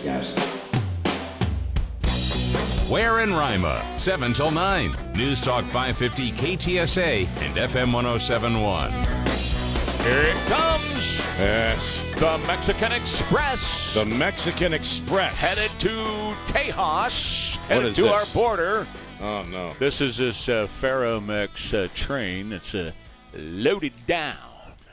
These 0.00 0.34
guys. 0.34 0.34
Ware 2.88 3.20
in 3.20 3.32
Rima, 3.32 3.84
7 3.96 4.32
till 4.32 4.50
9. 4.50 4.96
News 5.14 5.40
Talk 5.40 5.64
550 5.64 6.32
KTSA 6.32 7.26
and 7.26 7.56
FM 7.56 7.92
1071. 7.92 8.90
Here 10.02 10.22
it 10.22 10.36
comes. 10.46 11.20
Yes. 11.38 12.00
The 12.16 12.38
Mexican 12.46 12.92
Express. 12.92 13.94
The 13.94 14.06
Mexican 14.06 14.72
Express. 14.72 15.38
headed 15.38 15.70
to 15.80 16.34
Tejas. 16.46 17.56
What 17.56 17.68
Headed 17.68 17.86
is 17.86 17.96
to 17.96 18.02
this? 18.02 18.10
our 18.12 18.26
border. 18.32 18.86
Oh, 19.20 19.42
no. 19.44 19.74
This 19.78 20.00
is 20.00 20.16
this 20.16 20.48
uh, 20.48 20.66
Ferromex 20.66 21.74
uh, 21.84 21.88
train. 21.94 22.52
It's 22.52 22.74
uh, 22.74 22.92
loaded 23.34 23.92
down. 24.06 24.49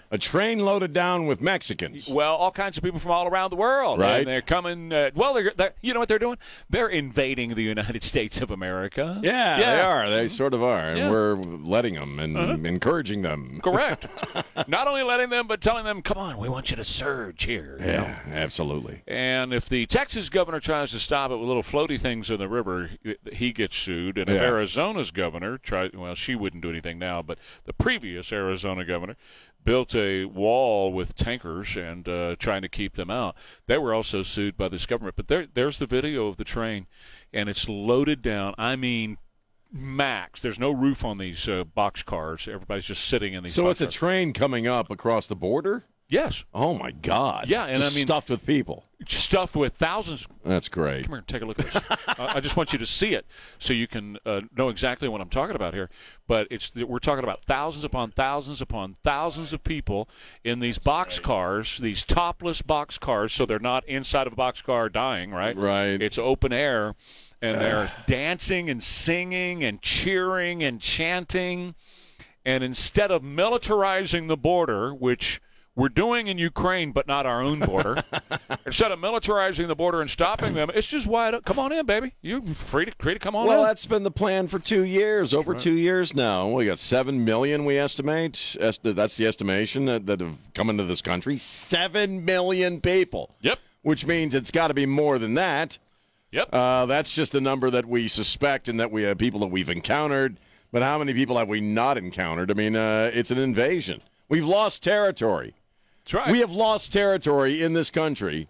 A 0.09 0.17
train 0.17 0.59
loaded 0.59 0.93
down 0.93 1.27
with 1.27 1.41
Mexicans. 1.41 2.07
Well, 2.07 2.35
all 2.35 2.51
kinds 2.51 2.77
of 2.77 2.83
people 2.83 2.99
from 2.99 3.11
all 3.11 3.27
around 3.27 3.49
the 3.49 3.57
world, 3.57 3.99
Right. 3.99 4.19
And 4.19 4.27
they're 4.27 4.41
coming. 4.41 4.93
Uh, 4.93 5.11
well, 5.15 5.33
they're, 5.33 5.51
they're, 5.55 5.73
you 5.81 5.93
know 5.93 5.99
what 5.99 6.07
they're 6.07 6.17
doing? 6.17 6.37
They're 6.69 6.87
invading 6.87 7.55
the 7.55 7.63
United 7.63 8.03
States 8.11 8.39
of 8.39 8.49
America. 8.49 9.19
Yeah, 9.21 9.57
they 9.57 9.81
are. 9.81 10.09
They 10.09 10.27
sort 10.29 10.53
of 10.53 10.63
are. 10.63 10.79
And 10.79 10.97
Yeah. 10.97 11.03
Uh-huh. 11.05 11.13
we're 11.13 11.35
letting 11.35 11.95
them 11.95 12.19
and 12.19 12.65
encouraging 12.65 13.21
them. 13.21 13.59
Correct. 13.61 14.07
Not 14.67 14.87
only 14.87 15.03
letting 15.03 15.29
them, 15.29 15.45
but 15.47 15.59
telling 15.61 15.83
them, 15.83 16.01
"Come 16.01 16.17
on, 16.17 16.37
we 16.37 16.47
want 16.47 16.69
you 16.71 16.77
to 16.77 16.83
surge 16.85 17.43
here." 17.43 17.77
you 17.79 17.85
know? 17.87 17.91
Yeah, 17.93 18.19
absolutely. 18.31 19.01
And 19.07 19.53
if 19.53 19.67
the 19.67 19.85
Texas 19.87 20.29
governor 20.29 20.59
tries 20.59 20.91
to 20.91 20.99
stop 20.99 21.31
it 21.31 21.35
with 21.37 21.47
little 21.47 21.63
floaty 21.63 21.99
things 21.99 22.29
in 22.29 22.37
the 22.37 22.47
river, 22.47 22.91
he 23.33 23.51
gets 23.51 23.75
sued. 23.75 24.17
And 24.17 24.29
if 24.29 24.41
Arizona's 24.41 25.11
governor 25.11 25.57
tries, 25.57 25.91
well, 25.93 26.15
she 26.15 26.35
wouldn't 26.35 26.63
do 26.63 26.69
anything 26.69 26.97
now, 26.97 27.21
but 27.21 27.37
the 27.65 27.73
previous 27.73 28.31
Arizona 28.31 28.85
governor 28.85 29.15
built 29.63 29.93
a 29.95 30.25
wall 30.25 30.93
with 30.93 31.15
tankers 31.15 31.75
and 31.75 32.07
uh, 32.07 32.35
trying 32.39 32.61
to 32.61 32.69
keep 32.69 32.95
them 32.95 33.09
out. 33.09 33.35
They 33.65 33.77
were 33.77 33.93
also 33.93 34.23
sued 34.23 34.57
by 34.57 34.69
this 34.69 34.85
government. 34.85 35.15
But 35.15 35.27
there, 35.27 35.45
there's 35.45 35.79
the 35.79 35.87
video 35.87 36.27
of 36.27 36.37
the 36.37 36.43
train, 36.43 36.87
and 37.33 37.49
it's 37.49 37.67
loaded 37.67 38.21
down. 38.21 38.55
I 38.57 38.75
mean, 38.75 39.17
max. 39.71 40.39
There's 40.39 40.59
no 40.59 40.71
roof 40.71 41.03
on 41.03 41.17
these 41.17 41.47
uh, 41.47 41.63
box 41.63 42.03
cars. 42.03 42.47
Everybody's 42.47 42.85
just 42.85 43.05
sitting 43.05 43.33
in 43.33 43.43
these. 43.43 43.53
So 43.53 43.69
it's 43.69 43.81
a 43.81 43.87
train 43.87 44.33
coming 44.33 44.67
up 44.67 44.89
across 44.89 45.27
the 45.27 45.35
border? 45.35 45.85
Yes, 46.09 46.45
Oh, 46.53 46.73
my 46.73 46.91
God. 46.91 47.45
Yeah, 47.49 47.65
and 47.65 47.77
Just 47.77 47.95
I 47.95 47.97
mean- 47.97 48.07
stuffed 48.07 48.29
with 48.29 48.45
people. 48.45 48.83
stuffed 49.07 49.55
with 49.55 49.73
thousands 49.75 50.25
That's 50.43 50.67
great. 50.67 51.03
Come 51.03 51.11
here, 51.11 51.17
and 51.19 51.27
take 51.27 51.41
a 51.41 51.45
look 51.45 51.59
at 51.59 51.65
this. 51.71 51.83
I 52.07 52.37
I 52.37 52.39
just 52.39 52.57
want 52.57 52.73
you 52.73 52.79
to 52.79 52.85
see 52.85 53.13
it 53.13 53.25
so 53.59 53.71
you 53.73 53.85
can 53.87 54.17
uh, 54.25 54.41
know 54.57 54.69
exactly 54.69 55.07
what 55.07 55.21
I'm 55.21 55.29
talking 55.29 55.55
about 55.55 55.73
here. 55.75 55.89
But 56.27 56.47
it's 56.49 56.73
we're 56.75 56.97
talking 56.99 57.23
about 57.23 57.43
thousands 57.45 57.83
upon 57.83 58.11
thousands 58.11 58.61
upon 58.61 58.95
thousands 59.03 59.53
of 59.53 59.63
people 59.63 60.09
in 60.43 60.59
these 60.59 60.77
box 60.79 61.19
cars, 61.19 61.77
these 61.77 62.01
topless 62.03 62.61
box 62.63 62.97
cars, 62.97 63.31
so 63.33 63.45
they're 63.45 63.59
not 63.59 63.87
inside 63.87 64.25
of 64.27 64.33
a 64.33 64.35
box 64.35 64.61
car 64.63 64.89
dying, 64.89 65.31
right? 65.31 65.55
Right. 65.55 66.01
It's 66.01 66.17
open 66.17 66.51
air, 66.51 66.95
and 67.41 67.61
they're 67.61 67.91
dancing 68.07 68.67
and 68.69 68.83
singing 68.83 69.63
and 69.63 69.81
cheering 69.81 70.63
and 70.63 70.81
chanting. 70.81 71.75
And 72.43 72.63
instead 72.63 73.11
of 73.11 73.21
militarizing 73.23 74.27
the 74.27 74.37
border, 74.37 74.93
which 74.93 75.39
we're 75.77 75.89
doing 75.89 76.25
in 76.25 76.39
Ukraine, 76.39 76.91
but 76.91 77.07
not 77.07 77.27
our 77.27 77.41
own 77.41 77.59
border, 77.59 78.03
instead 78.65 78.91
of 78.91 78.97
militarizing 78.99 79.67
the 79.67 79.75
border 79.75 80.01
and 80.01 80.09
stopping 80.09 80.55
them, 80.55 80.71
it's 80.73 80.87
just 80.87 81.05
wide 81.05 81.35
up. 81.35 81.45
Come 81.45 81.59
on 81.59 81.71
in, 81.71 81.85
baby. 81.85 82.13
You 82.21 82.53
free 82.55 82.85
to 82.85 82.91
free 82.99 83.13
to 83.13 83.19
come 83.19 83.35
on 83.35 83.47
Well, 83.47 83.61
in. 83.61 83.67
that's 83.67 83.85
been 83.85 84.01
the 84.01 84.11
plan 84.11 84.47
for 84.47 84.57
two 84.57 84.83
years, 84.83 85.35
over 85.35 85.53
two 85.53 85.75
years 85.77 86.15
now. 86.15 86.49
We 86.49 86.65
got 86.65 86.79
seven 86.79 87.23
million, 87.23 87.63
we 87.63 87.77
estimate. 87.77 88.57
That's 88.59 88.79
the 89.17 89.25
estimation 89.27 89.85
that, 89.85 90.07
that 90.07 90.19
have 90.19 90.35
come 90.55 90.71
into 90.71 90.83
this 90.83 91.03
country. 91.03 91.37
Seven 91.37 92.25
million 92.25 92.81
people. 92.81 93.35
Yep. 93.41 93.59
Which 93.83 94.05
means 94.05 94.33
it's 94.33 94.51
got 94.51 94.69
to 94.69 94.73
be 94.73 94.87
more 94.87 95.19
than 95.19 95.35
that. 95.35 95.77
Yep. 96.31 96.49
Uh, 96.51 96.87
that's 96.87 97.13
just 97.13 97.31
the 97.31 97.39
number 97.39 97.69
that 97.69 97.85
we 97.85 98.07
suspect 98.07 98.67
and 98.67 98.79
that 98.79 98.91
we 98.91 99.03
have 99.03 99.19
people 99.19 99.39
that 99.41 99.47
we've 99.47 99.69
encountered. 99.69 100.37
But 100.71 100.81
how 100.81 100.97
many 100.97 101.13
people 101.13 101.37
have 101.37 101.47
we 101.47 101.61
not 101.61 101.97
encountered? 101.99 102.49
I 102.49 102.55
mean, 102.55 102.75
uh, 102.75 103.11
it's 103.13 103.29
an 103.31 103.37
invasion. 103.37 104.01
We've 104.27 104.43
lost 104.43 104.83
territory. 104.83 105.53
Right. 106.13 106.31
We 106.31 106.39
have 106.39 106.51
lost 106.51 106.93
territory 106.93 107.61
in 107.61 107.73
this 107.73 107.89
country 107.89 108.47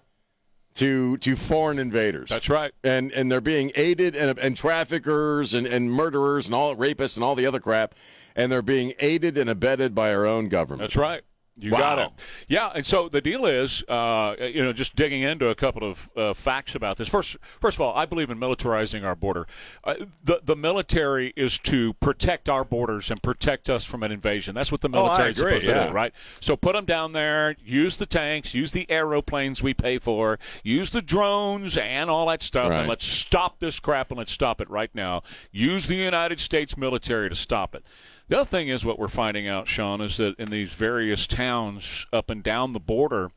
to 0.75 1.18
to 1.18 1.35
foreign 1.35 1.79
invaders. 1.79 2.29
that's 2.29 2.50
right. 2.50 2.72
and 2.84 3.12
and 3.12 3.31
they're 3.31 3.41
being 3.41 3.72
aided 3.75 4.16
and, 4.16 4.38
and 4.38 4.56
traffickers 4.56 5.53
and, 5.53 5.66
and 5.66 5.91
murderers 5.91 6.46
and 6.46 6.53
all 6.53 6.75
rapists 6.75 7.16
and 7.16 7.23
all 7.23 7.35
the 7.35 7.46
other 7.46 7.59
crap, 7.59 7.96
and 8.35 8.51
they're 8.51 8.62
being 8.62 8.94
aided 9.00 9.38
and 9.38 9.50
abetted 9.50 9.96
by 9.96 10.13
our 10.13 10.25
own 10.25 10.50
government. 10.50 10.81
That's 10.81 10.96
right. 10.96 11.23
You 11.59 11.72
Wow. 11.72 11.79
got 11.79 12.00
it. 12.00 12.09
Yeah, 12.47 12.68
and 12.75 12.85
so 12.85 13.09
the 13.09 13.19
deal 13.19 13.45
is, 13.47 13.84
uh, 13.90 14.35
you 14.40 14.63
know, 14.63 14.73
just 14.73 14.95
digging 14.95 15.23
into 15.23 15.47
a 15.50 15.56
couple 15.56 15.90
of 15.90 16.09
uh, 16.16 16.34
facts 16.35 16.75
about 16.75 16.97
this. 16.97 17.07
First, 17.07 17.38
first 17.59 17.78
of 17.78 17.81
all, 17.81 17.95
I 17.95 18.06
believe 18.06 18.29
in 18.29 18.38
militarizing 18.40 19.03
our 19.03 19.16
border. 19.16 19.47
Uh, 19.84 19.96
the 20.23 20.41
the 20.44 20.56
military 20.56 21.34
is 21.35 21.57
to 21.59 21.94
protect 21.94 22.47
our 22.47 22.63
borders 22.63 23.09
and 23.09 23.22
protect 23.23 23.69
us 23.72 23.85
from 23.85 24.03
an 24.03 24.12
invasion. 24.12 24.53
That's 24.53 24.72
what 24.72 24.81
the 24.81 24.90
Oh, 24.90 25.06
military 25.06 25.31
is 25.31 25.40
agree, 25.40 25.53
supposed 25.62 25.66
to 25.84 25.88
do, 25.88 25.94
right? 25.94 26.13
So 26.40 26.56
put 26.56 26.73
them 26.73 26.85
down 26.85 27.13
there. 27.13 27.56
Use 27.66 27.97
the 27.97 28.06
tanks. 28.06 28.53
Use 28.53 28.72
the 28.72 28.90
aeroplanes 28.91 29.63
we 29.63 29.73
pay 29.73 29.97
for. 29.97 30.38
Use 30.63 30.91
the 30.91 31.01
drones 31.01 31.75
and 31.75 32.09
all 32.09 32.28
that 32.28 32.44
stuff. 32.44 32.69
Right. 32.69 32.79
And 32.81 32.90
let's 32.90 33.06
stop 33.06 33.59
this 33.59 33.79
crap 33.79 34.12
and 34.12 34.17
let's 34.19 34.31
stop 34.31 34.62
it 34.62 34.69
right 34.69 34.94
now. 34.94 35.23
Use 35.51 35.88
the 35.88 35.96
United 35.96 36.40
States 36.40 36.78
military 36.78 37.29
to 37.29 37.35
stop 37.35 37.73
it. 37.73 37.84
The 38.30 38.40
other 38.42 38.46
thing 38.46 38.68
is 38.68 38.84
what 38.84 39.00
we're 39.00 39.08
finding 39.08 39.48
out, 39.48 39.70
Sean, 39.70 40.02
is 40.02 40.18
that 40.18 40.38
in 40.38 40.50
these 40.50 40.74
various 40.74 41.28
towns 41.28 42.06
up 42.12 42.30
and 42.30 42.44
down 42.44 42.74
the 42.74 42.80
border, 42.80 43.32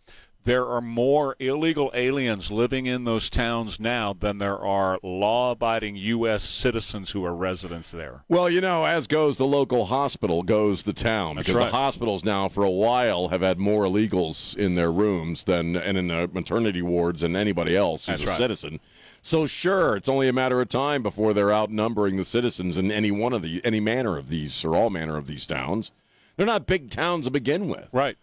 there 0.44 0.66
are 0.66 0.80
more 0.80 1.36
illegal 1.38 1.92
aliens 1.94 2.50
living 2.50 2.86
in 2.86 3.04
those 3.04 3.28
towns 3.30 3.78
now 3.78 4.14
than 4.14 4.38
there 4.38 4.58
are 4.58 4.98
law 5.02 5.52
abiding 5.52 5.96
U.S. 5.96 6.42
citizens 6.42 7.10
who 7.10 7.24
are 7.24 7.34
residents 7.34 7.90
there. 7.90 8.24
Well, 8.28 8.48
you 8.48 8.60
know, 8.60 8.84
as 8.84 9.06
goes 9.06 9.36
the 9.36 9.46
local 9.46 9.84
hospital, 9.84 10.42
goes 10.42 10.82
the 10.82 10.92
town. 10.92 11.36
That's 11.36 11.46
because 11.46 11.58
right. 11.58 11.70
the 11.70 11.76
hospitals 11.76 12.24
now, 12.24 12.48
for 12.48 12.64
a 12.64 12.70
while, 12.70 13.28
have 13.28 13.42
had 13.42 13.58
more 13.58 13.84
illegals 13.84 14.56
in 14.56 14.74
their 14.74 14.90
rooms 14.90 15.44
than 15.44 15.76
and 15.76 15.98
in 15.98 16.08
the 16.08 16.28
maternity 16.32 16.82
wards 16.82 17.20
than 17.20 17.36
anybody 17.36 17.76
else 17.76 18.06
who's 18.06 18.20
That's 18.20 18.22
a 18.22 18.26
right. 18.26 18.38
citizen. 18.38 18.80
So 19.22 19.46
sure, 19.46 19.96
it's 19.96 20.08
only 20.08 20.28
a 20.28 20.32
matter 20.32 20.60
of 20.60 20.68
time 20.68 21.02
before 21.02 21.34
they're 21.34 21.52
outnumbering 21.52 22.16
the 22.16 22.24
citizens 22.24 22.78
in 22.78 22.90
any 22.90 23.10
one 23.10 23.32
of 23.32 23.42
the 23.42 23.60
any 23.64 23.80
manner 23.80 24.16
of 24.16 24.28
these 24.28 24.64
or 24.64 24.74
all 24.74 24.90
manner 24.90 25.16
of 25.16 25.26
these 25.26 25.46
towns. 25.46 25.90
They're 26.36 26.46
not 26.46 26.66
big 26.66 26.88
towns 26.90 27.26
to 27.26 27.30
begin 27.30 27.68
with. 27.68 27.88
Right. 27.92 28.16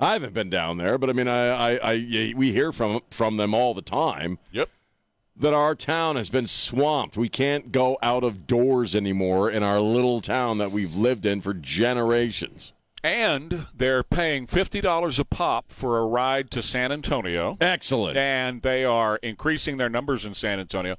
I 0.00 0.12
haven't 0.14 0.32
been 0.32 0.48
down 0.48 0.78
there, 0.78 0.96
but 0.96 1.10
I 1.10 1.12
mean, 1.12 1.28
I, 1.28 1.48
I, 1.48 1.78
I 1.82 2.34
we 2.36 2.52
hear 2.52 2.72
from 2.72 3.00
from 3.10 3.36
them 3.36 3.52
all 3.52 3.74
the 3.74 3.82
time 3.82 4.38
Yep. 4.52 4.70
that 5.36 5.52
our 5.52 5.74
town 5.74 6.16
has 6.16 6.30
been 6.30 6.46
swamped. 6.46 7.16
We 7.16 7.28
can't 7.28 7.70
go 7.72 7.98
out 8.00 8.24
of 8.24 8.46
doors 8.46 8.94
anymore 8.94 9.50
in 9.50 9.62
our 9.62 9.80
little 9.80 10.20
town 10.20 10.58
that 10.58 10.72
we've 10.72 10.94
lived 10.94 11.26
in 11.26 11.40
for 11.42 11.52
generations. 11.52 12.72
And 13.04 13.66
they're 13.74 14.02
paying 14.02 14.46
$50 14.46 15.18
a 15.18 15.24
pop 15.24 15.70
for 15.70 15.98
a 15.98 16.06
ride 16.06 16.50
to 16.50 16.62
San 16.62 16.90
Antonio. 16.90 17.56
Excellent. 17.60 18.16
and 18.16 18.62
they 18.62 18.84
are 18.84 19.16
increasing 19.22 19.76
their 19.76 19.88
numbers 19.88 20.24
in 20.24 20.34
San 20.34 20.58
Antonio. 20.58 20.96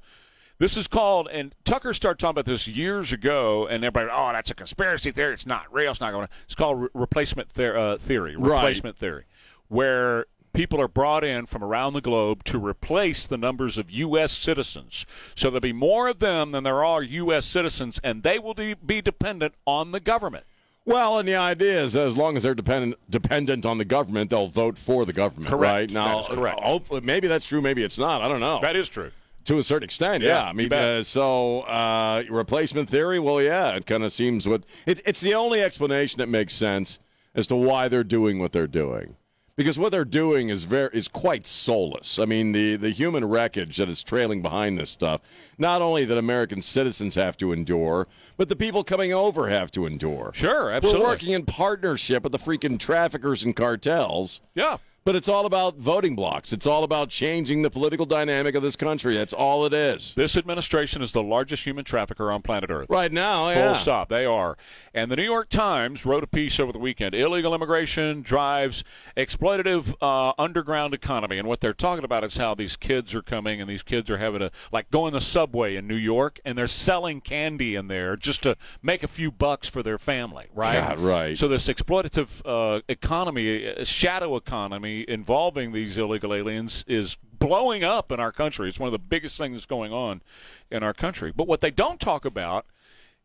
This 0.58 0.76
is 0.76 0.86
called, 0.86 1.28
and 1.32 1.54
Tucker 1.64 1.94
started 1.94 2.18
talking 2.18 2.32
about 2.32 2.44
this 2.44 2.68
years 2.68 3.12
ago, 3.12 3.66
and 3.66 3.82
everybody, 3.82 4.10
oh, 4.12 4.30
that's 4.32 4.50
a 4.50 4.54
conspiracy 4.54 5.10
theory. 5.10 5.32
It's 5.32 5.46
not 5.46 5.72
real. 5.72 5.90
It's 5.90 6.00
not 6.00 6.10
going 6.12 6.26
to. 6.26 6.32
It's 6.44 6.54
called 6.54 6.82
re- 6.82 6.88
replacement 6.92 7.50
ther- 7.50 7.76
uh, 7.78 7.96
theory. 7.96 8.36
Right. 8.36 8.56
Replacement 8.56 8.98
theory, 8.98 9.24
where 9.68 10.26
people 10.52 10.78
are 10.78 10.88
brought 10.88 11.24
in 11.24 11.46
from 11.46 11.64
around 11.64 11.94
the 11.94 12.02
globe 12.02 12.44
to 12.44 12.58
replace 12.58 13.26
the 13.26 13.38
numbers 13.38 13.78
of 13.78 13.90
U.S. 13.90 14.32
citizens. 14.32 15.06
So 15.34 15.48
there'll 15.48 15.60
be 15.60 15.72
more 15.72 16.08
of 16.08 16.18
them 16.18 16.52
than 16.52 16.64
there 16.64 16.84
are 16.84 17.02
U.S. 17.02 17.46
citizens, 17.46 17.98
and 18.04 18.22
they 18.22 18.38
will 18.38 18.52
de- 18.52 18.74
be 18.74 19.00
dependent 19.00 19.54
on 19.66 19.92
the 19.92 20.00
government. 20.00 20.44
Well, 20.86 21.18
and 21.18 21.28
the 21.28 21.36
idea 21.36 21.82
is 21.82 21.92
that 21.92 22.06
as 22.06 22.16
long 22.16 22.36
as 22.36 22.42
they're 22.42 22.54
dependent 22.54 22.96
dependent 23.10 23.66
on 23.66 23.78
the 23.78 23.84
government, 23.84 24.30
they'll 24.30 24.48
vote 24.48 24.78
for 24.78 25.04
the 25.04 25.12
government. 25.12 25.48
Correct. 25.50 25.62
Right 25.62 25.90
now, 25.90 26.22
That 26.22 26.30
is 26.32 26.36
correct. 26.38 26.60
Hopefully, 26.60 27.00
maybe 27.02 27.28
that's 27.28 27.46
true. 27.46 27.60
Maybe 27.60 27.82
it's 27.84 27.98
not. 27.98 28.22
I 28.22 28.28
don't 28.28 28.40
know. 28.40 28.60
That 28.62 28.76
is 28.76 28.88
true. 28.88 29.10
to 29.44 29.58
a 29.58 29.62
certain 29.64 29.84
extent, 29.84 30.22
Yeah, 30.22 30.42
yeah. 30.42 30.44
I 30.44 30.52
mean, 30.52 30.72
uh, 30.72 31.02
so 31.02 31.60
uh, 31.62 32.24
replacement 32.30 32.88
theory. 32.90 33.18
Well, 33.18 33.40
yeah, 33.42 33.70
it 33.76 33.86
kind 33.86 34.02
of 34.04 34.12
seems 34.12 34.48
what 34.48 34.64
it's. 34.86 35.02
It's 35.04 35.20
the 35.20 35.34
only 35.34 35.62
explanation 35.62 36.18
that 36.18 36.28
makes 36.28 36.54
sense 36.54 36.98
as 37.34 37.46
to 37.48 37.56
why 37.56 37.88
they're 37.88 38.02
doing 38.04 38.38
what 38.38 38.52
they're 38.52 38.66
doing. 38.66 39.16
Because 39.60 39.78
what 39.78 39.92
they're 39.92 40.06
doing 40.06 40.48
is 40.48 40.64
very 40.64 40.88
is 40.94 41.06
quite 41.06 41.46
soulless. 41.46 42.18
I 42.18 42.24
mean, 42.24 42.52
the 42.52 42.76
the 42.76 42.88
human 42.88 43.26
wreckage 43.26 43.76
that 43.76 43.90
is 43.90 44.02
trailing 44.02 44.40
behind 44.40 44.78
this 44.78 44.88
stuff, 44.88 45.20
not 45.58 45.82
only 45.82 46.06
that 46.06 46.16
American 46.16 46.62
citizens 46.62 47.14
have 47.16 47.36
to 47.36 47.52
endure, 47.52 48.08
but 48.38 48.48
the 48.48 48.56
people 48.56 48.82
coming 48.82 49.12
over 49.12 49.50
have 49.50 49.70
to 49.72 49.84
endure. 49.84 50.30
Sure, 50.32 50.70
absolutely. 50.70 51.02
We're 51.02 51.06
working 51.06 51.30
in 51.32 51.44
partnership 51.44 52.22
with 52.22 52.32
the 52.32 52.38
freaking 52.38 52.78
traffickers 52.78 53.42
and 53.42 53.54
cartels. 53.54 54.40
Yeah. 54.54 54.78
But 55.02 55.16
it's 55.16 55.28
all 55.28 55.46
about 55.46 55.76
voting 55.76 56.14
blocks. 56.14 56.52
It's 56.52 56.66
all 56.66 56.84
about 56.84 57.08
changing 57.08 57.62
the 57.62 57.70
political 57.70 58.04
dynamic 58.04 58.54
of 58.54 58.62
this 58.62 58.76
country. 58.76 59.16
That's 59.16 59.32
all 59.32 59.64
it 59.64 59.72
is. 59.72 60.12
This 60.14 60.36
administration 60.36 61.00
is 61.00 61.12
the 61.12 61.22
largest 61.22 61.64
human 61.64 61.84
trafficker 61.84 62.30
on 62.30 62.42
planet 62.42 62.70
Earth. 62.70 62.86
Right 62.90 63.10
now, 63.10 63.46
Full 63.46 63.62
yeah. 63.62 63.72
stop. 63.74 64.08
They 64.10 64.26
are. 64.26 64.58
And 64.92 65.10
the 65.10 65.16
New 65.16 65.24
York 65.24 65.48
Times 65.48 66.04
wrote 66.04 66.22
a 66.22 66.26
piece 66.26 66.60
over 66.60 66.70
the 66.70 66.78
weekend 66.78 67.14
illegal 67.14 67.54
immigration 67.54 68.20
drives 68.20 68.84
exploitative 69.16 69.94
uh, 70.02 70.34
underground 70.38 70.92
economy. 70.92 71.38
And 71.38 71.48
what 71.48 71.60
they're 71.60 71.72
talking 71.72 72.04
about 72.04 72.22
is 72.22 72.36
how 72.36 72.54
these 72.54 72.76
kids 72.76 73.14
are 73.14 73.22
coming 73.22 73.60
and 73.60 73.70
these 73.70 73.82
kids 73.82 74.10
are 74.10 74.18
having 74.18 74.40
to, 74.40 74.50
like, 74.70 74.90
go 74.90 75.06
in 75.06 75.14
the 75.14 75.20
subway 75.20 75.76
in 75.76 75.86
New 75.86 75.96
York 75.96 76.40
and 76.44 76.58
they're 76.58 76.68
selling 76.68 77.22
candy 77.22 77.74
in 77.74 77.88
there 77.88 78.16
just 78.16 78.42
to 78.42 78.56
make 78.82 79.02
a 79.02 79.08
few 79.08 79.30
bucks 79.30 79.66
for 79.66 79.82
their 79.82 79.98
family, 79.98 80.48
right? 80.54 80.74
Yeah, 80.74 80.94
right. 80.98 81.38
So 81.38 81.48
this 81.48 81.68
exploitative 81.68 82.42
uh, 82.44 82.82
economy, 82.88 83.66
uh, 83.66 83.84
shadow 83.84 84.36
economy 84.36 84.99
involving 85.08 85.72
these 85.72 85.96
illegal 85.98 86.34
aliens 86.34 86.84
is 86.86 87.16
blowing 87.38 87.82
up 87.84 88.12
in 88.12 88.20
our 88.20 88.32
country. 88.32 88.68
It's 88.68 88.78
one 88.80 88.88
of 88.88 88.92
the 88.92 88.98
biggest 88.98 89.36
things 89.38 89.66
going 89.66 89.92
on 89.92 90.22
in 90.70 90.82
our 90.82 90.92
country. 90.94 91.32
But 91.34 91.46
what 91.46 91.60
they 91.60 91.70
don't 91.70 92.00
talk 92.00 92.24
about 92.24 92.66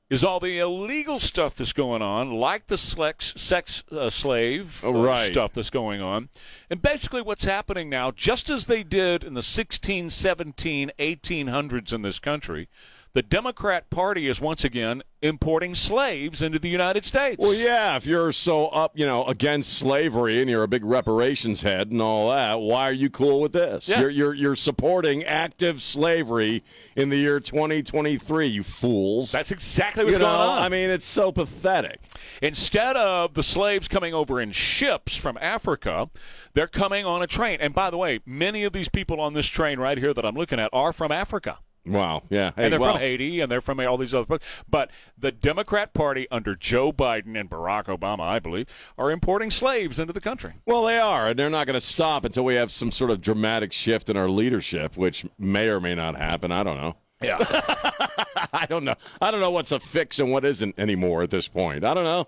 is 0.09 0.23
all 0.23 0.39
the 0.39 0.59
illegal 0.59 1.19
stuff 1.19 1.55
that's 1.55 1.73
going 1.73 2.01
on, 2.03 2.31
like 2.31 2.67
the 2.67 2.77
sex, 2.77 3.33
sex 3.37 3.83
uh, 3.91 4.09
slave 4.09 4.81
Oh, 4.83 4.89
uh, 4.95 5.03
right. 5.03 5.31
stuff 5.31 5.53
that's 5.53 5.71
going 5.71 5.99
on. 6.01 6.29
And 6.69 6.79
basically, 6.81 7.23
what's 7.23 7.45
happening 7.45 7.89
now, 7.89 8.11
just 8.11 8.49
as 8.49 8.67
they 8.67 8.83
did 8.83 9.23
in 9.23 9.33
the 9.33 9.41
16, 9.41 10.11
17, 10.11 10.91
1800s 10.99 11.91
in 11.91 12.03
this 12.03 12.19
country, 12.19 12.69
the 13.15 13.23
Democrat 13.23 13.89
Party 13.89 14.27
is 14.27 14.41
once 14.41 14.65
again 14.65 15.01
importing 15.21 15.73
slaves 15.73 16.41
into 16.41 16.59
the 16.59 16.67
United 16.67 17.05
States. 17.05 17.37
Well, 17.39 17.53
yeah, 17.53 17.95
if 17.95 18.05
you're 18.05 18.33
so 18.33 18.67
up, 18.67 18.91
you 18.99 19.05
know, 19.05 19.23
against 19.23 19.75
slavery 19.75 20.41
and 20.41 20.49
you're 20.49 20.63
a 20.63 20.67
big 20.67 20.83
reparations 20.83 21.61
head 21.61 21.91
and 21.91 22.01
all 22.01 22.31
that, 22.31 22.59
why 22.59 22.89
are 22.89 22.93
you 22.93 23.09
cool 23.09 23.39
with 23.39 23.53
this? 23.53 23.87
Yeah. 23.87 24.01
You're, 24.01 24.09
you're 24.09 24.33
you're 24.33 24.55
supporting 24.57 25.23
active 25.23 25.81
slavery 25.81 26.61
in 26.97 27.07
the 27.07 27.15
year 27.15 27.39
2023, 27.39 28.47
you 28.47 28.63
fools. 28.63 29.31
That's 29.31 29.51
exactly 29.51 30.03
what's 30.03 30.17
you 30.17 30.19
know, 30.19 30.25
going 30.25 30.49
on. 30.49 30.61
I 30.63 30.67
mean, 30.67 30.89
it's 30.89 31.05
so 31.05 31.31
pathetic. 31.31 32.01
Instead 32.41 32.97
of 32.97 33.33
the 33.33 33.43
slaves 33.43 33.87
coming 33.87 34.13
over 34.13 34.41
in 34.41 34.51
ships 34.51 35.15
from 35.15 35.37
Africa, 35.39 36.09
they're 36.53 36.67
coming 36.67 37.05
on 37.05 37.21
a 37.21 37.27
train. 37.27 37.59
And 37.61 37.73
by 37.73 37.89
the 37.89 37.97
way, 37.97 38.19
many 38.25 38.65
of 38.65 38.73
these 38.73 38.89
people 38.89 39.21
on 39.21 39.35
this 39.35 39.47
train 39.47 39.79
right 39.79 39.97
here 39.97 40.13
that 40.13 40.25
I'm 40.25 40.35
looking 40.35 40.59
at 40.59 40.69
are 40.73 40.91
from 40.91 41.13
Africa. 41.13 41.59
Wow. 41.85 42.23
Yeah. 42.29 42.51
Hey, 42.55 42.63
and 42.63 42.73
they're 42.73 42.79
well, 42.79 42.93
from 42.93 43.01
Haiti 43.01 43.41
and 43.41 43.51
they're 43.51 43.61
from 43.61 43.79
all 43.79 43.97
these 43.97 44.13
other 44.13 44.25
places. 44.25 44.47
But 44.69 44.89
the 45.17 45.31
Democrat 45.31 45.93
Party 45.93 46.27
under 46.31 46.55
Joe 46.55 46.91
Biden 46.91 47.39
and 47.39 47.49
Barack 47.49 47.85
Obama, 47.85 48.21
I 48.21 48.39
believe, 48.39 48.67
are 48.97 49.11
importing 49.11 49.51
slaves 49.51 49.99
into 49.99 50.13
the 50.13 50.21
country. 50.21 50.53
Well, 50.65 50.83
they 50.83 50.97
are, 50.99 51.29
and 51.29 51.39
they're 51.39 51.49
not 51.49 51.67
going 51.67 51.75
to 51.75 51.81
stop 51.81 52.25
until 52.25 52.43
we 52.43 52.55
have 52.55 52.71
some 52.71 52.91
sort 52.91 53.11
of 53.11 53.21
dramatic 53.21 53.71
shift 53.71 54.09
in 54.09 54.17
our 54.17 54.29
leadership, 54.29 54.97
which 54.97 55.25
may 55.37 55.67
or 55.67 55.79
may 55.79 55.95
not 55.95 56.15
happen. 56.15 56.51
I 56.51 56.63
don't 56.63 56.77
know. 56.77 56.95
Yeah. 57.21 57.37
I 58.53 58.65
don't 58.67 58.83
know. 58.83 58.95
I 59.21 59.31
don't 59.31 59.39
know 59.39 59.51
what's 59.51 59.71
a 59.71 59.79
fix 59.79 60.19
and 60.19 60.31
what 60.31 60.43
isn't 60.45 60.77
anymore 60.77 61.23
at 61.23 61.29
this 61.29 61.47
point. 61.47 61.83
I 61.83 61.93
don't 61.93 62.03
know. 62.03 62.27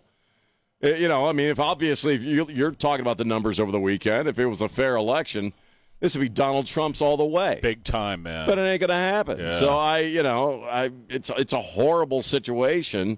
Uh, 0.83 0.95
You 0.95 1.07
know, 1.07 1.27
I 1.27 1.33
mean, 1.33 1.47
if 1.47 1.59
obviously 1.59 2.15
if 2.15 2.49
you're 2.49 2.71
talking 2.71 3.01
about 3.01 3.17
the 3.17 3.25
numbers 3.25 3.59
over 3.59 3.71
the 3.71 3.79
weekend, 3.79 4.27
if 4.27 4.37
it 4.39 4.45
was 4.45 4.61
a 4.61 4.69
fair 4.69 4.95
election, 4.95 5.53
this 5.99 6.15
would 6.15 6.21
be 6.21 6.29
Donald 6.29 6.67
Trump's 6.67 7.01
all 7.01 7.17
the 7.17 7.25
way. 7.25 7.59
Big 7.61 7.83
time, 7.83 8.23
man. 8.23 8.47
But 8.47 8.59
it 8.59 8.61
ain't 8.61 8.79
going 8.79 8.89
to 8.89 8.93
happen. 8.93 9.39
Yeah. 9.39 9.59
So 9.59 9.77
I, 9.77 9.99
you 9.99 10.23
know, 10.23 10.63
I 10.63 10.91
it's 11.09 11.31
it's 11.37 11.53
a 11.53 11.61
horrible 11.61 12.21
situation 12.21 13.17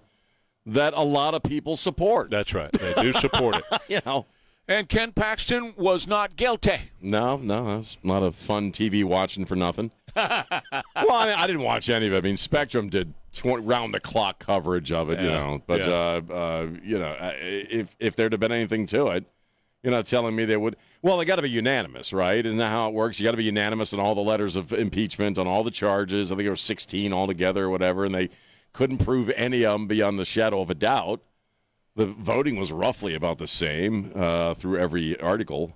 that 0.66 0.94
a 0.96 1.04
lot 1.04 1.34
of 1.34 1.44
people 1.44 1.76
support. 1.78 2.30
That's 2.30 2.54
right. 2.54 2.72
They 2.72 2.94
do 2.96 3.14
support 3.14 3.58
it. 3.58 3.82
you 3.88 4.00
know. 4.06 4.26
And 4.68 4.88
Ken 4.88 5.12
Paxton 5.12 5.74
was 5.78 6.06
not 6.06 6.36
guilty. 6.36 6.78
No, 7.02 7.38
no, 7.38 7.78
that's 7.78 7.98
a 8.04 8.08
lot 8.08 8.22
of 8.22 8.36
fun 8.36 8.72
TV 8.72 9.04
watching 9.04 9.46
for 9.46 9.56
nothing. 9.56 9.90
well, 10.16 10.46
I, 10.46 11.26
mean, 11.26 11.36
I 11.38 11.48
didn't 11.48 11.64
watch 11.64 11.90
any 11.90 12.06
of 12.06 12.14
it. 12.14 12.18
I 12.18 12.22
mean, 12.22 12.38
Spectrum 12.38 12.88
did 12.88 13.14
tw- 13.32 13.46
round 13.62 13.96
the 13.96 14.00
clock 14.00 14.38
coverage 14.38 14.92
of 14.92 15.10
it, 15.10 15.20
you 15.20 15.28
know. 15.28 15.64
But 15.66 15.82
yeah. 15.82 15.88
uh, 15.88 16.34
uh, 16.34 16.68
you 16.84 17.00
know, 17.00 17.16
if 17.42 17.96
if 18.00 18.16
there'd 18.16 18.32
have 18.32 18.40
been 18.40 18.52
anything 18.52 18.86
to 18.88 19.08
it, 19.08 19.26
you're 19.84 19.92
not 19.92 20.06
telling 20.06 20.36
me 20.36 20.46
they 20.46 20.58
would. 20.58 20.76
Well, 21.02 21.18
they 21.18 21.26
got 21.26 21.38
to 21.38 21.42
be 21.42 21.50
unanimous, 21.50 22.12
right? 22.12 22.46
Isn't 22.46 22.58
that 22.58 22.70
how 22.70 22.90
it 22.90 22.94
works? 22.94 23.20
You 23.20 23.24
got 23.24 23.32
to 23.32 23.38
be 23.38 23.46
unanimous 23.46 23.94
on 23.94 24.00
all 24.00 24.14
the 24.14 24.22
letters 24.22 24.56
of 24.56 24.74
impeachment, 24.74 25.38
on 25.38 25.48
all 25.48 25.64
the 25.64 25.72
charges. 25.72 26.32
I 26.32 26.36
think 26.36 26.44
there 26.46 26.52
were 26.52 26.58
16 26.58 27.14
altogether, 27.14 27.66
or 27.66 27.70
whatever, 27.70 28.04
and 28.06 28.14
they 28.14 28.30
couldn't 28.74 28.98
prove 28.98 29.30
any 29.32 29.64
of 29.64 29.74
them 29.74 29.88
beyond 29.88 30.20
the 30.20 30.26
shadow 30.26 30.62
of 30.62 30.70
a 30.70 30.76
doubt. 30.76 31.22
The 31.96 32.08
voting 32.08 32.58
was 32.58 32.72
roughly 32.72 33.16
about 33.16 33.38
the 33.38 33.48
same 33.48 34.12
uh, 34.16 34.54
through 34.56 34.80
every 34.80 35.20
article. 35.20 35.76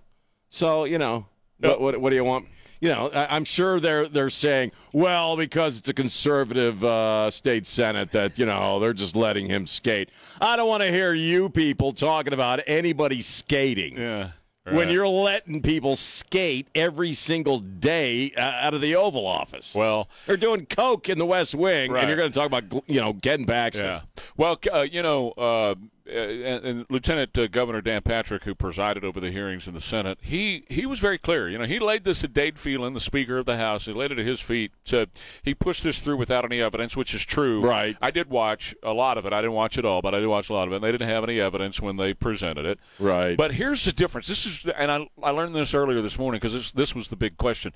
So 0.50 0.84
you 0.84 0.98
know, 0.98 1.26
what, 1.60 1.80
what, 1.80 2.02
what 2.02 2.10
do 2.10 2.16
you 2.18 2.24
want? 2.24 2.48
You 2.84 2.90
know, 2.90 3.10
I, 3.14 3.34
I'm 3.34 3.46
sure 3.46 3.80
they're 3.80 4.10
they're 4.10 4.30
saying, 4.30 4.74
well, 4.92 5.38
because 5.38 5.78
it's 5.78 5.88
a 5.88 5.94
conservative 5.94 6.84
uh, 6.84 7.32
state 7.32 7.66
senate, 7.66 8.12
that 8.12 8.38
you 8.38 8.46
know 8.46 8.78
they're 8.82 8.92
just 8.92 9.16
letting 9.16 9.48
him 9.48 9.66
skate. 9.66 10.10
I 10.42 10.58
don't 10.58 10.68
want 10.68 10.84
to 10.84 10.90
hear 10.92 11.14
you 11.14 11.48
people 11.48 11.94
talking 11.94 12.34
about 12.34 12.60
anybody 12.68 13.22
skating 13.22 13.96
Yeah. 13.98 14.32
when 14.70 14.90
you're 14.90 15.08
letting 15.08 15.62
people 15.62 15.96
skate 15.96 16.68
every 16.76 17.14
single 17.14 17.60
day 17.60 18.34
uh, 18.36 18.42
out 18.42 18.74
of 18.74 18.82
the 18.82 18.96
Oval 18.98 19.26
Office. 19.26 19.74
Well, 19.74 20.10
they're 20.28 20.36
doing 20.36 20.66
coke 20.66 21.08
in 21.08 21.18
the 21.18 21.26
West 21.26 21.56
Wing, 21.56 21.90
Right. 21.90 22.02
and 22.02 22.10
you're 22.10 22.18
going 22.18 22.34
to 22.34 22.38
talk 22.38 22.48
about 22.48 22.84
you 22.90 23.00
know 23.00 23.14
Ken 23.14 23.46
Paxton. 23.46 23.86
Yeah. 23.86 24.02
Well, 24.36 24.60
uh, 24.74 24.82
you 24.82 25.02
know, 25.04 25.32
uh, 25.32 25.76
and, 26.06 26.66
and 26.66 26.86
Lieutenant 26.90 27.38
uh, 27.38 27.48
Governor 27.48 27.82
Dan 27.82 28.02
Patrick, 28.02 28.44
who 28.44 28.54
presided 28.56 29.04
over 29.04 29.20
the 29.20 29.32
hearings 29.32 29.68
in 29.68 29.74
the 29.74 29.82
Senate, 29.82 30.18
he 30.22 30.66
he 30.68 30.86
was 30.86 31.00
very 31.00 31.18
clear. 31.18 31.50
You 31.50 31.58
know, 31.58 31.66
he 31.66 31.80
laid 31.80 32.04
this 32.04 32.24
at 32.24 32.34
Dade 32.34 32.60
Phelan, 32.60 32.94
the 32.94 33.00
Speaker 33.00 33.38
of 33.38 33.46
the 33.46 33.58
House. 33.58 33.86
He 33.86 33.94
laid 33.94 34.12
it 34.12 34.20
at 34.20 34.26
his 34.26 34.40
feet. 34.40 34.72
Said 34.84 35.10
he 35.44 35.54
pushed 35.54 35.84
this 35.84 36.00
through 36.00 36.18
without 36.18 36.46
any 36.46 36.62
evidence, 36.62 36.98
which 36.98 37.14
is 37.14 37.26
true. 37.26 37.66
Right. 37.66 37.98
I 38.02 38.12
did 38.12 38.30
watch 38.30 38.76
a 38.84 38.94
lot 38.94 39.18
of 39.18 39.26
it. 39.26 39.34
I 39.34 39.42
didn't 39.42 39.54
watch 39.54 39.78
it 39.78 39.86
all, 39.86 40.02
but 40.02 40.14
I 40.14 40.20
did 40.20 40.28
watch 40.28 40.50
a 40.50 40.54
lot 40.54 40.68
of 40.68 40.74
it. 40.74 40.78
And 40.78 40.84
they 40.84 40.92
didn't 40.92 41.10
have 41.10 41.24
any 41.24 41.40
evidence 41.40 41.82
when 41.82 41.98
they 41.98 42.14
presented 42.14 42.66
it. 42.66 42.80
Right. 43.00 43.38
But 43.38 43.54
here's 43.54 43.86
the 43.86 43.94
difference. 43.94 44.28
This 44.28 44.46
is, 44.46 44.66
and 44.78 44.92
I, 44.92 45.08
I 45.22 45.32
learned 45.32 45.56
this 45.56 45.74
earlier 45.74 46.02
this 46.02 46.18
morning 46.18 46.40
because 46.40 46.54
this, 46.54 46.72
this 46.72 46.96
was 46.96 47.08
the 47.08 47.16
big 47.16 47.38
question. 47.38 47.74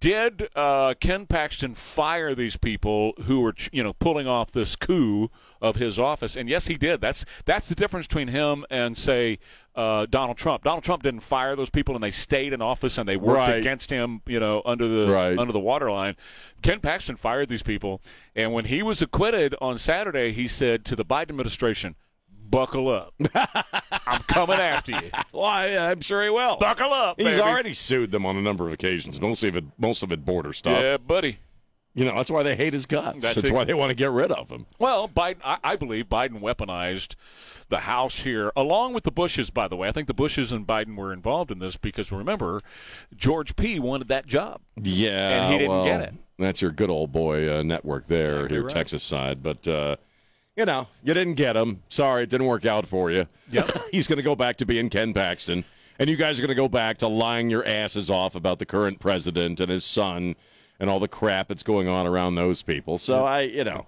Did 0.00 0.48
uh, 0.54 0.94
Ken 1.00 1.26
Paxton 1.26 1.74
fire 1.74 2.34
these 2.34 2.56
people 2.56 3.14
who 3.24 3.40
were, 3.40 3.54
you 3.72 3.82
know, 3.82 3.92
pulling 3.92 4.28
off 4.28 4.52
this 4.52 4.76
coup 4.76 5.28
of 5.60 5.76
his 5.76 5.98
office? 5.98 6.36
And 6.36 6.48
yes, 6.48 6.66
he 6.66 6.76
did. 6.76 7.00
That's 7.00 7.24
that's 7.44 7.68
the 7.68 7.74
difference 7.74 8.06
between 8.06 8.28
him 8.28 8.64
and 8.70 8.96
say 8.96 9.38
uh, 9.74 10.06
Donald 10.10 10.36
Trump. 10.36 10.64
Donald 10.64 10.82
Trump 10.84 11.02
didn't 11.04 11.20
fire 11.20 11.54
those 11.54 11.70
people, 11.70 11.94
and 11.94 12.02
they 12.02 12.10
stayed 12.10 12.52
in 12.52 12.60
office 12.60 12.98
and 12.98 13.08
they 13.08 13.16
worked 13.16 13.38
Right. 13.38 13.56
against 13.56 13.90
him, 13.90 14.22
you 14.26 14.40
know, 14.40 14.62
under 14.64 14.88
the 14.88 15.12
Right. 15.12 15.38
under 15.38 15.52
the 15.52 15.60
waterline. 15.60 16.16
Ken 16.62 16.80
Paxton 16.80 17.16
fired 17.16 17.48
these 17.48 17.62
people, 17.62 18.00
and 18.34 18.52
when 18.52 18.64
he 18.66 18.82
was 18.82 19.00
acquitted 19.02 19.54
on 19.60 19.78
Saturday, 19.78 20.32
he 20.32 20.48
said 20.48 20.84
to 20.86 20.96
the 20.96 21.04
Biden 21.04 21.30
administration, 21.30 21.94
"Buckle 22.50 22.88
up, 22.88 23.14
I'm 24.06 24.22
coming 24.22 24.58
after 24.58 24.92
you. 24.92 25.10
Well, 25.32 25.44
I, 25.44 25.66
I'm 25.76 26.00
sure 26.00 26.24
he 26.24 26.30
will. 26.30 26.56
Buckle 26.56 26.92
up, 26.92 27.16
He's 27.18 27.26
baby." 27.28 27.40
already 27.40 27.72
sued 27.74 28.10
them 28.10 28.26
on 28.26 28.36
a 28.36 28.42
number 28.42 28.66
of 28.66 28.72
occasions. 28.72 29.20
Mostly 29.20 29.48
of 29.50 29.56
it, 29.56 29.64
most 29.78 30.02
of 30.02 30.10
it 30.12 30.24
border 30.24 30.52
stuff. 30.52 30.80
Yeah, 30.80 30.96
buddy. 30.96 31.38
You 31.94 32.04
know, 32.04 32.14
that's 32.14 32.30
why 32.30 32.42
they 32.42 32.54
hate 32.54 32.74
his 32.74 32.86
guts. 32.86 33.18
That's 33.20 33.40
That's, 33.40 33.50
why 33.50 33.64
they 33.64 33.74
want 33.74 33.90
to 33.90 33.94
get 33.96 34.10
rid 34.10 34.30
of 34.30 34.48
him. 34.50 34.66
Well, 34.78 35.08
Biden, 35.08 35.38
I, 35.44 35.58
I 35.64 35.76
believe 35.76 36.08
Biden 36.08 36.40
weaponized 36.40 37.16
the 37.70 37.80
House 37.80 38.20
here, 38.20 38.52
along 38.54 38.94
with 38.94 39.04
the 39.04 39.10
Bushes. 39.10 39.50
By 39.50 39.66
the 39.68 39.76
way, 39.76 39.88
I 39.88 39.92
think 39.92 40.06
the 40.06 40.14
Bushes 40.14 40.52
and 40.52 40.66
Biden 40.66 40.96
were 40.96 41.12
involved 41.12 41.50
in 41.50 41.58
this 41.58 41.76
because 41.76 42.12
remember, 42.12 42.60
George 43.16 43.56
P. 43.56 43.80
wanted 43.80 44.08
that 44.08 44.26
job. 44.26 44.60
Yeah, 44.76 45.42
And 45.42 45.52
he 45.52 45.58
didn't 45.58 45.70
well, 45.70 45.84
get 45.84 46.00
it. 46.02 46.14
That's 46.38 46.62
your 46.62 46.70
good 46.70 46.90
old 46.90 47.10
boy 47.10 47.58
uh, 47.58 47.62
network 47.62 48.06
there, 48.06 48.44
Exactly 48.44 48.56
here 48.56 48.64
right. 48.64 48.74
Texas 48.74 49.02
side. 49.02 49.42
But 49.42 49.66
uh, 49.66 49.96
you 50.56 50.64
know, 50.66 50.86
you 51.02 51.14
didn't 51.14 51.34
get 51.34 51.56
him. 51.56 51.82
Sorry, 51.88 52.22
it 52.22 52.30
didn't 52.30 52.46
work 52.46 52.64
out 52.64 52.86
for 52.86 53.10
you. 53.10 53.26
Yep. 53.50 53.76
He's 53.90 54.06
going 54.06 54.18
to 54.18 54.22
go 54.22 54.36
back 54.36 54.56
to 54.56 54.66
being 54.66 54.88
Ken 54.88 55.12
Paxton, 55.12 55.64
and 55.98 56.08
you 56.08 56.16
guys 56.16 56.38
are 56.38 56.42
going 56.42 56.48
to 56.48 56.54
go 56.54 56.68
back 56.68 56.98
to 56.98 57.08
lying 57.08 57.50
your 57.50 57.66
asses 57.66 58.08
off 58.08 58.36
about 58.36 58.58
the 58.60 58.66
current 58.66 59.00
president 59.00 59.60
and 59.60 59.70
his 59.70 59.84
son 59.84 60.36
and 60.80 60.88
all 60.90 61.00
the 61.00 61.08
crap 61.08 61.48
that's 61.48 61.62
going 61.62 61.88
on 61.88 62.06
around 62.06 62.34
those 62.36 62.62
people. 62.62 62.98
So 62.98 63.24
I, 63.24 63.42
you 63.42 63.64
know. 63.64 63.86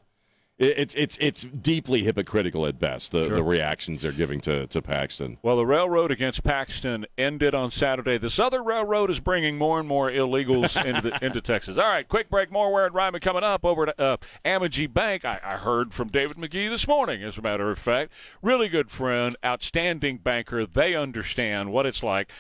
it- 0.58 0.78
It's 0.78 0.94
it's 0.94 1.16
it's 1.20 1.42
deeply 1.44 2.02
hypocritical 2.02 2.66
at 2.66 2.78
best 2.78 3.12
the, 3.12 3.20
the 3.28 3.42
reactions 3.42 4.02
they're 4.02 4.12
giving 4.12 4.40
to, 4.42 4.66
to 4.66 4.82
Paxton. 4.82 5.38
Well, 5.42 5.56
the 5.56 5.64
railroad 5.64 6.10
against 6.10 6.42
Paxton 6.44 7.06
ended 7.16 7.54
on 7.54 7.70
Saturday. 7.70 8.18
This 8.18 8.38
other 8.38 8.62
railroad 8.62 9.08
is 9.10 9.20
bringing 9.20 9.56
more 9.56 9.78
and 9.78 9.88
more 9.88 10.10
illegals 10.10 10.76
into, 10.84 11.24
into 11.24 11.40
Texas. 11.40 11.78
All 11.78 11.84
right, 11.88 12.06
quick 12.06 12.28
break. 12.28 12.52
More 12.52 12.70
Ware 12.70 12.84
and 12.86 12.94
Rima 12.94 13.20
coming 13.20 13.42
up 13.42 13.64
over 13.64 13.86
to 13.86 13.98
uh, 13.98 14.16
Amegy 14.44 14.92
Bank. 14.92 15.24
I, 15.24 15.40
I 15.42 15.56
heard 15.56 15.94
from 15.94 16.08
David 16.08 16.36
McGee 16.36 16.68
this 16.68 16.86
morning, 16.86 17.22
as 17.22 17.38
a 17.38 17.42
matter 17.42 17.70
of 17.70 17.78
fact. 17.78 18.12
Really 18.42 18.68
good 18.68 18.90
friend, 18.90 19.34
outstanding 19.42 20.18
banker. 20.18 20.66
They 20.66 20.94
understand 20.94 21.72
what 21.72 21.86
it's 21.86 22.02
like. 22.02 22.30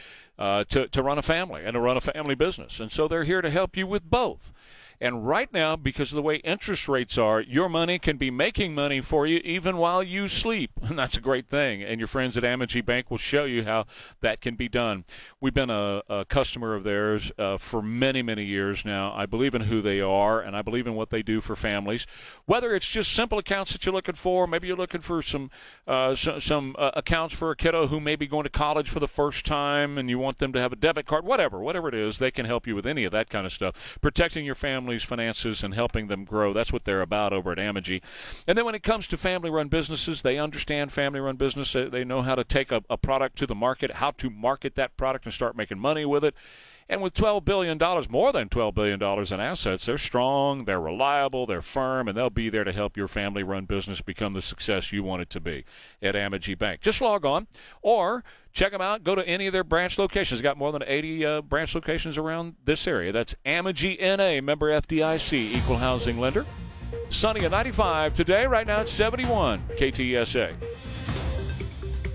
Uh, 0.40 0.64
to 0.64 0.88
to 0.88 1.02
run 1.02 1.18
a 1.18 1.22
family 1.22 1.62
and 1.64 1.74
to 1.74 1.80
run 1.80 1.96
a 1.96 2.00
family 2.00 2.34
business, 2.34 2.80
and 2.80 2.90
so 2.90 3.06
they're 3.06 3.24
here 3.24 3.42
to 3.42 3.50
help 3.50 3.76
you 3.76 3.86
with 3.86 4.10
both. 4.10 4.50
And 5.00 5.26
right 5.26 5.50
now, 5.50 5.76
because 5.76 6.12
of 6.12 6.16
the 6.16 6.22
way 6.22 6.36
interest 6.36 6.86
rates 6.86 7.16
are, 7.16 7.40
your 7.40 7.70
money 7.70 7.98
can 7.98 8.18
be 8.18 8.30
making 8.30 8.74
money 8.74 9.00
for 9.00 9.26
you 9.26 9.40
even 9.44 9.78
while 9.78 10.02
you 10.02 10.28
sleep. 10.28 10.72
And 10.90 10.98
that's 10.98 11.16
a 11.16 11.20
great 11.20 11.48
thing. 11.48 11.84
And 11.84 12.00
your 12.00 12.08
friends 12.08 12.36
at 12.36 12.42
Amegy 12.42 12.84
Bank 12.84 13.12
will 13.12 13.18
show 13.18 13.44
you 13.44 13.62
how 13.62 13.86
that 14.22 14.40
can 14.40 14.56
be 14.56 14.68
done. 14.68 15.04
We've 15.40 15.54
been 15.54 15.70
a, 15.70 16.02
a 16.08 16.24
customer 16.24 16.74
of 16.74 16.82
theirs 16.82 17.30
uh, 17.38 17.58
for 17.58 17.80
many, 17.80 18.22
many 18.22 18.44
years 18.44 18.84
now. 18.84 19.12
I 19.14 19.24
believe 19.24 19.54
in 19.54 19.62
who 19.62 19.80
they 19.80 20.00
are, 20.00 20.40
and 20.40 20.56
I 20.56 20.62
believe 20.62 20.88
in 20.88 20.96
what 20.96 21.10
they 21.10 21.22
do 21.22 21.40
for 21.40 21.54
families. 21.54 22.08
Whether 22.44 22.74
it's 22.74 22.88
just 22.88 23.12
simple 23.12 23.38
accounts 23.38 23.70
that 23.70 23.86
you're 23.86 23.94
looking 23.94 24.16
for, 24.16 24.48
maybe 24.48 24.66
you're 24.66 24.76
looking 24.76 25.00
for 25.00 25.22
some 25.22 25.52
uh, 25.86 26.16
some, 26.16 26.40
some 26.40 26.76
uh, 26.76 26.90
accounts 26.94 27.36
for 27.36 27.52
a 27.52 27.56
kiddo 27.56 27.86
who 27.86 28.00
may 28.00 28.16
be 28.16 28.26
going 28.26 28.44
to 28.44 28.50
college 28.50 28.90
for 28.90 28.98
the 28.98 29.06
first 29.08 29.46
time, 29.46 29.96
and 29.96 30.10
you 30.10 30.18
want 30.18 30.38
them 30.38 30.52
to 30.52 30.60
have 30.60 30.72
a 30.72 30.76
debit 30.76 31.06
card, 31.06 31.24
whatever, 31.24 31.60
whatever 31.60 31.88
it 31.88 31.94
is, 31.94 32.18
they 32.18 32.32
can 32.32 32.46
help 32.46 32.66
you 32.66 32.74
with 32.74 32.86
any 32.86 33.04
of 33.04 33.12
that 33.12 33.30
kind 33.30 33.46
of 33.46 33.52
stuff. 33.52 33.98
Protecting 34.00 34.44
your 34.44 34.56
family 34.56 34.89
finances 34.98 35.62
and 35.62 35.74
helping 35.74 36.08
them 36.08 36.24
grow. 36.24 36.52
That's 36.52 36.72
what 36.72 36.84
they're 36.84 37.02
about 37.02 37.32
over 37.32 37.52
at 37.52 37.58
Amegy. 37.58 38.02
And 38.46 38.56
then 38.56 38.64
when 38.64 38.74
it 38.74 38.82
comes 38.82 39.06
to 39.08 39.16
family 39.16 39.50
run 39.50 39.68
businesses, 39.68 40.22
they 40.22 40.38
understand 40.38 40.92
family 40.92 41.20
run 41.20 41.36
business. 41.36 41.72
They 41.72 42.04
know 42.04 42.22
how 42.22 42.34
to 42.34 42.44
take 42.44 42.72
a, 42.72 42.82
a 42.90 42.96
product 42.96 43.36
to 43.38 43.46
the 43.46 43.54
market, 43.54 43.92
how 43.92 44.10
to 44.12 44.30
market 44.30 44.74
that 44.76 44.96
product 44.96 45.24
and 45.24 45.34
start 45.34 45.56
making 45.56 45.78
money 45.78 46.04
with 46.04 46.24
it. 46.24 46.34
And 46.90 47.00
with 47.00 47.14
$12 47.14 47.44
billion, 47.44 47.78
more 48.10 48.32
than 48.32 48.48
$12 48.48 48.74
billion 48.74 49.00
in 49.00 49.40
assets, 49.40 49.86
they're 49.86 49.96
strong, 49.96 50.64
they're 50.64 50.80
reliable, 50.80 51.46
they're 51.46 51.62
firm, 51.62 52.08
and 52.08 52.18
they'll 52.18 52.30
be 52.30 52.48
there 52.50 52.64
to 52.64 52.72
help 52.72 52.96
your 52.96 53.06
family 53.06 53.44
run 53.44 53.64
business 53.64 54.00
become 54.00 54.32
the 54.32 54.42
success 54.42 54.90
you 54.90 55.04
want 55.04 55.22
it 55.22 55.30
to 55.30 55.40
be 55.40 55.64
at 56.02 56.16
Amegy 56.16 56.58
Bank. 56.58 56.80
Just 56.80 57.00
log 57.00 57.24
on 57.24 57.46
or 57.80 58.24
check 58.52 58.72
them 58.72 58.80
out. 58.80 59.04
Go 59.04 59.14
to 59.14 59.26
any 59.26 59.46
of 59.46 59.52
their 59.52 59.64
branch 59.64 59.98
locations. 59.98 60.38
They've 60.40 60.44
got 60.44 60.56
more 60.58 60.72
than 60.72 60.82
80 60.86 61.24
uh, 61.26 61.40
branch 61.42 61.74
locations 61.74 62.18
around 62.18 62.56
this 62.64 62.86
area. 62.86 63.12
That's 63.12 63.34
Amegy 63.46 64.00
NA, 64.00 64.40
member 64.44 64.70
FDIC, 64.70 65.32
equal 65.32 65.76
housing 65.76 66.18
lender. 66.18 66.46
Sunny 67.08 67.44
at 67.44 67.50
95 67.50 68.14
today. 68.14 68.46
Right 68.46 68.66
now 68.66 68.80
it's 68.80 68.92
71 68.92 69.62
KTSA. 69.76 70.54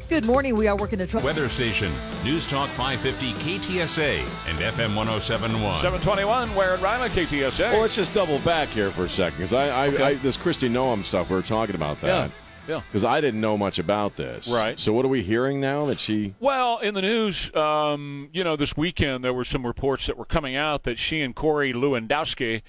Good 0.08 0.25
morning. 0.25 0.56
We 0.56 0.68
are 0.68 0.75
working 0.77 1.00
to 1.00 1.08
try. 1.08 1.20
Weather 1.24 1.50
station, 1.50 1.92
News 2.24 2.46
Talk 2.46 2.70
550 2.70 3.32
KTSA 3.34 4.20
and 4.48 4.58
FM 4.60 4.96
1071. 4.96 5.82
721, 5.82 6.54
where 6.54 6.75
at 6.75 6.80
Ryla 6.80 7.10
KTSA. 7.10 7.72
Well, 7.72 7.82
let's 7.82 7.96
just 7.96 8.13
double 8.13 8.38
back 8.39 8.68
here 8.68 8.92
for 8.92 9.06
a 9.06 9.10
second 9.10 9.38
because 9.39 9.51
I, 9.54 9.68
I, 9.70 9.88
Okay. 9.88 10.04
I, 10.04 10.13
this 10.15 10.38
Kristi 10.38 10.70
Noem 10.70 11.04
stuff, 11.04 11.32
we 11.32 11.38
are 11.38 11.42
talking 11.42 11.74
about 11.74 12.00
that. 12.01 12.08
Yeah. 12.08 12.30
Because 12.67 13.03
I 13.03 13.22
didn't 13.22 13.41
know 13.41 13.57
much 13.57 13.79
about 13.79 14.15
this. 14.15 14.48
Right. 14.48 14.79
So 14.79 14.93
what 14.93 15.05
are 15.05 15.10
we 15.10 15.22
hearing 15.24 15.60
now 15.62 15.86
that 15.88 16.00
she. 16.00 16.34
Well, 16.39 16.79
in 16.79 16.93
the 16.93 17.01
news, 17.01 17.53
um, 17.55 18.29
you 18.34 18.43
know, 18.43 18.55
this 18.55 18.75
weekend 18.75 19.24
there 19.24 19.34
were 19.34 19.45
some 19.45 19.65
reports 19.65 20.07
that 20.07 20.17
were 20.17 20.25
coming 20.25 20.55
out 20.55 20.84
that 20.84 20.98
she 20.98 21.22
and 21.22 21.36
Corey 21.36 21.74
Lewandowski 21.74 22.62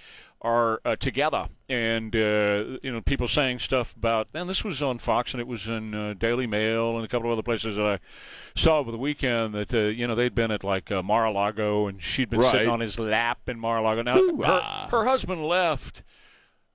are 0.43 0.81
uh, 0.85 0.95
together, 0.97 1.49
and 1.69 2.15
uh, 2.15 2.79
you 2.83 2.93
know, 2.93 3.01
people 3.01 3.27
saying 3.27 3.59
stuff 3.59 3.97
about. 3.97 4.29
And 4.35 4.49
this 4.49 4.63
was 4.63 4.83
on 4.83 4.99
Fox, 4.99 5.33
and 5.33 5.41
it 5.41 5.47
was 5.47 5.67
in 5.67 5.95
uh, 5.95 6.15
Daily 6.17 6.47
Mail 6.47 6.95
and 6.97 7.05
a 7.05 7.09
couple 7.09 7.29
of 7.29 7.33
other 7.33 7.43
places 7.43 7.77
that 7.77 7.87
I 7.87 7.99
saw 8.55 8.79
over 8.79 8.93
the 8.93 8.99
weekend. 8.99 9.55
That 9.55 9.73
uh, 9.75 9.79
you 9.89 10.07
know 10.07 10.15
they'd 10.15 10.35
been 10.35 10.51
at 10.51 10.63
like 10.63 10.93
uh, 10.93 11.03
Mar-a-Lago, 11.03 11.87
and 11.89 12.03
she'd 12.03 12.29
been 12.31 12.41
Right. 12.41 12.53
sitting 12.53 12.69
on 12.69 12.81
his 12.81 12.99
lap 12.99 13.49
in 13.49 13.59
Mar-a-Lago. 13.59 14.03
Now, 14.03 14.15
her, 14.45 14.89
her 14.99 15.05
husband 15.07 15.45
left. 15.47 16.03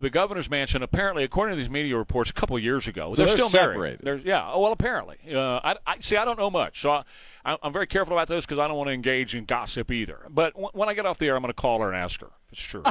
The 0.01 0.09
governor's 0.09 0.49
mansion, 0.49 0.81
apparently, 0.83 1.23
according 1.23 1.55
to 1.55 1.61
these 1.61 1.69
media 1.69 1.95
reports, 1.95 2.29
a 2.29 2.33
couple 2.33 2.55
of 2.57 2.63
years 2.63 2.87
ago, 2.87 3.13
So 3.13 3.17
they're, 3.25 3.35
they're 3.35 3.45
still 3.47 3.67
married. 3.75 3.99
They're, 4.01 4.17
yeah. 4.17 4.51
oh, 4.51 4.59
Well, 4.61 4.71
apparently, 4.71 5.17
uh, 5.33 5.59
I, 5.63 5.75
I 5.85 5.99
see. 6.01 6.17
I 6.17 6.25
don't 6.25 6.39
know 6.39 6.49
much, 6.49 6.81
so 6.81 6.91
I, 6.91 7.03
I, 7.45 7.57
I'm 7.63 7.71
very 7.71 7.85
careful 7.87 8.13
about 8.17 8.27
this 8.27 8.45
because 8.45 8.57
I 8.59 8.67
don't 8.67 8.77
want 8.77 8.87
to 8.89 8.93
engage 8.93 9.35
in 9.35 9.45
gossip 9.45 9.91
either. 9.91 10.25
But 10.29 10.53
w- 10.53 10.69
when 10.73 10.89
I 10.89 10.93
get 10.95 11.05
off 11.05 11.17
the 11.19 11.27
air, 11.27 11.35
I'm 11.35 11.41
going 11.43 11.53
to 11.53 11.59
call 11.59 11.79
her 11.81 11.87
and 11.87 11.95
ask 11.95 12.19
her 12.21 12.27
if 12.47 12.53
it's 12.53 12.61
true. 12.63 12.83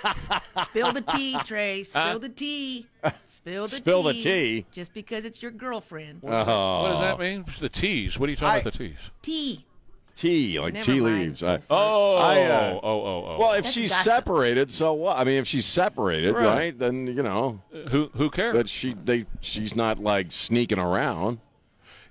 Spill 0.64 0.92
the 0.92 1.00
tea, 1.02 1.36
Trey. 1.44 1.82
Spill 1.82 2.18
the 2.20 2.28
tea. 2.28 2.86
Spill 3.24 3.64
the 3.64 3.68
Spill 3.68 4.02
the 4.04 4.12
tea. 4.14 4.20
tea. 4.20 4.66
Just 4.72 4.94
because 4.94 5.24
it's 5.24 5.42
your 5.42 5.50
girlfriend. 5.50 6.20
Oh. 6.22 6.82
what 6.82 6.88
does 6.88 7.00
that 7.00 7.18
mean? 7.18 7.44
The 7.60 7.68
teas. 7.68 8.18
What 8.18 8.28
are 8.28 8.30
you 8.30 8.36
talking 8.36 8.58
I- 8.58 8.60
about? 8.60 8.72
The 8.72 8.78
teas. 8.78 8.98
Tea. 9.22 9.66
Tea, 10.16 10.60
like 10.60 10.74
Never 10.74 10.84
tea 10.86 11.00
mind. 11.00 11.18
leaves. 11.20 11.42
I, 11.42 11.58
Oh, 11.68 12.16
I, 12.16 12.42
uh, 12.42 12.70
oh, 12.74 12.80
oh, 12.82 13.26
oh. 13.34 13.36
well, 13.40 13.52
if 13.54 13.64
That's 13.64 13.74
she's 13.74 13.90
gossip. 13.90 14.04
separated, 14.12 14.70
so 14.70 14.92
what? 14.92 15.18
I 15.18 15.24
mean, 15.24 15.38
if 15.38 15.46
she's 15.48 15.66
separated, 15.66 16.32
Right. 16.34 16.44
right, 16.46 16.78
then, 16.78 17.06
you 17.08 17.22
know, 17.22 17.60
who 17.90 18.10
who 18.14 18.30
cares? 18.30 18.54
that 18.54 18.68
she 18.68 18.94
they 19.04 19.26
she's 19.40 19.74
not 19.74 19.98
like 19.98 20.30
sneaking 20.30 20.78
around. 20.78 21.40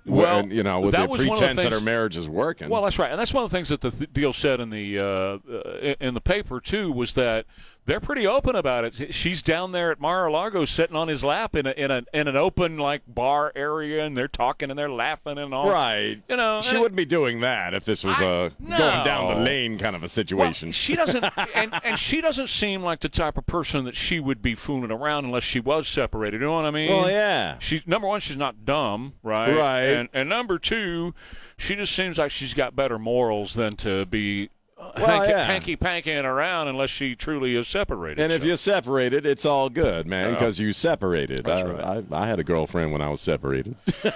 Well, 0.06 0.40
and, 0.40 0.52
you 0.52 0.62
know, 0.62 0.80
with 0.80 0.92
that 0.92 1.04
the 1.04 1.08
was 1.08 1.20
one 1.24 1.30
of 1.30 1.40
the 1.40 1.46
pretense 1.46 1.62
that 1.62 1.72
her 1.72 1.80
marriage 1.80 2.18
is 2.18 2.28
working. 2.28 2.68
Well, 2.68 2.82
that's 2.82 2.98
right, 2.98 3.10
and 3.10 3.18
that's 3.18 3.32
one 3.32 3.42
of 3.44 3.50
the 3.50 3.56
things 3.56 3.68
that 3.70 3.80
the 3.80 3.90
th- 3.90 4.12
deal 4.12 4.34
said 4.34 4.60
in 4.60 4.68
the 4.68 4.98
uh, 4.98 5.02
uh, 5.50 5.94
in 5.98 6.12
the 6.12 6.20
paper 6.20 6.60
too 6.60 6.92
was 6.92 7.14
that 7.14 7.46
they're 7.86 8.00
pretty 8.00 8.26
open 8.26 8.56
about 8.56 8.84
it. 8.84 9.14
She's 9.14 9.42
down 9.42 9.72
there 9.72 9.90
at 9.90 10.00
Mar-a-Lago, 10.00 10.64
sitting 10.64 10.96
on 10.96 11.08
his 11.08 11.22
lap 11.22 11.54
in 11.54 11.66
a 11.66 11.70
in 11.72 11.90
a 11.90 12.02
in 12.14 12.28
an 12.28 12.36
open 12.36 12.78
like 12.78 13.02
bar 13.06 13.52
area, 13.54 14.04
and 14.04 14.16
they're 14.16 14.26
talking 14.28 14.70
and 14.70 14.78
they're 14.78 14.90
laughing 14.90 15.36
and 15.38 15.52
all. 15.52 15.68
right. 15.68 16.22
You 16.28 16.36
know, 16.36 16.62
she 16.62 16.76
wouldn't 16.78 16.96
be 16.96 17.04
doing 17.04 17.40
that 17.40 17.74
if 17.74 17.84
this 17.84 18.02
was 18.02 18.18
I- 18.20 18.24
a 18.24 18.50
no. 18.58 18.78
going 18.78 19.04
down 19.04 19.28
the 19.28 19.40
oh. 19.40 19.44
lane 19.44 19.78
kind 19.78 19.94
of 19.94 20.02
a 20.02 20.04
Well, 20.04 20.08
situation. 20.08 20.72
she 20.72 20.96
doesn't, 20.96 21.24
and, 21.54 21.72
and 21.84 21.98
she 21.98 22.20
doesn't 22.20 22.48
seem 22.48 22.82
like 22.82 23.00
the 23.00 23.08
type 23.08 23.36
of 23.36 23.46
person 23.46 23.84
that 23.84 23.96
she 23.96 24.18
would 24.20 24.40
be 24.40 24.54
fooling 24.54 24.90
around 24.90 25.26
unless 25.26 25.44
she 25.44 25.60
was 25.60 25.86
separated. 25.86 26.40
You 26.40 26.46
know 26.46 26.54
what 26.54 26.64
I 26.64 26.70
mean? 26.70 26.88
well, 26.90 27.10
yeah. 27.10 27.58
She 27.58 27.82
number 27.86 28.08
one, 28.08 28.20
she's 28.20 28.36
not 28.36 28.64
dumb, 28.64 29.14
right? 29.22 29.54
Right. 29.54 29.80
And 29.82 30.08
and 30.14 30.28
number 30.28 30.58
two, 30.58 31.14
she 31.58 31.74
just 31.76 31.94
seems 31.94 32.18
like 32.18 32.30
she's 32.30 32.54
got 32.54 32.74
better 32.74 32.98
morals 32.98 33.54
than 33.54 33.76
to 33.76 34.06
be 34.06 34.48
Well, 34.96 35.06
hanky, 35.06 35.30
yeah. 35.30 35.44
hanky 35.44 35.76
pankying 35.76 36.24
around 36.24 36.68
unless 36.68 36.90
she 36.90 37.14
truly 37.16 37.56
is 37.56 37.66
separated. 37.68 38.22
And 38.22 38.32
if 38.32 38.44
you're 38.44 38.56
separated, 38.56 39.26
it's 39.26 39.44
all 39.44 39.68
good, 39.68 40.06
man, 40.06 40.28
Yeah. 40.28 40.34
because 40.34 40.58
you 40.60 40.72
separated. 40.72 41.44
That's 41.44 41.68
I, 41.68 41.72
right. 41.72 42.04
I, 42.12 42.22
I 42.22 42.26
had 42.26 42.38
a 42.38 42.44
girlfriend 42.44 42.92
when 42.92 43.00
I 43.00 43.08
was 43.08 43.20
separated 43.20 43.74
well, 44.04 44.12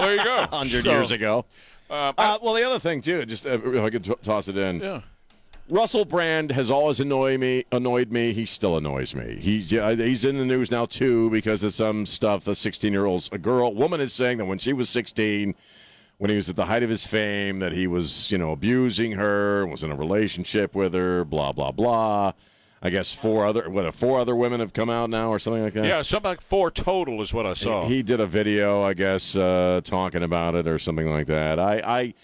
there 0.00 0.16
you 0.16 0.24
go, 0.24 0.46
hundred 0.50 0.84
So, 0.84 0.90
years 0.90 1.10
ago. 1.10 1.44
um, 1.90 2.14
Uh, 2.18 2.38
well, 2.42 2.54
the 2.54 2.62
other 2.64 2.78
thing 2.78 3.00
too, 3.00 3.24
just 3.26 3.46
uh, 3.46 3.58
if 3.64 3.82
I 3.82 3.90
could 3.90 4.04
t- 4.04 4.14
toss 4.22 4.48
it 4.48 4.56
in. 4.56 4.80
yeah. 4.80 5.00
Russell 5.68 6.04
Brand 6.04 6.50
has 6.50 6.70
always 6.70 7.00
annoyed 7.00 7.38
me. 7.40 7.64
Annoyed 7.72 8.10
me. 8.10 8.32
He 8.32 8.44
still 8.44 8.76
annoys 8.76 9.14
me. 9.14 9.38
He's 9.40 9.70
he's 9.70 10.24
in 10.24 10.36
the 10.36 10.44
news 10.44 10.70
now 10.70 10.86
too 10.86 11.30
because 11.30 11.62
of 11.62 11.72
some 11.72 12.04
stuff. 12.04 12.46
A 12.48 12.54
16 12.54 12.92
year 12.92 13.06
old, 13.06 13.28
a 13.32 13.38
girl, 13.38 13.72
woman 13.72 14.00
is 14.00 14.12
saying 14.12 14.38
that 14.38 14.44
when 14.44 14.58
she 14.58 14.72
was 14.72 14.90
16, 14.90 15.54
when 16.18 16.30
he 16.30 16.36
was 16.36 16.48
at 16.48 16.56
the 16.56 16.66
height 16.66 16.82
of 16.82 16.90
his 16.90 17.04
fame, 17.04 17.58
that 17.60 17.72
he 17.72 17.86
was 17.86 18.30
you 18.30 18.38
know 18.38 18.52
abusing 18.52 19.12
her, 19.12 19.66
was 19.66 19.82
in 19.82 19.90
a 19.90 19.96
relationship 19.96 20.74
with 20.74 20.94
her, 20.94 21.24
blah 21.24 21.52
blah 21.52 21.72
blah. 21.72 22.32
I 22.84 22.90
guess 22.90 23.12
four 23.12 23.46
other 23.46 23.70
what 23.70 23.94
four 23.94 24.18
other 24.18 24.34
women 24.34 24.58
have 24.58 24.72
come 24.72 24.90
out 24.90 25.08
now 25.08 25.30
or 25.30 25.38
something 25.38 25.62
like 25.62 25.74
that. 25.74 25.84
Yeah, 25.84 26.02
something 26.02 26.30
like 26.30 26.40
four 26.40 26.70
total 26.70 27.22
is 27.22 27.32
what 27.32 27.46
I 27.46 27.54
saw. 27.54 27.86
He 27.86 28.02
did 28.02 28.18
a 28.18 28.26
video, 28.26 28.82
I 28.82 28.94
guess, 28.94 29.36
uh, 29.36 29.80
talking 29.84 30.24
about 30.24 30.56
it 30.56 30.66
or 30.66 30.80
something 30.80 31.08
like 31.08 31.28
that. 31.28 31.60
I, 31.60 31.76
I, 31.76 32.14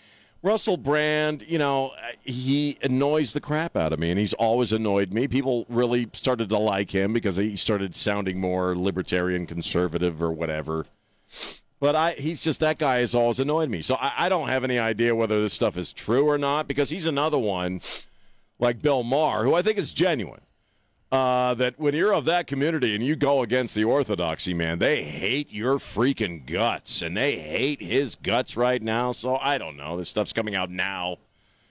Russell 0.42 0.76
Brand, 0.76 1.44
you 1.46 1.58
know, 1.58 1.92
he 2.24 2.76
annoys 2.82 3.32
the 3.32 3.40
crap 3.40 3.76
out 3.76 3.92
of 3.92 4.00
me, 4.00 4.10
and 4.10 4.18
he's 4.18 4.32
always 4.34 4.72
annoyed 4.72 5.12
me. 5.12 5.28
People 5.28 5.64
really 5.68 6.08
started 6.12 6.48
to 6.48 6.58
like 6.58 6.90
him 6.90 7.12
because 7.12 7.36
he 7.36 7.54
started 7.54 7.94
sounding 7.94 8.40
more 8.40 8.76
libertarian, 8.76 9.46
conservative, 9.46 10.20
or 10.20 10.32
whatever. 10.32 10.86
But 11.80 11.94
I, 11.94 12.12
he's 12.12 12.40
just 12.40 12.60
that 12.60 12.78
guy 12.78 12.98
has 12.98 13.14
always 13.14 13.38
annoyed 13.38 13.70
me. 13.70 13.82
So 13.82 13.94
I, 13.94 14.12
I 14.18 14.28
don't 14.28 14.48
have 14.48 14.64
any 14.64 14.78
idea 14.78 15.14
whether 15.14 15.40
this 15.40 15.52
stuff 15.52 15.76
is 15.76 15.92
true 15.92 16.24
or 16.24 16.38
not 16.38 16.66
because 16.66 16.90
he's 16.90 17.06
another 17.06 17.38
one, 17.38 17.80
like 18.58 18.82
Bill 18.82 19.02
Maher, 19.02 19.44
who 19.44 19.54
I 19.54 19.62
think 19.62 19.78
is 19.78 19.92
genuine 19.92 20.40
uh, 21.10 21.54
that 21.54 21.78
when 21.78 21.94
you're 21.94 22.12
of 22.12 22.26
that 22.26 22.46
community 22.46 22.94
and 22.94 23.04
you 23.04 23.16
go 23.16 23.42
against 23.42 23.74
the 23.74 23.84
orthodoxy, 23.84 24.52
man, 24.52 24.78
they 24.78 25.02
hate 25.02 25.52
your 25.52 25.78
freaking 25.78 26.44
guts, 26.44 27.02
and 27.02 27.16
they 27.16 27.38
hate 27.38 27.80
his 27.80 28.14
guts 28.14 28.56
right 28.56 28.82
now. 28.82 29.12
So 29.12 29.36
I 29.36 29.58
don't 29.58 29.76
know. 29.76 29.96
This 29.96 30.08
stuff's 30.08 30.32
coming 30.32 30.54
out 30.54 30.70
now 30.70 31.16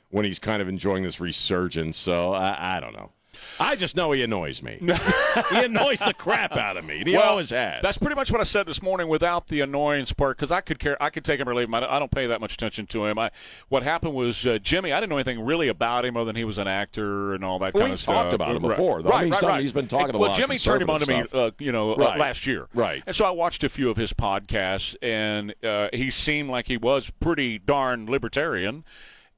when 0.10 0.26
he's 0.26 0.40
kind 0.40 0.62
of 0.62 0.68
enjoying 0.68 1.04
this 1.04 1.20
resurgence. 1.20 1.98
So 1.98 2.34
I, 2.34 2.78
I 2.78 2.80
don't 2.80 2.94
know. 2.94 3.12
I 3.60 3.76
just 3.76 3.96
know 3.96 4.12
he 4.12 4.24
annoys 4.24 4.62
me. 4.62 4.78
he 5.52 5.64
annoys 5.66 6.00
the 6.00 6.14
crap 6.18 6.56
out 6.58 6.78
of 6.78 6.86
me. 6.86 7.04
He 7.06 7.14
Well, 7.16 7.30
always 7.30 7.50
has. 7.52 7.82
That's 7.82 7.98
pretty 7.98 8.16
much 8.16 8.32
what 8.32 8.42
I 8.42 8.44
said 8.46 8.66
this 8.68 8.82
morning, 8.82 9.08
without 9.08 9.48
the 9.48 9.62
annoyance 9.62 10.12
part, 10.14 10.38
because 10.38 10.52
I 10.52 10.62
could 10.62 10.80
care, 10.80 11.02
I 11.02 11.10
could 11.10 11.26
take 11.26 11.40
him 11.40 11.48
or 11.50 11.56
leave 11.56 11.68
him. 11.68 11.76
I 11.76 12.00
don't, 12.00 12.12
pay 12.12 12.28
that 12.28 12.40
much 12.40 12.54
attention 12.54 12.88
to 12.88 13.06
him. 13.06 13.20
I, 13.20 13.32
what 13.70 13.84
happened 13.84 14.14
was 14.14 14.46
uh, 14.46 14.60
Jimmy. 14.60 14.94
I 14.94 15.00
didn't 15.00 15.10
know 15.10 15.18
anything 15.18 15.42
really 15.46 15.68
about 15.68 16.06
him 16.06 16.16
other 16.16 16.26
than 16.26 16.36
he 16.38 16.46
was 16.46 16.58
an 16.58 16.68
actor 16.68 17.34
and 17.34 17.44
all 17.44 17.60
that 17.60 17.74
Well, 17.74 17.84
kind 17.84 17.94
of 17.94 18.00
stuff. 18.00 18.16
talked 18.16 18.34
about 18.34 18.56
him 18.56 18.62
before, 18.62 19.02
though. 19.04 19.10
I 19.10 19.12
Right, 19.12 19.24
mean, 19.24 19.26
he's 19.28 19.34
right, 19.34 19.42
done- 19.42 19.50
right. 19.50 19.62
he's 19.62 19.72
been 19.74 19.88
talking 19.88 20.16
a 20.16 20.18
well, 20.18 20.36
Jimmy 20.36 20.58
turned 20.58 20.82
him 20.82 20.90
on 20.90 21.02
to 21.02 21.06
me, 21.08 21.24
uh, 21.34 21.52
you 21.60 21.72
know, 21.72 21.94
uh, 21.94 22.16
last 22.18 22.48
year. 22.48 22.68
Right. 22.74 23.04
And 23.06 23.16
so 23.16 23.26
I 23.26 23.32
watched 23.32 23.64
a 23.64 23.70
few 23.70 23.90
of 23.90 23.98
his 23.98 24.14
podcasts, 24.14 24.96
and 25.02 25.54
uh, 25.64 25.90
he 25.94 26.10
seemed 26.12 26.50
like 26.50 26.68
he 26.68 26.78
was 26.78 27.12
pretty 27.20 27.60
darn 27.60 28.06
libertarian. 28.08 28.84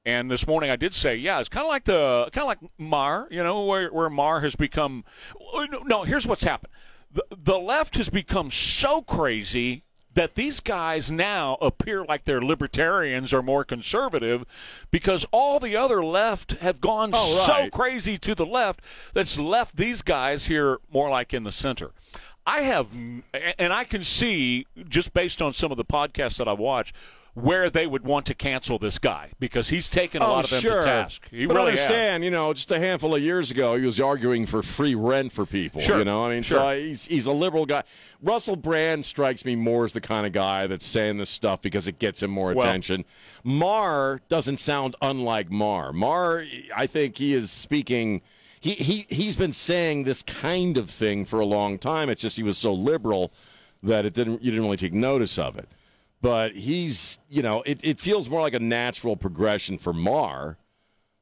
And 0.06 0.32
this 0.32 0.48
morning 0.48 0.70
I 0.70 0.76
did 0.76 0.96
say, 0.96 1.16
yeah, 1.16 1.40
it's 1.40 1.50
kind 1.50 1.66
of 1.66 1.70
like 1.70 1.84
the 1.84 2.30
kind 2.32 2.44
of 2.44 2.48
like 2.48 2.72
Maher, 2.78 3.28
you 3.30 3.44
know, 3.44 3.64
where 3.66 3.90
where 3.90 4.10
Maher 4.10 4.42
has 4.42 4.56
become. 4.56 5.04
oh, 5.54 5.68
No, 5.86 6.04
here's 6.04 6.26
what's 6.26 6.44
happened. 6.44 6.72
The, 7.12 7.24
the 7.36 7.60
left 7.60 7.96
has 7.98 8.10
become 8.10 8.50
so 8.52 9.02
crazy 9.02 9.84
that 10.14 10.36
these 10.36 10.60
guys 10.60 11.12
now 11.12 11.58
appear 11.62 12.04
like 12.04 12.24
they're 12.26 12.42
libertarians 12.42 13.32
or 13.34 13.42
more 13.44 13.64
conservative 13.64 14.46
because 14.90 15.26
all 15.32 15.60
the 15.60 15.76
other 15.76 16.04
left 16.04 16.52
have 16.54 16.82
gone 16.82 17.12
Oh, 17.14 17.44
so 17.46 17.52
right. 17.54 17.72
crazy 17.72 18.18
to 18.20 18.34
the 18.36 18.46
left 18.46 18.82
that's 19.14 19.38
left 19.38 19.76
these 19.76 20.02
guys 20.02 20.48
here 20.48 20.78
more 20.92 21.10
like 21.10 21.34
in 21.34 21.44
the 21.44 21.52
center. 21.52 21.92
I 22.46 22.62
have, 22.62 22.88
and 22.94 23.74
I 23.74 23.84
can 23.84 24.04
see 24.04 24.66
just 24.88 25.14
based 25.14 25.42
on 25.42 25.54
some 25.54 25.72
of 25.72 25.78
the 25.78 25.86
podcasts 25.86 26.38
that 26.38 26.48
I 26.48 26.54
watch 26.54 26.94
where 27.42 27.70
they 27.70 27.88
would 27.88 28.04
want 28.04 28.26
to 28.26 28.34
cancel 28.34 28.78
this 28.78 29.00
guy 29.00 29.30
because 29.40 29.70
he's 29.70 29.88
taken 29.88 30.22
a 30.22 30.26
oh, 30.26 30.32
lot 30.32 30.46
of 30.46 30.52
them 30.52 30.62
sure. 30.62 30.80
to 30.80 30.84
task. 30.84 31.28
He 31.30 31.46
but 31.46 31.56
really 31.56 31.78
has. 31.78 32.24
you 32.24 32.32
know, 32.32 32.54
just 32.54 32.72
a 32.72 32.80
handful 32.80 33.16
of 33.16 33.22
years 33.22 33.52
ago, 33.52 33.76
he 33.76 33.86
was 33.86 34.00
arguing 34.00 34.46
for 34.46 34.62
free 34.62 34.96
rent 34.96 35.32
for 35.32 35.46
people. 35.46 35.82
Sure. 35.82 36.00
You 36.00 36.06
know, 36.06 36.26
I 36.26 36.34
mean, 36.34 36.44
Sure. 36.44 36.60
so 36.60 36.80
he's 36.80 37.06
he's 37.06 37.26
a 37.26 37.32
liberal 37.32 37.66
guy. 37.66 37.84
Russell 38.22 38.56
Brand 38.56 39.06
strikes 39.06 39.46
me 39.46 39.56
more 39.56 39.86
as 39.86 39.94
the 39.94 40.02
kind 40.02 40.26
of 40.26 40.34
guy 40.34 40.68
that's 40.68 40.86
saying 40.86 41.18
this 41.18 41.30
stuff 41.30 41.62
because 41.62 41.88
it 41.88 42.00
gets 42.00 42.22
him 42.22 42.32
more 42.32 42.54
Well- 42.54 42.60
attention. 42.60 43.06
Maher 43.44 44.22
doesn't 44.28 44.58
sound 44.58 44.96
unlike 45.02 45.50
Maher. 45.50 45.94
Maher, 45.94 46.44
I 46.76 46.88
think 46.88 47.18
he 47.18 47.34
is 47.34 47.52
speaking. 47.52 48.22
He, 48.60 48.72
he 48.74 49.06
he's 49.10 49.38
been 49.38 49.54
saying 49.54 50.04
this 50.04 50.22
kind 50.24 50.78
of 50.78 50.90
thing 50.90 51.26
for 51.26 51.40
a 51.40 51.46
long 51.46 51.78
time. 51.78 52.10
It's 52.10 52.22
just 52.22 52.36
he 52.36 52.44
was 52.44 52.58
so 52.58 52.74
liberal 52.74 53.32
that 53.84 54.06
it 54.06 54.14
didn't 54.14 54.44
you 54.44 54.52
didn't 54.52 54.66
really 54.66 54.78
take 54.78 54.94
notice 54.94 55.40
of 55.40 55.58
it. 55.58 55.70
But 56.22 56.54
he's 56.54 57.20
you 57.30 57.42
know 57.42 57.62
it, 57.66 57.80
it 57.82 58.00
feels 58.00 58.30
more 58.30 58.42
like 58.42 58.54
a 58.54 58.60
natural 58.60 59.16
progression 59.16 59.78
for 59.78 59.94
Maher 59.94 60.58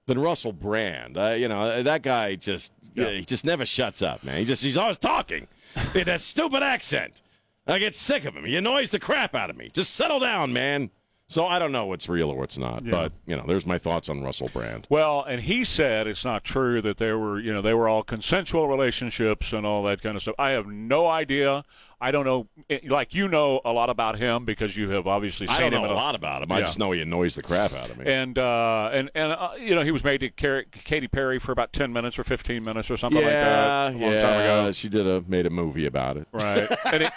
than 0.08 0.20
Russell 0.20 0.54
Brand. 0.54 1.18
Uh, 1.18 1.32
you 1.32 1.48
know 1.48 1.84
that 1.84 2.02
guy 2.02 2.36
just 2.36 2.74
he 2.96 3.26
just 3.26 3.46
never 3.46 3.66
shuts 3.66 4.02
up, 4.02 4.24
man. 4.24 4.40
He 4.40 4.46
just 4.46 4.64
he's 4.64 4.78
always 4.78 4.98
talking 4.98 5.48
in 5.96 6.06
that 6.06 6.22
stupid 6.22 6.64
accent. 6.64 7.22
I 7.68 7.80
get 7.80 7.96
sick 7.96 8.26
of 8.26 8.36
him. 8.36 8.46
He 8.46 8.56
annoys 8.56 8.90
the 8.90 9.00
crap 9.00 9.36
out 9.36 9.50
of 9.50 9.58
me. 9.58 9.70
Just 9.74 9.96
settle 9.96 10.20
down, 10.20 10.54
man. 10.54 10.90
So 11.30 11.46
I 11.46 11.60
don't 11.60 11.74
know 11.74 11.86
what's 11.86 12.08
real 12.08 12.30
or 12.30 12.38
what's 12.38 12.58
not, 12.58 12.90
but 12.90 13.12
you 13.26 13.36
know, 13.36 13.44
there's 13.46 13.66
my 13.66 13.78
thoughts 13.78 14.08
on 14.08 14.24
Russell 14.24 14.50
Brand. 14.54 14.88
Well, 14.90 15.26
and 15.28 15.42
he 15.42 15.66
said 15.66 16.08
it's 16.08 16.24
not 16.24 16.46
true 16.46 16.82
that 16.84 16.96
they 16.98 17.12
were, 17.12 17.38
you 17.38 17.54
know, 17.54 17.62
they 17.62 17.74
were 17.74 17.90
all 17.90 18.02
consensual 18.02 18.70
relationships 18.70 19.52
and 19.52 19.66
all 19.66 19.84
that 19.84 20.02
kind 20.02 20.16
of 20.16 20.22
stuff. 20.22 20.36
I 20.40 20.52
have 20.52 20.68
no 20.68 21.08
idea. 21.08 21.66
I 22.00 22.12
don't 22.12 22.26
know. 22.26 22.48
eh, 22.70 22.80
Like 22.88 23.16
you 23.16 23.28
know 23.28 23.60
a 23.66 23.72
lot 23.72 23.90
about 23.90 24.20
him 24.20 24.46
because 24.46 24.78
you 24.78 24.90
have 24.92 25.08
obviously 25.08 25.48
seen 25.48 25.56
I 25.56 25.60
don't 25.70 25.74
him 25.74 25.82
know 25.90 25.94
a 25.94 25.96
lot 25.96 26.14
about 26.14 26.44
him. 26.44 26.52
I 26.52 26.60
Yeah. 26.60 26.66
just 26.66 26.78
know 26.78 26.92
he 26.92 27.02
annoys 27.02 27.34
the 27.36 27.42
crap 27.42 27.74
out 27.74 27.90
of 27.90 27.98
me. 27.98 28.06
And 28.12 28.38
uh, 28.38 28.90
and 28.94 29.10
and 29.16 29.32
uh, 29.32 29.50
you 29.60 29.74
know 29.74 29.82
he 29.84 29.90
was 29.92 30.04
made 30.04 30.20
to 30.20 30.30
carry 30.30 30.66
Katy 30.72 31.08
Perry 31.08 31.40
for 31.40 31.52
about 31.52 31.74
ten 31.74 31.92
minutes 31.92 32.20
or 32.20 32.24
fifteen 32.24 32.64
minutes 32.64 32.92
or 32.92 32.98
something 32.98 33.22
yeah, 33.22 33.26
like 33.28 33.34
that 33.34 33.88
a 33.94 33.98
long 34.06 34.12
yeah. 34.14 34.22
time 34.22 34.40
ago. 34.42 34.72
She 34.74 34.90
did 34.90 35.08
a 35.08 35.24
made 35.28 35.46
a 35.48 35.50
movie 35.50 35.86
about 35.88 36.18
it. 36.18 36.28
Right. 36.32 36.68
and, 36.94 37.02
he, 37.04 37.10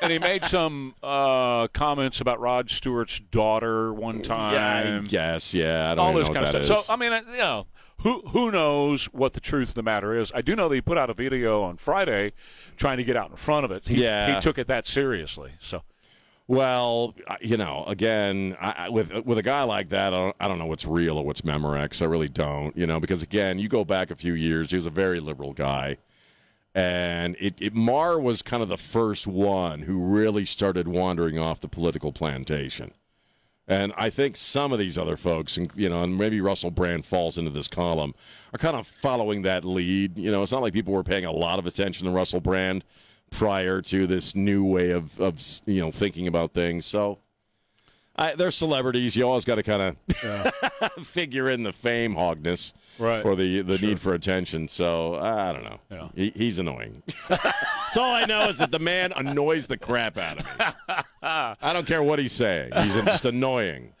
and 0.00 0.12
he 0.12 0.18
made 0.20 0.44
some 0.44 0.94
uh, 1.02 1.66
comments 1.68 2.20
about 2.20 2.38
Rod 2.40 2.70
Stewart's 2.70 3.18
daughter 3.18 3.92
one 3.92 4.22
time. 4.22 4.54
Yeah, 4.54 5.00
I 5.02 5.04
guess. 5.04 5.52
Yeah, 5.52 5.90
I 5.90 5.94
don't 5.96 6.06
all 6.06 6.14
this 6.14 6.28
know 6.28 6.34
kind 6.34 6.44
of 6.46 6.50
stuff. 6.50 6.62
is. 6.62 6.86
So 6.86 6.92
I 6.92 6.96
mean, 6.96 7.12
you 7.32 7.38
know, 7.38 7.66
who 8.02 8.20
who 8.28 8.50
knows 8.50 9.06
what 9.06 9.32
the 9.32 9.40
truth 9.40 9.70
of 9.70 9.74
the 9.74 9.82
matter 9.82 10.18
is? 10.18 10.32
I 10.34 10.42
do 10.42 10.54
know 10.56 10.68
that 10.68 10.74
he 10.74 10.80
put 10.80 10.98
out 10.98 11.10
a 11.10 11.14
video 11.14 11.62
on 11.62 11.76
Friday, 11.76 12.32
trying 12.76 12.98
to 12.98 13.04
get 13.04 13.16
out 13.16 13.30
in 13.30 13.36
front 13.36 13.64
of 13.64 13.70
it. 13.70 13.86
He, 13.86 14.02
Yeah. 14.02 14.34
he 14.34 14.40
took 14.40 14.58
it 14.58 14.66
that 14.68 14.86
seriously. 14.86 15.52
So 15.58 15.82
Well, 16.48 17.14
you 17.40 17.56
know, 17.56 17.84
again, 17.86 18.56
I, 18.60 18.72
I- 18.86 18.88
with 18.88 19.12
with 19.24 19.38
a 19.38 19.42
guy 19.42 19.62
like 19.62 19.88
that, 19.90 20.12
I 20.12 20.18
don't, 20.18 20.36
I 20.40 20.48
don't 20.48 20.58
know 20.58 20.66
what's 20.66 20.84
real 20.84 21.16
or 21.18 21.24
what's 21.24 21.42
Memorex. 21.42 22.02
I 22.02 22.06
really 22.06 22.28
don't, 22.28 22.76
you 22.76 22.86
know, 22.86 22.98
because 23.00 23.22
again, 23.22 23.58
you 23.58 23.68
go 23.68 23.84
back 23.84 24.10
a 24.10 24.16
few 24.16 24.34
years, 24.34 24.70
he 24.70 24.76
was 24.76 24.86
a 24.86 24.90
very 24.90 25.20
liberal 25.20 25.52
guy, 25.52 25.96
and 26.74 27.36
it, 27.38 27.54
it 27.60 27.74
Maher 27.74 28.18
was 28.18 28.42
kind 28.42 28.62
of 28.62 28.68
the 28.68 28.76
first 28.78 29.26
one 29.26 29.82
who 29.82 29.98
really 29.98 30.44
started 30.44 30.88
wandering 30.88 31.38
off 31.38 31.60
the 31.60 31.68
political 31.68 32.12
plantation. 32.12 32.92
And 33.68 33.92
I 33.96 34.10
think 34.10 34.36
some 34.36 34.72
of 34.72 34.78
these 34.78 34.98
other 34.98 35.16
folks, 35.16 35.56
and 35.56 35.70
you 35.76 35.88
know, 35.88 36.02
and 36.02 36.18
maybe 36.18 36.40
Russell 36.40 36.70
Brand 36.70 37.06
falls 37.06 37.38
into 37.38 37.50
this 37.50 37.68
column, 37.68 38.14
are 38.52 38.58
kind 38.58 38.76
of 38.76 38.86
following 38.86 39.42
that 39.42 39.64
lead. 39.64 40.18
You 40.18 40.32
know, 40.32 40.42
it's 40.42 40.52
not 40.52 40.62
like 40.62 40.72
people 40.72 40.92
were 40.92 41.04
paying 41.04 41.24
a 41.24 41.32
lot 41.32 41.58
of 41.58 41.66
attention 41.66 42.06
to 42.06 42.12
Russell 42.12 42.40
Brand 42.40 42.84
prior 43.30 43.80
to 43.80 44.06
this 44.06 44.34
new 44.34 44.64
way 44.64 44.90
of, 44.90 45.18
of 45.20 45.40
you 45.66 45.80
know 45.80 45.92
thinking 45.92 46.26
about 46.26 46.52
things. 46.52 46.86
So, 46.86 47.18
I, 48.16 48.34
they're 48.34 48.50
celebrities. 48.50 49.14
You 49.16 49.28
always 49.28 49.44
got 49.44 49.54
to 49.56 49.62
kind 49.62 49.96
of 50.12 50.54
figure 51.06 51.48
in 51.48 51.62
the 51.62 51.72
fame 51.72 52.14
hogness 52.14 52.72
Right. 52.98 53.24
or 53.24 53.34
the 53.36 53.62
the 53.62 53.78
need 53.78 54.00
for 54.00 54.14
attention. 54.14 54.68
So 54.68 55.16
I 55.16 55.52
don't 55.52 55.64
know. 55.64 55.78
Yeah. 55.90 56.08
He, 56.14 56.32
he's 56.36 56.58
annoying. 56.58 57.02
That's 57.28 57.96
all 57.96 58.14
I 58.14 58.24
know 58.26 58.48
is 58.48 58.58
that 58.58 58.70
the 58.70 58.78
man 58.78 59.12
annoys 59.16 59.66
the 59.66 59.76
crap 59.78 60.18
out 60.18 60.38
of 60.38 60.44
me. 60.44 60.96
I 61.22 61.72
don't 61.72 61.86
care 61.86 62.02
what 62.02 62.18
he's 62.18 62.32
saying. 62.32 62.70
He's 62.76 62.94
just 62.94 63.24
annoying. 63.24 63.92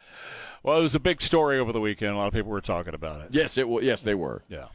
well, 0.62 0.78
it 0.78 0.82
was 0.82 0.94
a 0.94 1.00
big 1.00 1.20
story 1.22 1.58
over 1.58 1.72
the 1.72 1.80
weekend. 1.80 2.12
A 2.14 2.16
lot 2.16 2.26
of 2.28 2.32
people 2.34 2.50
were 2.50 2.60
talking 2.60 2.94
about 2.94 3.20
it. 3.22 3.28
Yes, 3.30 3.58
it. 3.58 3.68
wa- 3.68 3.80
Yes, 3.80 4.02
they 4.02 4.14
were. 4.14 4.42
Yeah. 4.48 4.66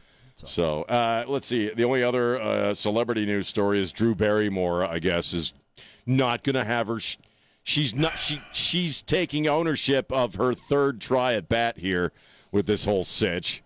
So 0.44 0.82
uh, 0.82 1.24
let's 1.26 1.46
see. 1.48 1.70
The 1.70 1.84
only 1.84 2.02
other 2.04 2.40
uh, 2.40 2.72
celebrity 2.74 3.26
news 3.26 3.48
story 3.48 3.80
is 3.80 3.90
Drew 3.90 4.14
Barrymore. 4.14 4.84
I 4.84 4.98
guess 5.00 5.32
is 5.32 5.52
not 6.06 6.44
going 6.44 6.54
to 6.54 6.64
have 6.64 6.86
her. 6.86 7.00
Sh- 7.00 7.16
she's 7.64 7.92
not. 7.94 8.16
She 8.18 8.40
she's 8.52 9.02
taking 9.02 9.48
ownership 9.48 10.12
of 10.12 10.36
her 10.36 10.54
third 10.54 11.00
try 11.00 11.34
at 11.34 11.48
bat 11.48 11.76
here 11.78 12.12
with 12.52 12.66
this 12.66 12.84
whole 12.84 13.02
sitch. 13.04 13.62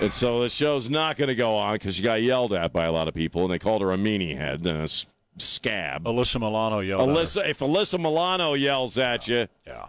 And 0.00 0.12
so 0.12 0.40
the 0.40 0.48
show's 0.48 0.88
not 0.88 1.16
going 1.16 1.28
to 1.28 1.34
go 1.34 1.54
on 1.54 1.74
because 1.74 1.94
she 1.96 2.02
got 2.02 2.22
yelled 2.22 2.52
at 2.52 2.72
by 2.72 2.84
a 2.86 2.92
lot 2.92 3.08
of 3.08 3.14
people, 3.14 3.42
and 3.44 3.52
they 3.52 3.58
called 3.58 3.82
her 3.82 3.92
a 3.92 3.96
meanie 3.96 4.36
head 4.36 4.66
and 4.66 4.80
a 4.80 4.82
s- 4.82 5.06
scab. 5.38 6.04
Alyssa 6.04 6.40
Milano 6.40 6.80
yelled. 6.80 7.08
Alyssa, 7.08 7.48
if 7.48 7.58
Alyssa 7.60 7.98
Milano 8.00 8.54
yells 8.54 8.96
at 8.98 9.28
you, 9.28 9.46
Yeah. 9.66 9.86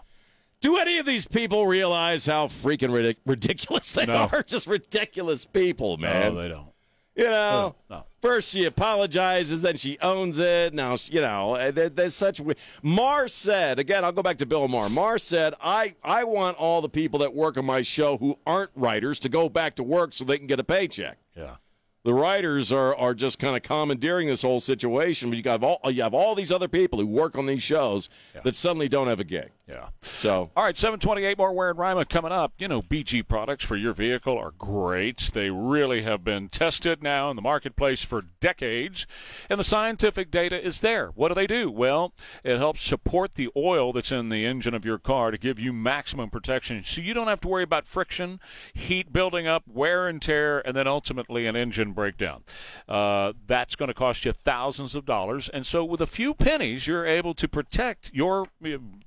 do 0.60 0.78
any 0.78 0.98
of 0.98 1.06
these 1.06 1.28
people 1.28 1.66
realize 1.68 2.26
how 2.26 2.48
freaking 2.48 2.90
ridic- 2.90 3.18
ridiculous 3.26 3.92
they 3.92 4.06
No. 4.06 4.30
are? 4.32 4.44
Just 4.48 4.68
ridiculous 4.68 5.46
people, 5.46 5.98
man. 5.98 6.34
No, 6.36 6.42
they 6.42 6.50
don't. 6.50 6.71
You 7.16 7.26
know, 7.26 7.76
No. 7.90 8.04
first 8.22 8.50
she 8.52 8.64
apologizes, 8.66 9.62
then 9.62 9.76
she 9.76 9.98
owns 10.00 10.40
it. 10.40 10.74
Now, 10.74 10.96
she- 10.96 11.14
you 11.16 11.22
know, 11.22 11.56
uh, 11.56 11.72
there, 11.72 11.90
there's 11.90 12.16
such. 12.16 12.40
we- 12.40 12.54
Maher 12.82 13.28
said 13.28 13.80
again. 13.80 14.06
I'll 14.06 14.14
go 14.14 14.24
back 14.24 14.38
to 14.38 14.46
Bill 14.46 14.68
Maher. 14.70 14.90
Mar 14.90 15.20
said, 15.20 15.54
"I 15.62 15.96
I 16.04 16.24
want 16.24 16.58
all 16.58 16.82
the 16.82 16.88
people 16.90 17.20
that 17.20 17.34
work 17.36 17.58
on 17.58 17.66
my 17.66 17.82
show 17.82 18.18
who 18.18 18.38
aren't 18.48 18.72
writers 18.76 19.20
to 19.22 19.30
go 19.30 19.50
back 19.50 19.76
to 19.76 19.84
work 19.84 20.14
so 20.14 20.24
they 20.24 20.38
can 20.38 20.48
get 20.48 20.60
a 20.60 20.64
paycheck." 20.64 21.18
Yeah. 21.36 21.56
The 22.04 22.14
writers 22.16 22.72
are, 22.72 22.96
are 22.96 23.14
just 23.14 23.38
kind 23.38 23.56
of 23.56 23.62
commandeering 23.62 24.28
this 24.28 24.42
whole 24.42 24.60
situation, 24.60 25.30
but 25.30 25.38
you 25.38 25.52
have 25.52 25.64
all 25.64 25.80
you 25.92 26.02
have 26.02 26.14
all 26.16 26.34
these 26.34 26.52
other 26.52 26.68
people 26.68 26.98
who 26.98 27.06
work 27.06 27.38
on 27.38 27.46
these 27.46 27.62
shows 27.62 28.10
that 28.44 28.56
suddenly 28.56 28.88
don't 28.90 29.08
have 29.08 29.20
a 29.20 29.24
gig. 29.26 29.52
Yeah. 29.72 29.88
So 30.02 30.52
All 30.54 30.66
right, 30.66 30.78
728 30.78 31.38
more 31.38 31.54
Ware 31.54 31.70
and 31.70 31.80
Rima 31.80 32.04
coming 32.04 32.34
up. 32.34 32.52
You 32.58 32.68
know, 32.68 32.82
BG 32.82 33.26
products 33.26 33.64
for 33.64 33.78
your 33.78 33.94
vehicle 33.94 34.38
are 34.38 34.52
great. 34.58 35.32
They 35.34 35.50
really 35.50 36.02
have 36.02 36.26
been 36.26 36.50
tested 36.50 37.02
now 37.02 37.30
in 37.30 37.38
the 37.38 37.42
marketplace 37.42 38.04
for 38.04 38.26
decades, 38.42 39.08
and 39.50 39.58
the 39.58 39.64
scientific 39.64 40.30
data 40.30 40.62
is 40.62 40.82
there. 40.82 41.12
What 41.16 41.30
do 41.30 41.36
they 41.36 41.48
do? 41.48 41.72
Well, 41.72 42.12
it 42.44 42.58
helps 42.58 42.84
support 42.84 43.36
the 43.36 43.50
oil 43.56 43.94
that's 43.94 44.12
in 44.12 44.28
the 44.28 44.46
engine 44.46 44.74
of 44.74 44.84
your 44.84 44.98
car 44.98 45.32
to 45.32 45.38
give 45.38 45.58
you 45.58 45.72
maximum 45.72 46.30
protection 46.30 46.84
so 46.84 47.00
you 47.00 47.14
don't 47.14 47.28
have 47.28 47.40
to 47.42 47.48
worry 47.48 47.64
about 47.64 47.88
friction, 47.88 48.42
heat 48.74 49.14
building 49.14 49.48
up, 49.48 49.64
wear 49.66 50.10
and 50.10 50.22
tear, 50.22 50.60
and 50.68 50.76
then 50.76 50.88
ultimately 50.88 51.48
an 51.48 51.56
engine 51.56 51.94
breakdown. 51.94 52.44
Uh, 52.90 53.32
that's 53.48 53.78
going 53.78 53.88
to 53.88 53.94
cost 53.94 54.26
you 54.26 54.34
thousands 54.34 54.96
of 54.96 55.06
dollars, 55.06 55.48
and 55.48 55.66
so 55.66 55.86
with 55.86 56.02
a 56.02 56.08
few 56.08 56.34
pennies, 56.34 56.88
you're 56.88 57.08
able 57.08 57.34
to 57.34 57.48
protect 57.48 58.14
your 58.14 58.48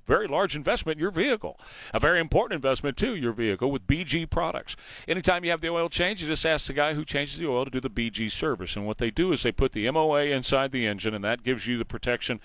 very 0.07 0.27
large 0.27 0.54
investment 0.55 0.97
in 0.97 1.01
your 1.01 1.11
vehicle. 1.11 1.59
A 1.93 1.99
very 1.99 2.19
important 2.19 2.57
investment, 2.57 2.97
too, 2.97 3.15
your 3.15 3.33
vehicle 3.33 3.71
with 3.71 3.87
BG 3.87 4.29
products. 4.29 4.75
Anytime 5.07 5.43
you 5.43 5.51
have 5.51 5.61
the 5.61 5.69
oil 5.69 5.89
change, 5.89 6.21
you 6.21 6.27
just 6.27 6.45
ask 6.45 6.67
the 6.67 6.73
guy 6.73 6.93
who 6.93 7.05
changes 7.05 7.37
the 7.37 7.47
oil 7.47 7.65
to 7.65 7.71
do 7.71 7.81
the 7.81 7.89
BG 7.89 8.31
service. 8.31 8.75
And 8.75 8.85
what 8.85 8.97
they 8.97 9.11
do 9.11 9.31
is 9.31 9.43
they 9.43 9.51
put 9.51 9.73
the 9.73 9.89
MOA 9.89 10.25
inside 10.25 10.71
the 10.71 10.87
engine, 10.87 11.13
and 11.13 11.23
that 11.23 11.43
gives 11.43 11.67
you 11.67 11.77
the 11.77 11.85
protection 11.85 12.39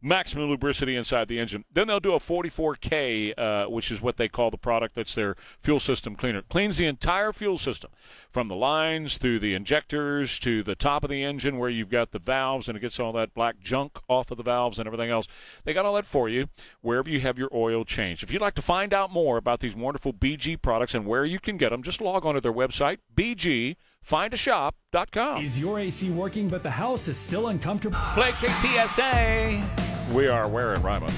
maximum 0.00 0.48
lubricity 0.48 0.96
inside 0.96 1.28
the 1.28 1.38
engine. 1.38 1.64
Then 1.72 1.88
they'll 1.88 2.00
do 2.00 2.14
a 2.14 2.18
44K, 2.18 3.34
uh, 3.36 3.70
which 3.70 3.90
is 3.90 4.00
what 4.00 4.16
they 4.16 4.28
call 4.28 4.50
the 4.50 4.56
product 4.58 4.94
that's 4.94 5.14
their 5.14 5.34
fuel 5.60 5.80
system 5.80 6.14
cleaner. 6.14 6.42
Cleans 6.42 6.76
the 6.76 6.86
entire 6.86 7.32
fuel 7.32 7.58
system 7.58 7.90
from 8.30 8.46
the 8.48 8.54
lines 8.54 9.18
through 9.18 9.40
the 9.40 9.54
injectors 9.54 10.38
to 10.40 10.62
the 10.62 10.76
top 10.76 11.04
of 11.04 11.10
the 11.10 11.24
engine 11.24 11.58
where 11.58 11.70
you've 11.70 11.90
got 11.90 12.12
the 12.12 12.18
valves 12.18 12.68
and 12.68 12.76
it 12.76 12.80
gets 12.80 13.00
all 13.00 13.12
that 13.12 13.34
black 13.34 13.60
junk 13.60 13.98
off 14.08 14.30
of 14.30 14.36
the 14.36 14.42
valves 14.42 14.78
and 14.78 14.86
everything 14.86 15.10
else. 15.10 15.26
They 15.64 15.74
got 15.74 15.84
all 15.84 15.94
that 15.94 16.06
for 16.06 16.28
you 16.28 16.48
wherever 16.80 17.10
you 17.10 17.20
have 17.20 17.38
your 17.38 17.50
oil 17.52 17.84
changed. 17.84 18.22
If 18.22 18.32
you'd 18.32 18.42
like 18.42 18.54
to 18.54 18.62
find 18.62 18.94
out 18.94 19.12
more 19.12 19.36
about 19.36 19.58
these 19.60 19.74
wonderful 19.74 20.12
BG 20.12 20.62
products 20.62 20.94
and 20.94 21.06
where 21.06 21.24
you 21.24 21.40
can 21.40 21.56
get 21.56 21.70
them, 21.70 21.82
just 21.82 22.00
log 22.00 22.24
on 22.24 22.34
to 22.34 22.40
their 22.40 22.52
website, 22.52 22.98
bgfindashop.com. 23.16 25.44
Is 25.44 25.58
your 25.58 25.80
AC 25.80 26.10
working 26.10 26.48
but 26.48 26.62
the 26.62 26.70
house 26.70 27.08
is 27.08 27.16
still 27.16 27.48
uncomfortable? 27.48 27.98
Play 28.14 28.30
KTSA. 28.32 29.87
We 30.12 30.26
are 30.28 30.48
wearing 30.48 30.82
Rima. 30.82 31.08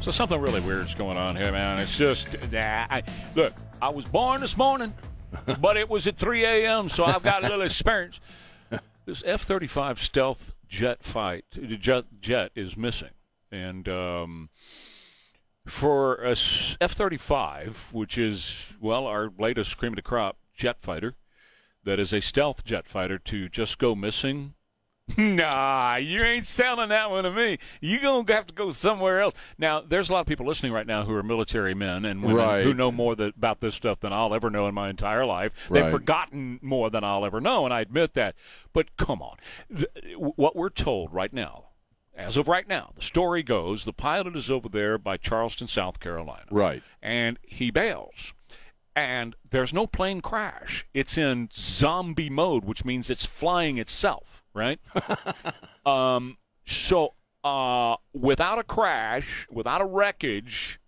So 0.00 0.10
something 0.10 0.40
really 0.40 0.60
weird's 0.60 0.94
going 0.94 1.16
on 1.16 1.36
here, 1.36 1.52
man. 1.52 1.78
It's 1.78 1.96
just, 1.96 2.34
nah, 2.50 2.86
I, 2.88 3.02
look, 3.34 3.52
I 3.82 3.88
was 3.90 4.04
born 4.04 4.40
this 4.40 4.56
morning, 4.56 4.94
but 5.60 5.76
it 5.76 5.88
was 5.88 6.06
at 6.06 6.18
3 6.18 6.44
a.m., 6.44 6.88
so 6.88 7.04
I've 7.04 7.22
got 7.22 7.44
a 7.44 7.48
little 7.48 7.62
experience. 7.62 8.20
This 9.04 9.22
F-35 9.24 9.98
stealth 9.98 10.54
jet 10.68 11.02
fight, 11.02 11.44
jet, 11.78 12.04
jet 12.20 12.50
is 12.56 12.76
missing. 12.76 13.10
and 13.52 13.88
um, 13.88 14.48
for 15.66 16.16
a 16.24 16.36
F 16.80 16.92
thirty 16.92 17.16
five, 17.16 17.88
which 17.92 18.16
is 18.18 18.72
well 18.80 19.06
our 19.06 19.30
latest 19.38 19.76
cream 19.76 19.92
of 19.92 19.96
the 19.96 20.02
crop 20.02 20.38
jet 20.56 20.78
fighter, 20.80 21.14
that 21.84 21.98
is 22.00 22.12
a 22.12 22.20
stealth 22.20 22.64
jet 22.64 22.86
fighter, 22.86 23.18
to 23.18 23.48
just 23.48 23.78
go 23.78 23.94
missing. 23.94 24.54
Nah, 25.16 25.96
you 25.96 26.22
ain't 26.22 26.46
selling 26.46 26.88
that 26.88 27.10
one 27.10 27.24
to 27.24 27.30
me. 27.30 27.58
You 27.80 28.00
gonna 28.00 28.30
have 28.34 28.46
to 28.48 28.54
go 28.54 28.70
somewhere 28.72 29.20
else. 29.20 29.34
Now, 29.56 29.80
there's 29.80 30.08
a 30.10 30.12
lot 30.12 30.20
of 30.20 30.26
people 30.26 30.46
listening 30.46 30.72
right 30.72 30.86
now 30.86 31.04
who 31.04 31.14
are 31.14 31.22
military 31.22 31.74
men 31.74 32.04
and 32.04 32.22
women 32.22 32.36
Right. 32.36 32.64
who 32.64 32.74
know 32.74 32.90
more 32.90 33.14
that, 33.16 33.36
about 33.36 33.60
this 33.60 33.74
stuff 33.76 34.00
than 34.00 34.12
I'll 34.12 34.34
ever 34.34 34.50
know 34.50 34.66
in 34.66 34.74
my 34.74 34.90
entire 34.90 35.24
life. 35.24 35.52
They've 35.70 35.88
forgotten 35.90 36.58
more 36.60 36.90
than 36.90 37.04
I'll 37.04 37.24
ever 37.24 37.40
know, 37.40 37.64
and 37.64 37.72
I 37.72 37.80
admit 37.80 38.14
that. 38.14 38.34
But 38.72 38.96
come 38.96 39.22
on, 39.22 39.36
Th- 39.74 40.16
what 40.16 40.56
we're 40.56 40.70
told 40.70 41.12
right 41.14 41.32
now, 41.32 41.66
as 42.14 42.36
of 42.36 42.48
right 42.48 42.66
now, 42.66 42.90
the 42.96 43.02
story 43.02 43.42
goes: 43.44 43.84
the 43.84 43.92
pilot 43.92 44.34
is 44.36 44.50
over 44.50 44.68
there 44.68 44.98
by 44.98 45.16
Charleston, 45.16 45.68
South 45.68 46.00
Carolina, 46.00 46.46
Right. 46.50 46.82
and 47.00 47.38
he 47.42 47.70
bails. 47.70 48.32
And 48.94 49.36
there's 49.50 49.74
no 49.74 49.86
plane 49.86 50.22
crash. 50.22 50.86
It's 50.94 51.18
in 51.18 51.50
zombie 51.52 52.30
mode, 52.30 52.64
which 52.64 52.82
means 52.84 53.10
it's 53.10 53.26
flying 53.26 53.76
itself, 53.76 54.42
right? 54.56 54.80
um, 55.86 56.36
so 56.64 57.14
uh, 57.44 57.96
without 58.12 58.58
a 58.58 58.64
crash, 58.64 59.46
without 59.50 59.80
a 59.80 59.84
wreckage, 59.84 60.80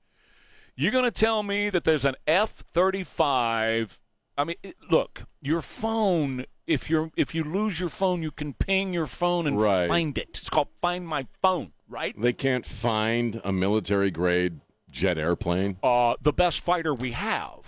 you're 0.74 0.90
going 0.92 1.04
to 1.04 1.10
tell 1.10 1.42
me 1.42 1.70
that 1.70 1.84
there's 1.84 2.04
an 2.04 2.14
F 2.26 2.64
35. 2.72 4.00
I 4.36 4.44
mean, 4.44 4.56
it- 4.62 4.76
look, 4.90 5.24
your 5.40 5.62
phone. 5.62 6.46
If 6.66 6.90
you're 6.90 7.10
if 7.16 7.34
you 7.34 7.44
lose 7.44 7.80
your 7.80 7.88
phone, 7.88 8.22
you 8.22 8.30
can 8.30 8.52
ping 8.52 8.92
your 8.92 9.06
phone 9.06 9.46
and 9.46 9.58
Right. 9.58 9.88
find 9.88 10.18
it. 10.18 10.28
It's 10.30 10.50
called 10.50 10.68
Find 10.82 11.08
My 11.08 11.26
Phone, 11.40 11.72
right? 11.88 12.14
They 12.20 12.34
can't 12.34 12.66
find 12.66 13.40
a 13.42 13.52
military 13.52 14.10
grade 14.10 14.60
jet 14.90 15.18
airplane. 15.18 15.76
Uh, 15.82 16.14
the 16.20 16.32
best 16.32 16.60
fighter 16.60 16.94
we 16.94 17.12
have, 17.12 17.58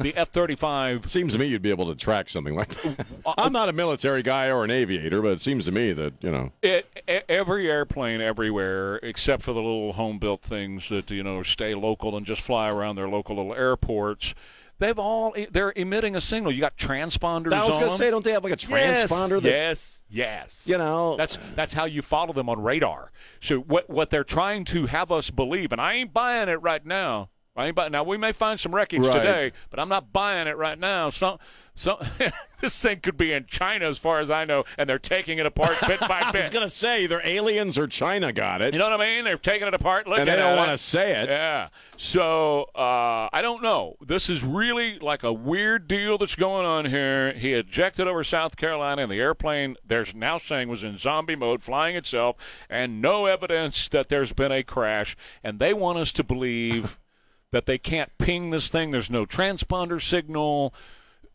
the 0.00 0.14
F 0.16 0.30
35. 0.30 1.10
Seems 1.10 1.32
to 1.34 1.38
me 1.38 1.46
you'd 1.46 1.62
be 1.62 1.70
able 1.70 1.86
to 1.86 1.94
track 1.94 2.28
something 2.28 2.54
like 2.54 2.68
that. 2.82 3.06
I'm 3.38 3.52
not 3.52 3.68
a 3.68 3.72
military 3.72 4.22
guy 4.22 4.50
or 4.50 4.64
an 4.64 4.70
aviator, 4.70 5.22
but 5.22 5.32
it 5.32 5.40
seems 5.40 5.64
to 5.66 5.72
me 5.72 5.92
that, 5.92 6.14
you 6.20 6.30
know. 6.30 6.52
It, 6.62 6.86
every 7.28 7.70
airplane 7.70 8.20
everywhere, 8.20 8.96
except 8.96 9.42
for 9.42 9.52
the 9.52 9.60
little 9.60 9.92
home 9.94 10.18
built 10.18 10.42
things 10.42 10.88
that 10.88 11.10
you 11.10 11.22
know 11.22 11.42
stay 11.42 11.74
local 11.74 12.16
and 12.16 12.24
just 12.24 12.42
fly 12.42 12.68
around 12.68 12.96
their 12.96 13.08
local 13.08 13.36
little 13.36 13.54
airports, 13.54 14.34
they've 14.78 14.98
all 14.98 15.34
they're 15.50 15.72
emitting 15.76 16.16
a 16.16 16.20
signal. 16.20 16.52
You 16.52 16.60
got 16.60 16.76
transponders. 16.76 17.52
I 17.52 17.66
was 17.66 17.78
going 17.78 17.90
to 17.90 17.96
say, 17.96 18.10
don't 18.10 18.24
they 18.24 18.32
have 18.32 18.44
like 18.44 18.52
a 18.52 18.68
Yes, 18.70 19.10
transponder? 19.10 19.42
that, 19.42 19.48
yes, 19.48 20.02
yes. 20.08 20.64
You 20.66 20.78
know. 20.78 21.16
That's 21.16 21.38
that's 21.54 21.74
how 21.74 21.84
you 21.84 22.02
follow 22.02 22.32
them 22.32 22.48
on 22.48 22.62
radar. 22.62 23.10
So 23.40 23.58
what 23.60 23.88
what 23.90 24.10
they're 24.10 24.24
trying 24.24 24.64
to 24.66 24.86
have 24.86 25.10
us 25.12 25.30
believe, 25.30 25.72
and 25.72 25.80
I 25.80 25.94
ain't 25.94 26.12
buying 26.12 26.48
it 26.48 26.60
right 26.62 26.84
now. 26.84 27.30
I 27.56 27.66
ain't 27.66 27.74
buying. 27.74 27.90
Now 27.92 28.04
we 28.04 28.16
may 28.16 28.32
find 28.32 28.58
some 28.60 28.74
wreckage 28.74 29.00
Right. 29.06 29.12
today, 29.18 29.52
but 29.70 29.80
I'm 29.80 29.88
not 29.88 30.12
buying 30.12 30.46
it 30.46 30.56
right 30.56 30.78
now. 30.78 31.10
Some 31.10 31.38
some 31.74 31.96
this 32.60 32.80
thing 32.80 33.00
could 33.00 33.16
be 33.16 33.32
in 33.32 33.46
China 33.46 33.86
as 33.86 33.98
far 33.98 34.20
as 34.20 34.30
I 34.30 34.44
know, 34.44 34.64
and 34.76 34.88
they're 34.88 34.98
taking 34.98 35.38
it 35.38 35.46
apart 35.46 35.76
bit 35.86 36.00
by 36.00 36.30
bit. 36.32 36.36
I 36.36 36.40
was 36.40 36.50
going 36.50 36.66
to 36.66 36.70
say 36.70 37.04
either 37.04 37.20
aliens 37.24 37.78
or 37.78 37.86
China 37.86 38.32
got 38.32 38.62
it. 38.62 38.72
You 38.72 38.78
know 38.78 38.90
what 38.90 39.00
I 39.00 39.06
mean? 39.06 39.24
They're 39.24 39.36
taking 39.36 39.68
it 39.68 39.74
apart. 39.74 40.06
Look 40.06 40.18
and 40.18 40.28
they 40.28 40.36
don't 40.36 40.56
want 40.56 40.70
to 40.70 40.78
say 40.78 41.20
it. 41.22 41.28
Yeah. 41.28 41.68
So 41.96 42.70
uh, 42.74 43.28
I 43.32 43.40
don't 43.42 43.62
know. 43.62 43.96
This 44.00 44.28
is 44.28 44.42
really 44.44 44.98
like 44.98 45.22
a 45.22 45.32
weird 45.32 45.88
deal 45.88 46.18
that's 46.18 46.36
going 46.36 46.66
on 46.66 46.86
here. 46.86 47.32
He 47.32 47.54
ejected 47.54 48.06
over 48.06 48.24
South 48.24 48.56
Carolina, 48.56 49.02
and 49.02 49.10
the 49.10 49.20
airplane 49.20 49.76
there's 49.86 50.14
now 50.14 50.38
saying 50.38 50.68
was 50.68 50.84
in 50.84 50.98
zombie 50.98 51.36
mode, 51.36 51.62
flying 51.62 51.96
itself, 51.96 52.36
and 52.68 53.00
no 53.02 53.26
evidence 53.26 53.88
that 53.88 54.08
there's 54.08 54.32
been 54.32 54.52
a 54.52 54.62
crash. 54.62 55.16
And 55.42 55.58
they 55.58 55.74
want 55.74 55.98
us 55.98 56.12
to 56.14 56.24
believe 56.24 56.98
that 57.50 57.66
they 57.66 57.78
can't 57.78 58.16
ping 58.18 58.50
this 58.50 58.68
thing. 58.68 58.90
There's 58.90 59.10
no 59.10 59.26
transponder 59.26 60.02
signal. 60.02 60.74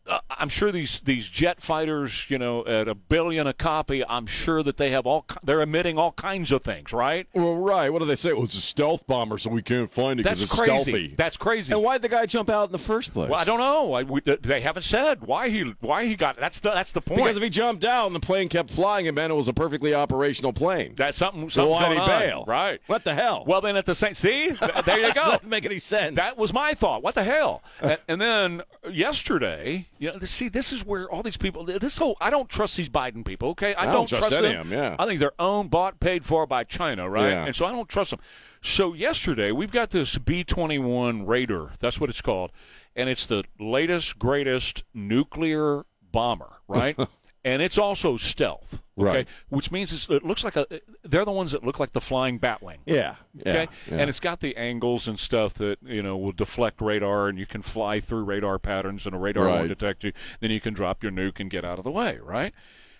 Uh, 0.06 0.18
I'm 0.28 0.50
sure 0.50 0.70
these 0.70 1.00
these 1.00 1.28
jet 1.30 1.62
fighters, 1.62 2.26
you 2.28 2.38
know, 2.38 2.64
at 2.66 2.88
a 2.88 2.94
billion 2.94 3.46
a 3.46 3.54
copy. 3.54 4.04
I'm 4.04 4.26
sure 4.26 4.62
that 4.62 4.76
they 4.76 4.90
have 4.90 5.06
all 5.06 5.24
they're 5.42 5.62
emitting 5.62 5.96
all 5.98 6.12
kinds 6.12 6.52
of 6.52 6.62
things, 6.62 6.92
right? 6.92 7.26
Well, 7.32 7.56
right. 7.56 7.90
What 7.90 8.00
do 8.00 8.04
they 8.04 8.16
say? 8.16 8.34
Well, 8.34 8.44
it's 8.44 8.58
a 8.58 8.60
stealth 8.60 9.06
bomber, 9.06 9.38
so 9.38 9.48
we 9.48 9.62
can't 9.62 9.90
find 9.90 10.20
it 10.20 10.24
because 10.24 10.40
That's 10.40 10.52
it's 10.52 10.60
crazy. 10.60 10.72
stealthy. 10.82 11.14
That's 11.16 11.36
crazy. 11.38 11.72
and 11.72 11.82
why'd 11.82 12.02
the 12.02 12.10
guy 12.10 12.26
jump 12.26 12.50
out 12.50 12.66
in 12.68 12.72
the 12.72 12.78
first 12.78 13.14
place? 13.14 13.30
Well, 13.30 13.40
I 13.40 13.44
don't 13.44 13.60
know. 13.60 13.94
I, 13.94 14.02
we, 14.02 14.20
they 14.20 14.60
haven't 14.60 14.82
said 14.82 15.22
why 15.22 15.48
he 15.48 15.74
why 15.80 16.04
he 16.04 16.16
got. 16.16 16.36
That's 16.38 16.60
the 16.60 16.70
that's 16.72 16.92
the 16.92 17.00
point. 17.00 17.22
because 17.22 17.38
if 17.38 17.42
he 17.42 17.48
jumped 17.48 17.84
out 17.84 18.06
and 18.06 18.14
the 18.14 18.20
plane 18.20 18.50
kept 18.50 18.68
flying, 18.70 19.06
and 19.08 19.14
meant 19.14 19.32
it 19.32 19.36
was 19.36 19.48
a 19.48 19.54
perfectly 19.54 19.94
operational 19.94 20.52
plane. 20.52 20.94
that's 20.96 21.16
something. 21.16 21.48
So 21.48 21.62
Something's 21.72 21.80
why'd 21.80 21.92
he 21.92 21.96
going 21.96 22.10
on. 22.10 22.20
bail? 22.20 22.44
Right. 22.46 22.80
What 22.88 23.04
the 23.04 23.14
hell? 23.14 23.44
Well, 23.46 23.62
then 23.62 23.76
at 23.76 23.86
the 23.86 23.94
same. 23.94 24.12
See, 24.12 24.50
there 24.84 24.98
you 24.98 25.14
go. 25.14 25.22
doesn't 25.22 25.48
make 25.48 25.64
any 25.64 25.78
sense. 25.78 26.16
That 26.16 26.36
was 26.36 26.52
my 26.52 26.74
thought. 26.74 27.02
What 27.02 27.14
the 27.14 27.24
hell? 27.24 27.62
and, 27.80 27.98
and 28.06 28.20
then 28.20 28.62
yesterday, 28.90 29.86
you 29.98 30.12
know, 30.12 30.18
see, 30.20 30.48
this 30.48 30.72
is 30.72 30.84
where 30.84 31.08
all 31.10 31.22
these 31.22 31.36
people. 31.36 31.64
This 31.64 31.98
whole 31.98 32.16
I 32.20 32.30
don't 32.30 32.48
trust 32.48 32.76
these 32.76 32.88
Biden 32.88 33.24
people. 33.24 33.50
Okay, 33.50 33.74
I, 33.74 33.88
I 33.88 33.92
don't 33.92 34.08
trust 34.08 34.32
any 34.32 34.48
them. 34.48 34.60
of 34.60 34.66
'em, 34.66 34.72
yeah. 34.72 34.96
I 34.98 35.06
think 35.06 35.20
they're 35.20 35.32
owned, 35.38 35.70
bought, 35.70 36.00
paid 36.00 36.24
for 36.24 36.46
by 36.46 36.64
China, 36.64 37.08
right? 37.08 37.30
Yeah. 37.30 37.46
And 37.46 37.56
so 37.56 37.66
I 37.66 37.72
don't 37.72 37.88
trust 37.88 38.10
them. 38.10 38.20
So 38.60 38.94
yesterday 38.94 39.52
we've 39.52 39.72
got 39.72 39.90
this 39.90 40.18
B 40.18 40.42
twenty 40.44 40.78
one 40.78 41.26
Raider. 41.26 41.72
That's 41.80 42.00
what 42.00 42.10
it's 42.10 42.22
called, 42.22 42.50
and 42.96 43.08
it's 43.08 43.26
the 43.26 43.44
latest, 43.58 44.18
greatest 44.18 44.84
nuclear 44.92 45.84
bomber, 46.12 46.54
right? 46.68 46.96
and 47.44 47.60
it's 47.62 47.78
also 47.78 48.16
stealth. 48.16 48.80
Okay, 48.96 49.06
Right. 49.08 49.28
which 49.48 49.72
means 49.72 49.92
it's, 49.92 50.08
it 50.08 50.24
looks 50.24 50.44
like 50.44 50.54
a. 50.54 50.66
They're 51.02 51.24
the 51.24 51.32
ones 51.32 51.50
that 51.52 51.64
look 51.64 51.80
like 51.80 51.92
the 51.92 52.00
flying 52.00 52.38
Batwing. 52.38 52.78
yeah. 52.86 53.16
Okay, 53.40 53.66
yeah, 53.90 53.96
and 53.98 54.08
it's 54.08 54.20
got 54.20 54.38
the 54.40 54.56
angles 54.56 55.08
and 55.08 55.18
stuff 55.18 55.54
that 55.54 55.78
you 55.84 56.00
know 56.02 56.16
will 56.16 56.30
deflect 56.32 56.80
radar, 56.80 57.26
and 57.28 57.36
you 57.38 57.44
can 57.46 57.60
fly 57.62 57.98
through 58.00 58.22
radar 58.24 58.58
patterns, 58.60 59.04
and 59.04 59.14
a 59.14 59.18
radar 59.18 59.46
Right. 59.46 59.54
won't 59.56 59.68
detect 59.68 60.04
you. 60.04 60.12
Then 60.40 60.50
you 60.52 60.60
can 60.60 60.74
drop 60.74 61.02
your 61.02 61.10
nuke 61.10 61.40
and 61.40 61.50
get 61.50 61.64
out 61.64 61.78
of 61.78 61.84
the 61.84 61.90
way, 61.90 62.18
right? 62.22 62.54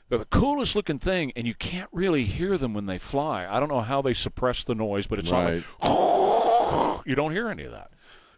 They're 0.08 0.18
the 0.18 0.24
coolest 0.26 0.74
looking 0.76 0.98
thing, 0.98 1.32
and 1.36 1.46
you 1.46 1.54
can't 1.54 1.88
really 1.92 2.24
hear 2.24 2.58
them 2.58 2.74
when 2.74 2.86
they 2.86 2.98
fly. 2.98 3.46
I 3.48 3.58
don't 3.60 3.68
know 3.70 3.80
how 3.80 4.02
they 4.02 4.14
suppress 4.14 4.62
the 4.64 4.74
noise, 4.74 5.06
but 5.06 5.18
it's 5.20 5.30
right. 5.30 5.62
like 5.80 7.06
you 7.06 7.14
don't 7.14 7.32
hear 7.32 7.48
any 7.48 7.62
of 7.62 7.72
that. 7.72 7.90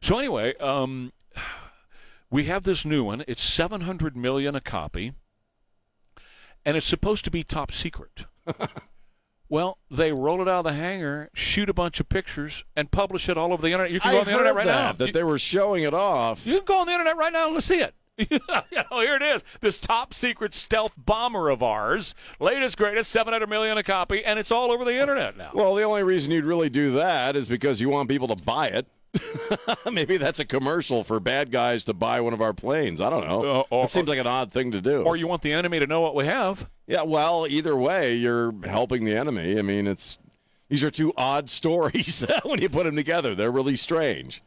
So 0.02 0.18
anyway, 0.18 0.54
um, 0.58 1.12
we 2.30 2.44
have 2.44 2.64
this 2.64 2.84
new 2.84 3.02
one. 3.04 3.24
It's 3.26 3.42
seven 3.42 3.80
hundred 3.82 4.14
million 4.16 4.54
a 4.54 4.60
copy, 4.60 5.12
and 6.66 6.76
it's 6.76 6.86
supposed 6.86 7.24
to 7.24 7.30
be 7.30 7.42
top 7.42 7.72
secret. 7.72 8.26
Well, 9.48 9.78
they 9.90 10.12
roll 10.12 10.42
it 10.42 10.48
out 10.48 10.58
of 10.58 10.64
the 10.64 10.72
hangar, 10.72 11.30
shoot 11.32 11.68
a 11.70 11.74
bunch 11.74 12.00
of 12.00 12.08
pictures, 12.08 12.64
and 12.74 12.90
publish 12.90 13.28
it 13.28 13.38
all 13.38 13.52
over 13.52 13.62
the 13.62 13.70
internet. 13.70 13.92
You 13.92 14.00
can 14.00 14.10
go 14.10 14.16
I 14.16 14.20
on 14.20 14.26
the 14.26 14.32
internet 14.32 14.54
right 14.56 14.66
that, 14.66 14.82
now. 14.82 14.92
that 14.94 15.06
You- 15.06 15.12
they 15.12 15.22
were 15.22 15.38
showing 15.38 15.84
it 15.84 15.94
off. 15.94 16.44
you 16.44 16.56
can 16.56 16.64
go 16.64 16.80
on 16.80 16.86
the 16.86 16.92
internet 16.92 17.16
right 17.16 17.32
now 17.32 17.46
and 17.46 17.54
let's 17.54 17.66
see 17.66 17.78
it. 17.80 17.94
you 18.18 18.40
oh, 18.48 18.62
know, 18.90 19.00
here 19.00 19.14
it 19.14 19.22
is. 19.22 19.44
This 19.60 19.78
top 19.78 20.14
secret 20.14 20.52
stealth 20.54 20.94
bomber 20.96 21.48
of 21.48 21.62
ours, 21.62 22.14
latest 22.40 22.76
greatest, 22.76 23.10
700 23.12 23.46
million 23.48 23.78
a 23.78 23.84
copy, 23.84 24.24
and 24.24 24.38
it's 24.38 24.50
all 24.50 24.72
over 24.72 24.84
the 24.84 24.98
internet 24.98 25.36
now. 25.36 25.50
Well, 25.54 25.74
the 25.76 25.84
only 25.84 26.02
reason 26.02 26.32
you'd 26.32 26.44
really 26.44 26.70
do 26.70 26.94
that 26.94 27.36
is 27.36 27.46
because 27.46 27.80
you 27.80 27.88
want 27.88 28.08
people 28.08 28.26
to 28.28 28.36
buy 28.36 28.68
it. 28.68 28.86
Maybe 29.90 30.16
that's 30.16 30.38
a 30.38 30.44
commercial 30.44 31.04
for 31.04 31.20
bad 31.20 31.50
guys 31.50 31.84
to 31.84 31.94
buy 31.94 32.20
one 32.20 32.32
of 32.32 32.40
our 32.40 32.52
planes. 32.52 33.00
I 33.00 33.10
don't 33.10 33.26
know. 33.26 33.42
Uh, 33.60 33.62
or- 33.70 33.84
it 33.84 33.90
seems 33.90 34.08
like 34.08 34.18
an 34.18 34.26
odd 34.26 34.52
thing 34.52 34.72
to 34.72 34.80
do. 34.80 35.02
or 35.02 35.16
you 35.16 35.26
want 35.26 35.42
the 35.42 35.52
enemy 35.52 35.78
to 35.78 35.86
know 35.86 36.00
what 36.00 36.14
we 36.14 36.26
have. 36.26 36.68
yeah, 36.86 37.02
well, 37.02 37.46
either 37.48 37.76
way, 37.76 38.14
you're 38.14 38.54
helping 38.64 39.04
the 39.04 39.16
enemy. 39.16 39.58
I 39.58 39.62
mean, 39.62 39.86
it's 39.86 40.18
these 40.68 40.82
are 40.82 40.90
two 40.90 41.12
odd 41.16 41.48
stories 41.48 42.24
when 42.44 42.60
you 42.60 42.68
put 42.68 42.84
them 42.84 42.96
together. 42.96 43.34
They're 43.34 43.52
really 43.52 43.76
strange. 43.76 44.42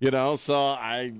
You 0.00 0.10
know, 0.10 0.36
so 0.36 0.58
I, 0.58 1.12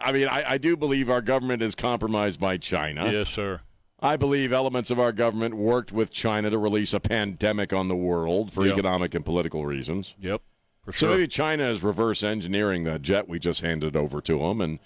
I 0.00 0.12
mean, 0.12 0.26
I, 0.28 0.52
I 0.52 0.58
do 0.58 0.76
believe 0.76 1.08
our 1.10 1.20
government 1.20 1.62
is 1.62 1.74
compromised 1.74 2.40
by 2.40 2.56
China. 2.56 3.12
Yes, 3.12 3.28
sir. 3.28 3.60
I 4.00 4.16
believe 4.16 4.52
elements 4.52 4.90
of 4.90 4.98
our 4.98 5.12
government 5.12 5.54
worked 5.56 5.92
with 5.92 6.10
China 6.10 6.50
to 6.50 6.58
release 6.58 6.94
a 6.94 7.00
pandemic 7.00 7.72
on 7.72 7.88
the 7.88 7.94
world 7.96 8.52
for 8.52 8.64
Yep. 8.64 8.72
economic 8.74 9.14
and 9.14 9.24
political 9.24 9.66
reasons. 9.66 10.14
Yep, 10.20 10.40
for 10.92 10.98
So 10.98 11.08
maybe 11.08 11.28
China 11.28 11.64
is 11.70 11.82
reverse 11.82 12.22
engineering 12.22 12.84
the 12.84 12.98
jet 12.98 13.28
we 13.28 13.38
just 13.38 13.60
handed 13.60 13.96
over 13.96 14.20
to 14.22 14.38
them, 14.38 14.60
and 14.60 14.78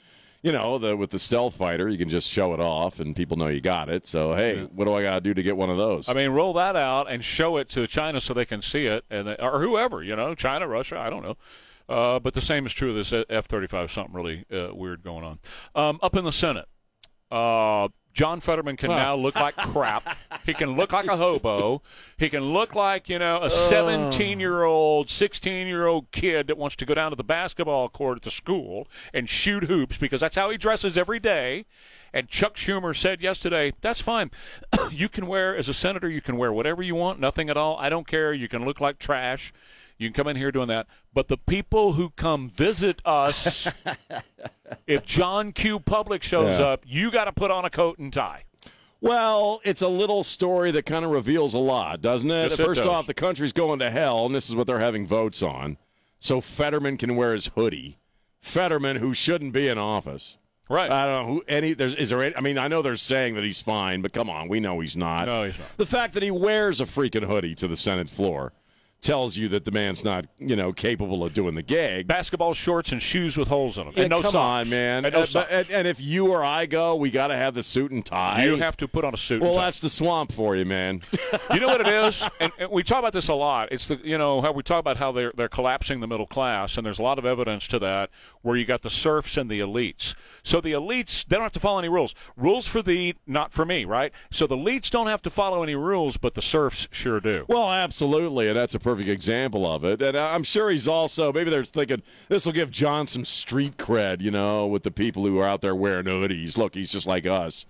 you 0.43 0.51
know, 0.51 0.77
the 0.79 0.97
with 0.97 1.11
the 1.11 1.19
stealth 1.21 1.55
fighter, 1.55 1.89
you 1.89 1.97
can 1.99 2.09
just 2.09 2.29
show 2.29 2.53
it 2.53 2.59
off, 2.61 2.99
and 2.99 3.15
people 3.15 3.37
know 3.37 3.47
you 3.49 3.61
got 3.61 3.89
it. 3.89 4.07
So 4.07 4.35
hey, 4.35 4.65
what 4.75 4.87
do 4.87 4.95
I 4.95 5.03
got 5.03 5.15
to 5.15 5.21
do 5.21 5.33
to 5.35 5.43
get 5.43 5.57
one 5.57 5.71
of 5.71 5.77
those? 5.79 6.09
I 6.09 6.15
mean, 6.15 6.31
roll 6.31 6.53
that 6.55 6.75
out 6.75 7.09
and 7.11 7.25
show 7.25 7.57
it 7.59 7.69
to 7.71 7.87
China 7.87 8.21
so 8.21 8.35
they 8.35 8.45
can 8.45 8.61
see 8.63 8.87
it, 8.87 9.05
and 9.11 9.29
they- 9.29 9.37
or 9.37 9.61
whoever, 9.63 10.03
you 10.03 10.17
know, 10.17 10.35
China, 10.35 10.67
Russia, 10.67 10.99
I 10.99 11.11
don't 11.11 11.23
know. 11.23 11.37
Uh, 11.89 12.19
but 12.19 12.35
the 12.35 12.41
same 12.41 12.65
is 12.67 12.73
true 12.73 12.91
of 12.91 12.97
this 12.97 13.13
F 13.29 13.47
35, 13.47 13.91
something 13.93 14.15
really 14.15 14.45
uh, 14.53 14.75
weird 14.75 15.03
going 15.05 15.25
on. 15.25 15.39
Um, 15.75 15.99
up 16.03 16.17
in 16.17 16.25
the 16.25 16.33
Senate, 16.33 16.67
uh, 17.31 17.89
John 18.13 18.41
Fetterman 18.41 18.77
can 18.77 18.91
now 18.91 19.15
look 19.17 19.35
like 19.35 19.57
crap. 19.57 20.17
He 20.45 20.53
can 20.53 20.77
look 20.77 20.93
like 20.93 21.07
a 21.07 21.17
hobo. 21.17 21.83
He 22.19 22.29
can 22.29 22.53
look 22.53 22.75
like, 22.75 23.09
you 23.09 23.19
know, 23.19 23.43
a 23.43 23.49
17 23.51 24.39
year 24.39 24.65
old, 24.65 25.09
16 25.09 25.67
year 25.67 25.87
old 25.87 26.11
kid 26.11 26.47
that 26.49 26.59
wants 26.59 26.77
to 26.77 26.85
go 26.85 26.95
down 26.95 27.11
to 27.11 27.17
the 27.17 27.25
basketball 27.25 27.89
court 27.89 28.19
at 28.19 28.23
the 28.23 28.31
school 28.31 28.87
and 29.15 29.29
shoot 29.29 29.65
hoops 29.65 29.97
because 29.97 30.21
that's 30.21 30.37
how 30.37 30.51
he 30.51 30.59
dresses 30.59 30.97
every 30.97 31.21
day. 31.21 31.65
And 32.13 32.29
Chuck 32.29 32.57
Schumer 32.57 32.95
said 32.95 33.23
yesterday, 33.23 33.73
that's 33.81 34.01
fine. 34.01 34.31
you 34.91 35.09
can 35.09 35.27
wear, 35.27 35.57
as 35.57 35.69
a 35.69 35.75
senator, 35.75 36.11
you 36.11 36.21
can 36.21 36.37
wear 36.37 36.53
whatever 36.53 36.83
you 36.83 36.95
want, 36.95 37.19
nothing 37.19 37.49
at 37.49 37.57
all. 37.57 37.79
I 37.79 37.89
don't 37.89 38.07
care. 38.07 38.35
You 38.35 38.49
can 38.49 38.65
look 38.65 38.81
like 38.81 38.99
trash. 38.99 39.53
You 40.03 40.11
can 40.11 40.15
come 40.25 40.29
in 40.29 40.37
here 40.37 40.51
doing 40.53 40.69
that. 40.69 40.87
But 41.15 41.29
the 41.29 41.37
people 41.37 41.93
who 41.95 42.11
come 42.11 42.51
visit 42.51 43.01
us, 43.05 43.69
if 44.87 45.05
John 45.05 45.53
Q. 45.53 45.79
Public 45.81 46.23
shows 46.23 46.59
Yeah. 46.59 46.67
up, 46.67 46.83
you 46.87 47.11
got 47.11 47.25
to 47.25 47.33
put 47.33 47.51
on 47.51 47.65
a 47.65 47.71
coat 47.71 47.99
and 47.99 48.13
tie. 48.13 48.45
Well, 49.01 49.61
it's 49.65 49.83
a 49.83 49.89
little 49.89 50.23
story 50.23 50.71
that 50.73 50.87
kind 50.87 51.05
of 51.05 51.11
reveals 51.11 51.55
a 51.55 51.59
lot, 51.59 52.01
doesn't 52.03 52.31
it? 52.31 52.51
Yes, 52.51 52.59
it 52.59 52.65
First 52.65 52.83
does. 52.83 52.87
off, 52.89 53.07
the 53.07 53.15
country's 53.15 53.53
going 53.53 53.81
to 53.81 53.91
hell, 53.91 54.27
and 54.27 54.35
this 54.35 54.49
is 54.49 54.55
what 54.55 54.67
they're 54.67 54.79
having 54.79 55.07
votes 55.07 55.43
on. 55.43 55.77
So 56.21 56.41
Fetterman 56.41 56.97
can 56.99 57.17
wear 57.17 57.33
his 57.33 57.49
hoodie. 57.49 57.99
Fetterman, 58.41 58.97
who 58.97 59.13
shouldn't 59.15 59.53
be 59.53 59.67
in 59.69 59.77
office. 59.79 60.37
Right. 60.71 60.91
I 60.91 61.05
don't 61.05 61.15
know 61.27 61.35
who 61.35 61.43
any. 61.49 61.75
There's 61.75 61.95
is 61.97 62.09
there? 62.11 62.23
Any, 62.23 62.37
I 62.37 62.41
mean, 62.41 62.57
I 62.59 62.69
know 62.69 62.81
they're 62.81 62.95
saying 62.97 63.35
that 63.35 63.45
he's 63.45 63.61
fine, 63.61 64.01
but 64.03 64.13
come 64.13 64.31
on, 64.31 64.49
we 64.49 64.61
know 64.61 64.79
he's 64.81 64.97
not. 64.97 65.27
No, 65.27 65.45
he's 65.45 65.59
not. 65.59 65.77
The 65.77 65.87
fact 65.87 66.15
that 66.15 66.23
he 66.23 66.31
wears 66.31 66.81
a 66.81 66.87
freaking 66.87 67.25
hoodie 67.25 67.55
to 67.57 67.69
the 67.69 67.77
Senate 67.77 68.09
floor 68.09 68.53
tells 69.03 69.37
you 69.37 69.49
that 69.49 69.65
the 69.65 69.71
man's 69.71 70.03
not, 70.05 70.25
you 70.39 70.57
know, 70.57 70.73
capable 70.73 71.23
of 71.25 71.35
doing 71.35 71.55
the 71.55 71.63
gig. 71.63 72.07
Basketball 72.07 72.55
shorts 72.55 72.93
and 72.93 73.03
shoes 73.03 73.37
with 73.37 73.49
holes 73.49 73.77
in 73.77 73.85
them. 73.85 73.93
Yeah, 73.97 74.03
and 74.05 74.11
no 74.11 74.23
come 74.23 74.33
socks. 74.33 74.67
on, 74.67 74.71
man. 74.71 75.05
And 75.05 75.13
no 75.13 75.21
Uh, 75.23 75.27
socks. 75.27 75.49
but- 75.51 75.55
and, 75.67 75.71
and 75.73 75.89
if 75.89 76.01
you 76.01 76.29
or 76.29 76.43
I 76.45 76.67
go, 76.67 76.95
we 76.95 77.11
got 77.11 77.27
to 77.29 77.37
have 77.37 77.55
the 77.55 77.63
suit 77.63 77.91
and 77.91 78.07
tie. 78.07 78.45
you 78.45 78.57
have 78.57 78.77
to 78.79 78.89
put 78.89 79.05
on 79.05 79.13
a 79.13 79.17
suit. 79.17 79.43
Well, 79.43 79.51
and 79.51 79.59
tie. 79.59 79.65
that's 79.67 79.81
the 79.81 79.89
swamp 79.91 80.33
for 80.33 80.57
you, 80.57 80.65
man. 80.65 81.03
you 81.53 81.61
know 81.61 81.67
what 81.67 81.81
it 81.81 81.89
is, 81.89 82.23
and, 82.41 82.53
and 82.59 82.71
we 82.71 82.83
talk 82.83 83.01
about 83.01 83.13
this 83.13 83.29
a 83.29 83.35
lot. 83.35 83.69
It's 83.73 83.89
the 83.89 83.99
you 84.05 84.17
know 84.17 84.41
how 84.41 84.53
we 84.53 84.63
talk 84.63 84.79
about 84.81 84.97
how 84.97 85.11
they're 85.13 85.33
they're 85.37 85.49
collapsing 85.49 86.01
the 86.01 86.07
middle 86.07 86.27
class, 86.27 86.77
and 86.77 86.87
there's 86.87 86.99
a 86.99 87.03
lot 87.03 87.19
of 87.19 87.27
evidence 87.27 87.67
to 87.69 87.79
that. 87.81 88.11
Where 88.43 88.57
you 88.57 88.65
got 88.65 88.83
the 88.83 88.91
serfs 88.91 89.37
and 89.37 89.49
the 89.51 89.61
elites. 89.61 90.15
So 90.43 90.61
the 90.61 90.73
elites 90.73 91.25
they 91.27 91.37
don't 91.37 91.45
have 91.45 91.53
to 91.53 91.61
follow 91.61 91.79
any 91.79 91.89
rules. 91.89 92.15
Rules 92.37 92.67
for 92.67 92.83
thee, 92.83 93.15
not 93.27 93.53
for 93.53 93.65
me, 93.65 93.85
right? 93.85 94.13
So 94.31 94.47
the 94.47 94.57
elites 94.57 94.91
don't 94.91 95.07
have 95.09 95.23
to 95.23 95.31
follow 95.31 95.63
any 95.63 95.75
rules, 95.77 96.17
but 96.17 96.35
the 96.35 96.43
serfs 96.43 96.87
sure 96.93 97.21
do. 97.21 97.45
Well, 97.49 97.71
absolutely, 97.71 98.49
and 98.49 98.57
that's 98.57 98.75
a 98.75 98.79
perfect 98.81 98.92
example 99.01 99.71
of 99.71 99.85
it. 99.85 100.03
And 100.03 100.17
I'm 100.17 100.43
sure 100.43 100.71
he's 100.71 100.89
also 100.89 101.33
maybe 101.33 101.51
they're 101.51 101.65
thinking 101.65 102.03
this 102.29 102.47
will 102.47 102.53
give 102.53 102.71
John 102.71 103.07
some 103.07 103.25
street 103.25 103.77
cred, 103.77 104.21
you 104.21 104.31
know, 104.31 104.67
with 104.67 104.83
the 104.83 104.91
people 104.91 105.25
who 105.25 105.39
are 105.39 105.47
out 105.47 105.61
there 105.61 105.75
wearing 105.75 106.07
hoodies. 106.07 106.57
Look, 106.57 106.75
he's 106.75 106.91
just 106.91 107.07
like 107.07 107.27
us, 107.27 107.67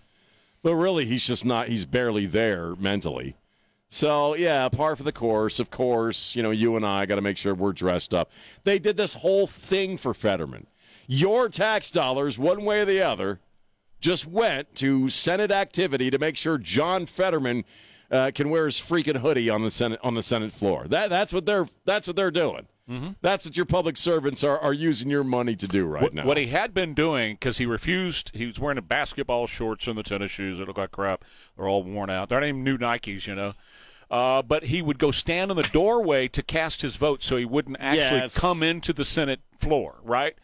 but 0.63 0.75
really, 0.75 1.05
he's 1.05 1.27
just 1.27 1.45
not. 1.45 1.69
He's 1.69 1.85
barely 1.85 2.27
there 2.27 2.75
mentally. 2.77 3.37
So 3.91 4.35
yeah, 4.35 4.69
par 4.71 4.97
for 4.97 5.03
the 5.03 5.13
course. 5.13 5.61
Of 5.61 5.71
course, 5.71 6.35
you 6.35 6.43
know, 6.43 6.51
you 6.51 6.77
and 6.77 6.87
I 6.87 7.05
got 7.05 7.17
to 7.17 7.21
make 7.21 7.37
sure 7.37 7.55
we're 7.55 7.73
dressed 7.73 8.15
up. 8.15 8.31
They 8.65 8.79
did 8.79 8.97
this 8.97 9.15
whole 9.15 9.47
thing 9.47 9.99
for 9.99 10.15
Fetterman. 10.15 10.67
Your 11.07 11.49
tax 11.51 11.91
dollars, 11.91 12.39
one 12.39 12.65
way 12.65 12.81
or 12.81 12.85
the 12.87 13.03
other, 13.03 13.41
just 14.01 14.27
went 14.27 14.75
to 14.77 15.09
Senate 15.11 15.51
activity 15.51 16.11
to 16.11 16.19
make 16.19 16.37
sure 16.37 16.59
John 16.59 17.07
Fetterman 17.07 17.65
uh, 18.13 18.31
can 18.35 18.51
wear 18.51 18.67
his 18.67 18.77
freaking 18.79 19.17
hoodie 19.17 19.49
on 19.51 19.63
the 19.63 19.71
Senate 19.71 19.99
on 20.03 20.15
the 20.15 20.23
Senate 20.23 20.53
floor. 20.53 20.87
That 20.87 21.11
that's 21.11 21.33
what 21.33 21.47
they're 21.47 21.67
that's 21.85 22.07
what 22.07 22.15
they're 22.17 22.31
doing. 22.31 22.67
That's 23.23 23.47
what 23.47 23.57
your 23.57 23.65
public 23.65 23.97
servants 23.97 24.45
are, 24.45 24.59
are 24.59 24.75
using 24.75 25.09
your 25.09 25.25
money 25.25 25.57
to 25.57 25.67
do 25.67 25.87
right 25.87 26.03
what, 26.03 26.13
now. 26.13 26.27
what 26.27 26.37
he 26.37 26.49
had 26.49 26.75
been 26.75 26.93
doing 26.93 27.37
because 27.37 27.57
he 27.57 27.65
refused. 27.65 28.31
He 28.35 28.45
was 28.45 28.59
wearing 28.59 28.77
the 28.77 28.83
basketball 28.83 29.47
shorts 29.47 29.87
and 29.87 29.97
the 29.97 30.03
tennis 30.03 30.31
shoes 30.31 30.59
that 30.59 30.69
look 30.69 30.77
like 30.77 30.91
crap. 30.91 31.25
They're 31.57 31.67
all 31.67 31.83
worn 31.85 32.11
out. 32.11 32.29
They're 32.29 32.41
not 32.41 32.47
even 32.49 32.63
new 32.65 32.77
Nikes, 32.77 33.27
you 33.27 33.35
know. 33.35 33.55
Uh, 34.11 34.43
but 34.43 34.65
he 34.65 34.83
would 34.83 34.99
go 34.99 35.11
stand 35.11 35.51
in 35.51 35.57
the 35.57 35.63
doorway 35.63 36.29
to 36.29 36.43
cast 36.43 36.83
his 36.83 36.97
vote, 36.97 37.23
so 37.23 37.39
he 37.39 37.47
wouldn't 37.47 37.79
actually 37.81 38.19
Yes. 38.21 38.37
come 38.39 38.63
into 38.63 38.93
the 38.93 39.07
Senate 39.07 39.41
floor, 39.59 39.95
right? 40.03 40.35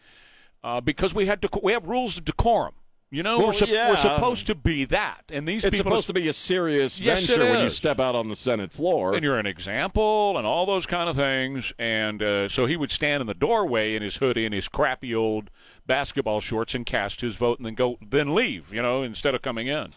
Uh, 0.63 0.81
because 0.81 1.13
we 1.13 1.27
had 1.27 1.39
dec- 1.43 1.61
we 1.61 1.71
have 1.73 1.85
rules 1.85 2.17
of 2.17 2.25
decorum. 2.25 2.73
You 3.11 3.23
know, 3.23 3.39
Well, 3.39 3.47
we're, 3.47 3.53
sup- 3.53 3.69
yeah. 3.69 3.89
we're 3.89 3.97
supposed 3.97 4.45
to 4.47 4.55
be 4.55 4.85
that, 4.85 5.23
and 5.31 5.47
these 5.47 5.65
it's 5.65 5.75
people 5.75 5.89
supposed 5.91 6.07
to 6.07 6.13
be 6.13 6.27
a 6.27 6.33
serious 6.33 6.99
Yes, 6.99 7.25
venture 7.25 7.43
when 7.43 7.63
you 7.63 7.69
step 7.69 7.99
out 7.99 8.13
on 8.13 8.29
the 8.29 8.35
Senate 8.35 8.71
floor. 8.71 9.15
and 9.15 9.23
you're 9.23 9.39
an 9.39 9.47
example 9.47 10.37
and 10.37 10.45
all 10.45 10.67
those 10.67 10.85
kind 10.85 11.09
of 11.09 11.15
things. 11.15 11.73
And 11.79 12.21
uh, 12.21 12.49
so 12.49 12.67
he 12.67 12.77
would 12.77 12.91
stand 12.91 13.21
in 13.21 13.25
the 13.27 13.33
doorway 13.33 13.95
in 13.95 14.03
his 14.03 14.17
hoodie 14.17 14.45
and 14.45 14.53
his 14.53 14.67
crappy 14.67 15.15
old 15.15 15.49
basketball 15.87 16.39
shorts 16.39 16.75
and 16.75 16.85
cast 16.85 17.21
his 17.21 17.35
vote 17.35 17.57
and 17.57 17.65
then 17.65 17.73
go 17.73 17.97
then 18.07 18.35
leave, 18.35 18.71
you 18.71 18.81
know, 18.83 19.01
instead 19.01 19.33
of 19.33 19.41
coming 19.41 19.65
in. 19.65 19.93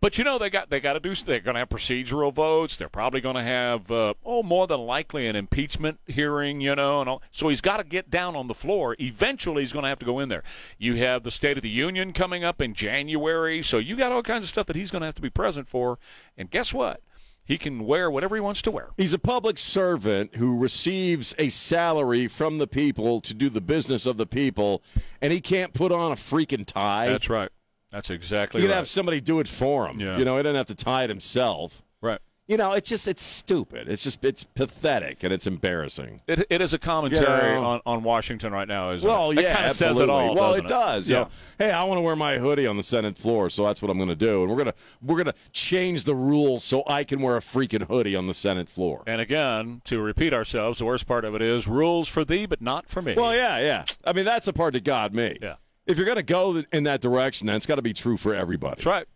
But 0.00 0.16
you 0.16 0.24
know 0.24 0.38
they 0.38 0.48
got 0.48 0.70
they 0.70 0.80
got 0.80 0.94
to 0.94 1.00
do 1.00 1.14
they're 1.14 1.40
going 1.40 1.54
to 1.54 1.60
have 1.60 1.68
procedural 1.68 2.32
votes. 2.32 2.76
They're 2.76 2.88
probably 2.88 3.20
going 3.20 3.36
to 3.36 3.42
have 3.42 3.90
uh, 3.90 4.14
oh 4.24 4.42
more 4.42 4.66
than 4.66 4.80
likely 4.80 5.26
an 5.26 5.36
impeachment 5.36 6.00
hearing, 6.06 6.62
you 6.62 6.74
know, 6.74 7.00
and 7.00 7.10
all. 7.10 7.22
so 7.30 7.48
he's 7.48 7.60
got 7.60 7.76
to 7.76 7.84
get 7.84 8.10
down 8.10 8.34
on 8.34 8.46
the 8.46 8.54
floor. 8.54 8.96
Eventually, 8.98 9.62
he's 9.62 9.72
going 9.72 9.82
to 9.82 9.90
have 9.90 9.98
to 9.98 10.06
go 10.06 10.18
in 10.18 10.30
there. 10.30 10.42
You 10.78 10.96
have 10.96 11.22
the 11.22 11.30
State 11.30 11.58
of 11.58 11.62
the 11.62 11.68
Union 11.68 12.14
coming 12.14 12.44
up 12.44 12.62
in 12.62 12.72
January, 12.72 13.62
so 13.62 13.76
you 13.76 13.94
got 13.94 14.10
all 14.10 14.22
kinds 14.22 14.44
of 14.44 14.48
stuff 14.48 14.66
that 14.66 14.76
he's 14.76 14.90
going 14.90 15.00
to 15.00 15.06
have 15.06 15.14
to 15.16 15.22
be 15.22 15.30
present 15.30 15.68
for. 15.68 15.98
And 16.36 16.50
guess 16.50 16.72
what? 16.72 17.02
He 17.44 17.58
can 17.58 17.84
wear 17.84 18.10
whatever 18.10 18.36
he 18.36 18.40
wants 18.40 18.62
to 18.62 18.70
wear. 18.70 18.90
He's 18.96 19.12
a 19.12 19.18
public 19.18 19.58
servant 19.58 20.36
who 20.36 20.56
receives 20.56 21.34
a 21.36 21.48
salary 21.48 22.28
from 22.28 22.58
the 22.58 22.68
people 22.68 23.20
to 23.22 23.34
do 23.34 23.50
the 23.50 23.60
business 23.60 24.06
of 24.06 24.16
the 24.16 24.26
people, 24.26 24.82
and 25.20 25.32
he 25.32 25.40
can't 25.40 25.74
put 25.74 25.90
on 25.92 26.12
a 26.12 26.16
freaking 26.16 26.64
tie. 26.64 27.08
That's 27.08 27.28
right. 27.28 27.50
That's 27.92 28.10
exactly 28.10 28.60
You 28.60 28.66
can 28.68 28.72
right. 28.72 28.78
have 28.78 28.88
somebody 28.88 29.20
do 29.20 29.40
it 29.40 29.48
for 29.48 29.88
him. 29.88 29.98
Yeah. 30.00 30.16
You 30.18 30.24
know, 30.24 30.36
he 30.36 30.42
doesn't 30.42 30.56
have 30.56 30.68
to 30.68 30.74
tie 30.74 31.04
it 31.04 31.10
himself. 31.10 31.82
right. 32.00 32.20
You 32.48 32.56
know, 32.56 32.72
it's 32.72 32.88
just 32.88 33.06
it's 33.06 33.22
stupid. 33.22 33.88
It's 33.88 34.02
just 34.02 34.24
it's 34.24 34.42
pathetic 34.42 35.22
and 35.22 35.32
it's 35.32 35.46
embarrassing. 35.46 36.20
It, 36.26 36.46
it 36.50 36.60
is 36.60 36.74
a 36.74 36.80
commentary 36.80 37.54
on, 37.56 37.80
on 37.86 38.02
Washington 38.02 38.52
right 38.52 38.66
now, 38.66 38.90
isn't 38.90 39.08
Well, 39.08 39.30
it? 39.30 39.36
Yeah, 39.42 39.50
of 39.52 39.56
absolutely. 39.70 39.98
says 39.98 40.02
it 40.02 40.10
all. 40.10 40.34
well, 40.34 40.54
it 40.54 40.66
does. 40.66 41.08
you 41.08 41.14
Yeah. 41.14 41.22
know. 41.22 41.28
hey, 41.60 41.70
I 41.70 41.84
want 41.84 41.98
to 41.98 42.02
wear 42.02 42.16
my 42.16 42.38
hoodie 42.38 42.66
on 42.66 42.76
the 42.76 42.82
Senate 42.82 43.16
floor, 43.16 43.50
so 43.50 43.62
that's 43.64 43.80
what 43.80 43.88
I'm 43.88 43.98
going 43.98 44.08
to 44.08 44.16
do, 44.16 44.42
and 44.42 44.50
we're 44.50 44.58
gonna 44.58 44.74
we're 45.00 45.16
gonna 45.18 45.34
change 45.52 46.02
the 46.02 46.14
rules 46.16 46.64
so 46.64 46.82
I 46.88 47.04
can 47.04 47.22
wear 47.22 47.36
a 47.36 47.40
freaking 47.40 47.86
hoodie 47.86 48.16
on 48.16 48.26
the 48.26 48.34
Senate 48.34 48.68
floor. 48.68 49.04
And 49.06 49.20
again, 49.20 49.80
to 49.84 50.00
repeat 50.00 50.34
ourselves, 50.34 50.80
the 50.80 50.86
worst 50.86 51.06
part 51.06 51.24
of 51.24 51.36
it 51.36 51.42
is 51.42 51.68
rules 51.68 52.08
for 52.08 52.24
thee, 52.24 52.46
but 52.46 52.60
not 52.60 52.88
for 52.88 53.00
me. 53.00 53.14
Well, 53.14 53.32
yeah, 53.32 53.58
yeah. 53.60 53.84
I 54.04 54.12
mean, 54.12 54.24
that's 54.24 54.46
the 54.46 54.52
part 54.52 54.72
that 54.72 54.82
got 54.82 55.14
me. 55.14 55.38
Yeah. 55.40 55.54
If 55.86 55.96
you're 55.96 56.06
going 56.06 56.16
to 56.16 56.22
go 56.22 56.62
in 56.72 56.84
that 56.84 57.00
direction, 57.00 57.46
then 57.46 57.56
it's 57.56 57.66
got 57.66 57.76
to 57.76 57.82
be 57.82 57.92
true 57.92 58.16
for 58.16 58.34
everybody. 58.34 58.76
That's 58.76 58.86
right. 58.86 59.06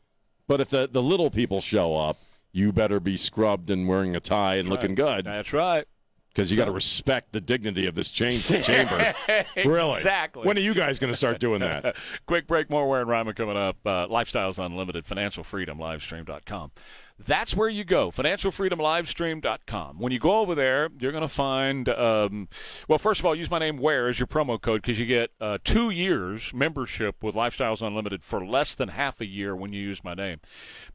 But 0.48 0.61
if 0.61 0.70
the, 0.70 0.88
the 0.90 1.03
little 1.03 1.31
people 1.31 1.61
show 1.61 1.94
up, 1.94 2.18
you 2.53 2.72
better 2.72 3.00
be 3.00 3.16
scrubbed 3.16 3.70
and 3.70 3.88
wearing 3.88 4.14
a 4.16 4.20
tie 4.20 4.57
and 4.57 4.68
looking 4.68 4.94
good 4.94 5.24
That's 5.24 5.53
right. 5.53 5.87
because 6.33 6.50
you 6.50 6.57
got 6.57 6.66
to 6.66 6.70
respect 6.70 7.33
the 7.33 7.40
dignity 7.40 7.87
of 7.87 7.94
this 7.94 8.11
cha- 8.11 8.31
chamber. 8.62 9.14
Really? 9.57 9.96
Exactly. 9.96 10.46
When 10.46 10.57
are 10.57 10.61
you 10.61 10.74
guys 10.74 10.98
going 10.98 11.12
to 11.12 11.16
start 11.16 11.40
doing 11.40 11.61
that? 11.61 11.96
Quick 12.27 12.46
break, 12.46 12.70
more 12.70 13.00
and 13.00 13.09
Rima 13.09 13.35
coming 13.35 13.57
up. 13.57 13.77
Uh, 13.85 14.07
Lifestyles 14.07 14.64
Unlimited, 14.64 15.05
Financial 15.07 15.42
Freedom, 15.42 15.79
Livestream.com. 15.79 16.70
That's 17.16 17.55
where 17.55 17.68
you 17.68 17.85
go, 17.85 18.11
financialfreedomlivestream.com. 18.11 20.00
When 20.00 20.11
you 20.11 20.18
go 20.18 20.40
over 20.40 20.57
there, 20.57 20.88
you're 20.98 21.12
going 21.12 21.22
to 21.22 21.29
find, 21.29 21.88
um, 21.88 22.48
well, 22.88 22.98
first 22.98 23.20
of 23.20 23.27
all, 23.27 23.37
use 23.37 23.48
my 23.48 23.61
name 23.61 23.79
Ware 23.79 24.09
as 24.09 24.18
your 24.18 24.27
promo 24.27 24.61
code 24.61 24.83
because 24.83 24.98
you 24.98 25.07
get 25.07 25.31
uh, 25.40 25.59
two 25.62 25.90
years 25.90 26.53
membership 26.53 27.22
with 27.22 27.37
Lifestyles 27.37 27.87
Unlimited 27.87 28.24
for 28.24 28.44
less 28.44 28.74
than 28.74 28.88
half 28.88 29.20
a 29.20 29.27
year 29.27 29.55
when 29.55 29.72
you 29.72 29.81
use 29.81 30.03
my 30.03 30.14
name. 30.14 30.40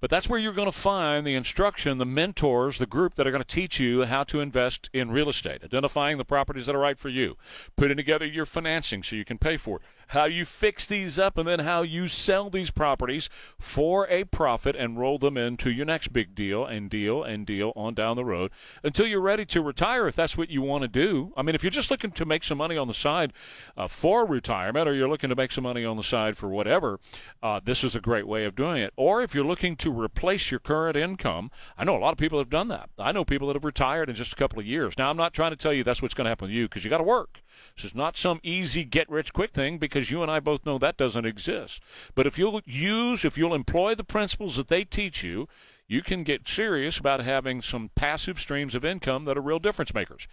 But 0.01 0.09
that's 0.09 0.27
where 0.27 0.37
you're 0.37 0.51
going 0.51 0.69
to 0.69 0.77
find 0.77 1.25
the 1.25 1.35
instruction, 1.35 1.99
the 1.99 2.05
mentors, 2.05 2.79
the 2.79 2.85
group 2.85 3.15
that 3.15 3.25
are 3.25 3.31
going 3.31 3.43
to 3.43 3.47
teach 3.47 3.79
you 3.79 4.03
how 4.03 4.25
to 4.25 4.41
invest 4.41 4.89
in 4.91 5.11
real 5.11 5.29
estate, 5.29 5.63
identifying 5.63 6.17
the 6.17 6.25
properties 6.25 6.65
that 6.65 6.75
are 6.75 6.79
right 6.79 6.99
for 6.99 7.09
you, 7.09 7.37
putting 7.77 7.95
together 7.95 8.25
your 8.25 8.45
financing 8.45 9.03
so 9.03 9.15
you 9.15 9.23
can 9.23 9.37
pay 9.37 9.55
for 9.55 9.77
it, 9.77 9.83
how 10.09 10.25
you 10.25 10.45
fix 10.45 10.85
these 10.85 11.17
up, 11.17 11.37
and 11.37 11.47
then 11.47 11.59
how 11.59 11.81
you 11.81 12.07
sell 12.07 12.49
these 12.49 12.71
properties 12.71 13.29
for 13.57 14.07
a 14.09 14.23
profit 14.25 14.75
and 14.75 14.99
roll 14.99 15.17
them 15.17 15.37
into 15.37 15.69
your 15.71 15.85
next 15.85 16.13
big 16.13 16.35
deal 16.35 16.65
and 16.65 16.89
deal 16.89 17.23
and 17.23 17.45
deal 17.45 17.73
on 17.75 17.93
down 17.93 18.15
the 18.15 18.25
road 18.25 18.51
until 18.83 19.05
you're 19.05 19.21
ready 19.21 19.45
to 19.45 19.61
retire 19.61 20.07
if 20.07 20.15
that's 20.15 20.37
what 20.37 20.49
you 20.49 20.61
want 20.61 20.81
to 20.81 20.87
do. 20.87 21.33
I 21.37 21.41
mean, 21.41 21.55
if 21.55 21.63
you're 21.63 21.71
just 21.71 21.91
looking 21.91 22.11
to 22.11 22.25
make 22.25 22.43
some 22.43 22.57
money 22.57 22.77
on 22.77 22.87
the 22.87 22.93
side 22.93 23.33
uh, 23.77 23.87
for 23.87 24.25
retirement 24.25 24.87
or 24.87 24.93
you're 24.93 25.09
looking 25.09 25.29
to 25.29 25.35
make 25.35 25.51
some 25.51 25.63
money 25.63 25.85
on 25.85 25.97
the 25.97 26.03
side 26.03 26.37
for 26.37 26.49
whatever, 26.49 26.99
uh, 27.43 27.59
this 27.63 27.83
is 27.83 27.95
a 27.95 28.01
great 28.01 28.27
way 28.27 28.45
of 28.45 28.55
doing 28.55 28.81
it. 28.81 28.93
Or 28.95 29.21
if 29.21 29.35
you're 29.35 29.45
looking 29.45 29.75
to 29.77 29.91
replace 29.91 30.51
your 30.51 30.59
current 30.59 30.97
income, 30.97 31.51
I 31.77 31.83
know 31.83 31.95
a 31.95 31.99
lot 31.99 32.11
of 32.11 32.17
people 32.17 32.39
have 32.39 32.49
done 32.49 32.67
that. 32.69 32.89
I 32.97 33.11
know 33.11 33.23
people 33.23 33.47
that 33.47 33.55
have 33.55 33.65
retired 33.65 34.09
in 34.09 34.15
just 34.15 34.33
a 34.33 34.35
couple 34.35 34.59
of 34.59 34.65
years. 34.65 34.97
Now, 34.97 35.09
I'm 35.09 35.17
not 35.17 35.33
trying 35.33 35.51
to 35.51 35.57
tell 35.57 35.73
you 35.73 35.83
that's 35.83 36.01
what's 36.01 36.13
going 36.13 36.25
to 36.25 36.29
happen 36.29 36.47
to 36.47 36.53
you 36.53 36.67
because 36.67 36.83
you 36.83 36.89
got 36.89 36.97
to 36.97 37.03
work. 37.03 37.41
This 37.75 37.85
is 37.85 37.95
not 37.95 38.17
some 38.17 38.39
easy 38.43 38.83
get 38.83 39.09
rich 39.09 39.33
quick 39.33 39.51
thing 39.51 39.77
because 39.77 40.11
you 40.11 40.21
and 40.21 40.31
I 40.31 40.39
both 40.39 40.65
know 40.65 40.77
that 40.77 40.97
doesn't 40.97 41.25
exist. 41.25 41.81
But 42.15 42.27
if 42.27 42.37
you'll 42.37 42.61
use, 42.65 43.23
if 43.23 43.37
you'll 43.37 43.53
employ 43.53 43.95
the 43.95 44.03
principles 44.03 44.55
that 44.57 44.67
they 44.67 44.83
teach 44.83 45.23
you, 45.23 45.47
you 45.87 46.03
can 46.03 46.23
get 46.23 46.47
serious 46.47 46.99
about 46.99 47.21
having 47.21 47.61
some 47.61 47.89
passive 47.95 48.39
streams 48.39 48.75
of 48.75 48.85
income 48.85 49.25
that 49.25 49.37
are 49.37 49.41
real 49.41 49.59
difference 49.59 49.93
makers. 49.93 50.27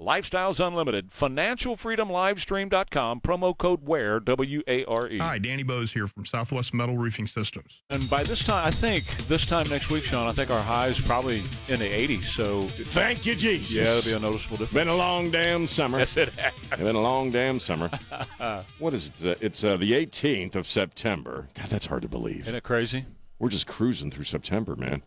Lifestyles 0.00 0.64
Unlimited. 0.64 1.10
FinancialFreedomLivestream.com. 1.10 3.20
Promo 3.20 3.56
code 3.56 3.82
WARE, 3.82 4.20
W 4.20 4.62
A 4.66 4.84
R 4.86 5.08
E. 5.08 5.18
Hi, 5.18 5.38
Danny 5.38 5.62
Bose 5.62 5.92
here 5.92 6.06
from 6.06 6.24
Southwest 6.24 6.74
Metal 6.74 6.96
Roofing 6.96 7.26
Systems. 7.26 7.82
And 7.90 8.08
by 8.10 8.22
this 8.22 8.42
time, 8.44 8.66
I 8.66 8.70
think 8.70 9.04
this 9.28 9.46
time 9.46 9.68
next 9.68 9.90
week, 9.90 10.04
Sean, 10.04 10.26
I 10.26 10.32
think 10.32 10.50
our 10.50 10.62
high 10.62 10.88
is 10.88 11.00
probably 11.00 11.38
in 11.68 11.78
the 11.78 11.88
80s. 11.88 12.24
So 12.24 12.66
Thank 12.68 13.26
you, 13.26 13.34
Jesus. 13.34 13.74
yeah, 13.74 13.82
it'll 13.84 14.10
be 14.10 14.16
a 14.16 14.18
noticeable 14.18 14.56
difference. 14.56 14.72
Been 14.74 14.88
a 14.88 14.96
long 14.96 15.30
damn 15.30 15.68
summer. 15.68 15.98
Yes, 15.98 16.16
it 16.16 16.30
has. 16.30 16.52
Been 16.78 16.96
a 16.96 17.00
long 17.00 17.30
damn 17.30 17.60
summer. 17.60 17.90
what 18.78 18.94
is 18.94 19.12
it? 19.22 19.38
It's 19.40 19.62
uh, 19.62 19.76
the 19.76 19.92
18th 19.92 20.56
of 20.56 20.66
September. 20.66 21.48
God, 21.54 21.68
that's 21.68 21.86
hard 21.86 22.02
to 22.02 22.08
believe. 22.08 22.42
Isn't 22.42 22.54
it 22.54 22.64
crazy? 22.64 23.04
We're 23.38 23.48
just 23.48 23.66
cruising 23.66 24.10
through 24.10 24.24
September, 24.24 24.76
man. 24.76 25.02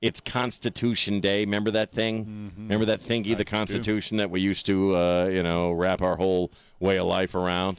It's 0.00 0.20
Constitution 0.20 1.20
Day. 1.20 1.40
Remember 1.44 1.70
that 1.72 1.92
thing? 1.92 2.52
Remember 2.56 2.86
that 2.86 3.02
thingy, 3.02 3.36
the 3.36 3.44
Constitution 3.44 4.16
that 4.16 4.30
we 4.30 4.40
used 4.40 4.64
to, 4.66 4.96
uh, 4.96 5.26
you 5.26 5.42
know, 5.42 5.72
wrap 5.72 6.00
our 6.00 6.16
whole 6.16 6.50
way 6.78 6.98
of 6.98 7.06
life 7.06 7.34
around? 7.34 7.78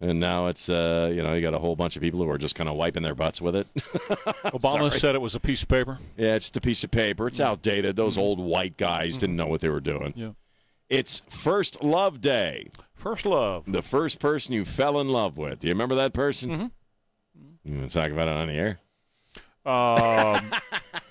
And 0.00 0.20
now 0.20 0.46
it's, 0.46 0.68
uh, 0.68 1.10
you 1.12 1.22
know, 1.22 1.34
you 1.34 1.40
got 1.40 1.54
a 1.54 1.58
whole 1.58 1.74
bunch 1.74 1.96
of 1.96 2.02
people 2.02 2.22
who 2.22 2.30
are 2.30 2.38
just 2.38 2.54
kind 2.54 2.68
of 2.68 2.76
wiping 2.76 3.02
their 3.02 3.16
butts 3.16 3.40
with 3.40 3.56
it. 3.56 3.66
Obama 3.74 4.88
Sorry. 4.90 5.00
said 5.00 5.14
it 5.16 5.20
was 5.20 5.34
a 5.34 5.40
piece 5.40 5.62
of 5.62 5.68
paper. 5.68 5.98
Yeah, 6.16 6.36
it's 6.36 6.50
the 6.50 6.60
piece 6.60 6.84
of 6.84 6.90
paper. 6.90 7.26
It's 7.26 7.40
outdated. 7.40 7.96
Those 7.96 8.16
old 8.16 8.38
white 8.38 8.76
guys 8.76 9.16
didn't 9.16 9.34
know 9.36 9.46
what 9.46 9.60
they 9.60 9.70
were 9.70 9.80
doing. 9.80 10.12
Yeah. 10.14 10.30
It's 10.88 11.22
First 11.28 11.82
Love 11.82 12.20
Day. 12.20 12.68
First 12.94 13.26
love. 13.26 13.64
The 13.66 13.82
first 13.82 14.18
person 14.20 14.54
you 14.54 14.64
fell 14.64 15.00
in 15.00 15.08
love 15.08 15.36
with. 15.36 15.60
Do 15.60 15.66
you 15.68 15.74
remember 15.74 15.96
that 15.96 16.12
person? 16.12 16.70
You 17.64 17.78
want 17.78 17.90
to 17.90 17.98
talk 17.98 18.10
about 18.10 18.28
it 18.28 18.34
on 18.34 18.48
the 18.48 18.54
air? 18.54 18.78
Um, 19.66 20.50
I 20.52 21.00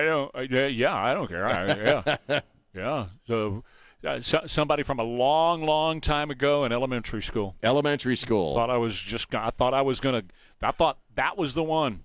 I 0.00 0.04
don't. 0.04 0.34
uh, 0.34 0.40
Yeah, 0.66 0.94
I 0.94 1.14
don't 1.14 1.28
care. 1.28 1.46
I, 1.46 1.66
yeah, 1.66 2.40
yeah. 2.74 3.06
So, 3.26 3.64
uh, 4.04 4.20
so, 4.20 4.40
somebody 4.46 4.82
from 4.82 4.98
a 4.98 5.04
long, 5.04 5.62
long 5.62 6.00
time 6.00 6.30
ago 6.30 6.64
in 6.64 6.72
elementary 6.72 7.22
school 7.22 7.54
Elementary 7.62 8.16
school. 8.16 8.54
thought 8.54 8.70
I 8.70 8.76
was 8.78 8.98
just. 8.98 9.34
I 9.34 9.50
thought 9.50 9.74
I 9.74 9.82
was 9.82 10.00
gonna. 10.00 10.22
I 10.62 10.70
thought 10.72 10.98
that 11.14 11.36
was 11.38 11.54
the 11.54 11.62
one, 11.62 12.04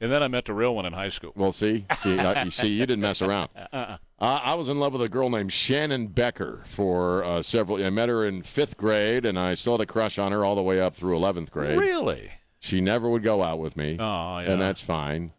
and 0.00 0.10
then 0.10 0.22
I 0.22 0.28
met 0.28 0.44
the 0.46 0.54
real 0.54 0.74
one 0.74 0.86
in 0.86 0.92
high 0.92 1.08
school. 1.10 1.32
Well, 1.36 1.52
see, 1.52 1.86
see, 1.98 2.18
uh, 2.18 2.44
you 2.44 2.50
see, 2.50 2.68
you 2.68 2.80
didn't 2.86 3.00
mess 3.00 3.22
around. 3.22 3.50
Uh, 4.18 4.40
I 4.42 4.54
was 4.54 4.70
in 4.70 4.80
love 4.80 4.94
with 4.94 5.02
a 5.02 5.10
girl 5.10 5.28
named 5.28 5.52
Shannon 5.52 6.06
Becker 6.06 6.62
for 6.68 7.22
uh, 7.22 7.42
several. 7.42 7.84
I 7.84 7.90
met 7.90 8.08
her 8.08 8.24
in 8.26 8.40
fifth 8.40 8.78
grade, 8.78 9.26
and 9.26 9.38
I 9.38 9.52
still 9.52 9.74
had 9.74 9.82
a 9.82 9.86
crush 9.86 10.18
on 10.18 10.32
her 10.32 10.42
all 10.42 10.54
the 10.54 10.62
way 10.62 10.80
up 10.80 10.96
through 10.96 11.16
eleventh 11.16 11.50
grade. 11.50 11.76
Really? 11.78 12.30
She 12.58 12.80
never 12.80 13.10
would 13.10 13.22
go 13.22 13.42
out 13.42 13.58
with 13.58 13.76
me, 13.76 13.98
Oh, 14.00 14.38
yeah. 14.38 14.50
and 14.52 14.58
that's 14.58 14.80
fine. 14.80 15.32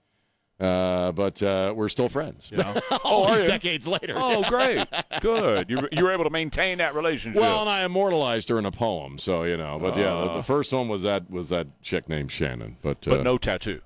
Uh, 0.60 1.12
but 1.12 1.42
uh, 1.44 1.72
we're 1.76 1.88
still 1.90 2.10
friends. 2.10 2.50
Yeah. 2.52 2.80
all 3.04 3.26
are 3.26 3.36
these 3.36 3.42
you? 3.42 3.48
decades 3.48 3.88
later. 3.88 4.16
Oh, 4.18 4.42
great. 4.44 4.88
Good. 5.22 5.70
You, 5.70 5.88
you 5.92 6.04
were 6.04 6.12
able 6.12 6.24
to 6.24 6.30
maintain 6.32 6.80
that 6.80 6.96
relationship. 6.96 7.40
Well, 7.40 7.62
and 7.62 7.70
I 7.70 7.84
immortalized 7.84 8.50
her 8.50 8.58
in 8.58 8.66
a 8.66 8.72
poem, 8.72 9.20
so 9.20 9.44
you 9.44 9.56
know. 9.58 9.78
But 9.80 9.96
yeah, 9.96 10.14
the, 10.16 10.34
the 10.38 10.44
first 10.44 10.74
one 10.74 10.88
was 10.88 11.04
that 11.04 11.30
was 11.30 11.50
that 11.50 11.68
chick 11.84 12.10
named 12.10 12.32
Shannon. 12.32 12.76
But, 12.82 13.08
uh, 13.08 13.12
but 13.12 13.24
no 13.24 13.38
tattoo. 13.38 13.82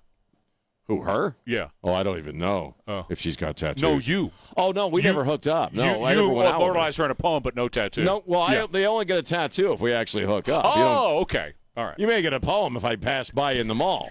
who 0.87 1.01
her? 1.01 1.35
Yeah. 1.45 1.67
Oh, 1.83 1.93
I 1.93 2.03
don't 2.03 2.17
even 2.19 2.37
know 2.37 2.75
Oh. 2.87 3.05
if 3.09 3.19
she's 3.19 3.35
got 3.35 3.57
tattoos. 3.57 3.81
No, 3.81 3.97
you. 3.97 4.31
Oh 4.55 4.71
no, 4.71 4.87
we 4.87 5.01
You- 5.01 5.09
never 5.09 5.25
hooked 5.25 5.47
up. 5.47 5.73
No, 5.73 5.83
you, 5.99 6.03
I 6.05 6.11
you 6.11 6.21
never 6.21 6.29
went 6.29 6.47
out 6.47 6.59
with 6.59 6.65
her. 6.67 6.71
immortalized 6.71 6.97
her 6.99 7.05
in 7.05 7.11
a 7.11 7.15
poem, 7.15 7.43
but 7.43 7.55
no 7.55 7.67
tattoo. 7.67 8.03
No, 8.05 8.23
well, 8.25 8.49
Yeah. 8.51 8.63
I, 8.63 8.67
they 8.67 8.85
only 8.85 9.03
get 9.05 9.17
a 9.17 9.23
tattoo 9.23 9.73
if 9.73 9.81
we 9.81 9.91
actually 9.91 10.23
hook 10.25 10.47
up. 10.47 10.63
You, 10.63 10.81
don't- 10.81 10.97
Oh, 10.97 11.19
okay. 11.23 11.53
All 11.77 11.85
right. 11.85 11.97
you 11.97 12.05
may 12.05 12.21
get 12.21 12.33
a 12.33 12.39
poem 12.39 12.75
if 12.75 12.83
I 12.83 12.97
pass 12.97 13.29
by 13.29 13.53
in 13.53 13.67
the 13.67 13.75
mall, 13.75 14.09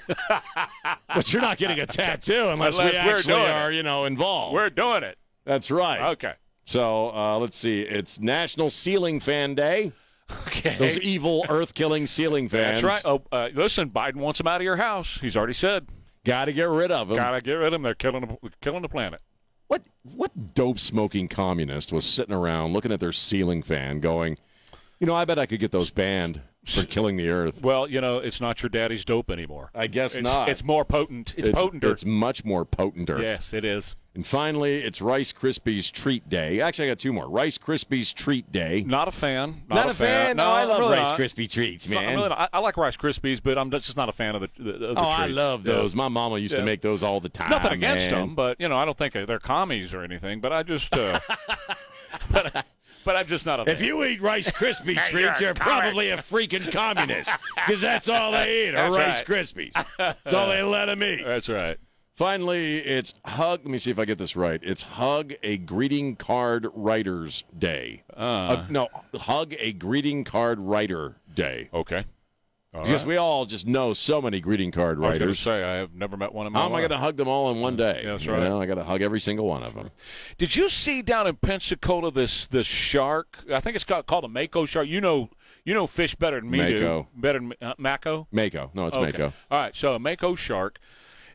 but 1.15 1.33
you're 1.33 1.43
not 1.43 1.59
getting 1.59 1.79
a 1.81 1.87
tattoo 1.87 2.49
unless, 2.49 2.79
we 2.79 2.85
Unless 2.85 3.05
we're 3.05 3.15
actually 3.17 3.35
are, 3.35 3.71
it. 3.71 3.77
you 3.77 3.83
know, 3.83 4.07
involved. 4.07 4.55
We're 4.55 4.71
doing 4.71 5.03
it. 5.03 5.19
That's 5.45 5.71
right. 5.71 6.13
Okay. 6.13 6.33
So 6.65 7.11
uh, 7.15 7.39
let's 7.39 7.57
see. 7.57 7.83
It's 7.83 8.19
National 8.19 8.71
Ceiling 8.71 9.21
Fan 9.21 9.55
Day. 9.55 9.93
Okay. 10.47 10.77
Those 10.79 10.99
evil, 11.01 11.45
earth-killing 11.49 12.07
ceiling 12.07 12.49
fans. 12.49 12.81
That's 12.81 12.85
right. 12.85 13.03
Oh, 13.05 13.23
uh, 13.33 13.49
listen, 13.53 13.91
Biden 13.91 14.17
wants 14.17 14.39
them 14.39 14.47
out 14.47 14.61
of 14.61 14.65
your 14.65 14.77
house. 14.77 15.19
He's 15.21 15.37
already 15.37 15.55
said. 15.55 15.87
Got 16.25 16.45
to 16.47 16.53
get 16.53 16.69
rid 16.69 16.93
of 16.93 17.09
them. 17.09 17.17
Gotta 17.17 17.41
get 17.41 17.55
rid 17.55 17.67
of 17.67 17.73
them. 17.73 17.83
They're 17.83 17.95
killing 17.95 18.39
the, 18.43 18.51
killing 18.61 18.83
the 18.83 18.89
planet. 18.89 19.21
What 19.69 19.83
what 20.03 20.55
dope 20.55 20.79
smoking 20.79 21.29
communist 21.29 21.93
was 21.93 22.05
sitting 22.05 22.35
around 22.35 22.73
looking 22.73 22.93
at 22.93 23.01
their 23.01 23.13
ceiling 23.13 23.63
fan, 23.63 24.01
going, 24.01 24.37
you 24.99 25.07
know, 25.07 25.15
I 25.15 25.25
bet 25.25 25.39
I 25.39 25.47
could 25.47 25.61
get 25.61 25.73
those 25.73 25.91
banned 25.91 26.41
for 26.65 26.85
killing 26.85 27.17
the 27.17 27.29
earth. 27.31 27.63
Well, 27.63 27.89
you 27.89 28.01
know, 28.01 28.19
it's 28.19 28.41
not 28.41 28.63
your 28.63 28.69
daddy's 28.71 29.05
dope 29.05 29.31
anymore. 29.31 29.71
I 29.75 29.87
guess 29.87 30.15
It's, 30.15 30.25
not. 30.25 30.49
it's 30.49 30.63
more 30.63 30.85
potent. 30.85 31.35
It's, 31.37 31.49
potenter. 31.49 31.85
It's 31.93 32.05
much 32.05 32.45
more 32.45 32.65
potenter. 32.67 33.21
yes, 33.23 33.53
it 33.53 33.65
is. 33.65 33.97
And 34.15 34.27
finally, 34.27 34.79
it's 34.83 35.01
Rice 35.01 35.33
Krispies 35.33 35.91
Treat 35.93 36.29
Day. 36.29 36.61
Actually, 36.61 36.87
I 36.87 36.91
got 36.91 36.99
two 36.99 37.13
more. 37.13 37.29
Rice 37.31 37.57
Krispies 37.59 38.13
Treat 38.13 38.51
Day. 38.51 38.83
Not 38.85 39.07
a 39.07 39.13
fan. 39.13 39.63
Not, 39.69 39.77
Not 39.77 39.91
a 39.91 39.95
fan? 39.95 40.37
No, 40.37 40.45
No, 40.47 40.51
I 40.51 40.65
love 40.65 40.81
really 40.81 40.97
Rice. 40.97 41.13
Krispie 41.13 41.49
treats, 41.49 41.87
man. 41.89 42.17
really. 42.17 42.29
I, 42.31 42.49
I 42.53 42.59
like 42.59 42.77
Rice 42.77 42.97
Krispies, 42.97 43.41
but 43.41 43.57
I'm 43.57 43.71
just 43.71 43.97
not 43.97 44.09
a 44.09 44.13
fan 44.13 44.35
of 44.35 44.41
the. 44.43 44.51
the, 44.59 44.73
the 44.73 44.95
Oh, 44.97 45.09
I 45.09 45.25
treats. 45.27 45.37
love 45.37 45.65
Yeah. 45.67 45.75
those. 45.75 45.95
My 45.95 46.09
mama 46.09 46.39
used 46.39 46.57
to 46.57 46.65
make 46.65 46.83
those 46.83 47.05
all 47.05 47.21
the 47.21 47.29
time. 47.29 47.51
Nothing 47.51 47.73
against 47.73 48.11
man. 48.11 48.21
them, 48.21 48.35
but 48.35 48.61
you 48.61 48.69
know, 48.69 48.77
I 48.77 48.85
don't 48.85 48.99
think 48.99 49.13
they're 49.15 49.39
commies 49.39 49.95
or 49.95 50.03
anything. 50.03 50.41
But 50.41 50.53
I 50.53 50.65
just, 50.65 50.93
uh, 50.97 51.21
but, 52.33 52.67
but 53.05 53.17
I'm 53.17 53.27
just 53.27 53.47
not 53.47 53.61
a. 53.61 53.71
If 53.71 53.79
fan. 53.79 53.87
you 53.87 54.05
eat 54.05 54.21
Rice 54.21 54.51
Krispie 54.51 55.03
treats, 55.05 55.13
you're 55.13 55.35
you're 55.41 55.51
a 55.51 55.55
probably 55.55 56.11
a 56.11 56.17
freaking 56.17 56.71
communist 56.73 57.31
because 57.55 57.81
that's 57.81 58.09
all 58.09 58.33
they 58.33 58.69
eat 58.69 58.75
are 58.75 58.91
That's 58.91 59.25
Rice 59.27 59.29
right. 59.29 59.73
Krispies. 59.73 59.87
That's 59.99 60.35
all 60.35 60.49
they 60.49 60.63
let 60.63 60.87
them 60.87 61.03
eat. 61.03 61.25
That's 61.25 61.49
right. 61.49 61.79
Finally, 62.17 62.79
it's 62.79 63.15
hug. 63.25 63.61
Let 63.61 63.71
me 63.71 63.79
see 63.79 63.91
if 63.91 63.99
I 63.99 64.05
get 64.05 64.19
this 64.19 64.37
right. 64.37 64.61
It's 64.63 64.83
hug 64.83 65.33
a 65.43 65.57
greeting 65.57 66.17
card 66.17 66.67
writers 66.75 67.45
day. 67.59 68.03
Uh, 68.15 68.67
no, 68.69 68.89
hug 69.15 69.55
a 69.59 69.73
greeting 69.73 70.25
card 70.25 70.61
writer 70.61 71.17
day. 71.35 71.71
Okay. 71.73 72.05
All 72.73 72.85
because 72.85 73.03
right. 73.03 73.09
we 73.09 73.17
all 73.17 73.47
just 73.47 73.67
know 73.67 73.93
so 73.93 74.23
many 74.23 74.41
greeting 74.41 74.71
card 74.71 74.99
writers. 75.01 75.23
I 75.23 75.27
was 75.27 75.39
say 75.41 75.65
I 75.65 75.77
have 75.79 75.93
never 75.93 76.17
met 76.17 76.33
one 76.33 76.47
of 76.47 76.53
them. 76.53 76.61
How 76.61 76.69
am 76.69 76.75
I 76.75 76.79
going 76.81 76.91
to 76.93 76.99
hug 76.99 77.17
them 77.17 77.27
all 77.27 77.51
in 77.51 77.61
one 77.61 77.77
day? 77.77 78.03
Yeah, 78.05 78.13
that's 78.13 78.25
You 78.25 78.33
right. 78.33 78.45
know, 78.45 78.61
I 78.63 78.67
got 78.67 78.77
to 78.77 78.85
hug 78.85 79.03
every 79.03 79.19
single 79.19 79.47
one 79.47 79.65
of 79.65 79.75
them. 79.75 79.91
Did 80.39 80.55
you 80.55 80.69
see 80.69 81.03
down 81.03 81.27
in 81.27 81.35
Pensacola 81.37 82.13
this 82.13 82.47
this 82.47 82.69
shark? 82.69 83.39
I 83.53 83.59
think 83.61 83.75
it's 83.75 83.85
got, 83.85 84.07
called 84.07 84.25
a 84.25 84.29
mako 84.29 84.67
shark. 84.67 84.87
You 84.87 85.01
know, 85.01 85.31
you 85.65 85.75
know 85.75 85.89
fish 85.89 86.15
better 86.15 86.41
than 86.41 86.49
me 86.49 86.59
Mako. 86.59 87.03
do. 87.03 87.07
Better 87.21 87.41
than 87.41 87.55
uh, 87.61 87.75
mako. 87.77 88.29
Mako. 88.31 88.71
No, 88.73 88.87
it's 88.87 88.97
Okay. 88.97 89.07
Mako. 89.19 89.33
All 89.51 89.59
right, 89.59 89.75
so 89.75 89.95
a 89.95 89.99
mako 89.99 90.37
shark. 90.37 90.79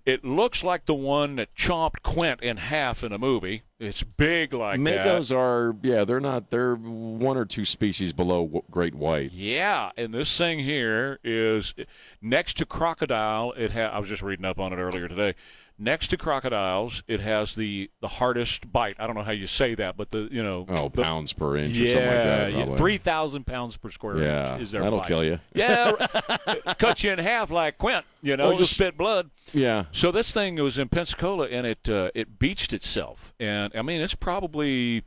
It 0.06 0.24
looks 0.24 0.64
like 0.64 0.86
the 0.86 0.94
one 0.94 1.36
that 1.38 1.56
chomped 1.56 2.04
Quint 2.04 2.42
in 2.42 2.58
half 2.58 3.04
in 3.04 3.12
a 3.12 3.18
movie. 3.18 3.64
It's 3.80 4.04
big 4.04 4.54
like 4.54 4.82
that. 4.84 5.06
Makos 5.06 5.36
are, 5.36 5.76
yeah, 5.82 6.06
they're 6.06 6.20
not, 6.20 6.52
they're 6.52 6.76
one 6.76 7.38
or 7.38 7.46
two 7.46 7.66
species 7.66 8.14
below 8.14 8.64
great 8.70 8.94
white. 8.94 9.32
Yeah, 9.32 9.90
and 9.98 10.14
this 10.14 10.38
thing 10.38 10.60
here 10.60 11.20
is 11.24 11.74
next 12.22 12.58
to 12.58 12.66
crocodile. 12.68 13.52
It 13.54 13.72
ha- 13.72 13.90
I 13.92 13.98
was 14.00 14.08
just 14.08 14.22
reading 14.22 14.46
up 14.46 14.60
on 14.60 14.72
it 14.74 14.78
earlier 14.78 15.08
today. 15.08 15.34
Next 15.78 16.08
to 16.08 16.18
crocodiles, 16.18 17.04
it 17.06 17.20
has 17.20 17.54
the 17.56 17.92
the 18.00 18.08
hardest 18.08 18.72
bite. 18.72 18.96
I 18.98 19.06
don't 19.08 19.16
know 19.18 19.24
how 19.24 19.32
you 19.34 19.46
say 19.46 19.76
that, 19.76 19.98
but 19.98 20.12
the 20.12 20.30
you 20.32 20.42
know 20.42 20.66
Oh, 20.70 20.88
the- 20.88 21.02
pounds 21.02 21.34
per 21.34 21.58
inch 21.58 21.76
or 21.76 21.80
yeah, 21.82 21.94
something 21.94 22.08
like 22.10 22.24
that. 22.24 22.70
yeah, 22.72 22.76
three 22.78 22.98
thousand 22.98 23.46
pounds 23.46 23.76
per 23.76 23.90
square 23.92 24.18
Yeah, 24.20 24.54
inch 24.54 24.64
is 24.64 24.72
their 24.72 24.84
that'll 24.84 25.00
bite. 25.00 25.08
kill 25.10 25.24
you. 25.26 25.40
Yeah, 25.54 25.92
cut 26.80 27.04
you 27.04 27.12
in 27.12 27.20
half 27.20 27.52
like 27.52 27.78
Quint. 27.78 28.06
You 28.22 28.38
know, 28.38 28.50
Well, 28.50 28.58
you'll 28.60 28.68
spit 28.68 28.98
blood. 28.98 29.32
Yeah. 29.54 29.86
So 29.92 30.12
this 30.14 30.32
thing 30.32 30.56
was 30.56 30.78
in 30.78 30.88
Pensacola, 30.88 31.48
and 31.50 31.68
it 31.68 31.90
uh, 31.90 32.10
it 32.16 32.40
beached 32.40 32.72
itself, 32.72 33.34
and 33.38 33.74
I 33.76 33.82
mean 33.82 34.00
it's 34.00 34.16
probably 34.16 35.04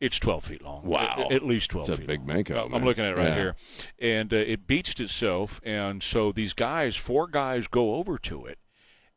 it's 0.00 0.20
twelve 0.20 0.44
feet 0.44 0.62
long. 0.62 0.84
Wow. 0.84 1.26
at, 1.26 1.32
at 1.32 1.42
least 1.44 1.70
twelve. 1.70 1.88
That's 1.88 1.98
a 1.98 2.04
big 2.04 2.20
long. 2.28 2.38
mako, 2.38 2.64
I'm 2.66 2.70
man. 2.70 2.84
looking 2.84 3.04
at 3.04 3.12
it 3.12 3.16
right 3.16 3.26
Yeah. 3.28 3.34
here, 3.34 3.56
and 3.98 4.32
uh, 4.32 4.36
it 4.36 4.68
beached 4.68 5.00
itself, 5.00 5.60
and 5.64 6.00
so 6.00 6.30
these 6.30 6.52
guys, 6.52 6.94
four 6.94 7.26
guys, 7.26 7.66
go 7.66 7.96
over 7.96 8.18
to 8.18 8.46
it, 8.46 8.58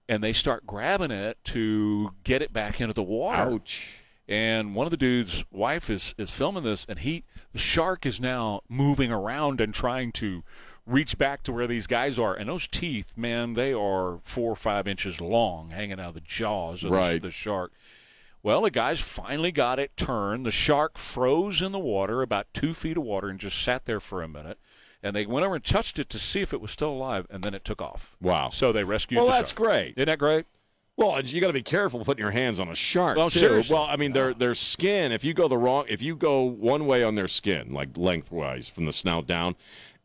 and 0.07 0.23
they 0.23 0.33
start 0.33 0.65
grabbing 0.67 1.11
it 1.11 1.37
to 1.45 2.11
get 2.23 2.41
it 2.41 2.53
back 2.53 2.79
into 2.81 2.93
the 2.93 3.03
water. 3.03 3.51
Ouch. 3.53 3.87
And 4.27 4.73
one 4.73 4.87
of 4.87 4.91
the 4.91 4.97
dude's 4.97 5.43
wife 5.51 5.89
is 5.89 6.15
is 6.17 6.31
filming 6.31 6.63
this, 6.63 6.85
and 6.89 6.99
he 6.99 7.23
the 7.53 7.59
shark 7.59 8.05
is 8.05 8.19
now 8.19 8.61
moving 8.67 9.11
around 9.11 9.61
and 9.61 9.73
trying 9.73 10.11
to 10.13 10.43
reach 10.87 11.17
back 11.17 11.43
to 11.43 11.51
where 11.51 11.67
these 11.67 11.87
guys 11.87 12.17
are. 12.17 12.33
And 12.33 12.49
those 12.49 12.67
teeth, 12.67 13.07
man, 13.15 13.53
they 13.53 13.71
are 13.73 14.19
four 14.23 14.51
or 14.51 14.55
five 14.55 14.87
inches 14.87 15.21
long, 15.21 15.69
hanging 15.71 15.99
out 15.99 16.09
of 16.09 16.13
the 16.15 16.21
jaws 16.21 16.83
of 16.83 16.91
Right. 16.91 17.21
the, 17.21 17.27
the 17.27 17.31
shark. 17.31 17.71
Well, 18.43 18.61
the 18.61 18.69
guys 18.71 18.99
finally 18.99 19.51
got 19.51 19.79
it 19.79 19.97
turned. 19.97 20.45
The 20.45 20.51
shark 20.51 20.99
froze 20.99 21.61
in 21.63 21.71
the 21.71 21.79
water, 21.79 22.21
about 22.21 22.45
two 22.53 22.75
feet 22.75 22.97
of 22.97 23.03
water, 23.03 23.27
and 23.29 23.39
just 23.39 23.59
sat 23.59 23.85
there 23.85 23.99
for 23.99 24.21
a 24.21 24.27
minute. 24.27 24.59
And 25.05 25.15
they 25.15 25.27
went 25.27 25.45
over 25.45 25.53
and 25.53 25.63
touched 25.63 25.99
it 25.99 26.09
to 26.09 26.17
see 26.17 26.41
if 26.41 26.51
it 26.51 26.59
was 26.59 26.71
still 26.71 26.89
alive, 26.89 27.27
and 27.29 27.43
then 27.43 27.53
it 27.53 27.63
took 27.63 27.79
off. 27.79 28.17
Wow. 28.19 28.49
So 28.49 28.71
they 28.71 28.83
rescued. 28.83 29.17
Well, 29.17 29.27
the 29.27 29.33
that's 29.33 29.51
shark. 29.51 29.57
great. 29.61 29.93
Isn't 29.97 30.07
that 30.07 30.17
great? 30.17 30.45
Well, 30.97 31.21
you 31.23 31.39
got 31.41 31.47
to 31.47 31.53
be 31.53 31.61
careful 31.61 32.03
putting 32.03 32.23
your 32.23 32.31
hands 32.31 32.59
on 32.59 32.69
a 32.69 32.75
shark 32.75 33.15
Well, 33.15 33.29
too. 33.29 33.37
seriously. 33.39 33.73
Well, 33.75 33.83
I 33.83 33.97
mean, 33.97 34.13
their 34.13 34.33
their 34.33 34.55
skin. 34.55 35.11
If 35.11 35.23
you 35.23 35.35
go 35.35 35.47
the 35.47 35.57
wrong, 35.59 35.85
if 35.89 36.01
you 36.01 36.15
go 36.15 36.41
one 36.41 36.87
way 36.87 37.03
on 37.03 37.13
their 37.13 37.27
skin, 37.27 37.71
like 37.71 37.89
lengthwise 37.95 38.67
from 38.67 38.85
the 38.85 38.93
snout 38.93 39.27
down, 39.27 39.55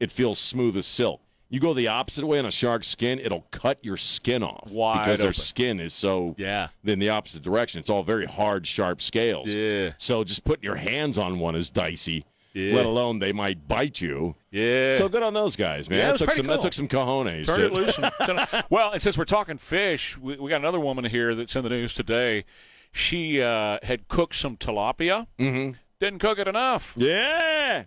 it 0.01 0.11
feels 0.11 0.38
smooth 0.38 0.76
as 0.76 0.84
silk. 0.86 1.22
You 1.48 1.61
go 1.61 1.72
the 1.72 1.88
opposite 1.88 2.26
way 2.26 2.38
on 2.38 2.44
a 2.44 2.51
shark's 2.51 2.86
skin, 2.88 3.18
it'll 3.20 3.46
cut 3.53 3.78
your 3.82 3.96
skin 3.96 4.42
off 4.42 4.68
Wide 4.70 5.05
because 5.05 5.18
their 5.20 5.32
skin 5.32 5.80
is 5.80 5.94
so 5.94 6.34
Yeah. 6.38 6.68
in 6.84 6.98
the 6.98 7.09
opposite 7.09 7.42
direction. 7.42 7.80
It's 7.80 7.88
all 7.90 8.03
very 8.03 8.26
hard, 8.26 8.66
sharp 8.66 9.01
scales. 9.01 9.48
Yeah. 9.48 9.92
So 9.96 10.24
just 10.24 10.44
putting 10.44 10.62
your 10.64 10.76
hands 10.76 11.16
on 11.18 11.38
one 11.38 11.57
is 11.57 11.70
dicey. 11.70 12.24
Yeah. 12.53 12.74
Let 12.74 12.86
alone 12.86 13.18
they 13.20 13.32
might 13.32 13.68
bite 13.68 14.01
you. 14.01 14.34
Yeah. 14.51 14.94
So 14.94 15.09
good 15.09 15.22
on 15.22 15.34
those 15.34 15.55
guys, 15.57 15.88
man. 15.88 15.98
Yeah, 16.01 16.11
that, 16.12 16.18
took 16.18 16.32
some, 16.32 16.46
that 16.48 16.61
took 16.61 16.72
some 16.72 16.88
cojones. 16.88 17.46
Turn 17.46 17.61
it 17.61 17.72
loose. 17.74 17.96
and- 17.98 18.64
well, 18.70 18.90
and 18.92 19.01
since 19.01 19.16
we're 19.16 19.24
talking 19.24 19.57
fish, 19.59 20.18
we, 20.18 20.36
we 20.36 20.51
got 20.51 20.61
another 20.61 20.80
woman 20.80 21.05
here 21.05 21.34
that's 21.34 21.55
in 21.55 21.62
the 21.62 21.70
news 21.70 21.94
today. 21.94 22.44
She 22.92 23.40
uh, 23.40 23.78
had 23.84 24.09
cooked 24.09 24.34
some 24.34 24.57
tilapia. 24.57 25.28
Mm-hmm. 25.38 25.76
Didn't 26.01 26.18
cook 26.18 26.38
it 26.38 26.48
enough. 26.48 26.92
yeah. 26.96 27.84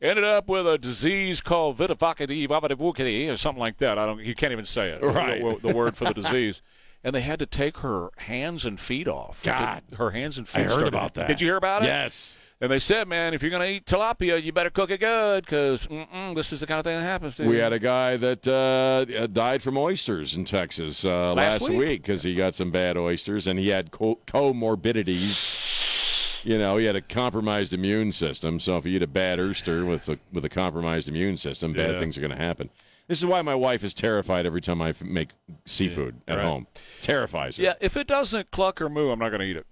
Ended 0.00 0.24
up 0.24 0.48
with 0.48 0.66
a 0.66 0.78
disease 0.78 1.40
called 1.40 1.78
vavadivukidi 1.78 3.32
or 3.32 3.36
something 3.36 3.60
like 3.60 3.78
that. 3.78 3.98
I 3.98 4.06
don't. 4.06 4.18
You 4.20 4.34
can't 4.34 4.50
even 4.52 4.64
say 4.64 4.90
it. 4.90 5.00
Right. 5.02 5.40
The, 5.40 5.68
the 5.68 5.74
word 5.76 5.96
for 5.96 6.06
the 6.06 6.14
disease. 6.22 6.60
And 7.04 7.14
they 7.14 7.20
had 7.20 7.38
to 7.40 7.46
take 7.46 7.78
her 7.78 8.10
hands 8.16 8.64
and 8.64 8.80
feet 8.80 9.06
off. 9.06 9.42
God. 9.44 9.82
Her 9.96 10.10
hands 10.10 10.38
and 10.38 10.48
feet. 10.48 10.60
I 10.60 10.62
heard 10.64 10.70
started- 10.72 10.88
about 10.88 11.14
that. 11.14 11.28
Did 11.28 11.40
you 11.40 11.46
hear 11.48 11.56
about 11.56 11.82
it? 11.82 11.86
Yes. 11.86 12.36
And 12.62 12.70
they 12.70 12.78
said, 12.78 13.08
man, 13.08 13.34
if 13.34 13.42
you're 13.42 13.50
going 13.50 13.66
to 13.66 13.68
eat 13.68 13.86
tilapia, 13.86 14.40
you 14.40 14.52
better 14.52 14.70
cook 14.70 14.92
it 14.92 15.00
good 15.00 15.44
because 15.44 15.88
this 16.36 16.52
is 16.52 16.60
the 16.60 16.66
kind 16.68 16.78
of 16.78 16.84
thing 16.84 16.96
that 16.96 17.02
happens 17.02 17.34
to 17.36 17.42
you. 17.42 17.48
We 17.48 17.56
you. 17.56 17.62
had 17.62 17.72
a 17.72 17.78
guy 17.80 18.16
that 18.18 18.46
uh, 18.46 19.26
died 19.26 19.64
from 19.64 19.76
oysters 19.76 20.36
in 20.36 20.44
Texas 20.44 21.04
uh, 21.04 21.34
Last 21.34 21.62
last, 21.62 21.68
week? 21.70 22.02
because 22.02 22.22
he 22.22 22.36
got 22.36 22.54
some 22.54 22.70
bad 22.70 22.96
oysters 22.96 23.48
and 23.48 23.58
he 23.58 23.66
had 23.66 23.90
co- 23.90 24.20
comorbidities. 24.28 26.44
You 26.44 26.56
know, 26.56 26.76
he 26.76 26.86
had 26.86 26.94
a 26.94 27.00
compromised 27.00 27.72
immune 27.72 28.12
system. 28.12 28.60
So 28.60 28.76
if 28.76 28.86
you 28.86 28.94
eat 28.94 29.02
a 29.02 29.08
bad 29.08 29.40
oyster 29.40 29.84
with 29.84 30.08
a 30.08 30.16
with 30.32 30.44
a 30.44 30.48
compromised 30.48 31.08
immune 31.08 31.38
system, 31.38 31.72
bad 31.72 31.90
Yeah. 31.90 31.98
things 31.98 32.16
are 32.16 32.20
going 32.20 32.30
to 32.30 32.36
happen. 32.36 32.70
This 33.08 33.18
is 33.18 33.26
why 33.26 33.42
my 33.42 33.56
wife 33.56 33.82
is 33.82 33.92
terrified 33.92 34.46
every 34.46 34.60
time 34.60 34.80
I 34.80 34.94
make 35.02 35.30
seafood 35.64 36.14
at 36.28 36.36
right. 36.36 36.46
home. 36.46 36.68
Terrifies 37.00 37.56
her. 37.56 37.62
Yeah, 37.64 37.74
if 37.80 37.96
it 37.96 38.06
doesn't 38.06 38.52
cluck 38.52 38.80
or 38.80 38.88
moo, 38.88 39.10
I'm 39.10 39.18
not 39.18 39.30
going 39.30 39.40
to 39.40 39.46
eat 39.46 39.56
it. 39.56 39.66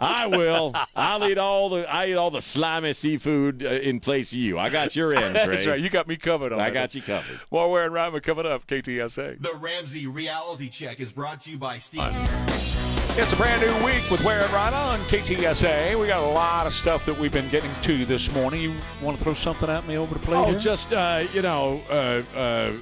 I 0.00 0.26
will. 0.26 0.74
I'll 0.94 1.26
eat 1.28 1.38
all 1.38 1.68
the 1.70 1.90
I 1.92 2.06
eat 2.08 2.14
all 2.16 2.30
the 2.30 2.42
slimy 2.42 2.92
seafood 2.92 3.64
uh, 3.64 3.68
in 3.68 4.00
place 4.00 4.32
of 4.32 4.38
you. 4.38 4.58
I 4.58 4.68
got 4.68 4.94
your 4.94 5.14
end, 5.14 5.34
Trey. 5.36 5.46
That's 5.56 5.66
right. 5.66 5.80
You 5.80 5.88
got 5.90 6.06
me 6.08 6.16
covered 6.16 6.52
on 6.52 6.60
I 6.60 6.64
that. 6.64 6.74
got 6.74 6.94
you 6.94 7.02
covered. 7.02 7.40
More 7.50 7.70
Ware 7.70 7.84
and 7.86 7.94
Rima 7.94 8.20
coming 8.20 8.46
up, 8.46 8.66
KTSA. 8.66 9.40
The 9.40 9.54
Ramsey 9.60 10.06
Reality 10.06 10.68
Check 10.68 11.00
is 11.00 11.12
brought 11.12 11.40
to 11.42 11.50
you 11.50 11.58
by 11.58 11.78
Steve. 11.78 12.02
It's 13.18 13.32
a 13.32 13.36
brand 13.36 13.62
new 13.62 13.86
week 13.86 14.10
with 14.10 14.22
Ware 14.24 14.42
and 14.44 14.52
Rima 14.52 14.76
on 14.76 15.00
KTSA. 15.04 15.98
We 15.98 16.06
got 16.06 16.22
a 16.22 16.26
lot 16.32 16.66
of 16.66 16.74
stuff 16.74 17.06
that 17.06 17.18
we've 17.18 17.32
been 17.32 17.48
getting 17.48 17.70
to 17.82 18.04
this 18.04 18.30
morning. 18.34 18.60
You 18.60 18.74
want 19.00 19.16
to 19.16 19.24
throw 19.24 19.32
something 19.32 19.70
at 19.70 19.86
me 19.86 19.96
over 19.96 20.12
the 20.12 20.20
plate? 20.20 20.36
Oh, 20.36 20.50
here? 20.50 20.58
just 20.58 20.92
uh, 20.92 21.24
you 21.32 21.40
know, 21.40 21.80
uh, 21.88 22.22
uh, 22.36 22.72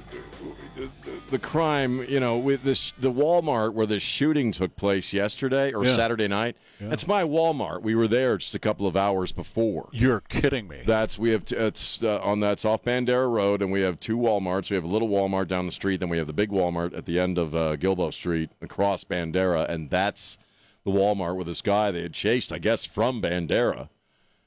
the 1.35 1.47
crime. 1.47 2.03
You 2.09 2.19
know, 2.19 2.37
with 2.37 2.63
this 2.63 2.93
the 2.99 3.11
Walmart 3.11 3.73
where 3.73 3.85
the 3.85 3.99
shooting 3.99 4.51
took 4.51 4.75
place 4.75 5.13
yesterday 5.13 5.73
or 5.73 5.83
Yeah. 5.85 5.93
Saturday 5.93 6.27
night. 6.27 6.55
That's 6.79 7.07
my 7.07 7.23
Walmart. 7.23 7.81
We 7.81 7.95
were 7.95 8.07
there 8.07 8.37
just 8.37 8.55
a 8.55 8.59
couple 8.59 8.87
of 8.87 8.95
hours 8.95 9.31
before. 9.31 9.89
You're 9.91 10.21
kidding 10.21 10.67
me. 10.67 10.81
That's 10.85 11.17
we 11.19 11.29
have 11.31 11.45
t- 11.45 11.55
it's 11.55 12.03
uh, 12.03 12.19
on 12.21 12.39
that's 12.39 12.65
off 12.65 12.83
Bandera 12.83 13.29
Road, 13.31 13.61
and 13.61 13.71
we 13.71 13.81
have 13.81 13.99
two 13.99 14.17
WalMarts. 14.17 14.69
We 14.69 14.75
have 14.75 14.83
a 14.83 14.87
little 14.87 15.09
Walmart 15.09 15.47
down 15.47 15.65
the 15.65 15.71
street, 15.71 15.99
then 15.99 16.09
we 16.09 16.17
have 16.17 16.27
the 16.27 16.33
big 16.33 16.49
Walmart 16.51 16.95
at 16.97 17.05
the 17.05 17.19
end 17.19 17.37
of 17.37 17.55
uh, 17.55 17.75
Guilbeau 17.77 18.11
Street 18.13 18.49
across 18.61 19.03
Bandera, 19.03 19.67
and 19.69 19.89
that's 19.89 20.37
the 20.83 20.91
Walmart 20.91 21.35
with 21.35 21.47
this 21.47 21.61
guy 21.61 21.91
they 21.91 22.03
had 22.03 22.13
chased, 22.13 22.53
I 22.53 22.59
guess, 22.59 22.85
from 22.85 23.21
Bandera, 23.21 23.89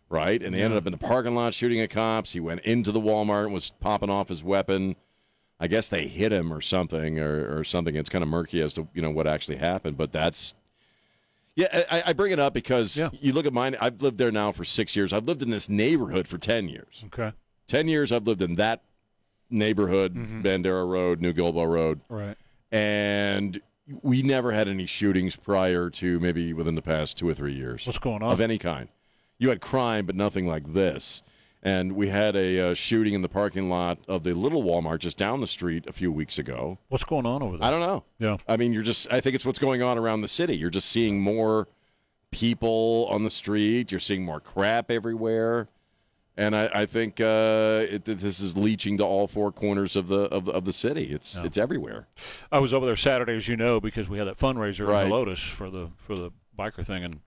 right? 0.09 0.41
And 0.43 0.55
they 0.55 0.63
ended 0.63 0.79
up 0.79 0.87
in 0.87 0.93
the 0.93 0.99
parking 0.99 1.35
lot 1.35 1.53
shooting 1.53 1.81
at 1.81 1.91
cops. 1.91 2.33
He 2.33 2.41
went 2.41 2.61
into 2.61 2.93
the 2.93 3.01
Walmart 3.01 3.45
and 3.47 3.53
was 3.53 3.71
popping 3.81 4.09
off 4.11 4.29
his 4.29 4.43
weapon. 4.43 4.95
I 5.61 5.67
guess 5.67 5.89
they 5.89 6.07
hit 6.07 6.33
him 6.33 6.53
or 6.53 6.61
something, 6.61 7.19
or, 7.19 7.59
or 7.59 7.65
something. 7.65 7.97
It's 7.97 8.09
kind 8.09 8.23
of 8.23 8.29
murky 8.29 8.63
as 8.63 8.75
to 8.75 8.87
you 8.95 9.03
know 9.03 9.11
what 9.11 9.27
actually 9.27 9.57
happened, 9.57 9.97
but 9.97 10.13
that's 10.13 10.55
yeah. 11.57 11.85
I, 11.91 12.03
I 12.07 12.13
bring 12.13 12.33
it 12.33 12.39
up 12.39 12.55
because 12.55 12.97
Yeah. 12.97 13.11
you 13.13 13.33
look 13.33 13.47
at 13.47 13.53
mine. 13.53 13.77
I've 13.81 14.01
lived 14.01 14.19
there 14.19 14.31
now 14.31 14.53
for 14.53 14.65
six 14.65 14.95
years. 14.95 15.13
I've 15.13 15.25
lived 15.25 15.43
in 15.43 15.51
this 15.51 15.69
neighborhood 15.69 16.29
for 16.29 16.39
ten 16.39 16.69
years. 16.69 17.03
okay. 17.07 17.33
Ten 17.67 17.89
years 17.89 18.13
I've 18.13 18.27
lived 18.27 18.41
in 18.43 18.55
that 18.57 18.83
neighborhood, 19.51 20.15
Mm-hmm. 20.15 20.43
Bandera 20.43 20.89
Road, 20.89 21.21
New 21.21 21.33
Guilbeau 21.33 21.65
Road, 21.69 22.01
Right. 22.09 22.37
and 22.71 23.61
we 24.03 24.23
never 24.23 24.53
had 24.53 24.69
any 24.69 24.87
shootings 24.87 25.35
prior 25.35 25.89
to 25.91 26.21
maybe 26.21 26.53
within 26.53 26.75
the 26.75 26.83
past 26.83 27.17
two 27.17 27.27
or 27.29 27.33
three 27.35 27.55
years 27.55 27.87
What's 27.87 27.99
going 27.99 28.23
on? 28.23 28.31
of 28.33 28.41
any 28.41 28.59
kind. 28.59 28.89
You 29.39 29.49
had 29.49 29.61
crime, 29.61 30.05
but 30.07 30.15
nothing 30.15 30.47
like 30.47 30.73
this. 30.75 31.23
And 31.63 31.93
we 31.93 32.09
had 32.09 32.37
a 32.37 32.71
uh, 32.71 32.75
shooting 32.75 33.15
in 33.15 33.21
the 33.23 33.29
parking 33.29 33.69
lot 33.69 33.99
of 34.07 34.23
the 34.23 34.33
little 34.33 34.63
Walmart 34.63 35.01
just 35.01 35.17
down 35.17 35.41
the 35.41 35.47
street 35.47 35.87
a 35.89 35.93
few 35.93 36.13
weeks 36.13 36.39
ago. 36.39 36.79
What's 36.89 37.03
going 37.05 37.27
on 37.27 37.43
over 37.43 37.57
there? 37.59 37.67
I 37.67 37.71
don't 37.71 37.81
know. 37.81 38.05
Yeah. 38.21 38.37
I 38.47 38.57
mean, 38.57 38.73
you're 38.73 38.85
just, 38.85 39.13
I 39.13 39.21
think 39.21 39.35
it's 39.35 39.45
what's 39.45 39.59
going 39.59 39.83
on 39.83 39.99
around 39.99 40.21
the 40.21 40.29
city. 40.29 40.57
You're 40.57 40.71
just 40.71 40.89
seeing 40.89 41.21
more 41.21 41.67
people 42.31 43.07
on 43.11 43.25
the 43.25 43.31
street, 43.31 43.91
you're 43.91 44.01
seeing 44.01 44.25
more 44.25 44.41
crap 44.41 44.91
everywhere. 44.91 45.69
And 46.37 46.55
I, 46.55 46.71
I 46.73 46.87
think 46.87 47.21
uh, 47.21 47.87
it, 47.91 48.05
this 48.05 48.39
is 48.39 48.57
leaching 48.57 48.97
to 48.99 49.05
all 49.05 49.27
four 49.27 49.51
corners 49.51 49.97
of 49.97 50.07
the 50.07 50.21
of 50.27 50.45
the, 50.45 50.53
of 50.53 50.65
the 50.65 50.73
city. 50.73 51.13
It's 51.13 51.35
it's 51.35 51.59
everywhere. 51.59 52.07
I 52.53 52.61
was 52.61 52.73
over 52.73 52.87
there 52.87 52.95
Saturday, 52.95 53.35
as 53.37 53.49
you 53.49 53.57
know, 53.57 53.81
because 53.81 54.09
we 54.09 54.19
had 54.19 54.29
that 54.29 54.39
fundraiser 54.39 54.87
Right. 54.87 55.05
in 55.07 55.11
Helotes 55.13 55.39
for 55.51 55.69
the 55.69 55.89
for 55.97 56.15
the 56.15 56.31
biker 56.57 56.87
thing, 56.87 57.03
and 57.03 57.21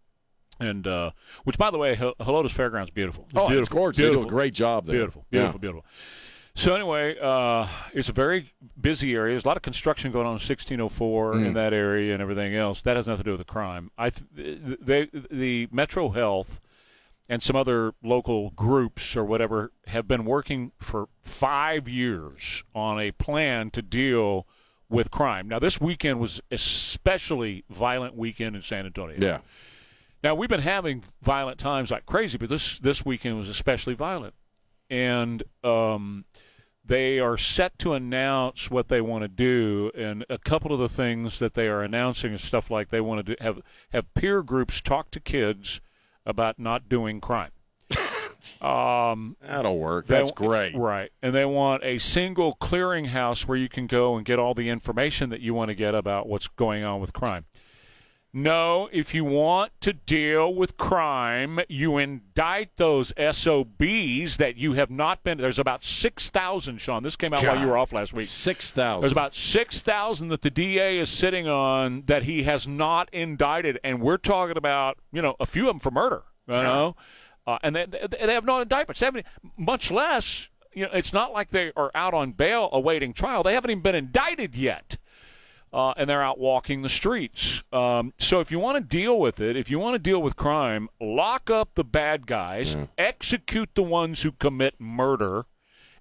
and 0.59 0.85
uh, 0.87 1.11
which, 1.43 1.57
by 1.57 1.71
the 1.71 1.77
way, 1.77 1.95
Hel- 1.95 2.15
Helotes 2.19 2.51
Fairgrounds 2.51 2.91
beautiful. 2.91 3.27
Oh, 3.33 3.45
it's 3.45 3.51
beautiful, 3.51 3.77
gorgeous. 3.77 4.03
They 4.03 4.11
do 4.11 4.21
a 4.23 4.25
great 4.27 4.53
job 4.53 4.85
there. 4.85 4.95
Beautiful, 4.97 5.25
Yeah. 5.31 5.39
beautiful, 5.39 5.59
beautiful. 5.59 5.85
So 6.53 6.75
anyway, 6.75 7.15
uh, 7.21 7.65
it's 7.93 8.09
a 8.09 8.11
very 8.13 8.51
busy 8.79 9.13
area. 9.15 9.33
There's 9.33 9.45
a 9.45 9.47
lot 9.47 9.55
of 9.55 9.63
construction 9.63 10.11
going 10.11 10.27
on 10.27 10.33
in 10.33 10.39
1604 10.39 11.33
Mm. 11.35 11.45
in 11.47 11.53
that 11.53 11.73
area 11.73 12.11
and 12.13 12.21
everything 12.21 12.53
else. 12.53 12.81
That 12.81 12.97
has 12.97 13.07
nothing 13.07 13.23
to 13.23 13.29
do 13.29 13.31
with 13.31 13.39
the 13.39 13.45
crime. 13.51 13.89
I 13.97 14.09
th- 14.09 14.27
they 14.35 15.05
the 15.31 15.69
Metro 15.71 16.09
Health 16.09 16.59
and 17.29 17.41
some 17.41 17.55
other 17.55 17.93
local 18.03 18.49
groups 18.49 19.15
or 19.15 19.23
whatever 19.23 19.71
have 19.87 20.09
been 20.09 20.25
working 20.25 20.73
for 20.77 21.07
five 21.23 21.87
years 21.87 22.65
on 22.75 22.99
a 22.99 23.11
plan 23.11 23.71
to 23.71 23.81
deal 23.81 24.45
with 24.89 25.09
crime. 25.09 25.47
Now, 25.47 25.57
this 25.59 25.79
weekend 25.79 26.19
was 26.19 26.41
especially 26.51 27.63
violent 27.69 28.15
weekend 28.15 28.57
in 28.57 28.61
San 28.61 28.85
Antonio. 28.85 29.15
Yeah. 29.17 29.39
Now 30.23 30.35
we've 30.35 30.49
been 30.49 30.61
having 30.61 31.03
violent 31.21 31.57
times 31.59 31.91
like 31.91 32.05
crazy, 32.05 32.37
but 32.37 32.49
this 32.49 32.77
this 32.79 33.05
weekend 33.05 33.37
was 33.37 33.49
especially 33.49 33.93
violent, 33.95 34.33
and 34.89 35.43
um, 35.63 36.25
they 36.85 37.19
are 37.19 37.37
set 37.37 37.77
to 37.79 37.93
announce 37.93 38.69
what 38.69 38.87
they 38.87 39.01
want 39.01 39.23
to 39.23 39.27
do, 39.27 39.91
and 39.95 40.25
a 40.29 40.37
couple 40.37 40.73
of 40.73 40.79
the 40.79 40.89
things 40.89 41.39
that 41.39 41.53
they 41.55 41.67
are 41.67 41.81
announcing 41.81 42.33
is 42.33 42.41
stuff 42.43 42.69
like 42.69 42.89
they 42.89 43.01
want 43.01 43.25
to 43.25 43.35
do, 43.35 43.43
have 43.43 43.59
have 43.91 44.13
peer 44.13 44.43
groups 44.43 44.79
talk 44.81 45.09
to 45.11 45.19
kids 45.19 45.81
about 46.25 46.59
not 46.59 46.87
doing 46.89 47.19
crime. 47.21 47.51
Um, 48.59 49.37
That'll 49.39 49.77
work. 49.77 50.07
they- 50.07 50.15
That's 50.17 50.31
great. 50.31 50.75
Right. 50.75 51.11
And 51.21 51.33
they 51.35 51.45
want 51.45 51.83
a 51.83 51.99
single 51.99 52.55
clearinghouse 52.59 53.45
where 53.45 53.55
you 53.55 53.69
can 53.69 53.85
go 53.85 54.15
and 54.15 54.25
get 54.25 54.39
all 54.39 54.55
the 54.55 54.67
information 54.69 55.29
that 55.29 55.41
you 55.41 55.53
want 55.53 55.69
to 55.69 55.75
get 55.75 55.93
about 55.93 56.27
what's 56.27 56.47
going 56.47 56.83
on 56.83 56.99
with 56.99 57.13
crime. 57.13 57.45
No, 58.33 58.87
if 58.93 59.13
you 59.13 59.25
want 59.25 59.73
to 59.81 59.91
deal 59.91 60.53
with 60.53 60.77
crime, 60.77 61.59
you 61.67 61.97
indict 61.97 62.77
those 62.77 63.11
SOBs 63.17 64.37
that 64.37 64.53
you 64.55 64.73
have 64.73 64.89
not 64.89 65.21
been. 65.23 65.37
There's 65.37 65.59
about 65.59 65.83
6,000, 65.83 66.77
Sean. 66.79 67.03
This 67.03 67.17
came 67.17 67.33
out 67.33 67.43
while 67.43 67.59
you 67.59 67.67
were 67.67 67.77
off 67.77 67.91
last 67.91 68.13
week. 68.13 68.25
Six 68.27 68.71
thousand. 68.71 69.01
There's 69.01 69.11
about 69.11 69.35
6,000 69.35 70.29
that 70.29 70.43
the 70.43 70.49
DA 70.49 70.97
is 70.99 71.09
sitting 71.09 71.47
on 71.49 72.03
that 72.05 72.23
he 72.23 72.43
has 72.43 72.65
not 72.65 73.13
indicted. 73.13 73.79
And 73.83 74.01
we're 74.01 74.17
talking 74.17 74.55
about, 74.55 74.97
you 75.11 75.21
know, 75.21 75.35
a 75.41 75.45
few 75.45 75.63
of 75.63 75.73
them 75.73 75.79
for 75.81 75.91
murder, 75.91 76.23
you 76.47 76.53
know? 76.63 76.95
Uh, 77.45 77.57
and 77.63 77.75
they, 77.75 77.85
they 77.85 78.33
have 78.33 78.45
no 78.45 78.61
indictments. 78.61 79.03
Much 79.57 79.91
less, 79.91 80.47
you 80.73 80.85
know, 80.85 80.91
it's 80.93 81.11
not 81.11 81.33
like 81.33 81.49
they 81.49 81.73
are 81.75 81.91
out 81.93 82.13
on 82.13 82.31
bail 82.31 82.69
awaiting 82.71 83.11
trial. 83.11 83.43
They 83.43 83.55
haven't 83.55 83.71
even 83.71 83.81
been 83.83 83.95
indicted 83.95 84.55
yet. 84.55 84.95
Uh, 85.73 85.93
and 85.95 86.09
they're 86.09 86.21
out 86.21 86.37
walking 86.37 86.81
the 86.81 86.89
streets. 86.89 87.63
Um, 87.71 88.13
so 88.17 88.41
if 88.41 88.51
you 88.51 88.59
want 88.59 88.75
to 88.77 88.83
deal 88.83 89.17
with 89.17 89.39
it, 89.39 89.55
if 89.55 89.69
you 89.69 89.79
want 89.79 89.95
to 89.95 89.99
deal 89.99 90.21
with 90.21 90.35
crime, 90.35 90.89
lock 90.99 91.49
up 91.49 91.75
the 91.75 91.85
bad 91.85 92.27
guys, 92.27 92.75
execute 92.97 93.69
the 93.73 93.83
ones 93.83 94.23
who 94.23 94.33
commit 94.33 94.75
murder, 94.79 95.45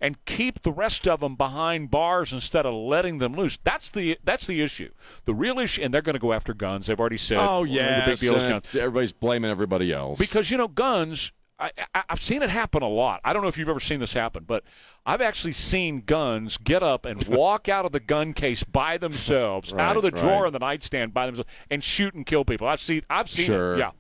and 0.01 0.25
keep 0.25 0.63
the 0.63 0.73
rest 0.73 1.07
of 1.07 1.21
them 1.21 1.37
behind 1.37 1.91
bars 1.91 2.33
instead 2.33 2.65
of 2.67 2.75
letting 2.75 3.19
them 3.19 3.35
loose. 3.35 3.59
That's 3.63 3.91
the 3.91 4.19
that's 4.25 4.47
the 4.47 4.63
issue. 4.63 4.91
The 5.25 5.35
real 5.35 5.59
issue, 5.59 5.83
and 5.83 5.93
they're 5.93 6.03
going 6.03 6.15
to 6.15 6.21
go 6.21 6.33
after 6.33 6.55
guns. 6.55 6.87
They've 6.87 6.99
already 6.99 7.19
said. 7.19 7.39
Oh 7.41 7.65
yeah. 7.65 8.01
the 8.07 8.13
big 8.13 8.19
deal 8.19 8.35
is 8.37 8.43
guns. 8.43 8.65
Everybody's 8.75 9.13
blaming 9.13 9.51
everybody 9.51 9.93
else. 9.93 10.19
Because 10.19 10.51
you 10.51 10.57
know, 10.57 10.69
guns. 10.69 11.33
I, 11.61 11.71
I, 11.95 12.03
I've 12.11 12.23
seen 12.23 12.43
it 12.43 12.51
happen 12.51 12.83
a 12.83 12.89
lot. 12.89 13.21
I 13.25 13.33
don't 13.33 13.43
know 13.43 13.49
if 13.49 13.59
you've 13.59 13.69
ever 13.69 13.81
seen 13.81 14.01
this 14.01 14.15
happen, 14.15 14.45
but 14.47 14.65
I've 15.05 15.21
actually 15.21 15.53
seen 15.53 16.03
guns 16.07 16.57
get 16.57 16.83
up 16.83 17.05
and 17.05 17.23
walk 17.29 17.69
out 17.69 17.85
of 17.85 17.93
the 17.93 18.01
gun 18.01 18.33
case 18.33 18.65
by 18.65 18.97
themselves, 18.99 19.73
out 19.75 19.97
of 19.97 20.03
the 20.03 20.11
Right, 20.11 20.21
drawer 20.21 20.43
right. 20.43 20.47
in 20.49 20.53
the 20.53 20.59
nightstand 20.59 21.13
by 21.15 21.27
themselves, 21.27 21.51
and 21.71 21.85
shoot 21.85 22.15
and 22.15 22.25
kill 22.25 22.45
people. 22.45 22.67
I've 22.67 22.81
seen. 22.81 23.03
I've 23.11 23.31
seen 23.31 23.47
Sure. 23.47 23.75
it. 23.75 23.79
Yeah. 23.81 23.91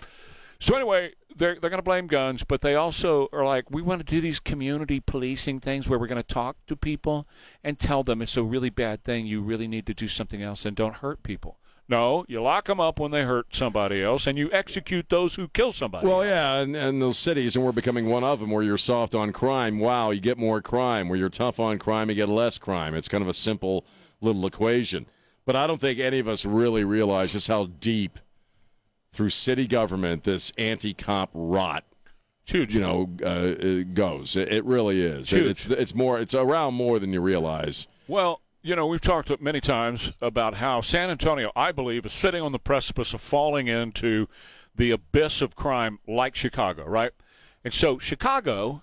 So 0.58 0.74
anyway, 0.74 1.12
they're 1.34 1.58
they're 1.58 1.70
going 1.70 1.78
to 1.78 1.82
blame 1.82 2.06
guns, 2.06 2.44
but 2.44 2.60
they 2.60 2.74
also 2.74 3.28
are 3.32 3.44
like, 3.44 3.70
we 3.70 3.80
want 3.82 4.00
to 4.00 4.04
do 4.04 4.20
these 4.20 4.40
community 4.40 5.00
policing 5.00 5.60
things 5.60 5.88
where 5.88 5.98
we're 5.98 6.06
going 6.06 6.16
to 6.22 6.22
talk 6.22 6.56
to 6.66 6.76
people 6.76 7.26
and 7.64 7.78
tell 7.78 8.02
them 8.02 8.20
it's 8.20 8.36
a 8.36 8.42
really 8.42 8.68
bad 8.70 9.02
thing. 9.02 9.26
You 9.26 9.40
really 9.40 9.68
need 9.68 9.86
to 9.86 9.94
do 9.94 10.06
something 10.08 10.42
else 10.42 10.66
and 10.66 10.76
don't 10.76 10.96
hurt 10.96 11.22
people. 11.22 11.58
No, 11.90 12.24
you 12.28 12.40
lock 12.40 12.66
them 12.66 12.78
up 12.78 13.00
when 13.00 13.10
they 13.10 13.24
hurt 13.24 13.52
somebody 13.52 14.00
else, 14.00 14.28
and 14.28 14.38
you 14.38 14.48
execute 14.52 15.08
those 15.08 15.34
who 15.34 15.48
kill 15.48 15.72
somebody. 15.72 16.06
Well, 16.06 16.24
yeah, 16.24 16.60
and, 16.60 16.76
and 16.76 17.02
those 17.02 17.18
cities, 17.18 17.56
and 17.56 17.64
we're 17.64 17.72
becoming 17.72 18.06
one 18.06 18.22
of 18.22 18.38
them, 18.38 18.50
where 18.50 18.62
you're 18.62 18.78
soft 18.78 19.16
on 19.16 19.32
crime. 19.32 19.80
Wow, 19.80 20.12
you 20.12 20.20
get 20.20 20.38
more 20.38 20.62
crime. 20.62 21.08
Where 21.08 21.18
you're 21.18 21.28
tough 21.28 21.58
on 21.58 21.80
crime, 21.80 22.08
you 22.08 22.14
get 22.14 22.28
less 22.28 22.58
crime. 22.58 22.94
It's 22.94 23.08
kind 23.08 23.22
of 23.22 23.28
a 23.28 23.34
simple 23.34 23.84
little 24.20 24.46
equation. 24.46 25.06
But 25.44 25.56
I 25.56 25.66
don't 25.66 25.80
think 25.80 25.98
any 25.98 26.20
of 26.20 26.28
us 26.28 26.46
really 26.46 26.84
realize 26.84 27.32
just 27.32 27.48
how 27.48 27.66
deep 27.80 28.20
through 29.12 29.30
city 29.30 29.66
government 29.66 30.22
this 30.22 30.52
anti-cop 30.56 31.30
rot 31.34 31.82
huge. 32.44 32.72
you 32.72 32.80
know 32.80 33.10
uh, 33.24 33.82
goes. 33.94 34.36
It, 34.36 34.52
it 34.52 34.64
really 34.64 35.00
is. 35.00 35.32
It's 35.32 35.66
it's 35.66 35.94
more. 35.94 36.20
It's 36.20 36.34
around 36.34 36.74
more 36.74 37.00
than 37.00 37.12
you 37.12 37.20
realize. 37.20 37.88
Well, 38.06 38.40
you 38.62 38.76
know, 38.76 38.86
we've 38.86 39.00
talked 39.00 39.30
many 39.40 39.60
times 39.60 40.12
about 40.20 40.54
how 40.54 40.80
San 40.80 41.10
Antonio, 41.10 41.50
I 41.56 41.72
believe, 41.72 42.04
is 42.06 42.12
sitting 42.12 42.42
on 42.42 42.52
the 42.52 42.58
precipice 42.58 43.14
of 43.14 43.20
falling 43.20 43.68
into 43.68 44.28
the 44.74 44.90
abyss 44.90 45.40
of 45.42 45.56
crime 45.56 45.98
like 46.06 46.34
Chicago, 46.36 46.84
right? 46.84 47.12
And 47.64 47.72
so 47.74 47.98
Chicago 47.98 48.82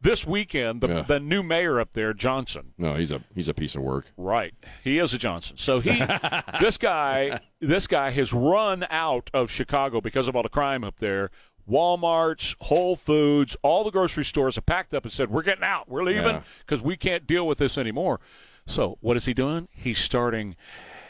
this 0.00 0.26
weekend, 0.26 0.80
the, 0.82 0.88
Yeah. 0.88 1.02
the 1.02 1.18
new 1.20 1.42
mayor 1.42 1.80
up 1.80 1.90
there, 1.94 2.12
Johnson, 2.14 2.72
No, 2.78 2.94
he's 2.94 3.10
a 3.10 3.22
he's 3.34 3.48
a 3.48 3.54
piece 3.54 3.74
of 3.74 3.82
work. 3.82 4.06
Right. 4.16 4.54
He 4.84 4.98
is 4.98 5.12
a 5.14 5.18
Johnson. 5.18 5.56
So 5.56 5.80
he 5.80 6.00
this 6.60 6.76
guy 6.78 7.40
this 7.60 7.86
guy 7.86 8.10
has 8.10 8.32
run 8.32 8.86
out 8.90 9.30
of 9.34 9.50
Chicago 9.50 10.00
because 10.00 10.28
of 10.28 10.36
all 10.36 10.42
the 10.42 10.48
crime 10.48 10.84
up 10.84 10.98
there. 10.98 11.30
Walmart's, 11.68 12.54
Whole 12.60 12.94
Foods, 12.94 13.56
all 13.62 13.82
the 13.82 13.90
grocery 13.90 14.24
stores 14.24 14.54
have 14.54 14.66
packed 14.66 14.94
up 14.94 15.02
and 15.04 15.12
said, 15.12 15.30
"We're 15.30 15.42
getting 15.42 15.64
out. 15.64 15.88
We're 15.88 16.04
leaving 16.04 16.24
Yeah. 16.24 16.42
because 16.64 16.80
we 16.80 16.96
can't 16.96 17.26
deal 17.26 17.46
with 17.46 17.58
this 17.58 17.76
anymore." 17.76 18.20
So, 18.66 18.98
what 19.00 19.16
is 19.16 19.24
he 19.26 19.34
doing? 19.34 19.68
He's 19.70 19.98
starting 19.98 20.56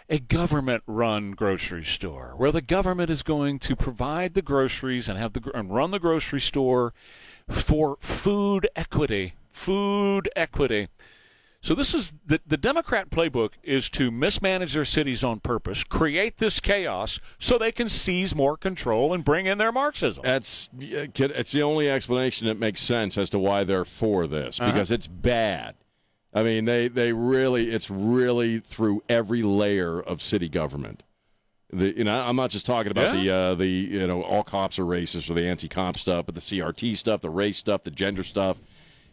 a 0.08 0.18
government 0.18 0.82
run 0.86 1.32
grocery 1.32 1.84
store 1.84 2.34
where 2.36 2.52
the 2.52 2.60
government 2.60 3.10
is 3.10 3.22
going 3.22 3.58
to 3.60 3.74
provide 3.74 4.34
the 4.34 4.42
groceries 4.42 5.08
and 5.08 5.18
have 5.18 5.32
the 5.32 5.50
and 5.54 5.74
run 5.74 5.90
the 5.90 5.98
grocery 5.98 6.40
store 6.40 6.92
for 7.48 7.96
food 8.00 8.68
equity. 8.76 9.34
Food 9.50 10.28
equity. 10.36 10.88
So 11.62 11.74
this 11.74 11.94
is 11.94 12.12
the 12.24 12.40
the 12.46 12.56
Democrat 12.58 13.10
playbook 13.10 13.52
is 13.64 13.88
to 13.90 14.12
mismanage 14.12 14.74
their 14.74 14.84
cities 14.84 15.24
on 15.24 15.40
purpose, 15.40 15.82
create 15.82 16.38
this 16.38 16.60
chaos 16.60 17.18
so 17.40 17.58
they 17.58 17.72
can 17.72 17.88
seize 17.88 18.34
more 18.34 18.56
control 18.56 19.12
and 19.12 19.24
bring 19.24 19.46
in 19.46 19.58
their 19.58 19.72
Marxism. 19.72 20.22
That's 20.22 20.68
kid, 21.14 21.32
it's 21.34 21.50
the 21.50 21.62
only 21.62 21.90
explanation 21.90 22.46
that 22.46 22.58
makes 22.60 22.80
sense 22.80 23.18
as 23.18 23.30
to 23.30 23.38
why 23.40 23.64
they're 23.64 23.84
for 23.86 24.28
this 24.28 24.60
Uh-huh. 24.60 24.70
because 24.70 24.90
it's 24.92 25.08
bad. 25.08 25.74
I 26.36 26.42
mean, 26.42 26.64
they 26.66 26.88
they 26.88 27.12
really 27.12 27.70
it's 27.70 27.90
really 27.90 28.58
through 28.60 29.02
every 29.08 29.42
layer 29.42 29.98
of 30.00 30.22
city 30.22 30.48
government. 30.48 31.02
The, 31.72 31.96
you 31.98 32.04
know, 32.04 32.20
I'm 32.20 32.36
not 32.36 32.50
just 32.50 32.64
talking 32.66 32.92
about 32.92 33.14
the 33.22 33.30
uh, 33.34 33.54
the 33.56 33.66
you 33.66 34.06
know 34.06 34.22
all 34.22 34.44
cops 34.44 34.78
are 34.78 34.84
racist 34.84 35.28
or 35.30 35.34
the 35.34 35.44
anti-cop 35.46 35.96
stuff, 35.98 36.26
but 36.26 36.34
the 36.34 36.40
CRT 36.40 36.96
stuff, 36.96 37.20
the 37.22 37.30
race 37.30 37.56
stuff, 37.56 37.82
the 37.82 37.90
gender 37.90 38.22
stuff. 38.22 38.58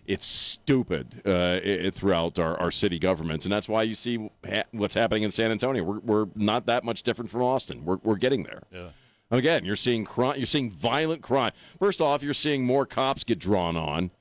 It's 0.06 0.26
stupid 0.26 1.22
uh, 1.26 1.32
i 1.32 1.86
i- 1.88 1.90
throughout 1.90 2.38
our, 2.38 2.60
our 2.60 2.72
city 2.72 3.00
governments, 3.00 3.46
and 3.46 3.54
that's 3.54 3.70
why 3.70 3.84
you 3.84 3.96
see 3.96 4.30
ha- 4.46 4.66
what's 4.74 4.94
happening 4.94 5.24
in 5.24 5.32
San 5.32 5.50
Antonio. 5.50 5.82
We're, 5.82 6.00
we're 6.00 6.28
not 6.36 6.66
that 6.66 6.84
much 6.84 7.04
different 7.04 7.32
from 7.32 7.42
Austin. 7.42 7.86
We're, 7.86 8.00
we're 8.04 8.18
getting 8.18 8.44
there. 8.44 8.64
Yeah. 8.70 8.90
Again, 9.32 9.64
you're 9.64 9.78
seeing 9.78 10.04
crime. 10.04 10.36
You're 10.38 10.46
seeing 10.46 10.70
violent 10.72 11.22
crime. 11.22 11.54
First 11.80 12.02
off, 12.02 12.22
you're 12.22 12.34
seeing 12.34 12.66
more 12.66 12.86
cops 12.86 13.24
get 13.24 13.40
drawn 13.40 13.78
on. 13.78 14.12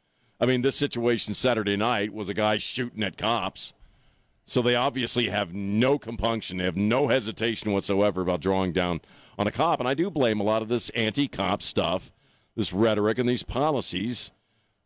I 0.42 0.46
mean, 0.46 0.60
this 0.60 0.74
situation 0.74 1.34
Saturday 1.34 1.76
night 1.76 2.12
was 2.12 2.28
a 2.28 2.34
guy 2.34 2.58
shooting 2.58 3.04
at 3.04 3.16
cops. 3.16 3.72
So 4.44 4.60
they 4.60 4.74
obviously 4.74 5.28
have 5.28 5.54
no 5.54 6.00
compunction. 6.00 6.58
They 6.58 6.64
have 6.64 6.76
no 6.76 7.06
hesitation 7.06 7.70
whatsoever 7.72 8.20
about 8.22 8.40
drawing 8.40 8.72
down 8.72 9.00
on 9.38 9.46
a 9.46 9.52
cop. 9.52 9.78
And 9.78 9.88
I 9.88 9.94
do 9.94 10.10
blame 10.10 10.40
a 10.40 10.42
lot 10.42 10.60
of 10.62 10.68
this 10.68 10.90
anti-cop 10.90 11.62
stuff, 11.62 12.10
this 12.56 12.72
rhetoric, 12.72 13.18
and 13.18 13.28
these 13.28 13.44
policies 13.44 14.32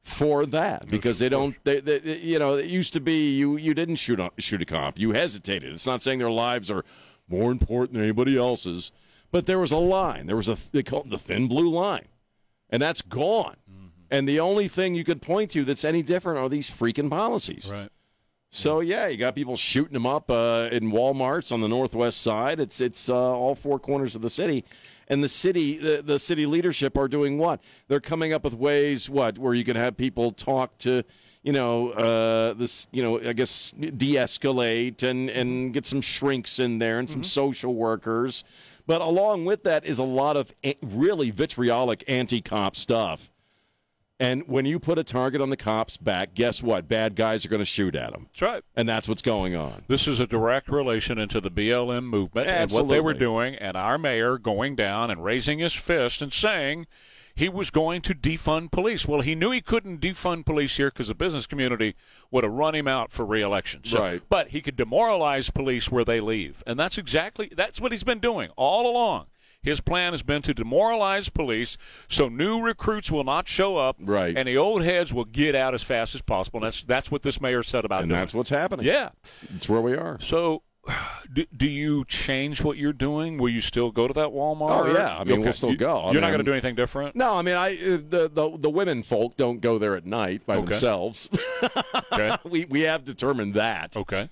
for 0.02 0.44
that 0.44 0.86
because 0.88 1.18
they 1.18 1.30
don't. 1.30 1.57
They, 1.64 1.80
they, 1.80 1.98
they- 2.00 2.18
you 2.18 2.38
know, 2.38 2.54
it 2.54 2.66
used 2.66 2.92
to 2.92 3.00
be 3.00 3.34
you 3.34 3.57
you 3.57 3.72
didn't 3.72 3.96
shoot 3.96 4.20
a, 4.20 4.30
shoot 4.38 4.61
a 4.61 4.66
cop. 4.66 4.98
You 4.98 5.12
hesitated. 5.12 5.72
It's 5.72 5.86
not 5.86 6.02
saying 6.02 6.18
their 6.18 6.30
lives 6.30 6.70
are 6.70 6.84
more 7.28 7.50
important 7.50 7.94
than 7.94 8.02
anybody 8.02 8.36
else's, 8.36 8.92
but 9.32 9.46
there 9.46 9.59
was 9.59 9.72
a 9.72 9.78
line. 9.78 10.26
There 10.26 10.36
was 10.36 10.48
a 10.48 10.59
they 10.70 10.82
call 10.82 11.00
it 11.00 11.11
the 11.11 11.18
thin 11.18 11.48
blue 11.48 11.70
line, 11.70 12.07
and 12.68 12.80
that's 12.80 13.00
gone. 13.02 13.57
And 14.11 14.28
the 14.28 14.40
only 14.40 14.68
thing 14.68 14.94
you 14.94 15.04
could 15.04 15.20
point 15.20 15.50
to 15.52 15.64
that's 15.64 15.84
any 15.84 16.02
different 16.02 16.38
are 16.38 16.48
these 16.48 16.70
freaking 16.70 17.11
policies. 17.11 17.66
Right. 17.70 17.90
So 18.50 18.80
yeah, 18.80 19.09
you 19.09 19.16
got 19.16 19.34
people 19.34 19.57
shooting 19.57 19.92
them 19.92 20.07
up 20.07 20.30
uh, 20.30 20.68
in 20.72 20.92
WalMarts 20.92 21.52
on 21.52 21.61
the 21.61 21.68
northwest 21.68 22.22
side. 22.22 22.61
It's 22.61 22.80
it's 22.80 23.09
uh, 23.09 23.14
all 23.14 23.54
four 23.54 23.78
corners 23.78 24.14
of 24.14 24.22
the 24.22 24.30
city, 24.30 24.64
and 25.09 25.22
the 25.22 25.28
city 25.28 25.76
the, 25.76 26.02
the 26.02 26.18
city 26.18 26.46
leadership 26.46 26.96
are 26.96 27.09
doing 27.09 27.38
what? 27.38 27.61
They're 27.88 28.00
coming 28.00 28.32
up 28.32 28.44
with 28.44 28.54
ways 28.54 29.11
what 29.11 29.36
where 29.36 29.52
you 29.52 29.64
can 29.64 29.76
have 29.76 29.96
people 29.96 30.30
talk 30.30 30.78
to, 30.78 31.02
you 31.42 31.52
know, 31.52 31.90
uh, 31.90 32.54
this 32.54 32.86
you 32.92 33.02
know 33.02 33.18
I 33.18 33.32
guess 33.32 33.72
de-escalate 33.72 35.02
and 35.02 35.28
and 35.28 35.74
get 35.74 35.84
some 35.84 36.00
shrinks 36.00 36.61
in 36.61 36.78
there 36.78 37.00
and 37.00 37.11
some 37.11 37.24
social 37.24 37.74
workers, 37.74 38.44
but 38.86 39.00
along 39.02 39.44
with 39.44 39.64
that 39.64 39.84
is 39.84 39.98
a 39.98 40.04
lot 40.04 40.36
of 40.36 40.54
really 40.82 41.30
vitriolic 41.30 42.04
anti-cop 42.07 42.76
stuff. 42.76 43.28
And 44.19 44.45
when 44.47 44.64
you 44.64 44.79
put 44.79 44.99
a 44.99 45.05
target 45.05 45.43
on 45.43 45.51
the 45.51 45.57
cop's 45.59 45.99
back, 45.99 46.33
guess 46.35 46.62
what? 46.62 46.89
Bad 46.89 47.17
guys 47.17 47.45
are 47.45 47.51
going 47.51 47.61
to 47.61 47.67
shoot 47.67 47.95
at 47.95 48.12
them. 48.12 48.29
That's 48.33 48.43
right. 48.43 48.62
And 48.75 48.89
that's 48.89 49.09
what's 49.09 49.21
going 49.23 49.55
on. 49.55 49.85
This 49.89 50.09
is 50.09 50.19
a 50.19 50.27
direct 50.27 50.69
relation 50.69 51.19
into 51.19 51.41
the 51.41 51.51
BLM 51.51 52.05
movement 52.05 52.49
and 52.49 52.71
what 52.71 52.89
they 52.89 53.01
were 53.01 53.14
doing, 53.14 53.57
and 53.57 53.77
our 53.77 53.99
mayor 53.99 54.39
going 54.39 54.75
down 54.75 55.11
and 55.11 55.23
raising 55.23 55.59
his 55.59 55.75
fist 55.75 56.23
and 56.23 56.33
saying 56.33 56.87
he 57.35 57.51
was 57.51 57.69
going 57.69 58.01
to 58.01 58.14
defund 58.14 58.73
police. 58.73 59.07
Well, 59.07 59.21
he 59.21 59.35
knew 59.35 59.51
he 59.51 59.61
couldn't 59.61 60.01
defund 60.01 60.47
police 60.47 60.79
here 60.79 60.89
because 60.89 61.09
the 61.09 61.14
business 61.14 61.47
community 61.47 61.95
would 62.31 62.43
have 62.43 62.53
run 62.55 62.75
him 62.75 62.89
out 62.89 63.12
for 63.12 63.27
reelection. 63.27 63.85
So, 63.85 64.01
Right. 64.01 64.23
But 64.31 64.49
he 64.49 64.62
could 64.62 64.77
demoralize 64.77 65.51
police 65.51 65.91
where 65.91 66.05
they 66.07 66.21
leave, 66.21 66.64
and 66.67 66.81
that's 66.81 66.97
exactly 66.97 67.51
that's 67.55 67.79
what 67.79 67.93
he's 67.93 68.05
been 68.05 68.21
doing 68.21 68.49
all 68.57 68.91
along. 68.91 69.27
His 69.67 69.81
plan 69.81 70.12
has 70.12 70.23
been 70.23 70.43
to 70.43 70.55
demoralize 70.55 71.29
police 71.29 71.77
so 72.09 72.29
new 72.29 72.61
recruits 72.62 73.11
will 73.11 73.25
not 73.25 73.49
show 73.49 73.77
up, 73.77 73.97
Right. 74.01 74.37
and 74.37 74.47
the 74.47 74.57
old 74.57 74.83
heads 74.85 75.12
will 75.12 75.25
get 75.25 75.55
out 75.55 75.75
as 75.75 75.83
fast 75.83 76.14
as 76.14 76.23
possible. 76.23 76.59
And 76.59 76.67
that's 76.67 76.85
that's 76.85 77.11
what 77.11 77.23
this 77.23 77.41
mayor 77.41 77.62
said 77.62 77.85
about 77.85 78.03
And 78.03 78.09
doing. 78.11 78.21
that's 78.21 78.33
what's 78.33 78.51
happening. 78.51 78.87
Yeah. 78.87 79.11
It's 79.55 79.69
where 79.69 79.81
we 79.81 79.95
are. 79.95 80.19
So, 80.21 80.62
do, 81.35 81.45
do 81.57 81.67
you 81.67 82.05
change 82.05 82.62
what 82.62 82.77
you're 82.77 82.93
doing? 82.93 83.39
Will 83.39 83.49
you 83.49 83.61
still 83.61 83.91
go 83.91 84.07
to 84.07 84.14
that 84.14 84.29
Walmart? 84.29 84.71
Oh, 84.71 84.93
yeah. 84.95 85.19
I 85.19 85.25
mean, 85.25 85.41
we'll 85.41 85.53
still 85.53 85.75
go. 85.75 85.99
I 85.99 86.12
You're 86.12 86.21
not 86.21 86.29
going 86.29 86.39
to 86.39 86.45
do 86.45 86.53
anything 86.53 86.77
different? 86.77 87.17
No, 87.17 87.35
I 87.35 87.43
mean, 87.43 87.57
I 87.57 87.73
uh, 87.75 87.99
the, 88.09 88.31
the 88.33 88.57
the 88.57 88.71
women 88.71 89.03
folk 89.03 89.37
don't 89.37 89.61
go 89.61 89.79
there 89.79 89.97
at 89.97 90.07
night 90.07 90.47
by 90.47 90.55
Okay. 90.59 90.67
themselves. 90.67 91.29
Okay. 92.12 92.37
we 92.49 92.67
we 92.67 92.83
have 92.83 93.05
determined 93.05 93.55
that. 93.55 93.97
Okay. 93.97 94.29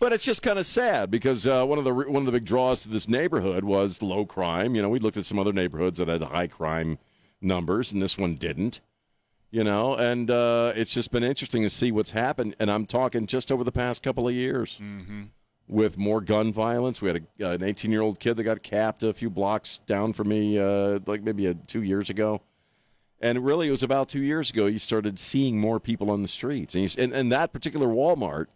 But 0.00 0.12
it's 0.14 0.24
just 0.24 0.42
kind 0.42 0.58
of 0.58 0.64
sad 0.66 1.10
because 1.10 1.46
uh, 1.46 1.64
one 1.64 1.78
of 1.78 1.84
the 1.84 1.92
one 1.92 2.16
of 2.22 2.26
the 2.26 2.32
big 2.32 2.46
draws 2.46 2.82
to 2.82 2.88
this 2.88 3.06
neighborhood 3.08 3.62
was 3.64 4.00
low 4.02 4.24
crime. 4.24 4.74
You 4.74 4.80
know, 4.82 4.88
we 4.88 4.98
looked 4.98 5.18
at 5.18 5.26
some 5.26 5.38
other 5.38 5.52
neighborhoods 5.52 5.98
that 5.98 6.08
had 6.08 6.22
high 6.22 6.46
crime 6.46 6.98
numbers, 7.42 7.92
and 7.92 8.00
this 8.02 8.16
one 8.18 8.34
didn't. 8.34 8.80
You 9.50 9.62
know, 9.64 9.96
and 9.96 10.30
uh, 10.30 10.72
it's 10.74 10.94
just 10.94 11.10
been 11.10 11.24
interesting 11.24 11.62
to 11.64 11.70
see 11.70 11.92
what's 11.92 12.12
happened. 12.12 12.56
And 12.60 12.70
I'm 12.70 12.86
talking 12.86 13.26
just 13.26 13.52
over 13.52 13.62
the 13.62 13.72
past 13.72 14.02
couple 14.02 14.26
of 14.26 14.34
years 14.34 14.78
Mm-hmm. 14.80 15.24
with 15.68 15.98
more 15.98 16.20
gun 16.20 16.52
violence. 16.52 17.02
We 17.02 17.08
had 17.08 17.26
a, 17.40 17.48
uh, 17.48 17.52
an 17.54 17.62
18 17.64 17.90
year 17.90 18.00
old 18.00 18.18
kid 18.20 18.36
that 18.36 18.44
got 18.44 18.62
capped 18.62 19.02
a 19.02 19.12
few 19.12 19.28
blocks 19.28 19.80
down 19.86 20.12
from 20.14 20.28
me, 20.28 20.58
uh, 20.58 21.00
like 21.06 21.22
maybe 21.22 21.46
uh 21.48 21.54
two 21.66 21.82
years 21.82 22.08
ago. 22.10 22.40
And 23.20 23.44
really, 23.44 23.68
it 23.68 23.70
was 23.72 23.82
about 23.82 24.08
two 24.08 24.22
years 24.22 24.50
ago 24.50 24.64
you 24.66 24.78
started 24.78 25.18
seeing 25.18 25.60
more 25.60 25.78
people 25.78 26.10
on 26.10 26.22
the 26.22 26.28
streets, 26.28 26.74
and, 26.74 26.84
you, 26.84 27.02
and, 27.04 27.12
and 27.12 27.30
that 27.32 27.52
particular 27.52 27.88
Walmart, 27.88 28.46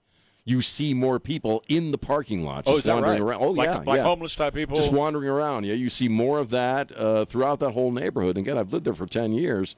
you 0.46 0.60
see 0.60 0.92
more 0.92 1.18
people 1.18 1.62
in 1.68 1.90
the 1.90 1.96
parking 1.98 2.44
lot, 2.44 2.64
just 2.66 2.74
Oh, 2.74 2.76
is 2.78 2.84
that 2.84 2.92
wandering 2.94 3.22
right? 3.22 3.30
around. 3.36 3.42
Oh, 3.42 3.50
like, 3.50 3.66
yeah, 3.68 3.78
like 3.86 3.96
yeah. 3.98 4.02
homeless 4.02 4.34
type 4.36 4.52
people. 4.54 4.76
just 4.76 4.92
wandering 4.92 5.28
around. 5.28 5.64
Yeah, 5.64 5.74
you 5.74 5.88
see 5.88 6.08
more 6.08 6.38
of 6.38 6.50
that 6.50 6.94
uh, 6.96 7.24
throughout 7.24 7.60
that 7.60 7.70
whole 7.70 7.90
neighborhood. 7.90 8.36
And 8.36 8.46
again, 8.46 8.58
I've 8.58 8.72
lived 8.72 8.84
there 8.84 8.94
for 8.94 9.06
10 9.06 9.32
years, 9.32 9.74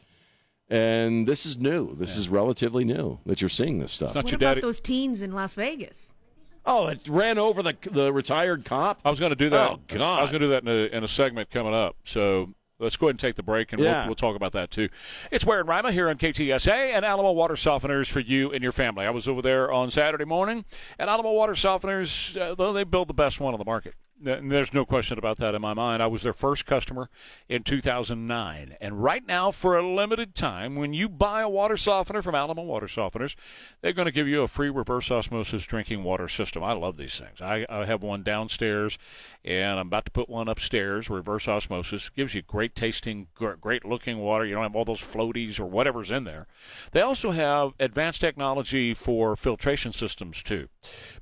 and 0.68 1.26
this 1.26 1.46
is 1.46 1.58
new. 1.58 1.94
This 1.94 2.16
is 2.16 2.28
relatively 2.28 2.84
new 2.84 3.18
that 3.26 3.40
you're 3.40 3.48
seeing 3.50 3.78
this 3.78 3.92
stuff. 3.92 4.14
not 4.14 4.24
What 4.24 4.32
your 4.32 4.36
about 4.38 4.48
daddy. 4.54 4.60
those 4.62 4.80
teens 4.80 5.22
in 5.22 5.32
Las 5.32 5.54
Vegas? 5.54 6.12
Oh, 6.68 6.88
it 6.88 7.06
ran 7.06 7.38
over 7.38 7.62
the 7.62 7.76
the 7.92 8.12
retired 8.12 8.64
cop. 8.64 8.98
I 9.04 9.10
was 9.10 9.20
going 9.20 9.30
to 9.30 9.36
do 9.36 9.48
that. 9.50 9.70
Oh, 9.70 9.80
God. 9.86 10.18
I 10.18 10.22
was 10.22 10.32
going 10.32 10.40
to 10.40 10.46
do 10.48 10.50
that 10.50 10.62
in 10.64 10.68
a, 10.68 10.96
in 10.96 11.04
a 11.04 11.08
segment 11.08 11.48
coming 11.50 11.74
up. 11.74 11.94
So 12.04 12.54
let's 12.78 12.96
go 12.96 13.06
ahead 13.06 13.14
and 13.14 13.20
take 13.20 13.36
the 13.36 13.42
break, 13.42 13.72
and 13.72 13.82
Yeah. 13.82 14.00
we'll, 14.00 14.08
we'll 14.08 14.14
talk 14.16 14.36
about 14.36 14.52
that 14.52 14.70
too. 14.70 14.88
It's 15.30 15.44
Ware 15.44 15.60
and 15.60 15.68
Rima 15.68 15.92
here 15.92 16.08
on 16.08 16.16
KTSA 16.18 16.68
and 16.94 17.04
Alamo 17.04 17.32
Water 17.32 17.54
Softeners 17.54 18.08
for 18.10 18.20
you 18.20 18.52
and 18.52 18.62
your 18.62 18.72
family. 18.72 19.06
I 19.06 19.10
was 19.10 19.28
over 19.28 19.42
there 19.42 19.72
on 19.72 19.90
Saturday 19.90 20.24
morning, 20.24 20.64
and 20.98 21.08
Alamo 21.10 21.32
Water 21.32 21.54
Softeners, 21.54 22.36
uh, 22.40 22.54
though 22.54 22.72
they 22.72 22.84
build 22.84 23.08
the 23.08 23.14
best 23.14 23.40
one 23.40 23.54
on 23.54 23.58
the 23.58 23.64
market. 23.64 23.94
There's 24.18 24.72
no 24.72 24.86
question 24.86 25.18
about 25.18 25.36
that 25.38 25.54
in 25.54 25.60
my 25.60 25.74
mind. 25.74 26.02
I 26.02 26.06
was 26.06 26.22
their 26.22 26.32
first 26.32 26.64
customer 26.64 27.10
in 27.50 27.62
2009. 27.64 28.76
And 28.80 29.02
right 29.02 29.26
now, 29.26 29.50
for 29.50 29.76
a 29.76 29.86
limited 29.86 30.34
time, 30.34 30.74
when 30.74 30.94
you 30.94 31.06
buy 31.10 31.42
a 31.42 31.48
water 31.48 31.76
softener 31.76 32.22
from 32.22 32.34
Alamo 32.34 32.62
Water 32.62 32.86
Softeners, 32.86 33.36
they're 33.82 33.92
going 33.92 34.06
to 34.06 34.12
give 34.12 34.26
you 34.26 34.42
a 34.42 34.48
free 34.48 34.70
reverse 34.70 35.10
osmosis 35.10 35.64
drinking 35.64 36.02
water 36.02 36.28
system. 36.28 36.64
I 36.64 36.72
love 36.72 36.96
these 36.96 37.18
things. 37.20 37.42
I, 37.42 37.66
I 37.68 37.84
have 37.84 38.02
one 38.02 38.22
downstairs, 38.22 38.96
and 39.44 39.78
I'm 39.78 39.88
about 39.88 40.06
to 40.06 40.12
put 40.12 40.30
one 40.30 40.48
upstairs, 40.48 41.10
reverse 41.10 41.46
osmosis. 41.46 42.08
Gives 42.08 42.34
you 42.34 42.40
great 42.40 42.74
tasting, 42.74 43.26
great 43.34 43.84
looking 43.84 44.18
water. 44.18 44.46
You 44.46 44.54
don't 44.54 44.62
have 44.62 44.76
all 44.76 44.86
those 44.86 45.02
floaties 45.02 45.60
or 45.60 45.66
whatever's 45.66 46.10
in 46.10 46.24
there. 46.24 46.46
They 46.92 47.02
also 47.02 47.32
have 47.32 47.74
advanced 47.78 48.22
technology 48.22 48.94
for 48.94 49.36
filtration 49.36 49.92
systems, 49.92 50.42
too. 50.42 50.68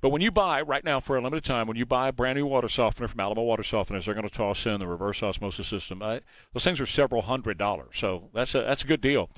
But 0.01 0.11
when 0.11 0.22
you 0.22 0.30
buy, 0.30 0.62
right 0.62 0.84
now, 0.84 1.01
for 1.01 1.16
a 1.16 1.20
limited 1.20 1.45
time, 1.45 1.66
when 1.66 1.76
you 1.76 1.86
buy 1.86 2.09
a 2.09 2.12
brand 2.12 2.38
new 2.38 2.47
water 2.47 2.68
softener 2.68 2.84
from 2.91 3.20
Alamo 3.20 3.43
Water 3.43 3.62
Softeners, 3.62 4.05
they're 4.05 4.14
going 4.14 4.28
to 4.28 4.35
toss 4.35 4.66
in 4.66 4.80
the 4.80 4.87
reverse 4.87 5.22
osmosis 5.22 5.66
system. 5.68 5.99
Those 6.01 6.64
things 6.64 6.80
are 6.80 6.87
several 6.87 7.22
hundred 7.22 7.59
dollars, 7.59 7.91
so 7.95 8.30
that's 8.35 8.55
a 8.55 8.62
that's 8.62 8.85
a 8.85 8.87
good 8.87 9.01
deal. 9.01 9.30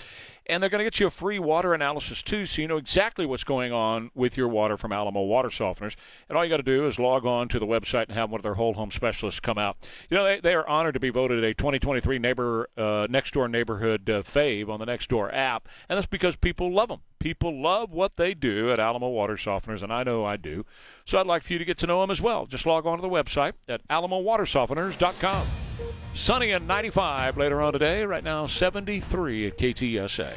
And 0.48 0.62
they're 0.62 0.70
going 0.70 0.78
to 0.78 0.84
get 0.84 1.00
you 1.00 1.06
a 1.08 1.10
free 1.10 1.38
water 1.38 1.74
analysis 1.74 2.22
too, 2.22 2.46
so 2.46 2.62
you 2.62 2.68
know 2.68 2.76
exactly 2.76 3.26
what's 3.26 3.44
going 3.44 3.72
on 3.72 4.10
with 4.14 4.36
your 4.36 4.48
water 4.48 4.76
from 4.76 4.92
Alamo 4.92 5.22
Water 5.22 5.48
Softeners. 5.48 5.96
And 6.28 6.38
all 6.38 6.44
you 6.44 6.50
got 6.50 6.58
to 6.58 6.62
do 6.62 6.86
is 6.86 6.98
log 6.98 7.26
on 7.26 7.48
to 7.48 7.58
the 7.58 7.66
website 7.66 8.04
and 8.04 8.12
have 8.12 8.30
one 8.30 8.38
of 8.38 8.42
their 8.42 8.54
whole 8.54 8.74
home 8.74 8.90
specialists 8.90 9.40
come 9.40 9.58
out. 9.58 9.76
You 10.08 10.16
know 10.16 10.24
they, 10.24 10.40
they 10.40 10.54
are 10.54 10.66
honored 10.68 10.94
to 10.94 11.00
be 11.00 11.10
voted 11.10 11.42
a 11.42 11.52
2023 11.54 12.18
neighbor 12.18 12.68
uh, 12.76 13.06
next 13.10 13.34
door 13.34 13.48
neighborhood 13.48 14.08
uh, 14.08 14.22
fave 14.22 14.68
on 14.68 14.78
the 14.78 14.86
Next 14.86 15.08
Door 15.08 15.34
app, 15.34 15.68
and 15.88 15.96
that's 15.96 16.06
because 16.06 16.36
people 16.36 16.72
love 16.72 16.88
them. 16.88 17.00
People 17.18 17.60
love 17.60 17.90
what 17.90 18.16
they 18.16 18.34
do 18.34 18.70
at 18.70 18.78
Alamo 18.78 19.08
Water 19.08 19.34
Softeners, 19.34 19.82
and 19.82 19.92
I 19.92 20.04
know 20.04 20.24
I 20.24 20.36
do. 20.36 20.64
So 21.04 21.18
I'd 21.18 21.26
like 21.26 21.42
for 21.42 21.54
you 21.54 21.58
to 21.58 21.64
get 21.64 21.78
to 21.78 21.86
know 21.86 22.00
them 22.00 22.10
as 22.10 22.22
well. 22.22 22.46
Just 22.46 22.66
log 22.66 22.86
on 22.86 22.98
to 22.98 23.02
the 23.02 23.08
website 23.08 23.54
at 23.68 23.86
alamowatersofteners.com. 23.88 25.65
Sunny 26.14 26.52
and 26.52 26.66
95 26.66 27.36
later 27.36 27.60
on 27.60 27.72
today. 27.72 28.04
Right 28.04 28.24
now, 28.24 28.46
73 28.46 29.46
at 29.48 29.58
KTSA. 29.58 30.32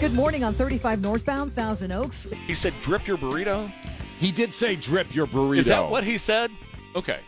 Good 0.00 0.12
morning 0.12 0.44
on 0.44 0.54
35 0.54 1.00
northbound, 1.00 1.52
Thousand 1.54 1.92
Oaks. 1.92 2.26
He 2.46 2.54
said, 2.54 2.74
drip 2.82 3.06
your 3.06 3.16
burrito? 3.16 3.70
He 4.20 4.30
did 4.32 4.52
say 4.52 4.76
drip 4.76 5.14
your 5.14 5.26
burrito. 5.26 5.58
Is 5.58 5.66
that 5.66 5.90
what 5.90 6.04
he 6.04 6.18
said? 6.18 6.50
Okay. 6.94 7.18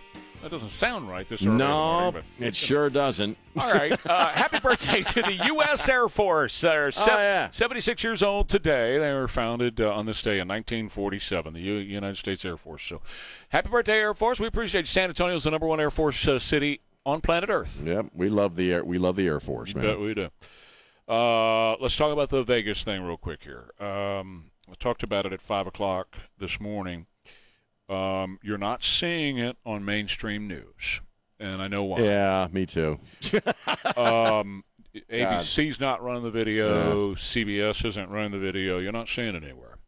That 0.42 0.50
doesn't 0.50 0.70
sound 0.70 1.08
right 1.08 1.28
this 1.28 1.44
early 1.44 1.56
No, 1.56 2.00
morning, 2.12 2.22
but- 2.38 2.46
it 2.46 2.54
sure 2.54 2.88
doesn't. 2.90 3.36
All 3.60 3.72
right. 3.72 3.98
Uh, 4.06 4.28
happy 4.28 4.60
birthday 4.60 5.02
to 5.02 5.22
the 5.22 5.32
U.S. 5.46 5.88
Air 5.88 6.08
Force. 6.08 6.60
They're 6.60 6.90
sev- 6.92 7.08
Oh, 7.08 7.16
yeah. 7.18 7.50
76 7.50 8.04
years 8.04 8.22
old 8.22 8.48
today. 8.48 8.98
They 8.98 9.12
were 9.12 9.26
founded 9.26 9.80
uh, 9.80 9.90
on 9.92 10.06
this 10.06 10.20
day 10.22 10.38
in 10.38 10.46
1947, 10.46 11.54
the 11.54 11.60
U- 11.60 11.74
United 11.76 12.18
States 12.18 12.44
Air 12.44 12.56
Force. 12.58 12.84
So 12.84 13.00
happy 13.48 13.70
birthday, 13.70 13.98
Air 13.98 14.14
Force. 14.14 14.38
We 14.38 14.46
appreciate 14.46 14.82
you. 14.82 14.86
San 14.86 15.08
Antonio's 15.08 15.44
the 15.44 15.50
number 15.50 15.66
one 15.66 15.80
Air 15.80 15.90
Force 15.90 16.28
uh, 16.28 16.38
city 16.38 16.80
on 17.06 17.20
planet 17.20 17.48
Earth. 17.48 17.80
Yep, 17.82 18.06
we 18.12 18.28
love 18.28 18.56
the 18.56 18.72
air. 18.72 18.84
We 18.84 18.98
love 18.98 19.16
the 19.16 19.26
Air 19.26 19.40
Force, 19.40 19.74
man. 19.74 19.84
Bet 19.84 20.00
we 20.00 20.12
do. 20.12 20.28
Uh, 21.08 21.76
let's 21.76 21.96
talk 21.96 22.12
about 22.12 22.30
the 22.30 22.42
Vegas 22.42 22.82
thing 22.82 23.00
real 23.02 23.16
quick 23.16 23.44
here. 23.44 23.70
Um, 23.80 24.50
I 24.68 24.74
talked 24.78 25.04
about 25.04 25.24
it 25.24 25.32
at 25.32 25.40
5 25.40 25.68
o'clock 25.68 26.16
this 26.38 26.60
morning. 26.60 27.06
Um, 27.88 28.40
you're 28.42 28.58
not 28.58 28.82
seeing 28.82 29.38
it 29.38 29.56
on 29.64 29.84
mainstream 29.84 30.48
news, 30.48 31.00
and 31.38 31.62
I 31.62 31.68
know 31.68 31.84
why. 31.84 32.00
Yeah, 32.00 32.48
me 32.50 32.66
too. 32.66 32.98
um, 33.96 34.64
ABC's 35.08 35.78
not 35.78 36.02
running 36.02 36.24
the 36.24 36.32
video. 36.32 37.14
CBS 37.14 37.84
isn't 37.84 38.10
running 38.10 38.32
the 38.32 38.40
video. 38.40 38.80
You're 38.80 38.90
not 38.90 39.08
seeing 39.08 39.36
it 39.36 39.44
anywhere. 39.44 39.78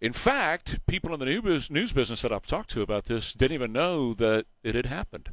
In 0.00 0.12
fact, 0.12 0.86
people 0.86 1.12
in 1.12 1.18
the 1.18 1.66
news 1.70 1.92
business 1.92 2.22
that 2.22 2.32
I've 2.32 2.46
talked 2.46 2.70
to 2.70 2.82
about 2.82 3.06
this 3.06 3.32
didn't 3.32 3.54
even 3.54 3.72
know 3.72 4.14
that 4.14 4.46
it 4.62 4.76
had 4.76 4.86
happened, 4.86 5.30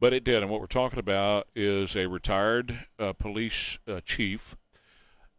but 0.00 0.12
it 0.12 0.24
did. 0.24 0.42
And 0.42 0.50
what 0.50 0.60
we're 0.60 0.66
talking 0.66 0.98
about 0.98 1.48
is 1.54 1.96
a 1.96 2.06
retired 2.06 2.86
uh, 2.98 3.12
police 3.12 3.78
uh, 3.88 4.00
chief 4.04 4.56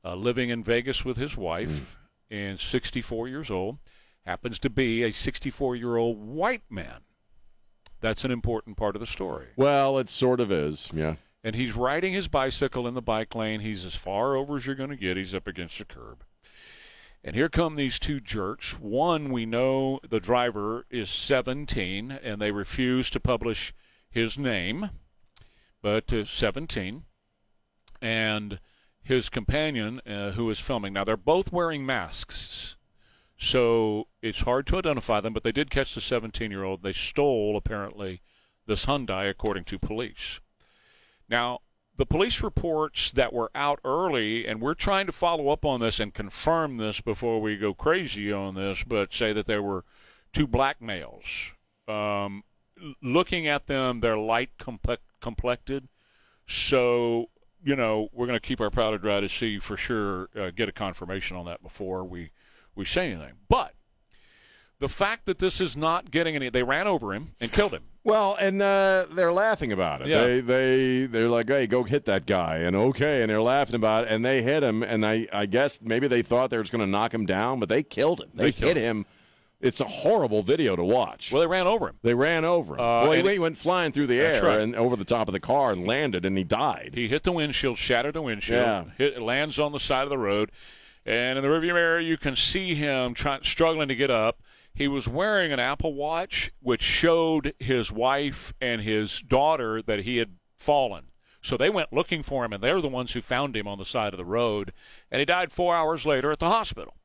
uh, 0.03 0.15
living 0.15 0.49
in 0.49 0.63
Vegas 0.63 1.03
with 1.03 1.17
his 1.17 1.35
wife, 1.35 1.97
and 2.29 2.59
64 2.59 3.27
years 3.27 3.49
old, 3.49 3.77
happens 4.25 4.59
to 4.59 4.69
be 4.69 5.03
a 5.03 5.11
64 5.11 5.75
year 5.75 5.97
old 5.97 6.19
white 6.19 6.63
man. 6.69 7.01
That's 7.99 8.23
an 8.23 8.31
important 8.31 8.77
part 8.77 8.95
of 8.95 8.99
the 8.99 9.07
story. 9.07 9.47
Well, 9.55 9.97
it 9.97 10.09
sort 10.09 10.39
of 10.39 10.51
is. 10.51 10.89
Yeah. 10.93 11.15
And 11.43 11.55
he's 11.55 11.75
riding 11.75 12.13
his 12.13 12.27
bicycle 12.27 12.87
in 12.87 12.93
the 12.93 13.01
bike 13.01 13.33
lane. 13.33 13.61
He's 13.61 13.85
as 13.85 13.95
far 13.95 14.35
over 14.35 14.57
as 14.57 14.65
you're 14.65 14.75
going 14.75 14.89
to 14.89 14.95
get. 14.95 15.17
He's 15.17 15.33
up 15.33 15.47
against 15.47 15.77
the 15.77 15.85
curb. 15.85 16.23
And 17.23 17.35
here 17.35 17.49
come 17.49 17.75
these 17.75 17.99
two 17.99 18.19
jerks. 18.19 18.79
One, 18.79 19.31
we 19.31 19.45
know 19.45 19.99
the 20.07 20.19
driver 20.19 20.85
is 20.89 21.09
17, 21.09 22.11
and 22.11 22.41
they 22.41 22.51
refuse 22.51 23.09
to 23.09 23.19
publish 23.19 23.73
his 24.17 24.35
name, 24.37 24.89
but 25.83 26.11
uh, 26.11 26.25
17. 26.25 27.03
And 28.01 28.59
his 29.03 29.29
companion, 29.29 30.01
uh, 30.07 30.31
who 30.31 30.49
is 30.49 30.59
filming. 30.59 30.93
Now, 30.93 31.03
they're 31.03 31.15
both 31.15 31.51
wearing 31.51 31.85
masks, 31.85 32.75
so 33.37 34.07
it's 34.21 34.39
hard 34.39 34.67
to 34.67 34.77
identify 34.77 35.21
them, 35.21 35.33
but 35.33 35.43
they 35.43 35.51
did 35.51 35.69
catch 35.69 35.93
the 35.93 36.01
17 36.01 36.51
year 36.51 36.63
old. 36.63 36.81
They 36.81 36.93
stole, 36.93 37.55
apparently, 37.55 38.21
this 38.65 38.85
Hyundai, 38.87 39.29
according 39.29 39.65
to 39.65 39.79
police. 39.79 40.39
Now, 41.29 41.59
the 41.95 42.05
police 42.05 42.41
reports 42.41 43.11
that 43.11 43.33
were 43.33 43.51
out 43.55 43.79
early, 43.85 44.47
and 44.47 44.61
we're 44.61 44.73
trying 44.73 45.05
to 45.05 45.11
follow 45.11 45.49
up 45.49 45.63
on 45.63 45.79
this 45.79 45.99
and 45.99 46.13
confirm 46.13 46.77
this 46.77 47.01
before 47.01 47.39
we 47.39 47.55
go 47.55 47.73
crazy 47.73 48.31
on 48.31 48.55
this, 48.55 48.83
but 48.83 49.13
say 49.13 49.31
that 49.31 49.45
there 49.45 49.63
were 49.63 49.85
two 50.33 50.47
black 50.47 50.81
males. 50.81 51.53
Um, 51.87 52.43
looking 53.01 53.47
at 53.47 53.67
them, 53.67 53.99
they're 53.99 54.17
light 54.17 54.51
comple- 54.59 54.97
complected. 55.21 55.87
So, 56.47 57.29
you 57.63 57.75
know, 57.75 58.09
we're 58.13 58.27
going 58.27 58.39
to 58.39 58.45
keep 58.45 58.61
our 58.61 58.69
powder 58.69 58.97
dry 58.97 59.19
to 59.19 59.29
see 59.29 59.59
for 59.59 59.77
sure, 59.77 60.29
uh, 60.39 60.51
get 60.51 60.69
a 60.69 60.71
confirmation 60.71 61.35
on 61.37 61.45
that 61.45 61.61
before 61.61 62.03
we, 62.03 62.31
we 62.75 62.85
say 62.85 63.11
anything. 63.11 63.33
But 63.49 63.73
the 64.79 64.89
fact 64.89 65.25
that 65.25 65.39
this 65.39 65.59
is 65.59 65.75
not 65.75 66.11
getting 66.11 66.35
any, 66.35 66.49
they 66.49 66.63
ran 66.63 66.87
over 66.87 67.13
him 67.13 67.33
and 67.41 67.51
killed 67.51 67.73
him. 67.73 67.83
Well, 68.03 68.37
and 68.39 68.61
uh, 68.61 69.05
they're 69.11 69.33
laughing 69.33 69.73
about 69.73 70.01
it. 70.01 70.07
Yeah. 70.07 70.23
They 70.23 70.39
they 70.39 71.05
they're 71.07 71.27
like, 71.27 71.49
"Hey, 71.49 71.67
go 71.67 71.83
hit 71.83 72.05
that 72.05 72.25
guy," 72.25 72.59
and 72.59 72.73
okay, 72.73 73.21
and 73.21 73.29
they're 73.29 73.41
laughing 73.41 73.75
about 73.75 74.05
it, 74.05 74.11
and 74.11 74.23
they 74.23 74.41
hit 74.41 74.63
him, 74.63 74.81
and 74.81 75.05
I 75.05 75.27
I 75.33 75.45
guess 75.45 75.81
maybe 75.81 76.07
they 76.07 76.21
thought 76.21 76.49
they 76.49 76.57
were 76.57 76.63
going 76.63 76.79
to 76.79 76.87
knock 76.87 77.13
him 77.13 77.25
down, 77.25 77.59
but 77.59 77.67
they 77.67 77.83
killed 77.83 78.21
him. 78.21 78.29
They, 78.33 78.45
They 78.45 78.51
killed 78.53 78.77
hit 78.77 78.81
him. 78.81 79.05
It's 79.59 79.81
a 79.81 79.85
horrible 79.85 80.43
video 80.43 80.75
to 80.75 80.83
watch. 80.83 81.31
Well, 81.31 81.41
they 81.41 81.47
ran 81.47 81.65
over 81.65 81.89
him. 81.89 81.97
They 82.03 82.13
ran 82.13 82.45
over 82.45 82.75
him. 82.75 82.79
Uh, 82.79 83.03
well, 83.03 83.11
he, 83.11 83.27
he 83.33 83.39
went 83.39 83.57
flying 83.57 83.91
through 83.91 84.07
the 84.07 84.19
air 84.19 84.43
right. 84.43 84.59
and 84.59 84.75
over 84.75 84.95
the 84.95 85.05
top 85.05 85.27
of 85.27 85.31
the 85.33 85.39
car 85.39 85.71
and 85.71 85.87
landed, 85.87 86.25
and 86.25 86.37
he 86.37 86.43
died. 86.43 86.91
He 86.93 87.07
hit 87.07 87.23
the 87.23 87.31
windshield, 87.31 87.77
shattered 87.79 88.13
the 88.13 88.21
windshield, 88.21 88.61
Yeah. 88.61 88.83
hit, 88.97 89.21
lands 89.21 89.57
on 89.57 89.71
the 89.71 89.79
side 89.79 90.03
of 90.03 90.09
the 90.09 90.17
road, 90.17 90.51
and 91.05 91.39
in 91.39 91.43
the 91.43 91.49
rearview 91.49 91.73
mirror 91.73 91.99
you 91.99 92.17
can 92.17 92.35
see 92.35 92.75
him 92.75 93.15
try, 93.15 93.39
struggling 93.41 93.87
to 93.87 93.95
get 93.95 94.11
up. 94.11 94.41
He 94.75 94.87
was 94.87 95.07
wearing 95.07 95.51
an 95.51 95.59
Apple 95.59 95.95
Watch, 95.95 96.51
which 96.61 96.83
showed 96.83 97.55
his 97.57 97.91
wife 97.91 98.53
and 98.61 98.81
his 98.81 99.21
daughter 99.21 99.81
that 99.81 100.01
he 100.01 100.17
had 100.17 100.35
fallen. 100.55 101.05
So 101.41 101.57
they 101.57 101.71
went 101.71 101.91
looking 101.91 102.21
for 102.21 102.45
him, 102.45 102.53
and 102.53 102.61
they're 102.61 102.81
the 102.81 102.87
ones 102.87 103.13
who 103.13 103.21
found 103.21 103.55
him 103.55 103.67
on 103.67 103.79
the 103.79 103.85
side 103.85 104.13
of 104.13 104.17
the 104.17 104.25
road. 104.25 104.71
And 105.09 105.19
he 105.19 105.25
died 105.25 105.51
four 105.51 105.75
hours 105.75 106.05
later 106.05 106.31
at 106.31 106.37
the 106.37 106.49
hospital. 106.49 106.95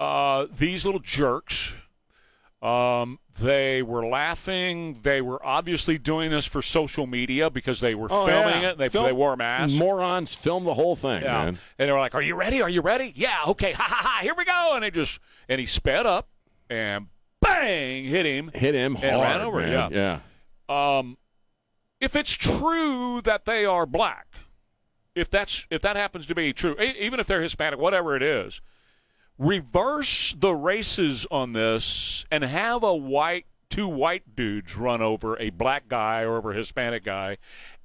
Uh, 0.00 0.46
these 0.56 0.84
little 0.84 1.00
jerks, 1.00 1.74
um, 2.62 3.18
they 3.40 3.82
were 3.82 4.06
laughing. 4.06 4.98
They 5.02 5.20
were 5.20 5.44
obviously 5.44 5.98
doing 5.98 6.30
this 6.30 6.46
for 6.46 6.60
social 6.62 7.06
media 7.06 7.50
because 7.50 7.80
they 7.80 7.94
were 7.94 8.08
Oh, 8.10 8.26
filming 8.26 8.62
yeah. 8.62 8.70
it. 8.70 8.78
They, 8.78 8.88
Film- 8.88 9.04
they 9.06 9.12
wore 9.12 9.36
masks. 9.36 9.74
Morons 9.74 10.34
film 10.34 10.64
the 10.64 10.74
whole 10.74 10.96
thing, 10.96 11.22
Yeah. 11.22 11.32
man. 11.44 11.58
And 11.78 11.88
they 11.88 11.92
were 11.92 11.98
like, 12.00 12.14
"Are 12.14 12.22
you 12.22 12.34
ready? 12.34 12.62
Are 12.62 12.68
you 12.70 12.80
ready? 12.80 13.12
Yeah, 13.16 13.38
okay. 13.48 13.72
Ha 13.72 13.82
ha 13.82 13.94
ha! 14.08 14.18
Here 14.22 14.34
we 14.36 14.44
go!" 14.44 14.72
And 14.74 14.84
he 14.84 14.90
just 14.90 15.18
and 15.48 15.60
he 15.60 15.66
sped 15.66 16.06
up 16.06 16.28
and 16.68 17.06
bang 17.40 18.04
hit 18.04 18.26
him. 18.26 18.50
Hit 18.54 18.74
him 18.74 18.96
And 19.00 19.16
hard, 19.16 19.28
ran 19.28 19.40
over, 19.40 19.60
man. 19.60 19.90
yeah. 19.92 20.18
yeah. 20.68 20.98
Um, 20.98 21.16
if 22.00 22.14
it's 22.16 22.32
true 22.32 23.20
that 23.22 23.44
they 23.46 23.64
are 23.64 23.86
black, 23.86 24.26
if 25.14 25.30
that's 25.30 25.66
if 25.70 25.82
that 25.82 25.96
happens 25.96 26.26
to 26.26 26.34
be 26.34 26.52
true, 26.52 26.76
even 26.80 27.18
if 27.20 27.26
they're 27.26 27.42
Hispanic, 27.42 27.78
whatever 27.78 28.16
it 28.16 28.22
is, 28.22 28.60
reverse 29.38 30.34
the 30.38 30.54
races 30.54 31.26
on 31.30 31.52
this 31.52 32.26
and 32.30 32.44
have 32.44 32.82
a 32.82 32.94
white 32.94 33.46
two 33.70 33.86
white 33.88 34.34
dudes 34.34 34.76
run 34.76 35.02
over 35.02 35.38
a 35.38 35.50
black 35.50 35.88
guy 35.88 36.22
or 36.22 36.36
over 36.38 36.52
a 36.52 36.56
Hispanic 36.56 37.04
guy, 37.04 37.36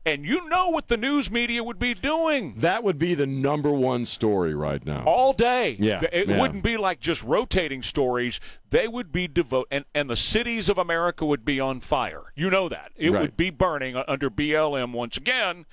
and 0.05 0.25
you 0.25 0.47
know 0.47 0.69
what 0.69 0.87
the 0.87 0.95
news 0.95 1.29
media 1.29 1.61
would 1.61 1.77
be 1.77 1.93
doing 1.93 2.53
That 2.57 2.83
would 2.85 2.97
be 2.97 3.13
the 3.15 3.27
number 3.27 3.69
one 3.69 4.05
story 4.05 4.55
right 4.55 4.83
now. 4.85 5.03
all 5.05 5.33
day. 5.33 5.75
Yeah, 5.79 6.01
It 6.11 6.29
yeah. 6.29 6.39
wouldn't 6.39 6.63
be 6.63 6.77
like 6.77 7.01
just 7.01 7.21
rotating 7.23 7.83
stories. 7.83 8.39
They 8.69 8.87
would 8.87 9.11
be 9.11 9.27
devote, 9.27 9.67
and, 9.71 9.83
and 9.93 10.09
the 10.09 10.15
cities 10.15 10.69
of 10.69 10.77
America 10.77 11.25
would 11.25 11.43
be 11.43 11.59
on 11.59 11.81
fire. 11.81 12.23
You 12.33 12.49
know 12.49 12.69
that. 12.69 12.91
It 12.95 13.11
Right. 13.11 13.21
would 13.21 13.35
be 13.37 13.49
burning 13.49 13.95
under 13.97 14.29
BLM 14.29 14.93
once 14.93 15.17
again 15.17 15.65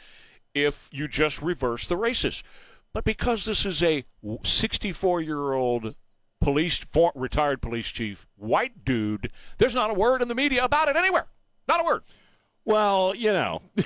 if 0.55 0.89
you 0.93 1.07
just 1.07 1.41
reverse 1.41 1.87
the 1.87 1.97
races. 1.97 2.43
But 2.93 3.05
because 3.05 3.45
this 3.45 3.65
is 3.65 3.83
a 3.83 4.05
64 4.45 5.21
year 5.21 5.53
old 5.53 5.95
police, 6.41 6.79
for, 6.79 7.13
retired 7.15 7.63
police 7.63 7.89
chief, 7.89 8.27
white 8.37 8.85
dude, 8.85 9.31
there's 9.59 9.75
not 9.75 9.91
a 9.91 9.95
word 9.95 10.23
in 10.23 10.29
the 10.29 10.35
media 10.35 10.65
about 10.65 10.89
it 10.89 10.97
anywhere. 10.97 11.27
Not 11.69 11.81
a 11.81 11.85
word. 11.85 12.03
Well, 12.65 13.15
you 13.17 13.33
know, 13.33 13.63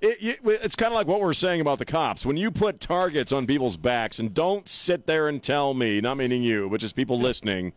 it, 0.00 0.40
it's 0.44 0.76
kind 0.76 0.92
of 0.92 0.96
like 0.96 1.06
what 1.06 1.20
we're 1.20 1.34
saying 1.34 1.60
about 1.60 1.78
the 1.78 1.84
cops. 1.84 2.24
When 2.24 2.36
you 2.36 2.50
put 2.50 2.78
targets 2.78 3.32
on 3.32 3.46
people's 3.46 3.76
backs, 3.76 4.20
and 4.20 4.32
don't 4.32 4.68
sit 4.68 5.06
there 5.06 5.28
and 5.28 5.42
tell 5.42 5.74
me, 5.74 6.00
not 6.00 6.16
meaning 6.16 6.42
you, 6.42 6.68
but 6.70 6.80
just 6.80 6.94
people 6.94 7.18
listening, 7.18 7.72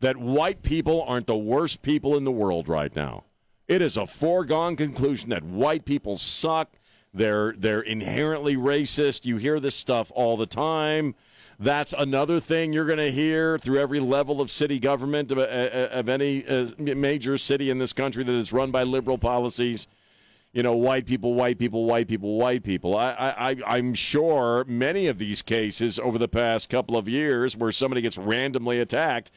that 0.00 0.16
white 0.16 0.62
people 0.62 1.04
aren't 1.06 1.26
the 1.26 1.36
worst 1.36 1.82
people 1.82 2.16
in 2.16 2.24
the 2.24 2.30
world 2.30 2.66
right 2.66 2.94
now. 2.96 3.24
It 3.68 3.82
is 3.82 3.96
a 3.96 4.06
foregone 4.06 4.74
conclusion 4.74 5.30
that 5.30 5.44
white 5.44 5.84
people 5.84 6.16
suck. 6.16 6.72
They're 7.14 7.52
they're 7.52 7.82
inherently 7.82 8.56
racist. 8.56 9.26
You 9.26 9.36
hear 9.36 9.60
this 9.60 9.74
stuff 9.74 10.10
all 10.14 10.36
the 10.36 10.46
time. 10.46 11.14
That's 11.58 11.92
another 11.92 12.40
thing 12.40 12.72
you're 12.72 12.86
going 12.86 12.98
to 12.98 13.12
hear 13.12 13.58
through 13.58 13.78
every 13.78 14.00
level 14.00 14.40
of 14.40 14.50
city 14.50 14.80
government 14.80 15.30
of, 15.30 15.38
uh, 15.38 15.42
uh, 15.42 15.88
of 15.92 16.08
any 16.08 16.44
uh, 16.46 16.70
major 16.78 17.38
city 17.38 17.70
in 17.70 17.78
this 17.78 17.92
country 17.92 18.24
that 18.24 18.34
is 18.34 18.52
run 18.52 18.70
by 18.70 18.82
liberal 18.82 19.18
policies. 19.18 19.86
You 20.52 20.62
know, 20.62 20.74
white 20.74 21.06
people, 21.06 21.34
white 21.34 21.58
people, 21.58 21.84
white 21.84 22.08
people, 22.08 22.36
white 22.36 22.62
people. 22.62 22.96
I, 22.96 23.12
I, 23.38 23.56
I'm 23.66 23.94
sure 23.94 24.64
many 24.66 25.06
of 25.06 25.18
these 25.18 25.40
cases 25.40 25.98
over 25.98 26.18
the 26.18 26.28
past 26.28 26.68
couple 26.68 26.96
of 26.96 27.08
years 27.08 27.56
where 27.56 27.72
somebody 27.72 28.02
gets 28.02 28.18
randomly 28.18 28.80
attacked, 28.80 29.30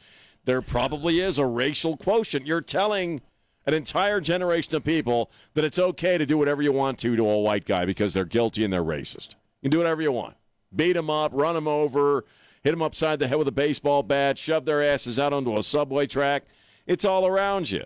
there 0.44 0.60
probably 0.60 1.20
is 1.20 1.38
a 1.38 1.46
racial 1.46 1.96
quotient. 1.96 2.46
You're 2.46 2.60
telling 2.60 3.22
an 3.66 3.74
entire 3.74 4.20
generation 4.20 4.74
of 4.74 4.84
people 4.84 5.30
that 5.54 5.64
it's 5.64 5.78
okay 5.78 6.16
to 6.18 6.26
do 6.26 6.38
whatever 6.38 6.62
you 6.62 6.72
want 6.72 6.98
to 7.00 7.16
to 7.16 7.28
a 7.28 7.38
white 7.38 7.66
guy 7.66 7.84
because 7.84 8.14
they're 8.14 8.24
guilty 8.24 8.64
and 8.64 8.72
they're 8.72 8.84
racist. 8.84 9.34
You 9.60 9.68
can 9.68 9.70
do 9.72 9.78
whatever 9.78 10.02
you 10.02 10.12
want 10.12 10.36
beat 10.74 10.92
them 10.92 11.10
up, 11.10 11.32
run 11.34 11.54
them 11.54 11.68
over, 11.68 12.24
hit 12.62 12.72
them 12.72 12.82
upside 12.82 13.18
the 13.18 13.28
head 13.28 13.38
with 13.38 13.48
a 13.48 13.52
baseball 13.52 14.02
bat, 14.02 14.38
shove 14.38 14.64
their 14.64 14.82
asses 14.82 15.18
out 15.18 15.32
onto 15.32 15.56
a 15.56 15.62
subway 15.62 16.06
track. 16.06 16.44
It's 16.86 17.04
all 17.04 17.26
around 17.26 17.70
you. 17.70 17.84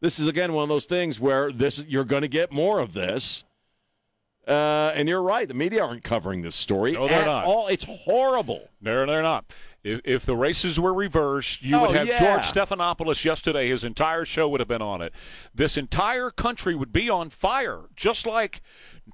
This 0.00 0.18
is 0.18 0.28
again 0.28 0.52
one 0.52 0.64
of 0.64 0.68
those 0.68 0.84
things 0.84 1.18
where 1.18 1.50
this 1.50 1.84
you're 1.88 2.04
going 2.04 2.22
to 2.22 2.28
get 2.28 2.52
more 2.52 2.80
of 2.80 2.92
this. 2.92 3.44
Uh, 4.46 4.92
and 4.94 5.08
you're 5.08 5.22
right. 5.22 5.48
The 5.48 5.54
media 5.54 5.82
aren't 5.82 6.04
covering 6.04 6.42
this 6.42 6.54
story 6.54 6.92
no, 6.92 7.08
they're 7.08 7.22
at 7.22 7.26
not. 7.26 7.44
all. 7.46 7.68
It's 7.68 7.84
horrible. 7.84 8.68
They're 8.82 9.06
they're 9.06 9.22
not. 9.22 9.46
If, 9.82 10.00
if 10.04 10.26
the 10.26 10.36
races 10.36 10.78
were 10.80 10.92
reversed, 10.94 11.62
you 11.62 11.76
Oh, 11.76 11.82
would 11.82 11.96
have 11.96 12.06
yeah. 12.06 12.18
George 12.18 12.42
Stephanopoulos 12.52 13.24
yesterday. 13.24 13.68
His 13.68 13.84
entire 13.84 14.24
show 14.24 14.48
would 14.48 14.60
have 14.60 14.68
been 14.68 14.82
on 14.82 15.00
it. 15.02 15.12
This 15.54 15.76
entire 15.76 16.30
country 16.30 16.74
would 16.74 16.92
be 16.92 17.08
on 17.10 17.30
fire, 17.30 17.80
just 17.96 18.26
like 18.26 18.60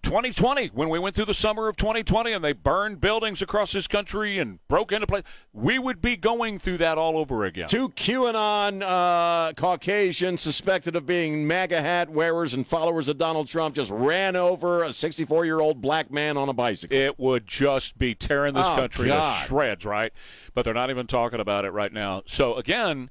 2020 0.03 0.69
when 0.69 0.89
we 0.89 0.99
went 0.99 1.17
through 1.17 1.25
the 1.25 1.35
summer 1.35 1.69
of 1.69 1.77
2020 1.77 2.33
and 2.33 2.45
they 2.45 2.53
burned 2.53 3.01
buildings 3.01 3.43
across 3.43 3.73
this 3.73 3.87
country 3.87 4.39
and 4.39 4.59
broke 4.69 4.93
into 4.93 5.07
place. 5.07 5.25
We 5.53 5.79
would 5.79 6.01
be 6.01 6.17
going 6.17 6.59
through 6.59 6.79
that 6.79 6.97
all 6.97 7.19
over 7.19 7.45
again. 7.45 7.69
Two 7.69 7.89
QAnon 7.91 8.83
uh, 8.83 9.53
Caucasians 9.55 10.41
suspected 10.41 10.97
of 10.97 11.07
being 11.07 11.47
MAGA 11.47 11.81
hat 11.81 12.09
wearers 12.09 12.55
and 12.55 12.67
followers 12.67 13.09
of 13.09 13.19
Donald 13.19 13.49
Trump 13.49 13.75
just 13.75 13.91
ran 13.91 14.37
over 14.37 14.85
a 14.85 14.93
64 14.93 15.45
year 15.45 15.61
old 15.61 15.81
black 15.81 16.11
man 16.11 16.37
on 16.37 16.49
a 16.49 16.53
bicycle. 16.53 16.97
It 16.97 17.19
would 17.19 17.47
just 17.47 17.99
be 17.99 18.15
tearing 18.15 18.55
this 18.55 18.65
Oh, 18.67 18.77
country 18.77 19.09
God. 19.09 19.41
to 19.43 19.47
shreds, 19.49 19.85
right? 19.85 20.13
But 20.55 20.65
they're 20.65 20.73
not 20.75 20.91
even 20.91 21.07
talking 21.09 21.41
about 21.41 21.65
it 21.65 21.71
right 21.71 21.93
now. 21.93 22.23
So 22.27 22.55
again, 22.55 23.11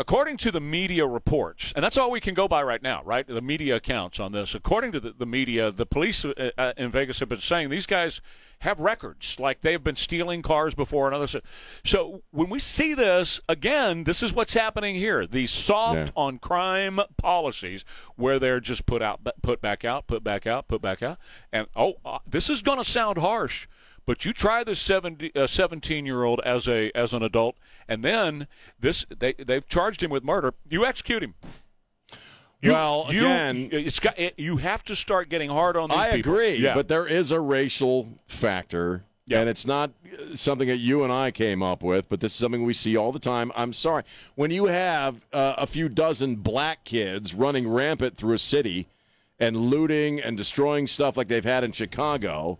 according 0.00 0.38
to 0.38 0.50
the 0.50 0.60
media 0.60 1.06
reports, 1.06 1.74
and 1.76 1.84
that's 1.84 1.98
all 1.98 2.10
we 2.10 2.20
can 2.20 2.32
go 2.32 2.48
by 2.48 2.62
right 2.62 2.82
now, 2.82 3.02
right? 3.04 3.26
The 3.26 3.42
media 3.42 3.76
accounts 3.76 4.18
on 4.18 4.32
this. 4.32 4.54
According 4.54 4.92
to 4.92 5.00
the, 5.00 5.12
the 5.12 5.26
media, 5.26 5.70
the 5.70 5.84
police 5.84 6.24
uh, 6.24 6.50
uh, 6.56 6.72
in 6.78 6.90
Vegas 6.90 7.20
have 7.20 7.28
been 7.28 7.40
saying 7.40 7.68
these 7.68 7.84
guys 7.84 8.22
have 8.60 8.80
records, 8.80 9.38
like 9.38 9.60
they've 9.60 9.84
been 9.84 9.96
stealing 9.96 10.40
cars 10.40 10.74
before 10.74 11.06
and 11.06 11.14
others. 11.14 11.36
So 11.84 12.22
when 12.30 12.48
we 12.48 12.60
see 12.60 12.94
this 12.94 13.40
again, 13.46 14.04
this 14.04 14.22
is 14.22 14.32
what's 14.32 14.54
happening 14.54 14.94
here. 14.96 15.26
These 15.26 15.50
soft 15.50 15.98
Yeah. 15.98 16.08
on 16.16 16.38
crime 16.38 16.98
policies 17.18 17.84
where 18.16 18.38
they're 18.38 18.60
just 18.60 18.86
put 18.86 19.02
out, 19.02 19.20
put 19.42 19.60
back 19.60 19.84
out, 19.84 20.06
put 20.06 20.24
back 20.24 20.46
out, 20.46 20.66
put 20.66 20.80
back 20.80 21.02
out, 21.02 21.18
and 21.52 21.66
oh, 21.76 21.96
uh, 22.06 22.18
this 22.26 22.48
is 22.48 22.62
going 22.62 22.78
to 22.78 22.84
sound 22.84 23.18
harsh. 23.18 23.66
But 24.06 24.24
you 24.24 24.32
try 24.32 24.64
this 24.64 24.80
70, 24.80 25.34
uh, 25.36 25.46
17 25.46 26.04
year 26.06 26.24
old 26.24 26.40
as 26.44 26.66
a 26.66 26.90
as 26.96 27.12
an 27.12 27.22
adult, 27.22 27.56
and 27.88 28.04
then 28.04 28.48
this 28.78 29.04
they 29.16 29.34
they've 29.34 29.66
charged 29.68 30.02
him 30.02 30.10
with 30.10 30.24
murder. 30.24 30.54
You 30.68 30.84
execute 30.84 31.22
him. 31.22 31.34
You- 32.62 32.72
Well, 32.72 33.06
you, 33.10 33.20
again- 33.20 33.68
it's 33.72 33.98
got 34.00 34.18
it, 34.18 34.34
you 34.36 34.58
have 34.58 34.84
to 34.84 34.96
start 34.96 35.28
getting 35.30 35.48
hard 35.50 35.76
on 35.76 35.88
these 35.90 35.98
I 35.98 36.16
people. 36.16 36.32
agree, 36.34 36.56
Yeah. 36.56 36.74
but 36.74 36.88
there 36.88 37.06
is 37.06 37.32
a 37.32 37.40
racial 37.40 38.08
factor. 38.26 39.04
Yeah. 39.26 39.40
And 39.40 39.48
it's 39.48 39.64
not 39.66 39.92
uh, 40.12 40.34
something 40.34 40.66
that 40.68 40.78
you 40.78 41.04
and 41.04 41.12
I 41.12 41.30
came 41.30 41.62
up 41.62 41.82
with, 41.84 42.08
but 42.08 42.18
this 42.20 42.32
is 42.32 42.38
something 42.38 42.64
we 42.64 42.74
see 42.74 42.96
all 42.96 43.12
the 43.12 43.20
time. 43.20 43.52
I'm 43.54 43.72
sorry. 43.72 44.02
When 44.34 44.50
you 44.50 44.66
have 44.66 45.20
uh, 45.32 45.54
a 45.56 45.66
few 45.68 45.88
dozen 45.88 46.34
black 46.36 46.84
kids 46.84 47.32
running 47.32 47.68
rampant 47.68 48.16
through 48.16 48.34
a 48.34 48.38
city 48.38 48.88
and 49.38 49.56
looting 49.56 50.20
and 50.20 50.36
destroying 50.36 50.88
stuff 50.88 51.16
like 51.16 51.28
they've 51.28 51.44
had 51.44 51.62
in 51.62 51.70
Chicago, 51.70 52.58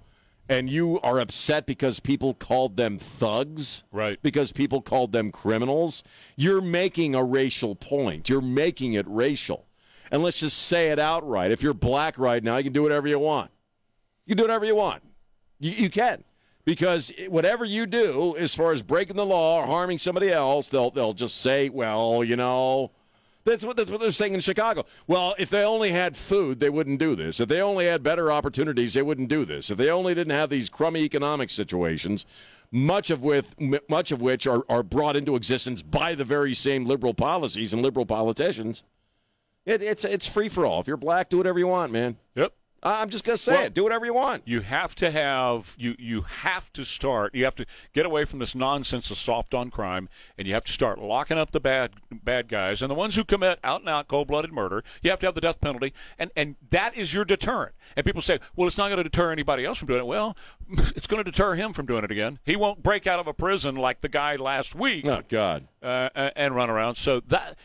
and 0.51 0.69
you 0.69 1.01
are 1.03 1.21
upset 1.21 1.65
because 1.65 2.01
people 2.01 2.35
called 2.35 2.77
them 2.77 2.99
thugs, 2.99 3.85
Right. 3.93 4.19
because 4.21 4.51
people 4.51 4.83
called 4.83 5.13
them 5.13 5.31
criminals, 5.31 6.03
you're 6.37 6.61
making 6.61 7.15
a 7.15 7.23
racial 7.23 7.77
point. 7.77 8.29
You're 8.29 8.41
making 8.41 8.95
it 8.95 9.07
racial. 9.09 9.65
And 10.11 10.25
let's 10.25 10.41
just 10.41 10.59
say 10.59 10.89
it 10.89 10.99
outright. 10.99 11.53
If 11.53 11.63
you're 11.63 11.73
black 11.73 12.19
right 12.19 12.43
now, 12.43 12.57
you 12.57 12.65
can 12.65 12.73
do 12.73 12.83
whatever 12.83 13.07
you 13.07 13.21
want. 13.21 13.53
You 14.27 14.35
can 14.35 14.39
do 14.39 14.43
whatever 14.43 14.65
you 14.65 14.75
want. 14.75 15.05
You, 15.61 15.71
you 15.71 15.89
can. 15.89 16.25
Because 16.65 17.13
whatever 17.29 17.65
you 17.65 17.87
do, 17.87 18.37
as 18.37 18.53
far 18.53 18.73
as 18.73 18.83
breaking 18.83 19.17
the 19.17 19.25
law 19.25 19.61
or 19.63 19.67
harming 19.67 19.99
somebody 19.99 20.31
else, 20.31 20.69
they'll 20.69 20.91
they'll 20.91 21.15
just 21.15 21.41
say, 21.41 21.69
well, 21.69 22.23
you 22.23 22.37
know, 22.37 22.91
that's 23.45 23.65
what 23.65 23.77
that's 23.77 23.91
what 23.91 24.01
they're 24.01 24.13
saying 24.13 24.35
in 24.35 24.41
Chicago. 24.41 24.85
Well, 25.07 25.35
if 25.39 25.51
they 25.51 25.65
only 25.65 25.91
had 25.91 26.17
food, 26.17 26.61
they 26.61 26.71
wouldn't 26.71 26.99
do 26.99 27.15
this. 27.17 27.41
If 27.41 27.49
they 27.49 27.61
only 27.61 27.87
had 27.87 28.03
better 28.03 28.31
opportunities, 28.31 28.95
they 28.95 29.03
wouldn't 29.03 29.29
do 29.29 29.45
this. 29.45 29.71
If 29.71 29.79
they 29.79 29.91
only 29.91 30.15
didn't 30.15 30.35
have 30.35 30.51
these 30.51 30.69
crummy 30.69 31.01
economic 31.01 31.51
situations, 31.51 32.27
much 32.71 33.11
of 33.11 33.23
with 33.23 33.55
much 33.89 34.13
of 34.13 34.21
which 34.21 34.47
are, 34.47 34.63
are 34.69 34.83
brought 34.83 35.17
into 35.17 35.37
existence 35.37 35.83
by 35.83 36.15
the 36.15 36.25
very 36.25 36.55
same 36.55 36.85
liberal 36.85 37.15
policies 37.15 37.73
and 37.73 37.83
liberal 37.83 38.07
politicians, 38.07 38.83
it, 39.65 39.83
it's 39.83 40.05
it's 40.05 40.27
free 40.27 40.49
for 40.49 40.67
all. 40.67 40.81
If 40.81 40.87
you're 40.87 40.97
black, 40.97 41.29
do 41.29 41.39
whatever 41.39 41.59
you 41.59 41.67
want, 41.67 41.93
man. 41.93 42.17
Yep. 42.35 42.53
I'm 42.83 43.11
just 43.11 43.25
gonna 43.25 43.37
say 43.37 43.53
Well- 43.57 43.65
it. 43.67 43.75
Do 43.75 43.83
whatever 43.83 44.07
you 44.07 44.15
want. 44.15 44.43
You 44.47 44.61
have 44.63 44.95
to 44.97 45.11
have 45.11 45.75
you 45.79 45.95
you 45.99 46.23
have 46.23 46.73
to 46.73 46.85
start. 46.85 47.35
You 47.35 47.45
have 47.45 47.55
to 47.57 47.67
get 47.93 48.07
away 48.07 48.25
from 48.25 48.39
this 48.39 48.55
nonsense 48.55 49.11
of 49.11 49.19
soft 49.19 49.53
on 49.53 49.71
crime, 49.71 50.09
and 50.39 50.49
you 50.49 50.55
have 50.55 50.65
to 50.65 50.73
start 50.73 50.99
locking 50.99 51.37
up 51.37 51.51
the 51.51 51.61
bad 51.61 51.93
bad 52.11 52.49
guys 52.49 52.81
and 52.81 52.91
the 52.91 52.95
ones 52.95 53.17
who 53.17 53.25
commit 53.25 53.59
out 53.63 53.81
and 53.81 53.89
out 53.91 54.09
cold 54.09 54.29
blooded 54.29 54.53
murder. 54.53 54.83
You 55.03 55.11
have 55.11 55.19
to 55.21 55.27
have 55.27 55.35
the 55.35 55.41
death 55.43 55.61
penalty, 55.61 55.93
and 56.19 56.31
and 56.37 56.57
that 56.71 56.97
is 56.97 57.13
your 57.13 57.25
deterrent. 57.27 57.75
And 57.97 58.07
people 58.07 58.23
say, 58.23 58.39
well, 58.57 58.67
it's 58.69 58.79
not 58.79 58.87
going 58.89 58.99
to 58.99 59.03
deter 59.05 59.31
anybody 59.33 59.65
else 59.65 59.77
from 59.79 59.89
doing 59.89 60.01
it. 60.01 60.07
Well, 60.07 60.37
it's 60.97 61.07
going 61.07 61.23
to 61.23 61.31
deter 61.31 61.55
him 61.57 61.73
from 61.73 61.85
doing 61.87 62.05
it 62.05 62.11
again. 62.11 62.39
He 62.45 62.57
won't 62.57 62.83
break 62.83 63.07
out 63.07 63.19
of 63.19 63.27
a 63.27 63.35
prison 63.35 63.75
like 63.75 64.01
the 64.01 64.09
guy 64.09 64.37
last 64.37 64.75
week 64.75 65.07
Oh 65.07 65.23
God. 65.29 65.67
uh, 65.83 66.09
and 66.15 66.55
run 66.55 66.71
around. 66.71 66.95
So 66.95 67.21
that 67.29 67.59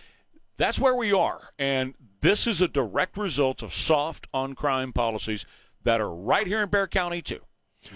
that's 0.58 0.80
where 0.80 0.96
we 0.96 1.14
are, 1.14 1.50
and 1.60 1.94
this 2.26 2.48
is 2.48 2.60
a 2.60 2.68
direct 2.68 3.18
result 3.18 3.62
of 3.62 3.74
soft 3.74 4.28
on 4.34 4.56
crime 4.56 4.92
policies 4.92 5.46
that 5.84 6.02
are 6.02 6.14
right 6.14 6.48
here 6.48 6.64
in 6.64 6.70
Bexar 6.70 6.88
County 6.88 7.22
too. 7.22 7.40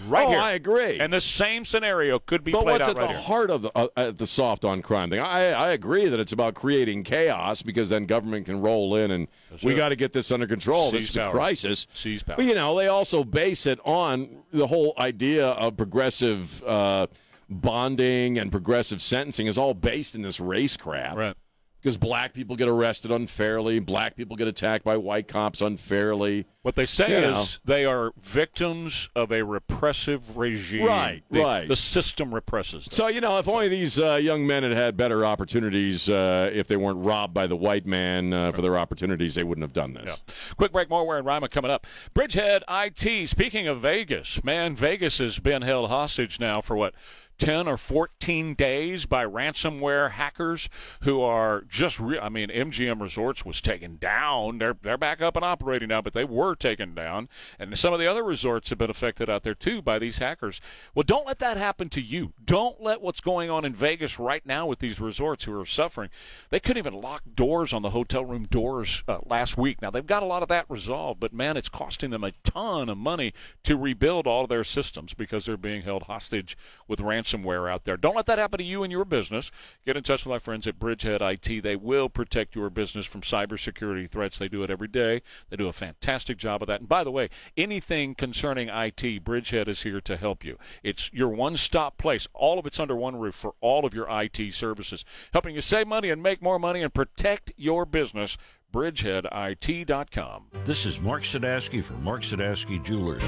Right 0.06 0.24
oh, 0.24 0.30
here. 0.30 0.38
I 0.38 0.52
agree. 0.52 1.00
And 1.00 1.12
the 1.12 1.20
same 1.20 1.64
scenario 1.64 2.20
could 2.20 2.44
be 2.44 2.52
but 2.52 2.62
played 2.62 2.74
what's 2.74 2.88
at 2.88 2.96
right 2.96 3.08
the 3.08 3.12
here. 3.14 3.22
heart 3.22 3.50
of 3.50 3.62
the, 3.62 3.72
uh, 3.74 4.12
the 4.12 4.26
soft 4.28 4.64
on 4.64 4.82
crime 4.82 5.10
thing? 5.10 5.18
I, 5.18 5.50
I 5.50 5.72
agree 5.72 6.06
that 6.06 6.20
it's 6.20 6.30
about 6.30 6.54
creating 6.54 7.02
chaos 7.02 7.60
because 7.60 7.88
then 7.88 8.06
government 8.06 8.46
can 8.46 8.60
roll 8.60 8.94
in 8.94 9.10
and 9.10 9.26
we 9.64 9.74
got 9.74 9.88
to 9.88 9.96
get 9.96 10.12
this 10.12 10.30
under 10.30 10.46
control. 10.46 10.92
this 10.92 11.08
Seize 11.08 11.10
is 11.10 11.16
a 11.16 11.30
crisis. 11.32 11.88
Seize 11.92 12.22
power. 12.22 12.36
But 12.36 12.44
you 12.44 12.54
know, 12.54 12.76
they 12.76 12.86
also 12.86 13.24
base 13.24 13.66
it 13.66 13.80
on 13.84 14.44
the 14.52 14.68
whole 14.68 14.94
idea 14.96 15.48
of 15.48 15.76
progressive 15.76 16.62
uh, 16.62 17.08
bonding 17.48 18.38
and 18.38 18.52
progressive 18.52 19.02
sentencing 19.02 19.48
is 19.48 19.58
all 19.58 19.74
based 19.74 20.14
in 20.14 20.22
this 20.22 20.38
race 20.38 20.76
crap. 20.76 21.16
Right. 21.16 21.36
Because 21.82 21.96
black 21.96 22.34
people 22.34 22.56
get 22.56 22.68
arrested 22.68 23.10
unfairly, 23.10 23.78
black 23.78 24.14
people 24.14 24.36
get 24.36 24.46
attacked 24.48 24.84
by 24.84 24.98
white 24.98 25.28
cops 25.28 25.62
unfairly. 25.62 26.44
What 26.62 26.74
they 26.74 26.84
say 26.84 27.10
You 27.10 27.28
is 27.28 27.58
know. 27.64 27.72
they 27.74 27.86
are 27.86 28.12
victims 28.20 29.08
of 29.16 29.32
a 29.32 29.42
repressive 29.42 30.36
regime. 30.36 30.84
Right, 30.84 31.22
The- 31.30 31.40
right. 31.40 31.66
The 31.68 31.76
system 31.76 32.34
represses 32.34 32.84
them. 32.84 32.92
So 32.92 33.06
you 33.08 33.22
know, 33.22 33.38
if 33.38 33.48
only 33.48 33.68
these 33.68 33.98
uh, 33.98 34.16
young 34.16 34.46
men 34.46 34.62
had 34.62 34.72
had 34.72 34.96
better 34.96 35.24
opportunities, 35.24 36.10
uh, 36.10 36.50
if 36.52 36.68
they 36.68 36.76
weren't 36.76 36.98
robbed 36.98 37.32
by 37.32 37.46
the 37.46 37.56
white 37.56 37.86
man 37.86 38.34
uh, 38.34 38.52
for 38.52 38.60
their 38.60 38.76
opportunities, 38.76 39.34
they 39.34 39.42
wouldn't 39.44 39.62
have 39.62 39.72
done 39.72 39.94
this. 39.94 40.04
Yeah. 40.06 40.16
Quick 40.58 40.72
break, 40.72 40.90
more 40.90 41.06
Ware 41.06 41.16
and 41.16 41.26
Rima 41.26 41.48
coming 41.48 41.70
up. 41.70 41.86
Bridgehead 42.12 42.62
IT, 42.68 43.26
speaking 43.30 43.66
of 43.68 43.80
Vegas, 43.80 44.44
man, 44.44 44.76
Vegas 44.76 45.16
has 45.16 45.38
been 45.38 45.62
held 45.62 45.88
hostage 45.88 46.38
now 46.38 46.60
for 46.60 46.76
what? 46.76 46.92
10 47.40 47.66
or 47.66 47.78
14 47.78 48.54
days 48.54 49.06
by 49.06 49.24
ransomware 49.24 50.10
hackers 50.10 50.68
who 51.00 51.22
are 51.22 51.62
just 51.62 51.98
re- 51.98 52.18
I 52.18 52.28
mean 52.28 52.50
MGM 52.50 53.00
Resorts 53.00 53.46
was 53.46 53.62
taken 53.62 53.96
down. 53.96 54.58
They're 54.58 54.76
they're 54.80 54.98
back 54.98 55.22
up 55.22 55.36
and 55.36 55.44
operating 55.44 55.88
now 55.88 56.02
but 56.02 56.12
they 56.12 56.24
were 56.24 56.54
taken 56.54 56.94
down. 56.94 57.30
And 57.58 57.76
some 57.78 57.94
of 57.94 57.98
the 57.98 58.06
other 58.06 58.22
resorts 58.22 58.68
have 58.68 58.76
been 58.76 58.90
affected 58.90 59.30
out 59.30 59.42
there 59.42 59.54
too 59.54 59.80
by 59.80 59.98
these 59.98 60.18
hackers. 60.18 60.60
Well 60.94 61.02
don't 61.02 61.26
let 61.26 61.38
that 61.38 61.56
happen 61.56 61.88
to 61.90 62.02
you. 62.02 62.34
Don't 62.44 62.82
let 62.82 63.00
what's 63.00 63.22
going 63.22 63.48
on 63.48 63.64
in 63.64 63.74
Vegas 63.74 64.18
right 64.18 64.44
now 64.44 64.66
with 64.66 64.78
these 64.78 65.00
resorts 65.00 65.44
who 65.44 65.58
are 65.58 65.64
suffering. 65.64 66.10
They 66.50 66.60
couldn't 66.60 66.86
even 66.86 67.00
lock 67.00 67.22
doors 67.34 67.72
on 67.72 67.80
the 67.80 67.90
hotel 67.90 68.24
room 68.24 68.46
doors 68.50 69.02
uh, 69.08 69.20
last 69.24 69.56
week. 69.56 69.80
Now 69.80 69.90
they've 69.90 70.06
got 70.06 70.22
a 70.22 70.26
lot 70.26 70.42
of 70.42 70.50
that 70.50 70.66
resolved 70.68 71.20
but 71.20 71.32
man 71.32 71.56
it's 71.56 71.70
costing 71.70 72.10
them 72.10 72.22
a 72.22 72.32
ton 72.44 72.90
of 72.90 72.98
money 72.98 73.32
to 73.64 73.78
rebuild 73.78 74.26
all 74.26 74.42
of 74.42 74.50
their 74.50 74.62
systems 74.62 75.14
because 75.14 75.46
they're 75.46 75.56
being 75.56 75.82
held 75.82 76.02
hostage 76.02 76.54
with 76.86 76.98
ransomware 76.98 77.29
out 77.34 77.84
there. 77.84 77.96
Don't 77.96 78.16
let 78.16 78.26
that 78.26 78.38
happen 78.38 78.58
to 78.58 78.64
you 78.64 78.82
and 78.82 78.92
your 78.92 79.04
business. 79.04 79.50
Get 79.84 79.96
in 79.96 80.02
touch 80.02 80.24
with 80.24 80.30
my 80.30 80.38
friends 80.38 80.66
at 80.66 80.78
Bridgehead 80.78 81.20
IT. 81.20 81.62
They 81.62 81.76
will 81.76 82.08
protect 82.08 82.54
your 82.54 82.70
business 82.70 83.06
from 83.06 83.20
cybersecurity 83.20 84.10
threats. 84.10 84.38
They 84.38 84.48
do 84.48 84.62
it 84.62 84.70
every 84.70 84.88
day. 84.88 85.22
They 85.48 85.56
do 85.56 85.68
a 85.68 85.72
fantastic 85.72 86.38
job 86.38 86.62
of 86.62 86.68
that. 86.68 86.80
And 86.80 86.88
by 86.88 87.04
the 87.04 87.10
way, 87.10 87.28
anything 87.56 88.14
concerning 88.14 88.68
IT, 88.68 89.24
Bridgehead 89.24 89.68
is 89.68 89.82
here 89.82 90.00
to 90.00 90.16
help 90.16 90.44
you. 90.44 90.58
It's 90.82 91.12
your 91.12 91.28
one-stop 91.28 91.98
place. 91.98 92.26
All 92.34 92.58
of 92.58 92.66
it's 92.66 92.80
under 92.80 92.96
one 92.96 93.16
roof 93.16 93.34
for 93.34 93.54
all 93.60 93.84
of 93.84 93.94
your 93.94 94.06
IT 94.10 94.52
services, 94.54 95.04
helping 95.32 95.54
you 95.54 95.60
save 95.60 95.86
money 95.86 96.10
and 96.10 96.22
make 96.22 96.42
more 96.42 96.58
money 96.58 96.82
and 96.82 96.92
protect 96.92 97.52
your 97.56 97.84
business 97.84 98.36
bridgeheadit.com. 98.72 100.44
This 100.64 100.86
is 100.86 101.00
Mark 101.00 101.22
Sadowski 101.22 101.82
for 101.82 101.94
Mark 101.94 102.22
Sadowski 102.22 102.82
Jewelers. 102.84 103.22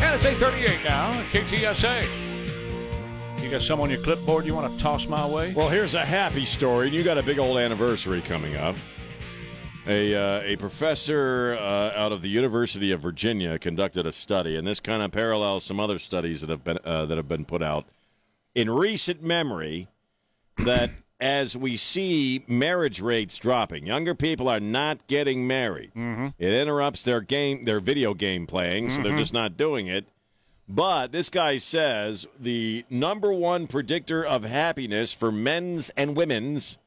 And 0.00 0.14
it's 0.14 0.24
838 0.24 0.84
now 0.84 1.10
at 1.12 1.26
KTSA. 1.26 2.31
Got 3.52 3.60
some 3.60 3.82
on 3.82 3.90
your 3.90 4.00
clipboard 4.00 4.46
you 4.46 4.54
want 4.54 4.72
to 4.72 4.78
toss 4.78 5.06
my 5.06 5.26
way? 5.26 5.52
Well, 5.52 5.68
here's 5.68 5.92
a 5.92 6.02
happy 6.06 6.46
story, 6.46 6.88
you 6.88 7.02
got 7.02 7.18
a 7.18 7.22
big 7.22 7.38
old 7.38 7.58
anniversary 7.58 8.22
coming 8.22 8.56
up. 8.56 8.76
A, 9.86 10.14
uh, 10.14 10.40
a 10.42 10.56
professor 10.56 11.58
uh, 11.60 11.92
out 11.94 12.12
of 12.12 12.22
the 12.22 12.30
University 12.30 12.92
of 12.92 13.02
Virginia 13.02 13.58
conducted 13.58 14.06
a 14.06 14.12
study, 14.12 14.56
and 14.56 14.66
this 14.66 14.80
kind 14.80 15.02
of 15.02 15.12
parallels 15.12 15.64
some 15.64 15.80
other 15.80 15.98
studies 15.98 16.40
that 16.40 16.48
have 16.48 16.64
been 16.64 16.78
uh, 16.82 17.04
that 17.04 17.18
have 17.18 17.28
been 17.28 17.44
put 17.44 17.62
out 17.62 17.84
in 18.54 18.70
recent 18.70 19.22
memory. 19.22 19.86
That 20.64 20.88
as 21.20 21.54
we 21.54 21.76
see 21.76 22.44
marriage 22.46 23.02
rates 23.02 23.36
dropping, 23.36 23.84
younger 23.86 24.14
people 24.14 24.48
are 24.48 24.60
not 24.60 25.06
getting 25.08 25.46
married. 25.46 25.90
Mm-hmm. 25.94 26.28
It 26.38 26.54
interrupts 26.54 27.02
their 27.02 27.20
game, 27.20 27.66
their 27.66 27.80
video 27.80 28.14
game 28.14 28.46
playing, 28.46 28.88
so 28.88 29.02
they're 29.02 29.12
Mhm. 29.12 29.18
just 29.18 29.34
not 29.34 29.58
doing 29.58 29.88
it. 29.88 30.06
But 30.68 31.12
this 31.12 31.28
guy 31.28 31.58
says 31.58 32.26
the 32.38 32.84
number 32.88 33.32
one 33.32 33.66
predictor 33.66 34.24
of 34.24 34.44
happiness 34.44 35.12
for 35.12 35.30
men's 35.30 35.90
and 35.96 36.16
women's 36.16 36.78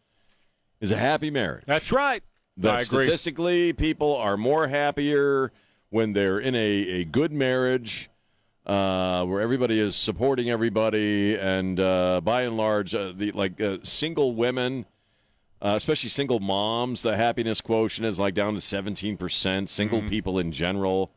is 0.82 0.92
a 0.92 0.98
happy 0.98 1.30
marriage. 1.30 1.66
That's 1.68 1.92
right. 1.92 2.24
That 2.58 2.74
I 2.74 2.82
agree. 2.82 3.04
statistically, 3.04 3.74
people 3.74 4.16
are 4.16 4.38
more 4.38 4.68
happier 4.68 5.52
when 5.90 6.14
they're 6.14 6.40
in 6.40 6.56
a, 6.56 6.60
a 6.60 7.04
good 7.06 7.32
marriage 7.32 8.10
uh, 8.66 9.24
where 9.26 9.42
everybody 9.42 9.80
is 9.80 9.96
supporting 9.96 10.50
everybody, 10.50 11.36
and 11.38 11.80
uh, 11.80 12.22
by 12.22 12.44
and 12.44 12.58
large, 12.58 12.96
uh, 12.96 13.14
the 13.16 13.32
like 13.32 13.62
uh, 13.62 13.78
single 13.84 14.34
women, 14.34 14.86
uh, 15.62 15.74
especially 15.76 16.10
single 16.10 16.40
moms, 16.40 17.04
the 17.04 17.16
happiness 17.16 17.62
quotient 17.62 18.08
is 18.08 18.18
like 18.20 18.34
down 18.34 18.56
to 18.56 18.62
seventeen 18.62 19.18
percent. 19.18 19.70
Single 19.70 20.00
Mm-hmm. 20.00 20.10
people 20.10 20.40
in 20.40 20.52
general 20.52 21.12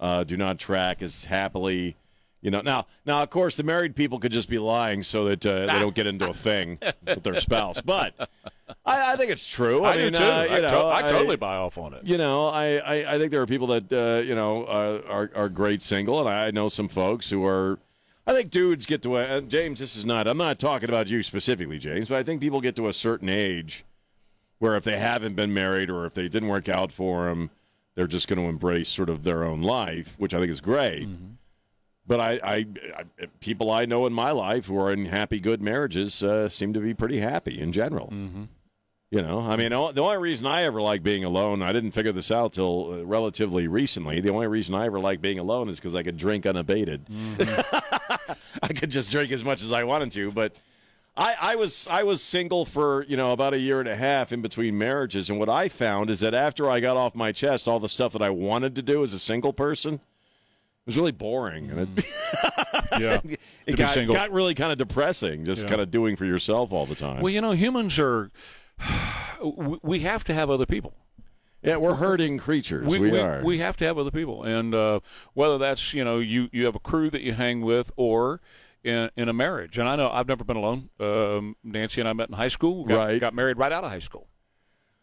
uh, 0.00 0.24
do 0.24 0.36
not 0.36 0.58
track 0.58 1.02
as 1.02 1.24
happily. 1.24 1.96
You 2.40 2.50
know, 2.50 2.60
now, 2.60 2.86
now, 3.06 3.22
of 3.22 3.30
course, 3.30 3.54
the 3.54 3.62
married 3.62 3.94
people 3.94 4.18
could 4.18 4.32
just 4.32 4.48
be 4.48 4.58
lying 4.58 5.04
so 5.04 5.26
that 5.26 5.46
uh, 5.46 5.60
they 5.66 5.78
don't 5.78 5.94
get 5.94 6.08
into 6.08 6.28
a 6.28 6.34
thing 6.34 6.76
with 7.06 7.22
their 7.22 7.38
spouse. 7.38 7.80
But 7.80 8.14
I, 8.84 9.12
I 9.12 9.16
think 9.16 9.30
it's 9.30 9.46
true. 9.46 9.84
I, 9.84 9.90
I 9.92 9.96
do 9.96 10.10
too. 10.10 10.24
uh, 10.24 10.46
I, 10.50 10.60
know, 10.60 10.70
to- 10.70 10.86
I 10.88 11.02
totally 11.08 11.36
buy 11.36 11.54
off 11.54 11.78
on 11.78 11.94
it. 11.94 12.04
you 12.04 12.18
know, 12.18 12.46
I, 12.46 12.78
I, 12.78 13.14
I 13.14 13.18
think 13.18 13.30
there 13.30 13.42
are 13.42 13.46
people 13.46 13.68
that 13.68 13.92
uh, 13.92 14.22
you 14.26 14.34
know 14.34 14.64
uh, 14.64 15.02
are 15.08 15.30
are 15.36 15.48
great 15.48 15.82
single, 15.82 16.18
and 16.18 16.28
I 16.28 16.50
know 16.50 16.68
some 16.68 16.88
folks 16.88 17.30
who 17.30 17.44
are. 17.46 17.78
I 18.26 18.32
think 18.32 18.50
dudes 18.50 18.86
get 18.86 19.02
to 19.02 19.18
a 19.18 19.40
James. 19.42 19.78
This 19.78 19.94
is 19.96 20.04
not. 20.04 20.26
I'm 20.26 20.36
not 20.38 20.58
talking 20.58 20.88
about 20.88 21.06
you 21.06 21.22
specifically, 21.22 21.78
James, 21.78 22.08
but 22.08 22.18
I 22.18 22.24
think 22.24 22.40
people 22.40 22.60
get 22.60 22.74
to 22.76 22.88
a 22.88 22.92
certain 22.92 23.28
age 23.28 23.84
where 24.58 24.76
if 24.76 24.82
they 24.82 24.96
haven't 24.96 25.34
been 25.36 25.52
married 25.54 25.90
or 25.90 26.06
if 26.06 26.14
they 26.14 26.28
didn't 26.28 26.48
work 26.48 26.68
out 26.68 26.90
for 26.92 27.24
them, 27.26 27.50
they're 27.94 28.06
just 28.06 28.28
going 28.28 28.38
to 28.38 28.48
embrace 28.48 28.88
sort 28.88 29.10
of 29.10 29.22
their 29.22 29.44
own 29.44 29.62
life, 29.62 30.14
which 30.18 30.34
I 30.34 30.38
think 30.38 30.50
is 30.50 30.60
great. 30.60 31.08
But 32.06 32.20
I, 32.20 32.40
I, 32.42 32.54
I, 32.96 33.26
people 33.40 33.70
I 33.70 33.84
know 33.84 34.06
in 34.06 34.12
my 34.12 34.32
life 34.32 34.66
who 34.66 34.78
are 34.78 34.92
in 34.92 35.06
happy, 35.06 35.38
good 35.38 35.62
marriages 35.62 36.22
uh, 36.22 36.48
seem 36.48 36.72
to 36.72 36.80
be 36.80 36.94
pretty 36.94 37.20
happy 37.20 37.60
in 37.60 37.72
general. 37.72 38.08
Mm-hmm. 38.08 38.44
You 39.12 39.20
know, 39.20 39.40
I 39.40 39.56
mean, 39.56 39.72
the 39.72 40.02
only 40.02 40.16
reason 40.16 40.46
I 40.46 40.62
ever 40.62 40.80
like 40.80 41.02
being 41.02 41.22
alone, 41.22 41.60
I 41.60 41.70
didn't 41.70 41.90
figure 41.90 42.12
this 42.12 42.30
out 42.30 42.54
till 42.54 42.94
uh, 42.94 43.04
relatively 43.04 43.68
recently. 43.68 44.20
The 44.20 44.30
only 44.30 44.46
reason 44.46 44.74
I 44.74 44.86
ever 44.86 44.98
like 44.98 45.20
being 45.20 45.38
alone 45.38 45.68
is 45.68 45.78
because 45.78 45.94
I 45.94 46.02
could 46.02 46.16
drink 46.16 46.46
unabated. 46.46 47.06
I 48.62 48.72
could 48.74 48.90
just 48.90 49.10
drink 49.10 49.30
as 49.30 49.44
much 49.44 49.62
as 49.62 49.70
I 49.70 49.84
wanted 49.84 50.12
to. 50.12 50.32
But 50.32 50.56
I, 51.16 51.34
I 51.40 51.56
was 51.56 51.86
I 51.90 52.04
was 52.04 52.22
single 52.22 52.64
for 52.64 53.04
you 53.04 53.16
know 53.16 53.32
about 53.32 53.52
a 53.54 53.58
year 53.58 53.80
and 53.80 53.88
a 53.88 53.96
half 53.96 54.32
in 54.32 54.40
between 54.40 54.78
marriages, 54.78 55.28
and 55.28 55.38
what 55.38 55.48
I 55.50 55.68
found 55.68 56.08
is 56.10 56.20
that 56.20 56.32
after 56.34 56.70
I 56.70 56.80
got 56.80 56.96
off 56.96 57.14
my 57.14 57.32
chest 57.32 57.68
all 57.68 57.78
the 57.80 57.88
stuff 57.88 58.12
that 58.14 58.22
I 58.22 58.30
wanted 58.30 58.74
to 58.76 58.82
do 58.82 59.02
as 59.02 59.12
a 59.12 59.18
single 59.18 59.52
person, 59.52 59.94
it 59.94 60.00
was 60.86 60.96
really 60.96 61.12
boring, 61.12 61.70
and 61.70 61.98
it, 61.98 62.06
Yeah. 62.98 63.20
it 63.66 63.76
got, 63.76 63.94
got 64.08 64.32
really 64.32 64.54
kind 64.54 64.72
of 64.72 64.78
depressing, 64.78 65.44
just 65.44 65.64
Yeah. 65.64 65.68
kind 65.68 65.80
of 65.82 65.90
doing 65.90 66.16
for 66.16 66.24
yourself 66.24 66.72
all 66.72 66.86
the 66.86 66.94
time. 66.94 67.20
Well, 67.20 67.32
you 67.32 67.40
know, 67.42 67.52
humans 67.52 67.98
are. 67.98 68.30
we- 69.44 69.78
We 69.82 70.00
have 70.00 70.24
to 70.24 70.34
have 70.34 70.48
other 70.50 70.66
people. 70.66 70.94
Yeah, 71.62 71.76
we're 71.76 71.94
herding 71.94 72.38
creatures. 72.38 72.86
We, 72.86 72.98
we, 72.98 73.18
are. 73.20 73.40
We 73.44 73.58
have 73.58 73.76
to 73.76 73.84
have 73.84 73.96
other 73.96 74.10
people, 74.10 74.42
and 74.44 74.74
uh, 74.74 74.98
whether 75.34 75.58
that's 75.58 75.92
you 75.94 76.04
know 76.04 76.18
you 76.18 76.48
you 76.52 76.64
have 76.64 76.74
a 76.74 76.80
crew 76.80 77.08
that 77.10 77.20
you 77.20 77.34
hang 77.34 77.60
with, 77.60 77.92
or 77.96 78.40
in 78.84 79.10
in 79.16 79.28
a 79.28 79.32
marriage. 79.32 79.78
And 79.78 79.88
I 79.88 79.96
know 79.96 80.10
I've 80.10 80.28
never 80.28 80.44
been 80.44 80.56
alone. 80.56 80.90
Um, 81.00 81.56
Nancy 81.64 82.00
and 82.00 82.08
I 82.08 82.12
met 82.12 82.28
in 82.28 82.34
high 82.34 82.48
school. 82.48 82.84
Got, 82.84 82.96
Right. 82.96 83.20
Got 83.20 83.34
married 83.34 83.58
right 83.58 83.72
out 83.72 83.84
of 83.84 83.90
high 83.90 83.98
school. 84.00 84.28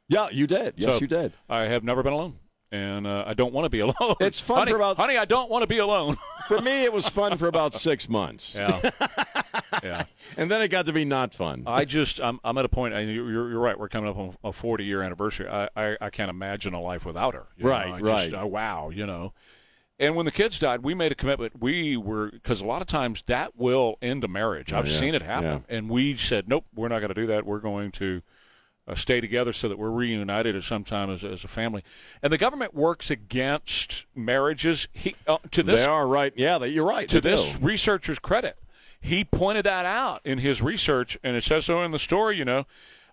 yeah, 0.07 0.29
you 0.31 0.47
did. 0.47 0.73
Yes, 0.77 0.93
So, 0.95 0.99
you 0.99 1.07
did. 1.07 1.33
I 1.49 1.61
have 1.63 1.83
never 1.83 2.01
been 2.03 2.13
alone, 2.13 2.39
and 2.71 3.05
uh, 3.05 3.23
I 3.27 3.33
don't 3.35 3.53
want 3.53 3.65
to 3.65 3.69
be 3.69 3.79
alone. 3.87 4.15
It's 4.19 4.39
fun 4.39 4.59
honey, 4.59 4.71
for 4.71 4.77
about- 4.77 4.97
honey. 4.97 5.17
I 5.17 5.25
don't 5.25 5.49
want 5.49 5.61
to 5.63 5.67
be 5.67 5.77
alone. 5.77 6.17
For 6.47 6.59
me, 6.61 6.83
it 6.83 6.91
was 6.91 7.07
fun 7.07 7.37
for 7.37 7.47
about 7.47 7.75
six 7.75 8.09
months. 8.09 8.55
yeah, 8.55 8.89
yeah. 9.83 10.05
And 10.35 10.49
then 10.49 10.63
it 10.63 10.69
got 10.69 10.87
to 10.87 10.93
be 10.93 11.05
not 11.05 11.35
fun. 11.35 11.63
I 11.67 11.85
just 11.85 12.19
I'm 12.19 12.39
I'm 12.43 12.57
at 12.57 12.65
a 12.65 12.69
point. 12.69 12.95
And 12.95 13.07
you're 13.13 13.29
you're 13.51 13.59
right. 13.59 13.77
We're 13.77 13.87
coming 13.87 14.09
up 14.09 14.17
on 14.17 14.35
a 14.43 14.51
40 14.51 14.83
year 14.83 15.03
anniversary. 15.03 15.47
I, 15.47 15.69
I 15.75 15.97
I 16.01 16.09
can't 16.09 16.31
imagine 16.31 16.73
a 16.73 16.81
life 16.81 17.05
without 17.05 17.35
her. 17.35 17.45
you 17.55 17.65
know. 17.65 17.69
Right, 17.69 17.87
I 17.93 17.99
right. 17.99 18.31
Just, 18.31 18.41
uh, 18.43 18.47
wow, 18.47 18.89
you 18.89 19.05
know. 19.05 19.33
And 19.99 20.15
when 20.15 20.25
the 20.25 20.31
kids 20.31 20.57
died, 20.59 20.81
we 20.81 20.93
made 20.93 21.11
a 21.11 21.15
commitment. 21.15 21.61
We 21.61 21.97
were 21.97 22.31
because 22.31 22.61
a 22.61 22.65
lot 22.65 22.81
of 22.81 22.87
times 22.87 23.21
that 23.27 23.57
will 23.57 23.97
end 24.01 24.23
a 24.23 24.27
marriage. 24.29 24.71
I've 24.71 24.85
Oh, 24.85 24.89
yeah, 24.89 24.97
seen 24.97 25.13
it 25.15 25.21
happen, 25.21 25.65
and 25.67 25.89
we 25.89 26.15
said, 26.15 26.47
nope, 26.47 26.65
we're 26.73 26.87
not 26.87 26.99
going 26.99 27.09
to 27.09 27.13
do 27.21 27.27
that. 27.27 27.45
We're 27.45 27.59
going 27.59 27.91
to 27.93 28.21
uh, 28.87 28.95
stay 28.95 29.19
together 29.19 29.51
so 29.51 29.67
that 29.67 29.77
we're 29.77 29.91
reunited 29.91 30.55
at 30.55 30.63
some 30.63 30.83
time 30.85 31.09
as, 31.09 31.23
as 31.25 31.43
a 31.43 31.47
family. 31.49 31.83
And 32.23 32.31
the 32.31 32.37
government 32.37 32.73
works 32.73 33.11
against 33.11 34.05
marriages. 34.15 34.87
He, 34.93 35.15
uh, 35.27 35.37
to 35.51 35.63
this 35.63 35.81
they 35.81 35.85
are 35.85 36.07
right. 36.07 36.31
Yeah, 36.35 36.57
they, 36.59 36.69
you're 36.69 36.87
right. 36.87 37.09
to 37.09 37.19
this 37.19 37.55
do. 37.55 37.65
researcher's 37.65 38.19
credit, 38.19 38.57
he 39.01 39.25
pointed 39.25 39.65
that 39.65 39.85
out 39.85 40.21
in 40.23 40.37
his 40.39 40.61
research, 40.61 41.17
and 41.23 41.35
it 41.35 41.43
says 41.43 41.65
so 41.65 41.83
in 41.83 41.91
the 41.91 41.99
story. 41.99 42.37
You 42.37 42.45
know, 42.45 42.65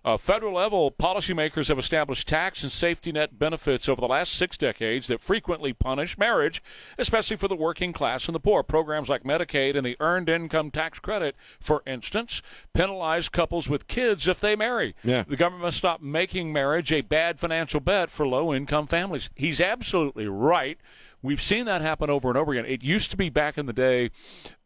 uh, 0.07 0.15
federal 0.15 0.53
level 0.53 0.89
policymakers 0.89 1.67
have 1.67 1.77
established 1.77 2.29
tax 2.29 2.63
and 2.63 2.71
safety 2.71 3.11
net 3.11 3.37
benefits 3.37 3.89
over 3.89 3.99
the 3.99 4.07
last 4.07 4.31
six 4.31 4.55
decades 4.55 5.07
that 5.07 5.19
frequently 5.19 5.73
punish 5.73 6.17
marriage, 6.17 6.63
especially 6.97 7.35
for 7.35 7.49
the 7.49 7.57
working 7.57 7.91
class 7.91 8.25
and 8.29 8.33
the 8.33 8.39
poor. 8.39 8.63
Programs 8.63 9.09
like 9.09 9.23
Medicaid 9.23 9.75
and 9.75 9.85
the 9.85 9.97
Earned 9.99 10.29
Income 10.29 10.71
Tax 10.71 10.97
Credit, 10.99 11.35
for 11.59 11.83
instance, 11.85 12.41
penalize 12.73 13.27
couples 13.27 13.67
with 13.67 13.89
kids 13.89 14.29
if 14.29 14.39
they 14.39 14.55
marry. 14.55 14.95
Yeah. 15.03 15.25
The 15.27 15.35
government 15.35 15.63
must 15.63 15.77
stop 15.77 16.01
making 16.01 16.53
marriage 16.53 16.93
a 16.93 17.01
bad 17.01 17.37
financial 17.37 17.81
bet 17.81 18.09
for 18.09 18.25
low 18.25 18.53
income 18.53 18.87
families. 18.87 19.29
He's 19.35 19.59
absolutely 19.59 20.29
right. 20.29 20.79
We've 21.23 21.41
seen 21.41 21.65
that 21.65 21.81
happen 21.81 22.09
over 22.09 22.29
and 22.29 22.37
over 22.37 22.51
again. 22.51 22.65
It 22.65 22.83
used 22.83 23.09
to 23.11 23.17
be 23.17 23.29
back 23.29 23.57
in 23.57 23.65
the 23.65 23.73
day 23.73 24.11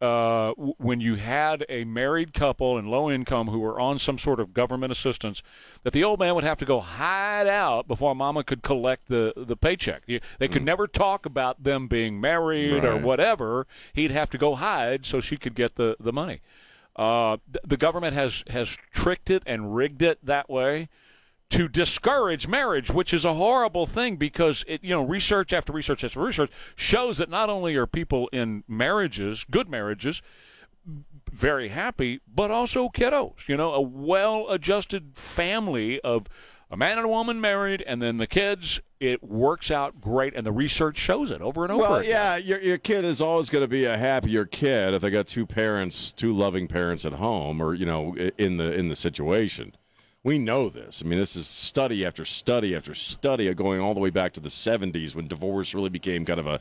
uh, 0.02 0.50
w- 0.50 0.74
when 0.78 1.00
you 1.00 1.16
had 1.16 1.66
a 1.70 1.86
married 1.86 2.34
couple 2.34 2.78
and 2.78 2.90
low 2.90 3.10
income 3.10 3.48
who 3.48 3.60
were 3.60 3.80
on 3.80 4.00
some 4.00 4.18
sort 4.18 4.40
of 4.40 4.54
government 4.54 4.92
assistance 4.92 5.42
that 5.84 5.94
the 5.94 6.04
old 6.04 6.20
man 6.20 6.36
would 6.36 6.44
have 6.44 6.58
to 6.60 6.66
go 6.66 6.82
hide 6.82 7.48
out 7.48 7.88
before 7.88 8.14
mama 8.14 8.44
could 8.44 8.64
collect 8.64 9.08
the, 9.08 9.34
the 9.38 9.56
paycheck. 9.56 10.04
They 10.40 10.48
could 10.50 10.64
never 10.64 10.88
talk 10.88 11.26
about 11.26 11.64
them 11.64 11.88
being 11.88 12.20
married 12.20 12.84
or 12.84 12.98
whatever. 12.98 13.66
He'd 13.94 14.12
have 14.12 14.30
to 14.32 14.38
go 14.38 14.56
hide 14.56 15.06
so 15.06 15.22
she 15.22 15.38
could 15.38 15.56
get 15.56 15.76
the, 15.76 15.96
the 16.00 16.12
money. 16.12 16.42
Uh, 16.98 17.38
th- 17.52 17.64
the 17.66 17.78
government 17.78 18.14
has, 18.14 18.44
has 18.50 18.78
tricked 18.92 19.30
it 19.30 19.42
and 19.46 19.74
rigged 19.74 20.02
it 20.02 20.20
that 20.26 20.50
way 20.50 20.90
to 21.52 21.68
discourage 21.68 22.48
marriage, 22.48 22.90
which 22.90 23.14
is 23.14 23.26
a 23.26 23.34
horrible 23.34 23.86
thing 23.86 24.16
because 24.16 24.64
it, 24.68 24.84
you 24.84 24.92
know, 24.92 25.04
research 25.04 25.54
after 25.54 25.74
research 25.74 26.04
after 26.04 26.20
research 26.20 26.50
shows 26.76 27.18
that 27.18 27.30
not 27.30 27.50
only 27.50 27.76
are 27.76 27.86
people 27.86 28.30
in 28.32 28.64
marriages, 28.68 29.46
good 29.50 29.70
marriages, 29.70 30.22
very 31.32 31.70
happy, 31.70 32.22
but 32.34 32.52
also 32.52 32.90
kiddos. 32.90 33.48
You 33.48 33.58
know, 33.58 33.74
a 33.74 33.82
well-adjusted 33.82 35.12
family 35.18 36.00
of 36.02 36.28
a 36.70 36.78
man 36.78 36.98
and 36.98 37.06
a 37.06 37.10
woman 37.10 37.42
married, 37.42 37.84
and 37.86 38.02
then 38.02 38.18
the 38.18 38.28
kids. 38.28 38.82
It 39.02 39.24
works 39.24 39.72
out 39.72 40.00
great, 40.00 40.36
and 40.36 40.46
the 40.46 40.52
research 40.52 40.96
shows 40.96 41.32
it 41.32 41.42
over 41.42 41.64
and 41.64 41.72
over. 41.72 41.82
Well, 41.82 41.96
again. 41.96 42.12
yeah, 42.12 42.38
your, 42.38 42.62
your 42.62 42.78
kid 42.78 43.04
is 43.04 43.20
always 43.20 43.50
going 43.50 43.64
to 43.64 43.68
be 43.68 43.86
a 43.86 43.98
happier 43.98 44.46
kid 44.46 44.94
if 44.94 45.02
they 45.02 45.10
got 45.10 45.26
two 45.26 45.48
parents, 45.48 46.14
two 46.14 46.32
loving 46.32 46.68
parents 46.68 47.04
at 47.04 47.14
home, 47.14 47.62
or 47.62 47.74
you 47.74 47.88
know, 47.88 48.16
in 48.38 48.58
the 48.58 48.72
in 48.74 48.90
the 48.90 48.96
situation. 48.96 49.76
We 50.24 50.38
know 50.38 50.70
this. 50.70 51.02
I 51.04 51.08
mean, 51.08 51.18
this 51.20 51.36
is 51.36 51.48
study 51.48 52.06
after 52.06 52.26
study 52.26 52.76
after 52.76 52.94
study, 52.94 53.52
going 53.54 53.80
all 53.82 53.94
the 53.96 54.00
way 54.00 54.12
back 54.12 54.34
to 54.34 54.40
the 54.40 54.50
'70s 54.50 55.16
when 55.16 55.28
divorce 55.28 55.74
really 55.74 55.90
became 55.90 56.26
kind 56.26 56.40
of 56.40 56.48
a 56.48 56.60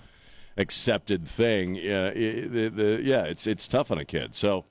accepted 0.56 1.26
thing. 1.26 1.74
Yeah, 1.76 2.08
i- 2.08 2.12
the, 2.48 2.68
the, 2.74 3.00
yeah, 3.02 3.24
it's 3.24 3.46
it's 3.46 3.68
tough 3.68 3.90
on 3.90 3.98
a 3.98 4.04
kid. 4.04 4.34
So. 4.34 4.64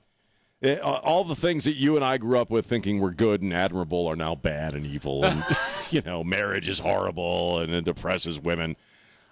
eh, 0.62 0.76
all 0.78 1.24
the 1.24 1.34
things 1.36 1.64
that 1.64 1.76
you 1.76 1.96
and 1.96 2.04
I 2.04 2.18
grew 2.18 2.38
up 2.38 2.50
with 2.50 2.66
thinking 2.66 3.00
were 3.00 3.12
good 3.12 3.40
and 3.42 3.54
admirable 3.54 4.06
are 4.08 4.16
now 4.16 4.34
bad 4.34 4.74
and 4.74 4.84
evil, 4.86 5.24
and 5.24 5.42
you 5.90 6.02
know, 6.02 6.22
marriage 6.24 6.68
is 6.68 6.78
horrible 6.80 7.60
and 7.60 7.72
it 7.72 7.84
depresses 7.84 8.38
women. 8.40 8.76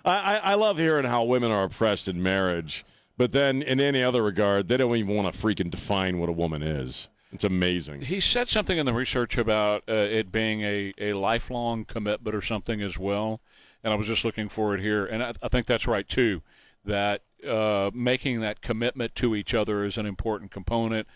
I, 0.05 0.15
I, 0.15 0.37
I 0.37 0.55
love 0.55 0.79
hearing 0.79 1.05
how 1.05 1.25
women 1.25 1.51
are 1.51 1.65
oppressed 1.65 2.09
in 2.09 2.23
marriage, 2.23 2.85
but 3.19 3.33
then 3.33 3.61
in 3.63 3.79
any 3.81 4.03
other 4.03 4.23
regard, 4.23 4.69
they 4.69 4.77
don't 4.79 4.97
even 4.97 5.15
want 5.17 5.35
to 5.35 5.39
freaking 5.39 5.71
define 5.71 6.19
what 6.19 6.29
a 6.31 6.33
woman 6.33 6.63
is. 6.63 7.09
It's 7.31 7.45
amazing. 7.45 8.03
He 8.03 8.21
said 8.21 8.49
something 8.49 8.79
in 8.79 8.87
the 8.87 8.95
research 8.95 9.37
about 9.37 9.83
uh, 9.89 9.93
it 9.93 10.33
being 10.33 10.63
a, 10.63 10.95
a 10.99 11.13
lifelong 11.13 11.85
commitment 11.85 12.35
or 12.35 12.41
something 12.41 12.81
as 12.81 12.99
well. 12.99 13.41
And 13.85 13.93
I 13.93 13.97
was 13.97 14.07
just 14.07 14.25
looking 14.25 14.49
for 14.49 14.75
it 14.75 14.81
here. 14.81 15.05
And 15.05 15.23
I, 15.23 15.35
I 15.43 15.49
think 15.49 15.67
that's 15.67 15.87
right, 15.87 16.09
too, 16.09 16.43
that 16.85 17.23
uh, 17.47 17.91
making 17.93 18.41
that 18.41 18.61
commitment 18.61 19.15
to 19.17 19.37
each 19.37 19.55
other 19.55 19.85
is 19.85 19.99
an 19.99 20.07
important 20.07 20.51
component 20.51 21.07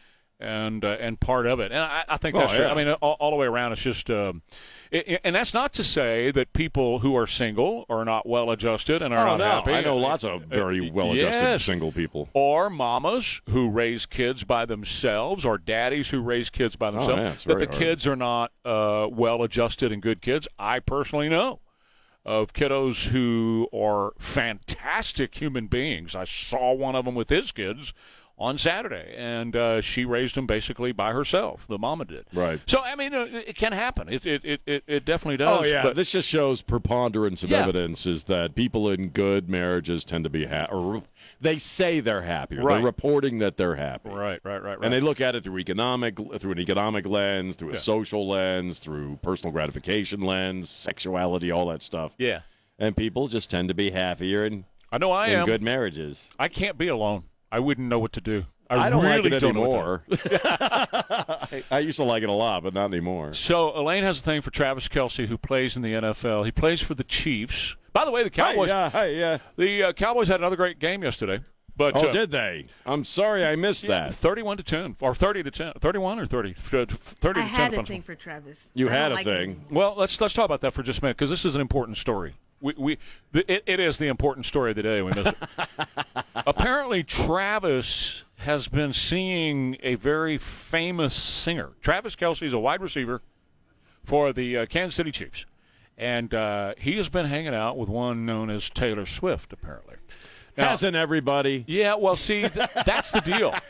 and 0.42 0.84
uh, 0.84 0.96
and 1.00 1.18
part 1.20 1.46
of 1.46 1.60
it. 1.60 1.72
And 1.72 1.80
I, 1.80 2.04
I 2.08 2.16
think 2.18 2.34
Oh, 2.36 2.40
that's 2.40 2.52
true. 2.54 2.64
yeah. 2.64 2.70
I 2.72 2.74
mean, 2.74 2.88
all, 3.00 3.16
all 3.20 3.30
the 3.30 3.36
way 3.36 3.46
around, 3.46 3.72
it's 3.72 3.80
just. 3.82 4.10
Um, 4.10 4.42
i 4.92 4.98
i- 5.08 5.18
and 5.24 5.34
that's 5.34 5.54
not 5.54 5.72
to 5.74 5.84
say 5.84 6.30
that 6.32 6.52
people 6.52 6.98
who 6.98 7.16
are 7.16 7.26
single 7.26 7.86
are 7.88 8.04
not 8.04 8.26
well 8.28 8.50
adjusted 8.50 9.00
and 9.00 9.14
are 9.14 9.20
Oh 9.26 9.36
not 9.36 9.38
no, 9.38 9.44
happy. 9.44 9.72
I 9.72 9.80
know 9.80 9.96
lots 9.96 10.22
of 10.24 10.42
very 10.42 10.90
well-adjusted 10.90 11.40
Yes. 11.42 11.64
single 11.64 11.92
people. 11.92 12.28
or 12.34 12.68
mamas 12.68 13.40
who 13.48 13.70
raise 13.70 14.04
kids 14.04 14.44
by 14.44 14.66
themselves, 14.66 15.44
or 15.46 15.56
daddies 15.56 16.10
who 16.10 16.20
raise 16.20 16.50
kids 16.50 16.76
by 16.76 16.90
themselves. 16.90 17.12
Oh, 17.20 17.24
yeah, 17.24 17.30
that 17.46 17.58
the 17.60 17.66
hard. 17.66 17.78
kids 17.78 18.06
are 18.06 18.16
not 18.16 18.52
uh, 18.64 19.08
well 19.10 19.42
adjusted 19.42 19.92
and 19.92 20.02
good 20.02 20.20
kids. 20.20 20.46
I 20.58 20.80
personally 20.80 21.28
know 21.30 21.60
of 22.24 22.52
kiddos 22.52 23.08
who 23.08 23.68
are 23.74 24.12
fantastic 24.18 25.34
human 25.40 25.66
beings. 25.66 26.14
I 26.14 26.24
saw 26.24 26.72
one 26.72 26.94
of 26.94 27.04
them 27.04 27.14
with 27.14 27.28
his 27.30 27.50
kids 27.50 27.92
on 28.38 28.58
Saturday, 28.58 29.14
and 29.16 29.54
uh, 29.54 29.80
she 29.80 30.04
raised 30.04 30.34
them 30.34 30.46
basically 30.46 30.90
by 30.90 31.12
herself. 31.12 31.64
The 31.68 31.78
mama 31.78 32.04
did. 32.04 32.26
Right. 32.32 32.58
So 32.66 32.80
I 32.82 32.96
mean, 32.96 33.14
uh, 33.14 33.26
it 33.30 33.54
can 33.56 33.72
happen. 33.72 34.08
It 34.08 34.26
it, 34.26 34.44
it, 34.44 34.60
it, 34.66 34.84
it 34.86 35.04
definitely 35.04 35.36
does. 35.36 35.60
Oh 35.60 35.64
yeah, 35.64 35.82
but- 35.82 35.96
this 35.96 36.10
just 36.10 36.28
shows 36.28 36.60
preponderance 36.62 37.44
of 37.44 37.50
Yeah. 37.50 37.60
evidence 37.62 38.04
is 38.06 38.24
that 38.24 38.54
people 38.54 38.90
in 38.90 39.08
good 39.10 39.48
marriages 39.48 40.04
tend 40.04 40.24
to 40.24 40.30
be 40.30 40.46
happy, 40.46 40.72
or 40.72 41.02
they 41.40 41.58
say 41.58 42.00
they're 42.00 42.22
happier. 42.22 42.62
Right. 42.62 42.76
They're 42.76 42.84
reporting 42.84 43.38
that 43.38 43.56
they're 43.56 43.76
happy. 43.76 44.08
right, 44.10 44.40
right, 44.42 44.62
right, 44.62 44.78
right. 44.78 44.78
And 44.82 44.92
they 44.92 45.00
look 45.00 45.20
at 45.20 45.34
it 45.34 45.44
through 45.44 45.58
economic, 45.58 46.16
through 46.38 46.52
an 46.52 46.58
economic 46.58 47.06
lens, 47.06 47.56
through 47.56 47.70
a 47.70 47.72
Yeah. 47.74 47.78
social 47.78 48.26
lens, 48.28 48.78
through 48.80 49.18
personal 49.22 49.52
gratification 49.52 50.20
lens, 50.22 50.68
sexuality, 50.70 51.50
all 51.50 51.66
that 51.66 51.82
stuff. 51.82 52.12
yeah. 52.18 52.40
And 52.78 52.96
people 52.96 53.28
just 53.28 53.48
tend 53.50 53.68
to 53.68 53.74
be 53.74 53.90
happier 53.90 54.44
in, 54.46 54.64
I 54.90 54.98
know 54.98 55.12
I 55.12 55.28
in 55.28 55.40
am. 55.40 55.46
good 55.46 55.62
marriages. 55.62 56.28
I 56.38 56.48
can't 56.48 56.76
be 56.76 56.88
alone. 56.88 57.24
I 57.52 57.60
wouldn't 57.60 57.86
know 57.88 57.98
what 58.00 58.12
to 58.14 58.20
do. 58.20 58.46
I, 58.70 58.86
I 58.86 58.90
don't 58.90 59.02
really 59.04 59.22
like 59.22 59.32
it 59.34 59.38
don't 59.40 59.54
know 59.54 59.68
what 59.68 60.06
to 60.08 60.16
do. 60.16 60.34
anymore. 60.34 60.42
I, 61.52 61.62
I 61.70 61.78
used 61.80 61.96
to 61.98 62.04
like 62.04 62.22
it 62.22 62.28
a 62.30 62.32
lot, 62.32 62.62
but 62.62 62.72
not 62.74 62.86
anymore. 62.86 63.34
So 63.34 63.76
Elaine 63.78 64.02
has 64.02 64.18
a 64.18 64.22
thing 64.22 64.40
for 64.40 64.50
Travis 64.50 64.88
Kelce, 64.88 65.26
who 65.26 65.36
plays 65.36 65.76
in 65.76 65.82
the 65.82 65.92
NFL. 65.92 66.44
He 66.46 66.50
plays 66.50 66.80
for 66.80 66.94
the 66.94 67.04
Chiefs. 67.04 67.76
By 67.92 68.04
the 68.06 68.10
way, 68.10 68.22
the 68.22 68.30
Hey, 68.30 68.42
Cowboys. 68.54 68.68
yeah, 68.68 68.88
hey, 68.90 69.18
yeah. 69.18 69.38
The 69.56 69.82
uh, 69.82 69.92
Cowboys 69.92 70.28
had 70.28 70.40
another 70.40 70.56
great 70.56 70.78
game 70.78 71.02
yesterday. 71.02 71.40
But 71.76 71.96
Oh, 71.96 72.08
uh, 72.08 72.12
did 72.12 72.30
they? 72.30 72.66
I'm 72.86 73.04
sorry 73.04 73.44
I 73.46 73.56
missed 73.56 73.86
that. 73.86 74.14
thirty-one 74.14 74.56
to 74.58 74.62
ten, 74.62 74.96
or 75.00 75.14
thirty 75.14 75.42
to 75.42 75.50
ten, 75.50 75.72
thirty-one 75.78 76.18
or 76.18 76.26
30? 76.26 76.54
Uh, 76.72 76.84
30 76.86 77.40
I 77.40 77.42
to 77.44 77.48
had 77.48 77.70
10. 77.72 77.80
a 77.80 77.86
thing 77.86 78.02
for 78.02 78.14
Travis. 78.14 78.70
You 78.74 78.88
I 78.88 78.92
had 78.92 79.12
a 79.12 79.14
like 79.16 79.24
thing. 79.26 79.50
him. 79.52 79.64
Well, 79.70 79.94
let's 79.96 80.20
let's 80.20 80.34
talk 80.34 80.44
about 80.44 80.60
that 80.62 80.72
for 80.74 80.82
just 80.82 80.98
a 81.00 81.04
minute 81.04 81.16
because 81.16 81.30
this 81.30 81.44
is 81.46 81.54
an 81.54 81.60
important 81.62 81.96
story. 81.96 82.34
We, 82.62 82.74
we 82.78 82.98
it, 83.34 83.64
it 83.66 83.80
is 83.80 83.98
the 83.98 84.06
important 84.06 84.46
story 84.46 84.70
of 84.70 84.76
the 84.76 84.82
day. 84.82 85.02
We 85.02 85.12
miss 85.12 85.26
it. 85.26 85.36
Apparently, 86.46 87.02
Travis 87.02 88.22
has 88.36 88.68
been 88.68 88.92
seeing 88.92 89.76
a 89.82 89.96
very 89.96 90.38
famous 90.38 91.14
singer. 91.14 91.70
Travis 91.82 92.16
Kelce 92.16 92.42
is 92.42 92.52
a 92.52 92.58
wide 92.58 92.80
receiver 92.80 93.20
for 94.04 94.32
the 94.32 94.58
uh, 94.58 94.66
Kansas 94.66 94.94
City 94.94 95.10
Chiefs, 95.10 95.44
and 95.98 96.32
uh, 96.32 96.74
he 96.78 96.96
has 96.96 97.08
been 97.08 97.26
hanging 97.26 97.54
out 97.54 97.76
with 97.76 97.88
one 97.88 98.24
known 98.24 98.48
as 98.48 98.70
Taylor 98.70 99.06
Swift. 99.06 99.52
Apparently, 99.52 99.96
now, 100.56 100.68
Hasn't 100.70 100.94
everybody? 100.96 101.64
yeah. 101.66 101.94
Well, 101.94 102.16
see, 102.16 102.42
th- 102.48 102.68
that's 102.86 103.10
the 103.10 103.20
deal. 103.20 103.54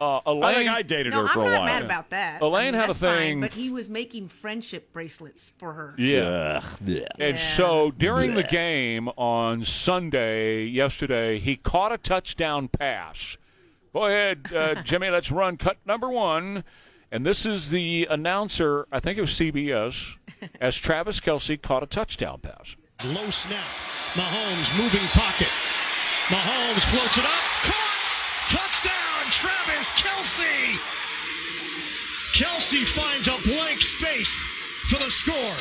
Uh, 0.00 0.20
Elaine, 0.26 0.44
I 0.44 0.54
think 0.54 0.68
I 0.70 0.82
dated 0.82 1.12
No, 1.12 1.22
her 1.22 1.28
for 1.28 1.40
I'm 1.42 1.46
a 1.46 1.50
not 1.50 1.56
while. 1.60 1.64
mad 1.66 1.82
about 1.84 2.10
that. 2.10 2.42
Elaine 2.42 2.68
I 2.68 2.70
mean, 2.72 2.74
had 2.74 2.84
a 2.84 2.86
that's 2.88 2.98
fine, 2.98 3.16
thing- 3.18 3.40
but 3.40 3.54
he 3.54 3.70
was 3.70 3.88
making 3.88 4.28
friendship 4.28 4.92
bracelets 4.92 5.52
for 5.58 5.72
her. 5.74 5.94
yeah. 5.96 6.60
Yeah. 6.84 7.06
And 7.20 7.36
Yeah. 7.36 7.54
so 7.54 7.92
during 7.92 8.34
the 8.34 8.42
game 8.42 9.08
on 9.10 9.64
Sunday, 9.64 10.64
yesterday, 10.64 11.38
he 11.38 11.54
caught 11.54 11.92
a 11.92 11.98
touchdown 11.98 12.66
pass. 12.66 13.36
Go 13.92 14.06
ahead, 14.06 14.52
uh, 14.54 14.74
Jimmy, 14.82 15.08
let's 15.08 15.30
run 15.30 15.56
cut 15.56 15.76
number 15.86 16.08
one. 16.08 16.64
And 17.12 17.24
this 17.24 17.46
is 17.46 17.70
the 17.70 18.08
announcer, 18.10 18.88
I 18.90 18.98
think 18.98 19.18
it 19.18 19.20
was 19.20 19.30
CBS, 19.30 20.16
as 20.60 20.76
Travis 20.76 21.20
Kelce 21.20 21.62
caught 21.62 21.84
a 21.84 21.86
touchdown 21.86 22.40
pass. 22.40 22.74
Low 23.04 23.30
snap. 23.30 23.62
Mahomes 24.14 24.76
moving 24.76 25.06
pocket. 25.10 25.48
Mahomes 26.28 26.82
floats 26.90 27.16
it 27.18 27.24
up. 27.24 27.44
Caught. 27.62 27.86
Touchdown, 28.48 29.30
Travis 29.30 29.90
Kelce. 29.92 30.76
Kelce 32.32 32.84
finds 32.84 33.28
a 33.28 33.36
blank 33.48 33.80
space 33.80 34.44
for 34.88 34.98
the 34.98 35.10
score. 35.10 35.56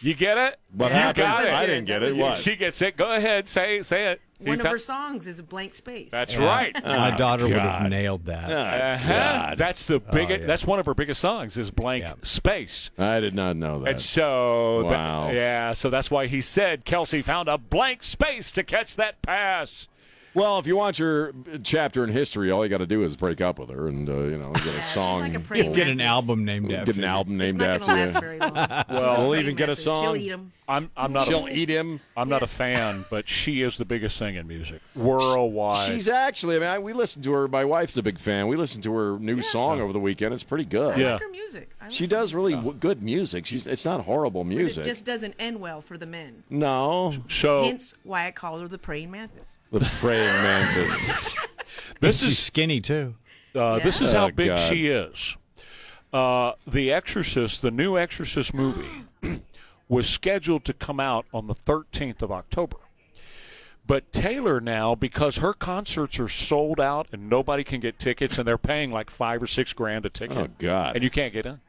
You 0.00 0.14
get 0.14 0.36
it? 0.36 0.58
What 0.72 0.88
you 0.88 0.94
happened? 0.94 1.16
got 1.26 1.44
it. 1.44 1.52
I 1.52 1.66
didn't 1.66 1.84
get 1.86 2.02
it. 2.02 2.16
What? 2.16 2.34
She 2.34 2.56
gets 2.56 2.82
it. 2.82 2.96
Go 2.96 3.12
ahead, 3.12 3.48
say 3.48 3.82
say 3.82 4.12
it. 4.12 4.20
He 4.40 4.50
One 4.50 4.60
of 4.60 4.62
found- 4.62 4.72
her 4.72 4.78
songs 4.78 5.26
is 5.26 5.40
a 5.40 5.42
blank 5.42 5.74
space. 5.74 6.10
That's 6.12 6.36
right. 6.36 6.72
My 6.84 7.10
daughter 7.16 7.44
would 7.44 7.54
have 7.56 7.80
God. 7.82 7.90
nailed 7.90 8.26
that. 8.26 8.50
Uh-huh. 8.50 9.08
God. 9.12 9.58
That's 9.58 9.86
the 9.86 9.98
biggest. 9.98 10.42
yeah. 10.42 10.46
That's 10.46 10.64
one 10.64 10.78
of 10.78 10.86
her 10.86 10.94
biggest 10.94 11.20
songs. 11.20 11.56
Is 11.58 11.72
blank 11.72 12.04
Yeah. 12.04 12.12
space. 12.22 12.90
I 12.96 13.18
did 13.18 13.34
not 13.34 13.56
know 13.56 13.80
that. 13.80 13.90
And 13.90 14.00
so, 14.00 14.82
tha- 14.84 14.88
Wow. 14.90 15.30
yeah, 15.32 15.72
so 15.72 15.90
that's 15.90 16.08
why 16.10 16.28
he 16.28 16.40
said 16.40 16.84
Kelce 16.84 17.24
found 17.24 17.48
a 17.48 17.58
blank 17.58 18.04
space 18.04 18.52
to 18.52 18.62
catch 18.62 18.94
that 18.94 19.20
pass. 19.22 19.88
Well, 20.34 20.58
if 20.58 20.66
you 20.66 20.76
want 20.76 20.98
your 20.98 21.32
chapter 21.64 22.04
in 22.04 22.10
history, 22.10 22.50
all 22.50 22.64
you 22.64 22.68
got 22.68 22.78
to 22.78 22.86
do 22.86 23.02
is 23.02 23.16
break 23.16 23.40
up 23.40 23.58
with 23.58 23.70
her, 23.70 23.88
and 23.88 24.08
uh, 24.08 24.12
you 24.18 24.38
know, 24.38 24.52
get 24.52 24.66
a 24.66 24.82
song. 24.92 25.20
like 25.22 25.34
a 25.34 25.40
praying 25.40 25.72
Get 25.72 25.88
an 25.88 26.00
album 26.00 26.44
named 26.44 26.70
after. 26.70 26.78
You 26.80 26.86
get 26.86 26.96
an 26.96 27.02
you. 27.02 27.08
album 27.08 27.40
It's 27.40 27.46
named 27.46 27.58
not 27.58 27.68
after 27.70 27.86
gonna 27.86 28.06
you. 28.06 28.12
very 28.20 28.38
long. 28.38 28.54
Well, 28.88 29.28
we'll 29.30 29.40
even 29.40 29.54
get 29.56 29.68
a 29.68 29.76
song. 29.76 30.04
She'll 30.14 30.16
eat 30.22 30.30
'em. 30.32 30.52
I'm 30.68 30.90
I'm 30.96 31.12
not 31.14 31.26
She'll 31.26 31.46
a, 31.46 31.50
eat 31.50 31.68
him. 31.70 31.98
I'm 32.16 32.28
not 32.28 32.42
a 32.42 32.46
fan, 32.46 33.04
but 33.10 33.26
she 33.26 33.62
is 33.62 33.78
the 33.78 33.86
biggest 33.86 34.18
thing 34.18 34.34
in 34.36 34.46
music 34.46 34.80
worldwide. 34.94 35.86
She's 35.90 36.08
actually. 36.08 36.56
I 36.56 36.58
mean, 36.58 36.68
I, 36.68 36.78
we 36.78 36.92
listened 36.92 37.24
to 37.24 37.32
her. 37.32 37.48
My 37.48 37.64
wife's 37.64 37.96
a 37.96 38.02
big 38.02 38.18
fan. 38.18 38.48
We 38.48 38.56
listened 38.56 38.82
to 38.84 38.92
her 38.94 39.18
new 39.18 39.40
song 39.42 39.80
over 39.80 39.92
the 39.94 40.00
weekend. 40.00 40.34
It's 40.34 40.42
pretty 40.42 40.64
good. 40.66 40.94
I 40.94 41.00
Yeah. 41.00 41.12
like 41.14 41.22
her 41.22 41.30
music. 41.30 41.70
I 41.80 41.88
She 41.88 42.06
does 42.06 42.34
really 42.34 42.52
w- 42.52 42.74
good 42.74 43.02
music. 43.02 43.46
She's. 43.46 43.66
It's 43.66 43.84
not 43.86 44.04
horrible 44.04 44.44
But 44.44 44.50
music. 44.50 44.86
It 44.86 44.90
just 44.90 45.04
doesn't 45.04 45.34
end 45.38 45.60
well 45.60 45.80
for 45.80 45.96
the 45.96 46.06
men. 46.06 46.42
no, 46.50 47.14
so 47.28 47.64
Hence 47.64 47.94
why 48.04 48.26
I 48.26 48.30
call 48.30 48.60
her 48.60 48.68
the 48.68 48.78
praying 48.78 49.10
mantis. 49.10 49.54
The 49.72 49.80
praying 49.80 50.42
mantis. 50.42 51.36
this 52.00 52.20
She's 52.20 52.28
is 52.32 52.38
skinny 52.38 52.80
too. 52.80 53.14
uh, 53.54 53.78
this 53.80 54.00
is 54.00 54.12
Yeah. 54.12 54.20
how 54.20 54.26
Oh, 54.26 54.30
big 54.30 54.48
God. 54.48 54.68
she 54.68 54.88
is. 54.88 55.36
Uh, 56.12 56.52
the 56.66 56.90
Exorcist, 56.92 57.60
the 57.62 57.70
new 57.70 57.98
Exorcist 57.98 58.54
movie, 58.54 59.04
was 59.88 60.08
scheduled 60.08 60.64
to 60.64 60.72
come 60.72 60.98
out 61.00 61.26
on 61.34 61.46
the 61.46 61.54
13th 61.54 62.22
of 62.22 62.32
October. 62.32 62.76
But 63.86 64.12
Taylor 64.12 64.60
now, 64.60 64.94
because 64.94 65.36
her 65.36 65.54
concerts 65.54 66.18
are 66.18 66.28
sold 66.28 66.78
out 66.78 67.08
and 67.12 67.28
nobody 67.30 67.64
can 67.64 67.80
get 67.80 67.98
tickets, 67.98 68.36
and 68.38 68.46
they're 68.46 68.58
paying 68.58 68.90
like 68.92 69.08
five 69.10 69.42
or 69.42 69.46
six 69.46 69.72
grand 69.72 70.04
a 70.04 70.10
ticket. 70.10 70.36
Oh, 70.36 70.48
God. 70.58 70.94
And 70.94 71.02
you 71.04 71.08
can't 71.10 71.32
get 71.32 71.46
in. 71.46 71.60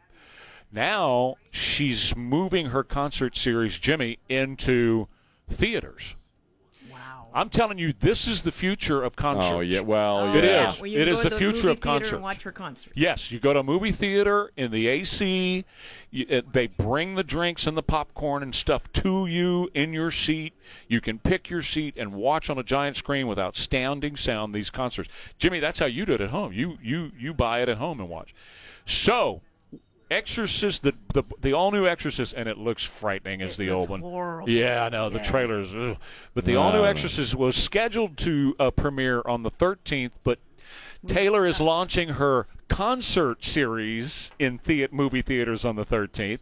Now 0.72 1.36
she's 1.50 2.16
moving 2.16 2.68
her 2.68 2.84
concert 2.84 3.36
series, 3.38 3.80
Jimmy, 3.80 4.20
into 4.30 5.08
theaters. 5.50 6.16
Wow. 7.34 7.42
I'm 7.42 7.50
telling 7.50 7.78
you, 7.78 7.94
this 7.94 8.28
is 8.28 8.42
the 8.42 8.52
future 8.52 9.04
of 9.04 9.14
oh, 9.18 9.22
concerts. 9.22 9.54
Oh 9.54 9.60
yeah, 9.60 9.82
well, 9.82 10.20
Oh, 10.20 10.36
It 10.36 10.44
yeah. 10.44 10.70
is. 10.70 10.82
Where 10.82 10.90
you 10.90 11.00
It 11.00 11.06
go 11.06 11.22
to 11.22 11.30
the 11.30 11.36
future 11.36 11.56
movie 11.56 11.58
of 11.72 11.78
theater 11.78 11.80
concerts. 11.82 12.12
And 12.14 12.24
watch 12.24 12.44
her 12.44 12.52
concert. 12.52 12.94
Yes, 12.96 13.32
you 13.32 13.40
go 13.40 13.54
to 13.54 13.60
a 13.60 13.64
movie 13.64 13.92
theater 13.92 14.52
in 14.58 14.72
the 14.72 14.88
AC. 14.88 15.66
You, 16.12 16.26
it, 16.28 16.54
they 16.54 16.68
bring 16.68 17.16
the 17.16 17.24
drinks 17.24 17.68
and 17.68 17.78
the 17.78 17.84
popcorn 17.84 18.42
and 18.42 18.54
stuff 18.56 18.92
to 18.94 19.28
you 19.28 19.70
in 19.74 19.94
your 19.94 20.12
seat. 20.12 20.54
You 20.88 21.02
can 21.02 21.20
pick 21.20 21.50
your 21.50 21.62
seat 21.62 21.96
and 21.98 22.14
watch 22.14 22.50
on 22.50 22.58
a 22.58 22.64
giant 22.64 22.98
screen 22.98 23.28
with 23.28 23.38
outstanding 23.40 24.16
sound 24.18 24.54
these 24.54 24.70
concerts. 24.70 25.10
Jimmy, 25.38 25.60
that's 25.60 25.80
how 25.80 25.86
you 25.86 26.06
do 26.06 26.14
it 26.14 26.22
at 26.22 26.30
home. 26.30 26.52
You 26.54 26.78
you 26.82 27.12
you 27.18 27.34
buy 27.34 27.62
it 27.62 27.70
at 27.70 27.78
home 27.78 28.00
and 28.00 28.10
watch. 28.10 28.34
So, 28.86 29.42
Exorcist, 30.12 30.84
the 30.84 30.94
the, 31.14 31.24
the 31.40 31.54
all 31.54 31.72
new 31.72 31.86
Exorcist, 31.88 32.34
and 32.36 32.50
it 32.50 32.58
looks 32.58 32.84
frightening 32.84 33.42
as 33.42 33.54
It 33.54 33.58
the 33.58 33.70
looks 33.70 33.80
old 33.82 33.90
one. 33.90 34.02
horrible. 34.02 34.50
Yeah, 34.50 34.86
I 34.86 34.90
know 34.90 35.10
the 35.10 35.20
trailers. 35.20 35.74
Ugh. 35.76 35.98
But 36.34 36.46
the 36.46 36.56
all 36.56 36.72
new 36.74 36.86
Exorcist 36.86 37.36
was 37.36 37.56
scheduled 37.56 38.18
to 38.20 38.56
uh, 38.60 38.72
premiere 38.72 39.22
on 39.26 39.44
the 39.44 39.52
13th, 39.52 40.14
but 40.24 40.40
Taylor 41.08 41.46
is 41.46 41.62
launching 41.62 42.10
her 42.10 42.48
concert 42.68 43.44
series 43.44 44.32
in 44.40 44.58
thea- 44.58 44.90
movie 44.92 45.22
theaters 45.22 45.64
on 45.66 45.76
the 45.76 45.86
13th. 45.86 46.40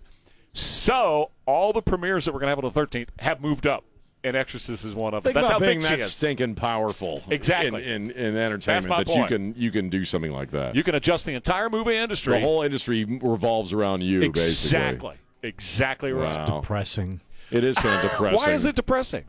So 0.54 1.32
all 1.46 1.74
the 1.74 1.82
premieres 1.82 2.26
that 2.26 2.34
we're 2.34 2.40
going 2.40 2.48
to 2.56 2.56
have 2.56 2.64
on 2.66 2.72
the 2.74 2.80
13th 2.88 3.10
have 3.20 3.42
moved 3.42 3.68
up, 3.68 3.84
and 4.28 4.38
Exorcist 4.38 4.86
is 4.86 4.94
one 4.94 5.14
of 5.14 5.24
them. 5.24 5.34
Think 5.34 5.42
That's 5.42 5.50
about 5.52 5.62
how 5.62 5.66
being 5.66 5.80
big 5.80 5.88
she 5.88 5.96
that 5.96 6.04
is. 6.04 6.14
stinking 6.14 6.56
powerful. 6.56 7.24
Exactly. 7.30 7.84
In, 7.86 8.12
in, 8.12 8.12
in 8.12 8.38
entertainment, 8.38 8.90
my 8.90 8.98
that 9.00 9.08
point. 9.08 9.20
you 9.32 9.38
can 9.38 9.54
you 9.56 9.72
can 9.72 9.90
do 9.90 10.06
something 10.06 10.32
like 10.32 10.52
that. 10.52 10.76
You 10.76 10.84
can 10.84 10.96
adjust 10.96 11.26
the 11.26 11.34
entire 11.34 11.70
movie 11.70 11.96
industry. 11.96 12.34
the 12.34 12.40
whole 12.40 12.62
industry 12.62 13.06
revolves 13.06 13.74
around 13.74 14.04
you, 14.04 14.20
basically. 14.32 14.44
exactly, 14.44 15.16
exactly 15.44 16.12
right. 16.12 16.50
Wow. 16.50 16.60
Depressing. 16.62 17.22
It 17.50 17.64
is 17.64 17.78
kind 17.78 17.96
of 17.96 18.12
depressing. 18.12 18.38
Why 18.38 18.52
is 18.52 18.66
it 18.66 18.76
depressing? 18.76 19.26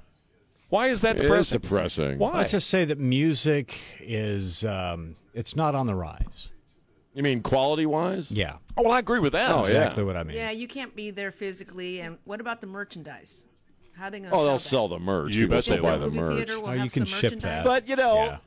Why 0.70 0.88
is 0.88 1.00
that 1.00 1.16
It 1.16 1.22
is 1.22 1.28
depressing? 1.28 1.60
depressing. 1.60 2.18
Why? 2.18 2.32
Let's 2.32 2.52
just 2.52 2.68
say 2.68 2.84
that 2.84 2.98
music 2.98 3.78
is 4.00 4.64
um, 4.64 5.16
it's 5.32 5.56
not 5.56 5.74
on 5.74 5.86
the 5.86 5.94
rise. 5.94 6.50
You 7.14 7.22
mean 7.22 7.42
quality 7.42 7.86
wise? 7.86 8.30
Yeah, 8.30 8.58
oh, 8.76 8.82
well, 8.82 8.92
I 8.92 9.00
agree 9.00 9.18
with 9.18 9.32
that. 9.32 9.50
Oh, 9.50 9.56
yeah. 9.56 9.60
exactly 9.62 10.04
what 10.04 10.16
I 10.16 10.22
mean. 10.22 10.36
Yeah, 10.36 10.50
you 10.50 10.68
can't 10.68 10.94
be 10.94 11.10
there 11.10 11.32
physically. 11.32 12.00
And 12.00 12.18
what 12.24 12.40
about 12.40 12.60
the 12.60 12.68
merchandise? 12.68 13.47
How 13.98 14.10
they 14.10 14.20
going 14.20 14.30
to 14.30 14.36
Oh, 14.36 14.38
sell 14.38 14.44
they'll 14.44 14.52
that? 14.54 14.58
sell 14.60 14.88
the 14.88 14.98
merch. 14.98 15.34
You 15.34 15.44
People 15.46 15.56
bet 15.56 15.64
still 15.64 15.76
they 15.76 15.82
buy 15.82 15.96
will. 15.96 16.10
the 16.10 16.16
merch. 16.16 16.36
theater 16.36 16.60
will 16.60 16.68
Oh, 16.68 16.72
you 16.72 16.90
can 16.90 17.04
ship 17.04 17.40
that. 17.40 17.64
But 17.64 17.88
you 17.88 17.96
know, 17.96 18.14
Yeah. 18.24 18.38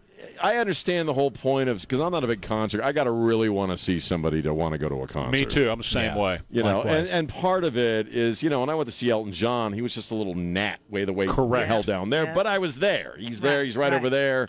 I 0.41 0.57
understand 0.57 1.07
the 1.07 1.13
whole 1.13 1.31
point 1.31 1.67
of 1.67 1.81
because 1.81 1.99
I'm 1.99 2.11
not 2.11 2.23
a 2.23 2.27
big 2.27 2.41
concert. 2.43 2.81
I 2.83 2.91
got 2.91 3.05
to 3.05 3.11
really 3.11 3.49
want 3.49 3.71
to 3.71 3.77
see 3.77 3.99
somebody 3.99 4.41
to 4.43 4.53
want 4.53 4.73
to 4.73 4.77
go 4.77 4.87
to 4.87 5.01
a 5.01 5.07
concert. 5.07 5.31
Me 5.31 5.45
too. 5.45 5.69
I'm 5.69 5.79
the 5.79 5.83
same 5.83 6.15
Yeah. 6.15 6.17
way. 6.21 6.39
You 6.51 6.61
know, 6.63 6.83
and, 6.83 7.07
and 7.09 7.27
part 7.27 7.63
of 7.63 7.75
it 7.75 8.07
is, 8.09 8.41
you 8.43 8.49
know, 8.51 8.59
when 8.59 8.69
I 8.69 8.75
went 8.75 8.85
to 8.87 8.91
see 8.91 9.09
Elton 9.09 9.33
John, 9.33 9.73
he 9.73 9.81
was 9.81 9.93
just 9.95 10.11
a 10.11 10.15
little 10.15 10.35
gnat 10.35 10.79
way 10.89 11.05
the 11.05 11.13
way 11.13 11.25
Correct. 11.27 11.67
held 11.67 11.85
down 11.87 12.11
there. 12.11 12.25
Yeah. 12.25 12.33
But 12.33 12.45
I 12.47 12.59
was 12.59 12.77
there. 12.77 13.15
He's 13.17 13.41
there. 13.41 13.57
Right, 13.59 13.65
He's 13.65 13.75
right, 13.75 13.91
right. 13.91 13.97
over 13.97 14.09
there. 14.11 14.47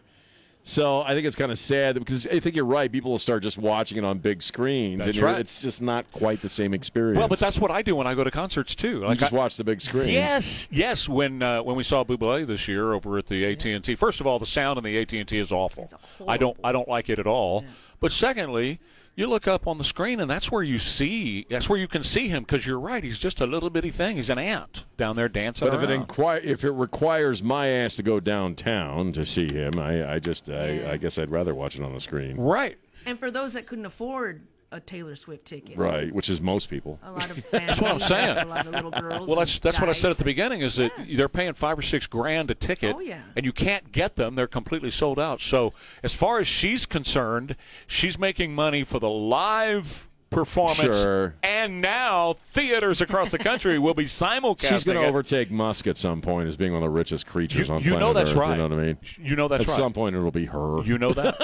So 0.65 1.01
I 1.01 1.13
think 1.15 1.27
it's 1.27 1.35
kind 1.35 1.51
of 1.51 1.59
sad 1.59 1.97
because 1.97 2.25
I 2.29 2.39
think 2.39 2.55
you're 2.55 2.65
right. 2.65 2.91
People 2.91 3.11
will 3.11 3.19
start 3.19 3.43
just 3.43 3.59
watching 3.59 3.99
it 3.99 4.05
on 4.05 4.19
big 4.19 4.41
screens, 4.43 5.05
That's 5.05 5.19
and 5.19 5.27
right. 5.27 5.41
it's 5.41 5.59
just 5.61 5.83
not 5.83 6.11
quite 6.13 6.41
the 6.41 6.49
same 6.49 6.73
experience. 6.73 7.19
Well, 7.19 7.27
but 7.27 7.41
that's 7.41 7.59
what 7.59 7.73
I 7.73 7.83
do 7.83 7.97
when 7.97 8.07
I 8.07 8.15
go 8.15 8.23
to 8.23 8.31
concerts 8.31 8.77
too. 8.77 9.05
you 9.09 9.15
just 9.17 9.33
I- 9.33 9.37
watch 9.37 9.57
the 9.57 9.65
big 9.65 9.81
screen. 9.81 10.09
Yes, 10.11 10.69
yes. 10.71 11.09
When 11.09 11.43
uh, 11.43 11.63
when 11.65 11.75
we 11.75 11.83
saw 11.83 12.05
Bublé 12.05 12.47
this 12.47 12.69
year 12.69 12.93
over 12.93 13.19
at 13.19 13.27
the 13.27 13.45
AT 13.45 13.65
and 13.65 13.83
T, 13.83 13.97
first 13.97 14.21
of 14.21 14.27
all, 14.29 14.39
the 14.39 14.47
sound 14.47 14.79
in 14.79 14.85
the 14.85 14.97
AT 14.99 15.13
and 15.13 15.27
T 15.29 15.39
is 15.39 15.51
awful. 15.51 15.91
I 16.29 16.37
don't. 16.37 16.57
I 16.63 16.71
don't 16.71 16.89
like 16.89 17.11
it 17.11 17.19
at 17.19 17.27
all. 17.27 17.65
But 17.99 18.13
secondly, 18.13 18.79
you 19.15 19.27
look 19.27 19.47
up 19.47 19.67
on 19.67 19.79
the 19.79 19.85
screen 19.85 20.21
and 20.21 20.31
that's 20.31 20.51
where 20.51 20.63
you 20.63 20.79
see 20.79 21.47
that's 21.51 21.69
where 21.69 21.79
you 21.79 21.87
can 21.89 22.03
see 22.03 22.29
him 22.29 22.43
because 22.45 22.67
you're 22.67 22.81
right. 22.81 23.05
He's 23.05 23.19
just 23.19 23.41
a 23.41 23.47
little 23.47 23.69
bitty 23.71 23.91
thing. 23.91 24.17
He's 24.17 24.31
an 24.31 24.39
ant 24.39 24.85
down 24.97 25.17
there 25.17 25.29
dancing 25.29 25.69
But 25.69 25.75
if 25.77 25.83
it, 25.83 25.91
around. 25.91 26.01
inquire, 26.01 26.41
if 26.43 26.65
it 26.65 26.71
requires 26.73 27.43
my 27.43 27.69
ass 27.69 27.97
to 27.97 28.03
go 28.03 28.21
downtown 28.21 29.13
to 29.13 29.27
see 29.27 29.53
him, 29.53 29.79
I, 29.79 30.15
I 30.15 30.19
just 30.19 30.49
I, 30.51 30.93
I 30.93 30.97
guess 30.97 31.19
I'd 31.19 31.31
rather 31.31 31.55
watch 31.55 31.77
it 31.77 31.83
on 31.83 31.93
the 31.93 32.01
screen. 32.01 32.37
right. 32.37 32.79
And 33.05 33.19
for 33.19 33.31
those 33.33 33.53
that 33.55 33.67
couldn't 33.67 33.87
afford 33.87 34.43
a 34.73 34.81
Taylor 34.81 35.15
Swift 35.15 35.45
ticket, 35.45 35.77
Right, 35.77 36.13
which 36.13 36.29
is 36.31 36.41
most 36.41 36.69
people. 36.71 36.99
a 37.05 37.13
lot 37.13 37.31
of 37.31 37.37
families, 37.47 37.81
what 37.81 37.91
I'm 37.93 38.01
saying. 38.01 38.39
a 38.39 38.45
lot 38.47 38.67
of 38.67 38.73
little 38.73 38.91
girls. 38.91 39.29
Well, 39.29 39.37
that's 39.37 39.59
that's 39.59 39.79
what 39.79 39.89
I 39.89 39.93
said 39.93 40.11
at 40.11 40.17
the 40.19 40.25
beginning. 40.25 40.63
Is 40.63 40.77
that 40.77 40.93
they're 41.15 41.29
paying 41.29 41.53
five 41.55 41.79
or 41.79 41.83
six 41.83 42.07
grand 42.07 42.51
a 42.51 42.55
ticket, 42.55 42.97
Oh, 42.97 43.01
yeah. 43.01 43.21
and 43.37 43.45
you 43.45 43.53
can't 43.53 43.93
get 43.93 44.17
them. 44.17 44.35
They're 44.35 44.47
completely 44.47 44.91
sold 44.91 45.21
out. 45.21 45.41
So, 45.41 45.73
as 46.03 46.15
far 46.15 46.39
as 46.39 46.49
she's 46.49 46.87
concerned, 46.87 47.55
she's 47.87 48.19
making 48.19 48.55
money 48.55 48.83
for 48.85 48.99
the 48.99 49.11
live 49.11 50.09
performance, 50.33 50.81
Sure. 51.03 51.35
and 51.43 51.81
now 51.81 52.35
theaters 52.51 53.01
across 53.01 53.31
the 53.31 53.39
country 53.39 53.79
will 53.79 53.95
be 53.95 54.05
simulcasting. 54.07 54.69
She's 54.69 54.85
going 54.85 54.99
to 54.99 55.07
overtake 55.07 55.51
Musk 55.51 55.87
at 55.87 55.97
some 55.97 56.21
point 56.21 56.49
as 56.49 56.57
being 56.57 56.73
one 56.73 56.83
of 56.83 56.87
the 56.87 56.91
richest 56.91 57.27
creatures 57.27 57.69
You- 57.69 57.75
on 57.75 57.81
you 57.83 57.91
planet 57.91 58.01
know 58.01 58.13
that's 58.13 58.31
Earth. 58.31 58.37
right. 58.37 58.51
You 58.53 58.57
know 58.69 58.69
what 58.77 58.79
I 58.83 58.87
mean? 58.87 58.99
You 59.23 59.37
know 59.37 59.49
that's 59.49 59.63
at 59.65 59.69
right. 59.69 59.77
some 59.77 59.93
point 59.93 60.17
it'll 60.17 60.31
be 60.31 60.47
her. 60.47 60.83
You 60.85 60.99
know 60.99 61.13
that, 61.13 61.37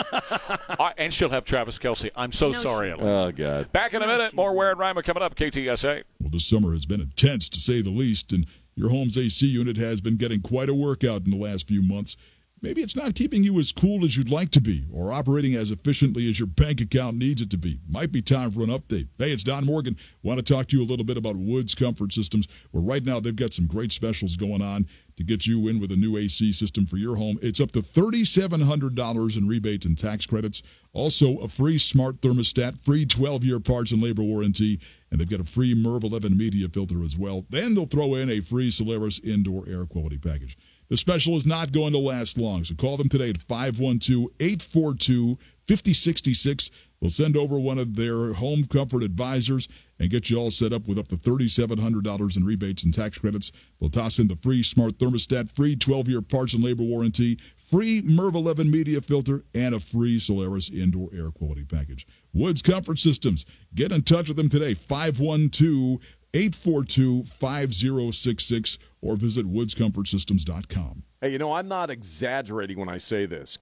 Uh, 0.79 0.91
and 0.99 1.13
she'll 1.13 1.31
have 1.31 1.45
Travis 1.45 1.79
Kelce. 1.79 2.11
I'm 2.17 2.33
so 2.33 2.51
No, 2.53 2.59
sorry, 2.61 2.93
she- 2.97 3.01
oh 3.03 3.31
God. 3.33 3.71
Back 3.73 3.95
in 3.95 4.03
a 4.03 4.07
minute. 4.07 4.35
More 4.35 4.53
Ware 4.55 4.71
and 4.71 4.79
Rima 4.81 5.03
coming 5.03 5.23
up. 5.23 5.35
KTSA. 5.37 6.03
Well, 6.21 6.31
this 6.31 6.45
summer 6.47 6.73
has 6.73 6.87
been 6.87 7.01
intense 7.01 7.49
to 7.51 7.61
say 7.61 7.81
the 7.83 7.91
least, 7.91 8.33
and 8.33 8.47
your 8.75 8.91
home's 8.91 9.17
AC 9.19 9.47
unit 9.47 9.77
has 9.77 10.01
been 10.01 10.17
getting 10.17 10.41
quite 10.41 10.69
a 10.69 10.75
workout 10.75 11.25
in 11.25 11.31
the 11.31 11.37
last 11.37 11.67
few 11.69 11.83
months. 11.83 12.17
Maybe 12.61 12.83
it's 12.83 12.97
not 12.97 13.15
keeping 13.15 13.45
you 13.45 13.61
as 13.61 13.71
cool 13.71 14.05
as 14.05 14.17
you'd 14.17 14.31
like 14.31 14.51
to 14.51 14.61
be 14.61 14.85
or 14.93 15.13
operating 15.13 15.55
as 15.55 15.71
efficiently 15.71 16.29
as 16.29 16.41
your 16.41 16.49
bank 16.49 16.81
account 16.81 17.17
needs 17.17 17.41
it 17.41 17.51
to 17.51 17.57
be. 17.57 17.79
Might 17.89 18.11
be 18.11 18.21
time 18.21 18.51
for 18.51 18.63
an 18.63 18.71
update. 18.71 19.07
Hey, 19.17 19.31
it's 19.31 19.45
Don 19.45 19.65
Morgan. 19.65 19.97
Want 20.25 20.45
to 20.45 20.55
talk 20.55 20.67
to 20.69 20.77
you 20.77 20.83
a 20.83 20.87
little 20.87 21.05
bit 21.05 21.17
about 21.17 21.37
Woods 21.37 21.77
Comfort 21.77 22.13
Systems, 22.13 22.49
where 22.73 22.83
right 22.83 23.05
now 23.05 23.21
they've 23.21 23.37
got 23.37 23.55
some 23.55 23.69
great 23.69 23.93
specials 23.93 24.35
going 24.35 24.61
on 24.61 24.89
to 25.17 25.23
get 25.23 25.47
you 25.47 25.69
in 25.69 25.79
with 25.79 25.93
a 25.93 25.97
new 25.97 26.17
AC 26.17 26.53
system 26.53 26.85
for 26.85 26.97
your 26.97 27.15
home. 27.15 27.39
It's 27.43 27.61
up 27.61 27.71
to 27.73 27.81
$3,700 27.81 29.37
in 29.37 29.49
rebates 29.49 29.87
and 29.87 29.97
tax 29.97 30.27
credits. 30.27 30.63
Also, 30.93 31.39
a 31.39 31.49
free 31.49 31.79
smart 31.79 32.21
thermostat, 32.21 32.79
free 32.79 33.07
12 33.07 33.45
year 33.45 33.61
parts 33.61 33.93
and 33.93 34.03
labor 34.03 34.23
warranty, 34.23 34.81
and 35.11 35.21
they've 35.21 35.31
got 35.31 35.41
a 35.41 35.45
free 35.45 35.75
MERV 35.75 36.05
11 36.05 36.37
media 36.37 36.69
filter 36.69 37.05
as 37.05 37.17
well. 37.17 37.47
Then 37.51 37.75
they'll 37.75 37.87
throw 37.87 38.15
in 38.15 38.31
a 38.31 38.41
free 38.41 38.71
Solaris 38.73 39.21
indoor 39.21 39.65
air 39.69 39.85
quality 39.85 40.19
package. 40.19 40.57
The 40.89 40.97
special 40.97 41.37
is 41.37 41.45
not 41.45 41.73
going 41.73 41.93
to 41.93 41.99
last 41.99 42.39
long, 42.39 42.65
so 42.65 42.75
call 42.75 42.97
them 42.97 43.11
today 43.11 43.29
at 43.31 43.39
512 43.39 44.29
842 44.41 45.39
5066. 45.67 46.71
They'll 47.01 47.11
send 47.11 47.37
over 47.37 47.59
one 47.59 47.79
of 47.79 47.95
their 47.95 48.33
home 48.33 48.65
comfort 48.65 49.03
advisors 49.03 49.69
and 50.01 50.11
get 50.11 50.31
you 50.31 50.39
all 50.39 50.51
set 50.51 50.73
up 50.73 50.89
with 50.89 50.99
up 50.99 51.09
to 51.09 51.17
$3,700 51.17 52.37
in 52.37 52.45
rebates 52.45 52.85
and 52.85 52.95
tax 52.95 53.19
credits. 53.19 53.53
They'll 53.79 53.91
toss 53.91 54.19
in 54.19 54.29
the 54.29 54.37
free 54.37 54.63
smart 54.63 54.99
thermostat, 54.99 55.51
free 55.51 55.77
12 55.77 56.09
year 56.09 56.23
parts 56.23 56.55
and 56.55 56.65
labor 56.65 56.85
warranty, 56.85 57.39
free 57.57 58.01
MERV 58.03 58.35
11 58.35 58.71
media 58.71 59.01
filter, 59.03 59.45
and 59.55 59.75
a 59.75 59.81
free 59.81 60.19
Solaris 60.19 60.71
indoor 60.71 61.11
air 61.15 61.31
quality 61.31 61.65
package. 61.65 62.07
Woods 62.33 62.63
Comfort 62.63 62.99
Systems. 62.99 63.45
Get 63.75 63.93
in 63.93 64.03
touch 64.03 64.29
with 64.29 64.39
them 64.39 64.49
today, 64.49 64.73
512 64.73 66.01
842 66.35 67.25
5066, 67.25 68.79
or 69.01 69.17
visit 69.17 69.47
woodscomfortsystems.com. 69.51 71.05
Hey, 71.21 71.31
you 71.33 71.39
know, 71.39 71.53
I'm 71.53 71.69
not 71.69 71.91
exaggerating 71.91 72.79
when 72.79 72.89
I 72.89 72.99
say 72.99 73.27
this. 73.27 73.57